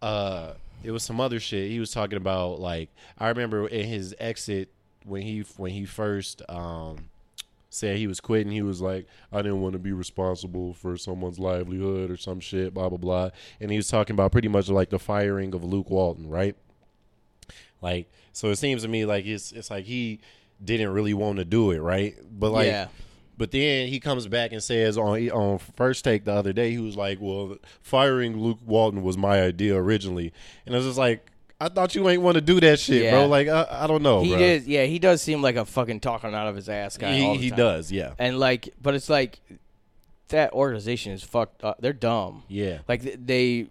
uh, 0.00 0.52
it 0.82 0.90
was 0.90 1.02
some 1.02 1.20
other 1.20 1.40
shit 1.40 1.70
he 1.70 1.78
was 1.78 1.90
talking 1.90 2.16
about. 2.16 2.60
Like 2.60 2.88
I 3.18 3.28
remember 3.28 3.66
in 3.66 3.86
his 3.86 4.14
exit 4.18 4.70
when 5.04 5.22
he 5.22 5.40
when 5.56 5.72
he 5.72 5.84
first 5.84 6.42
um 6.48 7.10
said 7.68 7.98
he 7.98 8.06
was 8.06 8.20
quitting. 8.20 8.50
He 8.52 8.62
was 8.62 8.80
like, 8.80 9.06
I 9.30 9.42
didn't 9.42 9.60
want 9.60 9.74
to 9.74 9.78
be 9.78 9.92
responsible 9.92 10.74
for 10.74 10.96
someone's 10.96 11.38
livelihood 11.38 12.10
or 12.10 12.16
some 12.16 12.40
shit, 12.40 12.72
blah 12.74 12.88
blah 12.88 12.98
blah. 12.98 13.30
And 13.60 13.70
he 13.70 13.76
was 13.76 13.88
talking 13.88 14.14
about 14.14 14.32
pretty 14.32 14.48
much 14.48 14.68
like 14.68 14.90
the 14.90 14.98
firing 14.98 15.54
of 15.54 15.62
Luke 15.62 15.90
Walton, 15.90 16.28
right? 16.28 16.56
Like, 17.82 18.10
so 18.32 18.50
it 18.50 18.56
seems 18.56 18.82
to 18.82 18.88
me 18.88 19.04
like 19.04 19.26
it's 19.26 19.52
it's 19.52 19.70
like 19.70 19.84
he 19.84 20.20
didn't 20.62 20.90
really 20.90 21.14
want 21.14 21.38
to 21.38 21.44
do 21.44 21.70
it, 21.70 21.78
right? 21.78 22.14
But 22.30 22.50
like, 22.52 22.66
Yeah. 22.66 22.88
But 23.40 23.50
then 23.52 23.88
he 23.88 23.98
comes 23.98 24.28
back 24.28 24.52
and 24.52 24.62
says 24.62 24.96
on 24.98 25.28
on 25.30 25.58
first 25.58 26.04
take 26.04 26.24
the 26.26 26.32
other 26.32 26.52
day, 26.52 26.70
he 26.70 26.78
was 26.78 26.94
like, 26.96 27.18
"Well, 27.20 27.56
firing 27.80 28.38
Luke 28.38 28.58
Walton 28.64 29.02
was 29.02 29.16
my 29.16 29.40
idea 29.42 29.74
originally," 29.76 30.32
and 30.66 30.74
I 30.74 30.78
was 30.78 30.86
just 30.86 30.98
like. 30.98 31.26
I 31.62 31.68
thought 31.68 31.94
you 31.94 32.08
ain't 32.08 32.22
want 32.22 32.36
to 32.36 32.40
do 32.40 32.58
that 32.60 32.78
shit, 32.80 33.02
Yeah. 33.02 33.10
bro. 33.10 33.26
Like 33.26 33.46
I, 33.48 33.66
I 33.70 33.86
don't 33.86 34.02
know, 34.02 34.22
He 34.22 34.30
bro. 34.30 34.38
Yeah, 34.64 34.84
he 34.84 34.98
does 34.98 35.20
seem 35.20 35.42
like 35.42 35.56
a 35.56 35.66
fucking 35.66 36.00
talking 36.00 36.34
out 36.34 36.46
of 36.48 36.56
his 36.56 36.70
ass 36.70 36.96
guy. 36.96 37.12
He, 37.12 37.36
he 37.36 37.50
does, 37.50 37.92
yeah, 37.92 38.14
And 38.18 38.38
like, 38.40 38.70
but 38.80 38.94
it's 38.94 39.10
like 39.10 39.40
that 40.28 40.52
organization 40.54 41.12
is 41.12 41.22
fucked 41.22 41.62
up. 41.62 41.76
They're 41.82 41.92
dumb. 41.92 42.44
yeah. 42.48 42.78
Like 42.88 43.02
they 43.26 43.66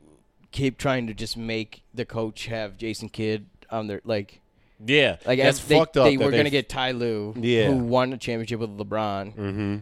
keep 0.51 0.77
trying 0.77 1.07
to 1.07 1.15
just 1.15 1.35
make 1.35 1.81
the 1.91 2.05
coach 2.05 2.45
have 2.45 2.77
Jason 2.77 3.09
Kidd 3.09 3.47
on 3.71 3.87
their 3.87 4.01
like 4.03 4.39
Yeah, 4.85 5.17
like 5.25 5.39
that's 5.39 5.59
they, 5.65 5.77
fucked 5.77 5.97
up. 5.97 6.05
They 6.05 6.15
that 6.15 6.23
were 6.25 6.31
gonna 6.31 6.49
get 6.49 6.69
Ty 6.69 6.91
Lue, 6.91 7.33
Yeah. 7.37 7.67
who 7.67 7.77
won 7.77 8.13
a 8.13 8.17
championship 8.17 8.59
with 8.59 8.77
LeBron, 8.77 9.33
hmm 9.33 9.77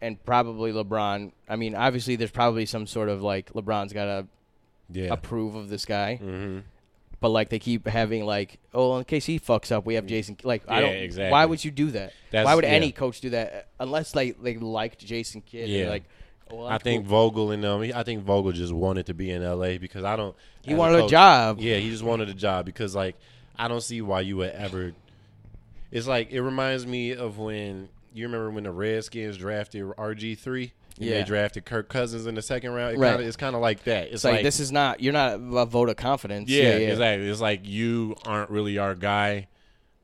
and 0.00 0.22
probably 0.24 0.70
LeBron. 0.72 1.32
I 1.48 1.56
mean, 1.56 1.74
obviously, 1.74 2.16
there's 2.16 2.30
probably 2.30 2.66
some 2.66 2.86
sort 2.86 3.08
of 3.08 3.22
like 3.22 3.52
LeBron's 3.54 3.92
got 3.92 4.04
to 4.04 4.26
Yeah. 4.92 5.12
approve 5.12 5.54
of 5.54 5.68
this 5.68 5.84
guy, 5.84 6.16
hmm 6.16 6.58
but 7.20 7.30
like 7.30 7.48
they 7.48 7.58
keep 7.58 7.86
having 7.88 8.26
like, 8.26 8.58
oh, 8.74 8.98
in 8.98 9.04
case 9.04 9.24
he 9.24 9.38
fucks 9.40 9.72
up, 9.72 9.86
we 9.86 9.94
have 9.94 10.04
Jason. 10.04 10.36
Like, 10.42 10.62
I 10.68 10.80
Yeah, 10.80 10.86
don't. 10.86 10.96
exactly. 10.96 11.32
Why 11.32 11.46
would 11.46 11.64
you 11.64 11.70
do 11.70 11.90
that? 11.92 12.12
That's- 12.30 12.44
why 12.44 12.54
would 12.54 12.64
yeah. 12.64 12.70
any 12.70 12.92
coach 12.92 13.20
do 13.22 13.30
that 13.30 13.68
unless 13.80 14.14
like 14.14 14.42
they 14.42 14.56
liked 14.58 14.98
Jason 15.06 15.40
Kidd? 15.40 15.68
Yeah. 15.70 15.84
Yeah, 15.84 15.88
like. 15.90 16.04
Well, 16.50 16.66
I 16.66 16.76
think 16.76 17.04
cool. 17.08 17.30
Vogel 17.30 17.50
and 17.52 17.64
um, 17.64 17.80
I 17.94 18.02
think 18.02 18.22
Vogel 18.24 18.52
just 18.52 18.74
wanted 18.74 19.06
to 19.06 19.14
be 19.14 19.30
in 19.30 19.42
L.A. 19.42 19.78
because 19.78 20.04
I 20.04 20.14
don't. 20.16 20.36
he 20.62 20.74
wanted 20.74 20.96
a 20.98 21.00
coach- 21.02 21.10
job. 21.12 21.58
Yeah, 21.60 21.76
he 21.78 21.88
just 21.88 22.02
wanted 22.02 22.28
a 22.28 22.34
job 22.34 22.66
because 22.66 22.94
like 22.94 23.16
I 23.58 23.68
don't 23.68 23.82
see 23.82 24.00
why 24.02 24.20
you 24.20 24.36
would 24.38 24.50
ever. 24.52 24.92
It's 25.90 26.06
like 26.06 26.30
it 26.32 26.42
reminds 26.42 26.86
me 26.86 27.12
of 27.12 27.38
when 27.38 27.88
you 28.12 28.26
remember 28.26 28.50
when 28.50 28.64
the 28.64 28.70
Redskins 28.72 29.36
drafted 29.36 29.82
RG 29.84 30.38
three. 30.38 30.72
And 30.96 31.06
Yeah. 31.08 31.14
They 31.18 31.24
drafted 31.24 31.64
Kirk 31.64 31.88
Cousins 31.88 32.26
in 32.26 32.36
the 32.36 32.42
second 32.42 32.70
round. 32.72 32.94
It 32.94 32.98
Right. 33.00 33.10
kinda, 33.12 33.26
it's 33.26 33.36
kind 33.36 33.56
of 33.56 33.60
like 33.60 33.82
that. 33.84 34.04
It's, 34.06 34.14
It's 34.16 34.24
like, 34.24 34.42
this 34.44 34.60
is 34.60 34.70
not 34.70 35.00
you're 35.00 35.12
not 35.12 35.34
a 35.34 35.66
vote 35.66 35.88
of 35.88 35.96
confidence. 35.96 36.48
yeah, 36.48 36.62
yeah, 36.62 36.68
yeah. 36.76 36.88
exactly. 36.90 37.28
It's 37.28 37.40
like 37.40 37.66
you 37.66 38.16
aren't 38.24 38.50
really 38.50 38.78
our 38.78 38.94
guy, 38.94 39.48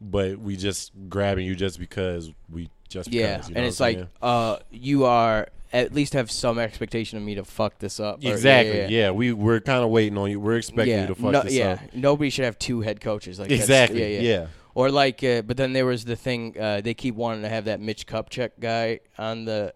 but 0.00 0.38
we 0.38 0.56
just 0.56 0.92
grabbing 1.08 1.46
you 1.46 1.54
just 1.54 1.78
because 1.78 2.30
we 2.50 2.70
just 2.88 3.12
Yeah, 3.12 3.34
because, 3.36 3.48
you 3.50 3.54
know 3.54 3.58
and 3.60 3.66
it's 3.68 3.78
like 3.80 4.06
uh, 4.20 4.56
you 4.70 5.04
are 5.04 5.48
at 5.72 5.94
least 5.94 6.14
have 6.14 6.30
some 6.30 6.58
expectation 6.58 7.16
of 7.18 7.24
me 7.24 7.34
to 7.36 7.44
fuck 7.44 7.78
this 7.78 8.00
up. 8.00 8.18
or- 8.18 8.22
yeah, 8.22 8.32
exactly. 8.32 8.78
yeah, 8.80 8.86
Yeah, 8.88 9.10
we 9.12 9.32
we're 9.32 9.60
kind 9.60 9.84
of 9.84 9.90
waiting 9.90 10.18
on 10.18 10.30
you. 10.30 10.40
We're 10.40 10.56
expecting 10.56 10.94
yeah. 10.94 11.02
you 11.02 11.06
to 11.08 11.14
fuck 11.14 11.32
no, 11.32 11.42
this 11.42 11.52
yeah. 11.54 11.72
up. 11.72 11.94
Nobody 11.94 12.30
should 12.30 12.44
have 12.44 12.58
two 12.58 12.80
head 12.80 13.00
coaches 13.00 13.38
like 13.38 13.48
that's- 13.48 13.64
Exactly. 13.64 14.00
Yeah, 14.00 14.20
yeah. 14.20 14.28
yeah. 14.40 14.46
Or 14.74 14.90
like, 14.90 15.22
uh, 15.24 15.42
but 15.42 15.56
then 15.56 15.72
there 15.72 15.86
was 15.86 16.04
the 16.04 16.16
thing 16.16 16.56
uh, 16.58 16.80
they 16.80 16.94
keep 16.94 17.14
wanting 17.14 17.42
to 17.42 17.48
have 17.48 17.64
that 17.66 17.80
Mitch 17.80 18.06
Kupchak 18.06 18.52
guy 18.60 19.00
on 19.18 19.44
the 19.44 19.74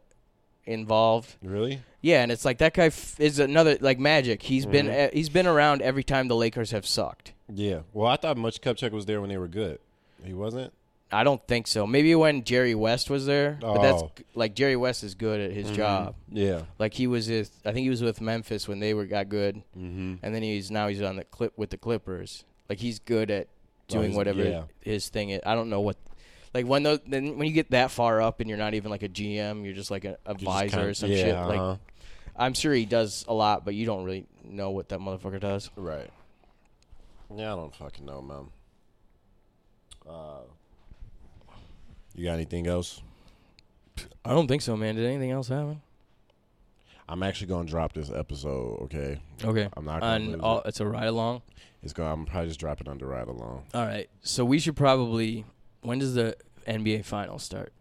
involved. 0.67 1.37
Really? 1.43 1.81
Yeah, 2.01 2.23
and 2.23 2.31
it's 2.33 2.45
like 2.45 2.59
that 2.59 2.75
guy 2.75 2.87
f- 2.87 3.19
is 3.19 3.39
another 3.39 3.77
like 3.81 3.99
magic. 3.99 4.43
He's 4.43 4.67
been 4.67 4.87
Mhm. 4.87 5.07
uh, 5.09 5.11
he's 5.13 5.29
been 5.29 5.47
around 5.47 5.83
every 5.83 6.05
time 6.05 6.29
the 6.29 6.37
Lakers 6.37 6.71
have 6.71 6.87
sucked. 6.87 7.33
Yeah. 7.53 7.81
Well, 7.93 8.11
I 8.11 8.17
thought 8.17 8.37
Mitch 8.39 8.61
Kupchak 8.61 8.93
was 8.93 9.07
there 9.07 9.21
when 9.21 9.31
they 9.31 9.37
were 9.39 9.49
good. 9.49 9.79
He 10.23 10.33
wasn't. 10.33 10.73
I 11.15 11.25
don't 11.25 11.47
think 11.47 11.67
so. 11.67 11.87
Maybe 11.87 12.15
when 12.15 12.45
Jerry 12.45 12.75
West 12.75 13.09
was 13.11 13.25
there, 13.27 13.57
but 13.61 13.81
that's 13.81 14.03
Oh. 14.03 14.11
like 14.35 14.55
Jerry 14.55 14.77
West 14.77 15.05
is 15.05 15.15
good 15.15 15.41
at 15.41 15.53
his 15.53 15.71
Mhm. 15.71 15.75
job. 15.77 16.15
Yeah. 16.31 16.63
Like 16.79 16.95
he 16.95 17.07
was 17.07 17.29
with, 17.29 17.51
I 17.65 17.73
think 17.73 17.85
he 17.85 17.91
was 17.91 18.03
with 18.03 18.21
Memphis 18.21 18.67
when 18.67 18.81
they 18.81 18.95
were 18.95 19.07
got 19.07 19.29
good, 19.29 19.57
Mm-hmm. 19.79 20.15
and 20.23 20.35
then 20.35 20.43
he's 20.43 20.71
now 20.71 20.89
he's 20.89 21.01
on 21.03 21.17
the 21.17 21.25
clip 21.25 21.57
with 21.57 21.71
the 21.71 21.77
Clippers. 21.79 22.45
Like 22.69 22.79
he's 22.81 22.99
good 22.99 23.31
at 23.31 23.49
doing 23.89 24.07
he's- 24.07 24.17
whatever 24.17 24.43
yeah. 24.45 24.63
his 24.81 25.09
thing 25.09 25.31
is. 25.31 25.41
I 25.47 25.55
don't 25.55 25.71
know 25.71 25.81
what, 25.81 25.97
like 26.53 26.67
when 26.67 26.83
those 26.83 27.01
then 27.07 27.39
when 27.39 27.47
you 27.47 27.53
get 27.55 27.71
that 27.71 27.91
far 27.91 28.21
up 28.21 28.41
and 28.41 28.49
you're 28.49 28.59
not 28.59 28.75
even 28.75 28.91
like 28.91 29.03
a 29.03 29.09
GM, 29.09 29.65
you're 29.65 29.75
just 29.75 29.91
like 29.91 30.05
an 30.05 30.17
advisor 30.27 30.89
or 30.89 30.95
some 30.95 31.11
yeah, 31.11 31.17
shit. 31.17 31.35
Like 31.35 31.61
uh-huh. 31.61 31.77
I'm 32.37 32.55
sure 32.55 32.73
he 32.75 32.87
does 32.87 33.25
a 33.29 33.35
lot, 33.35 33.65
but 33.65 33.75
you 33.75 33.87
don't 33.87 34.05
really 34.05 34.27
know 34.43 34.71
what 34.71 34.89
that 34.89 34.99
motherfucker 34.99 35.39
does. 35.41 35.71
Right. 35.77 36.11
Yeah, 37.35 37.53
I 37.53 37.57
don't 37.57 37.75
fucking 37.75 38.05
know, 38.05 38.21
man. 38.21 38.47
Uh, 40.09 40.41
you 42.15 42.25
got 42.25 42.35
anything 42.35 42.67
else? 42.67 43.03
I 44.25 44.31
don't 44.31 44.49
think 44.49 44.63
so, 44.63 44.77
man. 44.77 44.95
Did 44.97 45.07
anything 45.07 45.31
else 45.31 45.49
happen? 45.49 45.81
I'm 47.09 47.23
actually 47.23 47.49
gonna 47.49 47.69
drop 47.69 47.93
this 47.93 48.11
episode. 48.11 48.81
Okay, 48.85 49.21
Okay. 49.45 49.69
I'm 49.77 49.85
not 49.85 50.01
gonna 50.01 50.33
On 50.35 50.41
all, 50.41 50.59
it. 50.61 50.69
it's 50.69 50.81
a 50.81 50.87
ride 50.87 51.07
along. 51.07 51.43
It's 51.83 51.93
going. 51.93 52.11
I'm 52.11 52.25
probably 52.25 52.49
just 52.49 52.59
dropping 52.61 52.87
it 52.87 52.91
under 52.91 53.07
ride 53.07 53.29
along. 53.29 53.65
All 53.75 53.85
right. 53.85 54.09
So 54.23 54.45
we 54.45 54.59
should 54.59 54.75
probably. 54.77 55.45
When 55.83 55.99
does 55.99 56.15
the 56.15 56.35
NBA 56.67 57.05
Finals 57.05 57.43
start? 57.43 57.73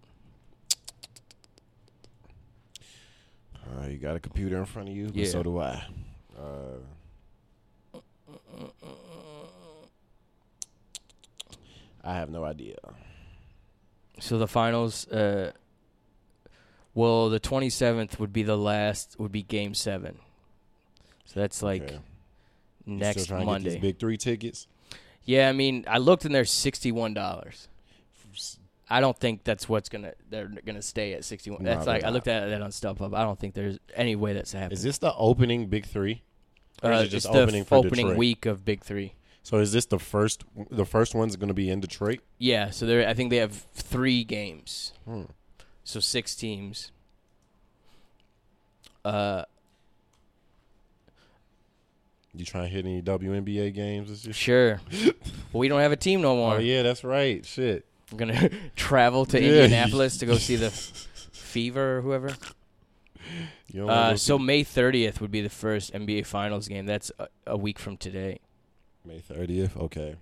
Uh, 3.56 3.88
you 3.88 3.98
got 3.98 4.18
a 4.18 4.20
computer 4.20 4.58
in 4.58 4.66
front 4.66 4.90
of 4.90 4.96
you, 4.96 5.06
but 5.08 5.16
Yeah. 5.16 5.26
so 5.30 5.42
do 5.42 5.58
I. 5.60 5.86
Uh, 6.38 8.00
I 12.04 12.16
have 12.16 12.30
no 12.30 12.44
idea. 12.44 12.76
So 14.24 14.38
the 14.38 14.48
finals. 14.48 15.08
Uh, 15.08 15.52
well, 16.94 17.30
the 17.30 17.40
twenty 17.40 17.70
seventh 17.70 18.20
would 18.20 18.32
be 18.32 18.44
the 18.44 18.58
last. 18.58 19.16
Would 19.20 19.32
be 19.32 19.44
Game 19.44 19.74
Seven. 19.74 20.18
So 21.26 21.40
that's 21.40 21.62
like 21.62 21.84
Okay. 21.84 22.00
Next 22.86 23.24
still 23.24 23.38
trying 23.38 23.40
to 23.42 23.46
get 23.46 23.52
Monday. 23.52 23.70
these 23.72 23.80
big 23.82 24.00
three 24.00 24.18
tickets. 24.18 24.68
yeah, 25.26 25.50
I 25.50 25.52
mean, 25.54 25.86
I 25.88 25.98
looked 25.98 26.26
and 26.26 26.34
they're 26.36 26.46
sixty 26.46 26.92
one 26.92 27.14
dollars. 27.14 27.68
I 28.90 29.00
don't 29.00 29.18
think 29.18 29.44
that's 29.44 29.68
what's 29.68 29.90
gonna 29.90 30.14
they're 30.30 30.48
gonna 30.66 30.82
stay 30.82 31.14
at 31.14 31.26
sixty 31.26 31.50
one. 31.50 31.64
No, 31.64 31.74
That's 31.74 31.88
like 31.88 32.04
I 32.04 32.10
looked 32.10 32.28
at 32.28 32.48
that 32.50 32.62
on 32.62 32.70
StubHub. 32.72 33.16
I 33.16 33.24
don't 33.24 33.40
think 33.40 33.56
there's 33.56 33.80
any 33.96 34.16
way 34.16 34.34
that's 34.34 34.52
happening. 34.54 34.74
Is 34.74 34.84
this 34.84 34.98
the 35.00 35.14
opening 35.16 35.68
big 35.68 35.86
three? 35.86 36.22
Or 36.82 36.92
is 36.92 37.00
Uh, 37.02 37.04
it 37.04 37.08
just 37.08 37.28
opening 37.28 37.62
f- 37.62 37.68
for 37.68 37.76
opening 37.76 38.08
Detroit? 38.08 38.18
week 38.18 38.46
of 38.46 38.64
Big 38.66 38.84
Three. 38.84 39.14
So 39.44 39.58
is 39.58 39.72
this 39.74 39.86
the 39.86 40.00
first? 40.00 40.44
The 40.72 40.86
first 40.86 41.14
one's 41.14 41.36
going 41.36 41.50
to 41.50 41.54
be 41.54 41.70
in 41.70 41.82
Detroit. 41.82 42.22
Yeah, 42.40 42.70
so 42.70 42.86
there. 42.86 43.08
I 43.08 43.14
think 43.14 43.30
they 43.30 43.38
have 43.38 43.52
three 43.74 44.24
games, 44.24 44.94
Hmm. 45.06 45.24
so 45.84 46.00
six 46.00 46.34
teams. 46.36 46.92
Uh, 49.04 49.44
You 52.36 52.46
trying 52.46 52.64
to 52.64 52.70
hit 52.70 52.86
any 52.86 53.02
WNBA 53.02 53.74
games 53.76 54.10
this 54.10 54.26
year? 54.26 54.34
sure. 54.34 54.82
but 55.52 55.60
we 55.60 55.68
don't 55.68 55.82
have 55.82 55.92
a 55.92 55.96
team 55.98 56.22
no 56.22 56.36
more. 56.36 56.56
Oh 56.56 56.60
yeah, 56.60 56.82
that's 56.82 57.04
right. 57.04 57.46
Shit. 57.46 57.86
I'm 58.12 58.18
gonna 58.18 58.50
travel 58.76 59.26
to 59.28 59.40
Yeah. 59.42 59.64
Indianapolis 59.64 60.18
to 60.20 60.26
go 60.26 60.38
see 60.38 60.56
the 60.56 60.70
Fever 61.34 61.98
or 61.98 62.02
whoever. 62.02 62.30
You 63.72 63.82
don't 63.82 63.88
wanna 63.88 64.02
Uh, 64.14 64.18
so 64.18 64.40
May 64.40 64.64
30th 64.64 65.20
would 65.22 65.30
be 65.32 65.42
the 65.42 65.50
first 65.50 65.94
NBA 65.94 66.26
Finals 66.26 66.68
game. 66.68 66.86
That's 66.88 67.12
a, 67.20 67.28
a 67.46 67.58
week 67.58 67.78
from 67.78 67.98
today. 67.98 68.40
May 69.06 69.20
thirtieth. 69.20 69.76
Okay. 69.78 70.16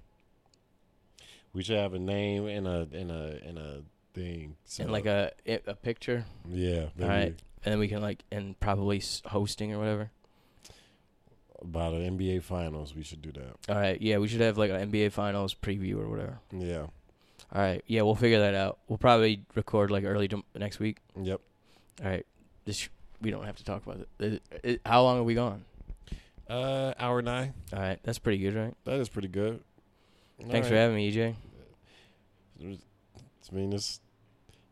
We 1.53 1.63
should 1.63 1.77
have 1.77 1.93
a 1.93 1.99
name 1.99 2.47
and 2.47 2.67
a 2.67 2.87
and 2.93 3.11
a 3.11 3.39
and 3.45 3.57
a 3.57 3.81
thing. 4.13 4.55
So, 4.65 4.83
and 4.83 4.91
like 4.91 5.05
a 5.05 5.31
a 5.45 5.75
picture, 5.75 6.25
yeah, 6.49 6.85
maybe 6.95 7.03
All 7.03 7.09
right. 7.09 7.25
and 7.63 7.71
then 7.73 7.79
we 7.79 7.87
can 7.87 8.01
like 8.01 8.23
and 8.31 8.59
probably 8.59 9.01
hosting 9.25 9.73
or 9.73 9.79
whatever. 9.79 10.11
about 11.61 11.93
an 11.93 12.17
NBA 12.17 12.41
Finals. 12.43 12.95
We 12.95 13.03
should 13.03 13.21
do 13.21 13.31
that. 13.33 13.55
All 13.73 13.79
right, 13.79 14.01
yeah, 14.01 14.17
we 14.17 14.27
should 14.27 14.41
have 14.41 14.57
like 14.57 14.71
an 14.71 14.91
NBA 14.91 15.11
Finals 15.11 15.53
preview 15.53 15.97
or 15.99 16.07
whatever. 16.09 16.39
Yeah. 16.51 16.87
All 17.53 17.61
right, 17.61 17.83
yeah, 17.85 18.01
we'll 18.03 18.15
figure 18.15 18.39
that 18.39 18.55
out. 18.55 18.79
We'll 18.87 18.97
probably 18.97 19.43
record 19.55 19.91
like 19.91 20.05
early 20.05 20.29
next 20.55 20.79
week. 20.79 20.97
Yep. 21.21 21.41
All 22.03 22.09
right, 22.09 22.25
this 22.65 22.77
sh- 22.77 22.89
we 23.21 23.29
don't 23.29 23.43
have 23.45 23.57
to 23.57 23.65
talk 23.65 23.85
about 23.85 24.07
it- 24.19 24.81
How 24.85 25.03
long 25.03 25.19
are 25.19 25.23
we 25.23 25.35
gone? 25.35 25.65
Uh, 26.49 26.93
hour 26.99 27.21
nine. 27.21 27.53
All 27.73 27.79
right, 27.79 27.99
that's 28.03 28.19
pretty 28.19 28.37
good, 28.39 28.55
right? 28.55 28.73
That 28.85 28.99
is 28.99 29.09
pretty 29.09 29.27
good. 29.29 29.61
Thanks 30.49 30.67
for 30.67 30.75
having 30.75 30.95
me, 30.95 31.11
EJ. 31.11 31.35
I 32.61 33.55
mean, 33.55 33.69
this 33.69 33.99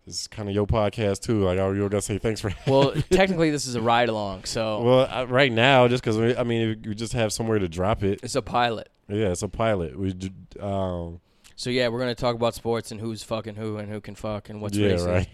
this 0.05 0.21
is 0.21 0.27
kind 0.27 0.49
of 0.49 0.55
your 0.55 0.65
podcast 0.65 1.21
too. 1.21 1.43
Like, 1.43 1.59
I 1.59 1.65
really 1.67 1.87
gotta 1.89 2.01
say 2.01 2.17
thanks 2.17 2.41
for. 2.41 2.51
Well, 2.67 2.93
technically, 3.11 3.51
this 3.51 3.67
is 3.67 3.75
a 3.75 3.81
ride 3.81 4.09
along, 4.09 4.45
so 4.45 4.81
Well, 4.81 5.07
uh, 5.09 5.25
right 5.25 5.51
now, 5.51 5.87
just 5.87 6.03
because 6.03 6.37
I 6.37 6.43
mean, 6.43 6.81
we 6.85 6.95
just 6.95 7.13
have 7.13 7.31
somewhere 7.31 7.59
to 7.59 7.67
drop 7.67 8.03
it. 8.03 8.19
it's 8.23 8.35
a 8.35 8.41
pilot. 8.41 8.89
Yeah, 9.07 9.29
it's 9.29 9.41
a 9.41 9.47
pilot. 9.47 9.97
We, 9.97 10.13
um, 10.59 11.19
So 11.55 11.69
yeah, 11.69 11.87
we're 11.89 11.99
gonna 11.99 12.15
talk 12.15 12.35
about 12.35 12.55
sports 12.55 12.91
and 12.91 12.99
who's 12.99 13.23
fucking 13.23 13.55
who 13.55 13.77
and 13.77 13.89
who 13.89 14.01
can 14.01 14.15
fuck 14.15 14.49
and 14.49 14.61
what's 14.61 14.77
yeah, 14.77 14.91
racist. 14.91 15.07
right. 15.07 15.29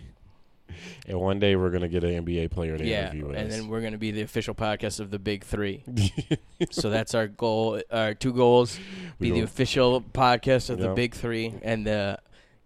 And 1.08 1.20
one 1.20 1.40
day 1.40 1.56
we're 1.56 1.70
gonna 1.70 1.88
get 1.88 2.04
an 2.04 2.26
NBA 2.26 2.50
player 2.52 2.78
to 2.78 2.84
Yeah, 2.86 3.12
interview 3.12 3.30
us. 3.32 3.38
and 3.38 3.52
then 3.52 3.68
we're 3.68 3.82
gonna 3.82 3.98
be 3.98 4.12
the 4.12 4.22
official 4.22 4.56
podcast 4.56 5.00
of 5.00 5.12
the 5.12 5.20
Big 5.20 5.44
Three. 5.44 5.84
so 6.72 6.90
that's 6.90 7.14
our 7.14 7.28
goal. 7.28 7.82
Our 7.92 8.14
two 8.14 8.34
goals: 8.34 8.80
be 9.20 9.30
the 9.32 9.42
official 9.42 10.02
podcast 10.02 10.70
of 10.70 10.80
the. 10.80 10.94
Big 10.96 11.14
Three, 11.14 11.54
and 11.62 11.88
uh, 11.88 12.18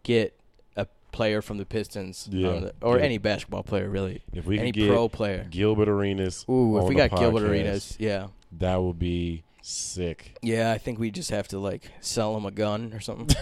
get 0.04 0.40
a 0.78 0.88
player 1.12 1.42
from 1.42 1.58
the 1.58 1.66
Pistons, 1.66 2.28
Yeah. 2.32 2.52
the- 2.60 2.74
or 2.82 2.98
Yeah. 3.00 3.04
any 3.06 3.18
basketball 3.18 3.64
player, 3.64 3.90
really, 3.90 4.22
if 4.34 4.46
we 4.46 4.58
any 4.60 4.72
pro 4.72 5.10
player. 5.10 5.46
Gilbert 5.50 5.90
Arenas, 5.90 6.46
Ooh, 6.50 6.78
if 6.80 6.86
we 6.88 6.96
got 6.96 7.10
Gilbert 7.18 7.44
Arenas, 7.44 7.98
yeah, 8.00 8.28
that 8.60 8.78
would 8.82 9.00
be 9.00 9.44
sick. 9.70 10.38
yeah, 10.42 10.72
I 10.72 10.78
think 10.78 11.00
we 11.00 11.12
just 11.12 11.30
have 11.32 11.48
to 11.50 11.60
like 11.60 11.84
sell 12.02 12.36
him 12.36 12.46
a 12.46 12.52
gun 12.52 12.92
or 12.94 13.00
something, 13.00 13.36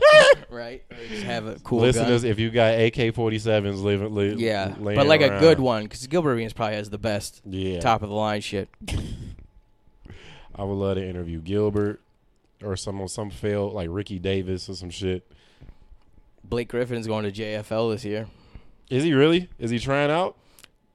right? 0.50 0.82
Or 0.90 0.96
just 1.08 1.22
have 1.24 1.46
a 1.46 1.56
cool 1.60 1.80
Listeners, 1.80 2.22
gun. 2.22 2.30
if 2.30 2.38
you 2.38 2.50
got 2.50 2.74
AK 2.78 2.94
47s 3.14 3.82
living, 3.82 4.14
li- 4.14 4.34
Yeah, 4.36 4.74
but 4.78 5.06
like 5.06 5.20
a 5.22 5.38
good 5.40 5.60
one 5.60 5.84
because 5.84 6.06
Gilbert 6.06 6.32
Arenas 6.32 6.52
probably 6.52 6.76
has 6.76 6.90
the 6.90 6.98
best 6.98 7.42
Yeah, 7.44 7.80
top 7.80 8.02
of 8.02 8.08
the 8.08 8.14
line 8.14 8.40
shit. 8.40 8.68
I 10.54 10.64
would 10.64 10.74
love 10.74 10.96
to 10.96 11.06
interview 11.06 11.40
Gilbert 11.40 12.00
or 12.62 12.76
some 12.76 13.06
some 13.08 13.30
failed 13.30 13.74
like 13.74 13.88
Ricky 13.90 14.18
Davis 14.18 14.68
or 14.68 14.74
some 14.74 14.90
shit. 14.90 15.30
Blake 16.42 16.68
Griffin's 16.68 17.06
going 17.06 17.24
to 17.24 17.32
JFL 17.32 17.92
this 17.92 18.04
year. 18.04 18.28
Is 18.88 19.02
he 19.02 19.12
really? 19.12 19.48
Is 19.58 19.70
he 19.70 19.78
trying 19.78 20.10
out? 20.10 20.36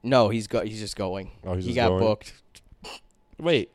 No, 0.02 0.30
he's 0.30 0.48
go- 0.48 0.64
he's 0.64 0.80
just 0.80 0.96
going. 0.96 1.30
Oh, 1.44 1.54
he's 1.56 1.66
he 1.66 1.74
got 1.74 1.90
going? 1.90 2.00
booked. 2.00 2.34
Wait, 3.38 3.70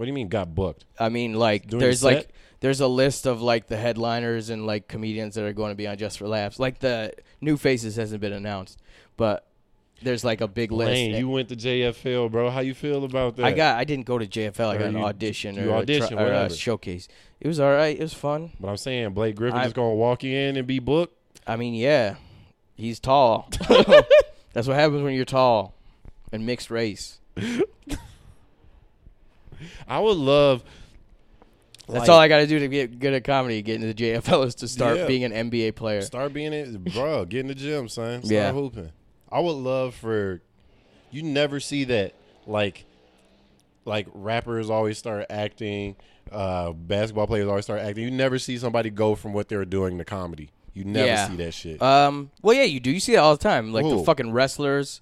what 0.00 0.06
do 0.06 0.08
you 0.08 0.14
mean 0.14 0.28
got 0.28 0.54
booked? 0.54 0.86
I 0.98 1.10
mean, 1.10 1.34
like 1.34 1.66
Doing 1.66 1.78
there's 1.78 2.02
like 2.02 2.30
there's 2.60 2.80
a 2.80 2.86
list 2.86 3.26
of 3.26 3.42
like 3.42 3.66
the 3.66 3.76
headliners 3.76 4.48
and 4.48 4.66
like 4.66 4.88
comedians 4.88 5.34
that 5.34 5.44
are 5.44 5.52
going 5.52 5.72
to 5.72 5.74
be 5.74 5.86
on 5.86 5.98
Just 5.98 6.16
for 6.16 6.26
Laughs. 6.26 6.58
Like 6.58 6.78
the 6.78 7.12
new 7.42 7.58
faces 7.58 7.96
hasn't 7.96 8.22
been 8.22 8.32
announced, 8.32 8.78
but 9.18 9.46
there's 10.02 10.24
like 10.24 10.40
a 10.40 10.48
big 10.48 10.72
list. 10.72 10.88
Lane, 10.88 11.16
you 11.16 11.28
went 11.28 11.50
to 11.50 11.54
JFL, 11.54 12.30
bro. 12.30 12.48
How 12.48 12.60
you 12.60 12.72
feel 12.72 13.04
about 13.04 13.36
that? 13.36 13.44
I 13.44 13.52
got 13.52 13.76
I 13.76 13.84
didn't 13.84 14.06
go 14.06 14.16
to 14.16 14.26
JFL. 14.26 14.68
I 14.68 14.78
got 14.78 14.86
an 14.86 14.96
you- 14.96 15.04
audition 15.04 15.56
you 15.56 15.68
or, 15.68 15.74
a, 15.74 15.78
audition, 15.80 16.18
or 16.18 16.22
a 16.22 16.24
whatever. 16.24 16.54
showcase. 16.54 17.06
It 17.38 17.46
was 17.48 17.60
all 17.60 17.70
right. 17.70 17.94
It 17.94 18.00
was 18.00 18.14
fun. 18.14 18.52
But 18.58 18.68
I'm 18.68 18.78
saying 18.78 19.12
Blake 19.12 19.36
Griffin 19.36 19.60
I- 19.60 19.64
just 19.64 19.74
gonna 19.74 19.94
walk 19.94 20.24
in 20.24 20.56
and 20.56 20.66
be 20.66 20.78
booked. 20.78 21.14
I 21.46 21.56
mean, 21.56 21.74
yeah, 21.74 22.14
he's 22.74 23.00
tall. 23.00 23.50
That's 24.54 24.66
what 24.66 24.76
happens 24.78 25.02
when 25.02 25.12
you're 25.12 25.26
tall 25.26 25.74
and 26.32 26.46
mixed 26.46 26.70
race. 26.70 27.20
I 29.88 29.98
would 30.00 30.16
love. 30.16 30.62
That's 31.88 32.00
like, 32.00 32.08
all 32.08 32.18
I 32.20 32.28
got 32.28 32.38
to 32.38 32.46
do 32.46 32.60
to 32.60 32.68
get 32.68 33.00
good 33.00 33.14
at 33.14 33.24
comedy. 33.24 33.62
Get 33.62 33.76
into 33.82 33.88
the 33.88 33.94
JFL 33.94 34.46
is 34.46 34.54
to 34.56 34.68
start 34.68 34.98
Yeah. 34.98 35.06
being 35.06 35.24
an 35.24 35.32
NBA 35.32 35.74
player. 35.74 36.02
Start 36.02 36.32
being 36.32 36.52
it, 36.52 36.84
bro. 36.94 37.24
Get 37.24 37.40
in 37.40 37.46
the 37.48 37.54
gym, 37.54 37.88
son. 37.88 38.20
Start 38.22 38.32
Yeah. 38.32 38.52
hooping. 38.52 38.92
I 39.30 39.40
would 39.40 39.52
love 39.56 39.94
for 39.94 40.40
You 41.12 41.22
never 41.24 41.58
see 41.58 41.84
that 41.84 42.14
like 42.46 42.84
like 43.84 44.06
rappers 44.14 44.70
always 44.70 44.98
start 44.98 45.26
acting, 45.30 45.96
uh, 46.30 46.70
basketball 46.72 47.26
players 47.26 47.48
always 47.48 47.64
start 47.64 47.80
acting. 47.80 48.04
You 48.04 48.10
never 48.12 48.38
see 48.38 48.56
somebody 48.58 48.90
go 48.90 49.16
from 49.16 49.32
what 49.32 49.48
they're 49.48 49.64
doing 49.64 49.98
to 49.98 50.04
comedy. 50.04 50.50
You 50.74 50.84
never 50.84 51.06
Yeah. 51.08 51.28
see 51.28 51.36
that 51.36 51.52
shit. 51.54 51.82
Um. 51.82 52.30
Well, 52.42 52.54
yeah, 52.54 52.62
you 52.62 52.78
do. 52.78 52.90
You 52.92 53.00
see 53.00 53.12
that 53.14 53.18
all 53.18 53.36
the 53.36 53.42
time. 53.42 53.72
Like 53.72 53.84
the 53.88 54.04
fucking 54.04 54.30
wrestlers, 54.30 55.00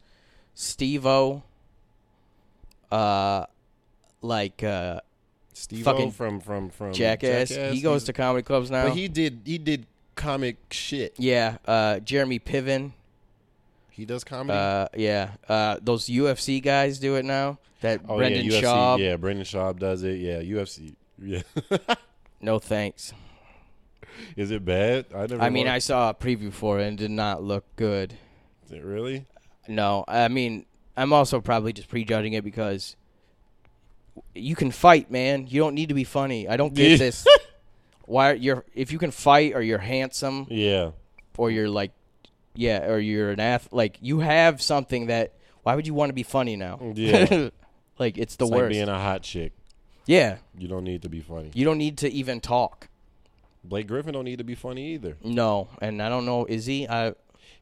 Steve-O. 0.54 1.42
Uh, 2.90 3.44
like 4.22 4.62
uh, 4.62 5.00
Steve 5.52 5.84
fucking 5.84 6.12
from 6.12 6.40
from 6.40 6.70
from 6.70 6.92
Jackass. 6.92 7.50
He 7.50 7.80
goes 7.80 8.02
he's- 8.02 8.04
to 8.04 8.12
comedy 8.12 8.42
clubs 8.42 8.70
now. 8.70 8.84
But 8.84 8.96
he 8.96 9.08
did 9.08 9.42
he 9.44 9.58
did 9.58 9.86
comic 10.14 10.56
shit. 10.70 11.14
yeah. 11.18 11.58
Uh, 11.66 12.00
Jeremy 12.00 12.38
Piven. 12.38 12.92
He 13.90 14.04
does 14.04 14.22
comedy. 14.24 14.58
Uh, 14.58 14.86
yeah. 14.96 15.30
Uh, 15.48 15.76
those 15.82 16.06
UFC 16.06 16.62
guys 16.62 16.98
do 16.98 17.16
it 17.16 17.24
now. 17.24 17.58
That 17.80 18.00
oh 18.08 18.16
Brendan 18.16 18.44
yeah, 18.44 18.60
UFC. 18.60 18.62
Schaub. 18.62 18.98
Yeah, 19.00 19.16
Brendan 19.16 19.44
Schaub 19.44 19.78
does 19.78 20.02
it. 20.02 20.18
Yeah, 20.20 20.40
UFC. 20.40 20.94
Yeah. 21.20 21.42
No 22.40 22.60
thanks. 22.60 23.12
Is 24.36 24.52
it 24.52 24.64
bad? 24.64 25.06
I 25.12 25.26
never. 25.26 25.42
I 25.42 25.50
mean, 25.50 25.66
I 25.66 25.74
watched- 25.74 25.86
saw 25.86 26.10
a 26.10 26.14
preview 26.14 26.52
for 26.52 26.78
it 26.78 26.86
and 26.86 26.98
it 26.98 27.02
did 27.02 27.10
not 27.10 27.42
look 27.42 27.64
good. 27.76 28.14
Is 28.64 28.70
it 28.72 28.84
really? 28.84 29.26
No, 29.66 30.04
I 30.06 30.28
mean, 30.28 30.64
I'm 30.96 31.12
also 31.12 31.40
probably 31.40 31.72
just 31.72 31.88
prejudging 31.88 32.34
it 32.34 32.44
because 32.44 32.96
you 34.34 34.54
can 34.56 34.70
fight, 34.70 35.10
man. 35.10 35.46
You 35.48 35.60
don't 35.60 35.74
need 35.74 35.88
to 35.88 35.94
be 35.94 36.04
funny. 36.04 36.48
I 36.48 36.56
don't 36.56 36.74
get 36.74 36.90
Yeah. 36.92 36.96
this. 36.98 37.26
Why 38.06 38.32
you're 38.32 38.64
if 38.74 38.90
you 38.92 38.98
can 38.98 39.10
fight 39.10 39.54
or 39.54 39.60
you're 39.62 39.78
handsome 39.78 40.46
Yeah. 40.50 40.92
or 41.36 41.50
you're 41.50 41.68
like 41.68 41.92
yeah, 42.54 42.86
or 42.86 42.98
you're 42.98 43.30
an 43.30 43.40
ath 43.40 43.68
like 43.72 43.98
you 44.00 44.20
have 44.20 44.60
something 44.62 45.06
that 45.06 45.34
why 45.62 45.74
would 45.74 45.86
you 45.86 45.92
want 45.94 46.08
to 46.08 46.14
be 46.14 46.22
funny 46.22 46.56
now? 46.56 46.78
Yeah. 46.94 47.50
like 47.98 48.16
it's 48.16 48.36
the 48.36 48.44
It's 48.46 48.50
like 48.52 48.60
worst. 48.60 48.70
being 48.72 48.88
a 48.88 48.98
hot 48.98 49.22
chick. 49.22 49.52
yeah. 50.06 50.38
You 50.58 50.68
don't 50.68 50.84
need 50.84 51.02
to 51.02 51.08
be 51.10 51.20
funny. 51.20 51.50
You 51.54 51.64
don't 51.66 51.78
need 51.78 51.98
to 51.98 52.10
even 52.10 52.40
talk. 52.40 52.88
Blake 53.62 53.86
Griffin 53.86 54.14
don't 54.14 54.24
need 54.24 54.38
to 54.38 54.44
be 54.44 54.54
funny 54.54 54.94
either. 54.94 55.16
No, 55.22 55.68
and 55.82 56.00
I 56.00 56.08
don't 56.08 56.24
know 56.24 56.46
is 56.46 56.64
he 56.64 56.88
I 56.88 57.12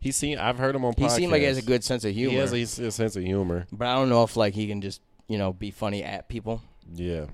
He 0.00 0.12
seen. 0.12 0.38
I've 0.38 0.58
heard 0.58 0.76
him 0.76 0.84
on. 0.84 0.92
Podcast. 0.94 0.96
He 0.98 1.04
podcasts. 1.04 1.16
seemed 1.16 1.32
like 1.32 1.40
he 1.40 1.46
has 1.48 1.58
a 1.58 1.62
good 1.62 1.82
sense 1.82 2.04
of 2.04 2.14
humor. 2.14 2.30
He 2.32 2.36
has 2.38 2.52
a, 2.78 2.86
a 2.86 2.90
sense 2.92 3.16
of 3.16 3.24
humor. 3.24 3.66
but 3.72 3.88
I 3.88 3.94
don't 3.96 4.08
know 4.08 4.22
if 4.22 4.36
like 4.36 4.54
he 4.54 4.68
can 4.68 4.80
just, 4.80 5.00
you 5.28 5.38
know, 5.38 5.52
be 5.52 5.70
funny 5.70 6.02
at 6.02 6.28
people. 6.28 6.62
Yeah. 6.94 7.26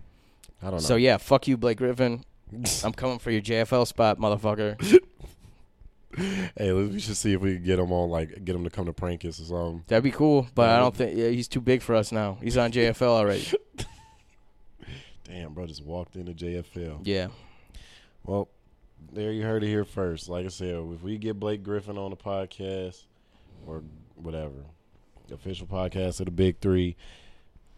I 0.62 0.66
don't 0.66 0.74
know. 0.74 0.78
So 0.78 0.97
yeah, 0.97 1.16
fuck 1.16 1.48
you, 1.48 1.56
Blake 1.56 1.78
Griffin. 1.78 2.24
I'm 2.85 2.93
coming 2.93 3.19
for 3.19 3.31
your 3.31 3.40
JFL 3.43 3.86
spot, 3.86 4.19
motherfucker. 4.19 4.81
hey, 6.16 6.73
let's- 6.73 6.93
we 6.93 7.01
should 7.01 7.16
see 7.16 7.32
if 7.32 7.40
we 7.40 7.55
can 7.56 7.64
get 7.64 7.78
him 7.78 7.93
on. 7.93 8.10
Like, 8.10 8.44
get 8.44 8.55
him 8.55 8.64
to 8.64 8.70
come 8.70 8.86
to 8.86 8.93
prank 8.93 9.24
us 9.24 9.40
or 9.40 9.44
something. 9.44 9.85
That'd 9.89 10.05
be 10.05 10.10
cool, 10.10 10.47
but 10.55 10.69
I 10.69 10.78
don't 10.78 10.94
think 10.94 11.16
yeah, 11.16 11.28
he's 11.28 11.48
too 11.48 11.60
big 11.60 11.82
for 11.82 11.94
us 11.94 12.12
now. 12.12 12.39
He's 12.43 12.56
on 12.56 12.73
JFL 12.73 13.02
already. 13.09 13.47
Damn, 15.24 15.55
bro, 15.55 15.66
just 15.66 15.85
walked 15.85 16.16
into 16.16 16.32
JFL. 16.32 17.01
Yeah. 17.05 17.28
Well, 18.24 18.48
there 19.12 19.32
you 19.32 19.43
heard 19.43 19.64
it 19.64 19.69
here 19.69 19.85
first. 19.85 20.28
Like 20.28 20.44
I 20.44 20.48
said, 20.48 20.74
if 20.74 21.02
we 21.02 21.16
get 21.19 21.40
Blake 21.40 21.62
Griffin 21.62 21.97
on 21.97 22.10
the 22.10 22.16
podcast 22.16 23.02
or 23.66 23.82
whatever, 24.16 24.52
the 25.28 25.35
official 25.35 25.66
podcast 25.66 26.20
of 26.20 26.27
the 26.27 26.32
Big 26.32 26.59
Three, 26.60 26.97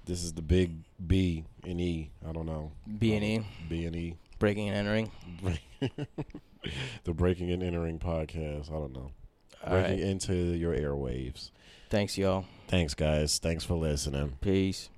this 0.04 0.22
is 0.22 0.32
the 0.32 0.42
Big 0.42 0.72
B 1.06 1.44
and 1.64 1.80
E. 1.80 2.10
I 2.28 2.32
don't 2.32 2.46
know. 2.46 2.72
B 2.98 3.14
and 3.14 3.24
E, 3.24 3.38
uh, 3.38 3.42
B 3.68 3.84
and 3.86 3.96
E. 3.96 4.16
breaking 4.38 4.68
and 4.68 4.76
entering. 4.76 5.10
the 7.04 7.12
Breaking 7.12 7.50
and 7.50 7.62
Entering 7.62 7.98
podcast. 7.98 8.68
I 8.70 8.74
don't 8.74 8.92
know. 8.92 9.10
All 9.64 9.70
Breaking 9.72 10.00
right. 10.00 10.00
into 10.00 10.34
your 10.34 10.74
airwaves. 10.74 11.50
Thanks, 11.90 12.18
y'all. 12.18 12.44
Thanks, 12.68 12.94
guys. 12.94 13.38
Thanks 13.38 13.64
for 13.64 13.74
listening. 13.74 14.36
Peace. 14.40 14.88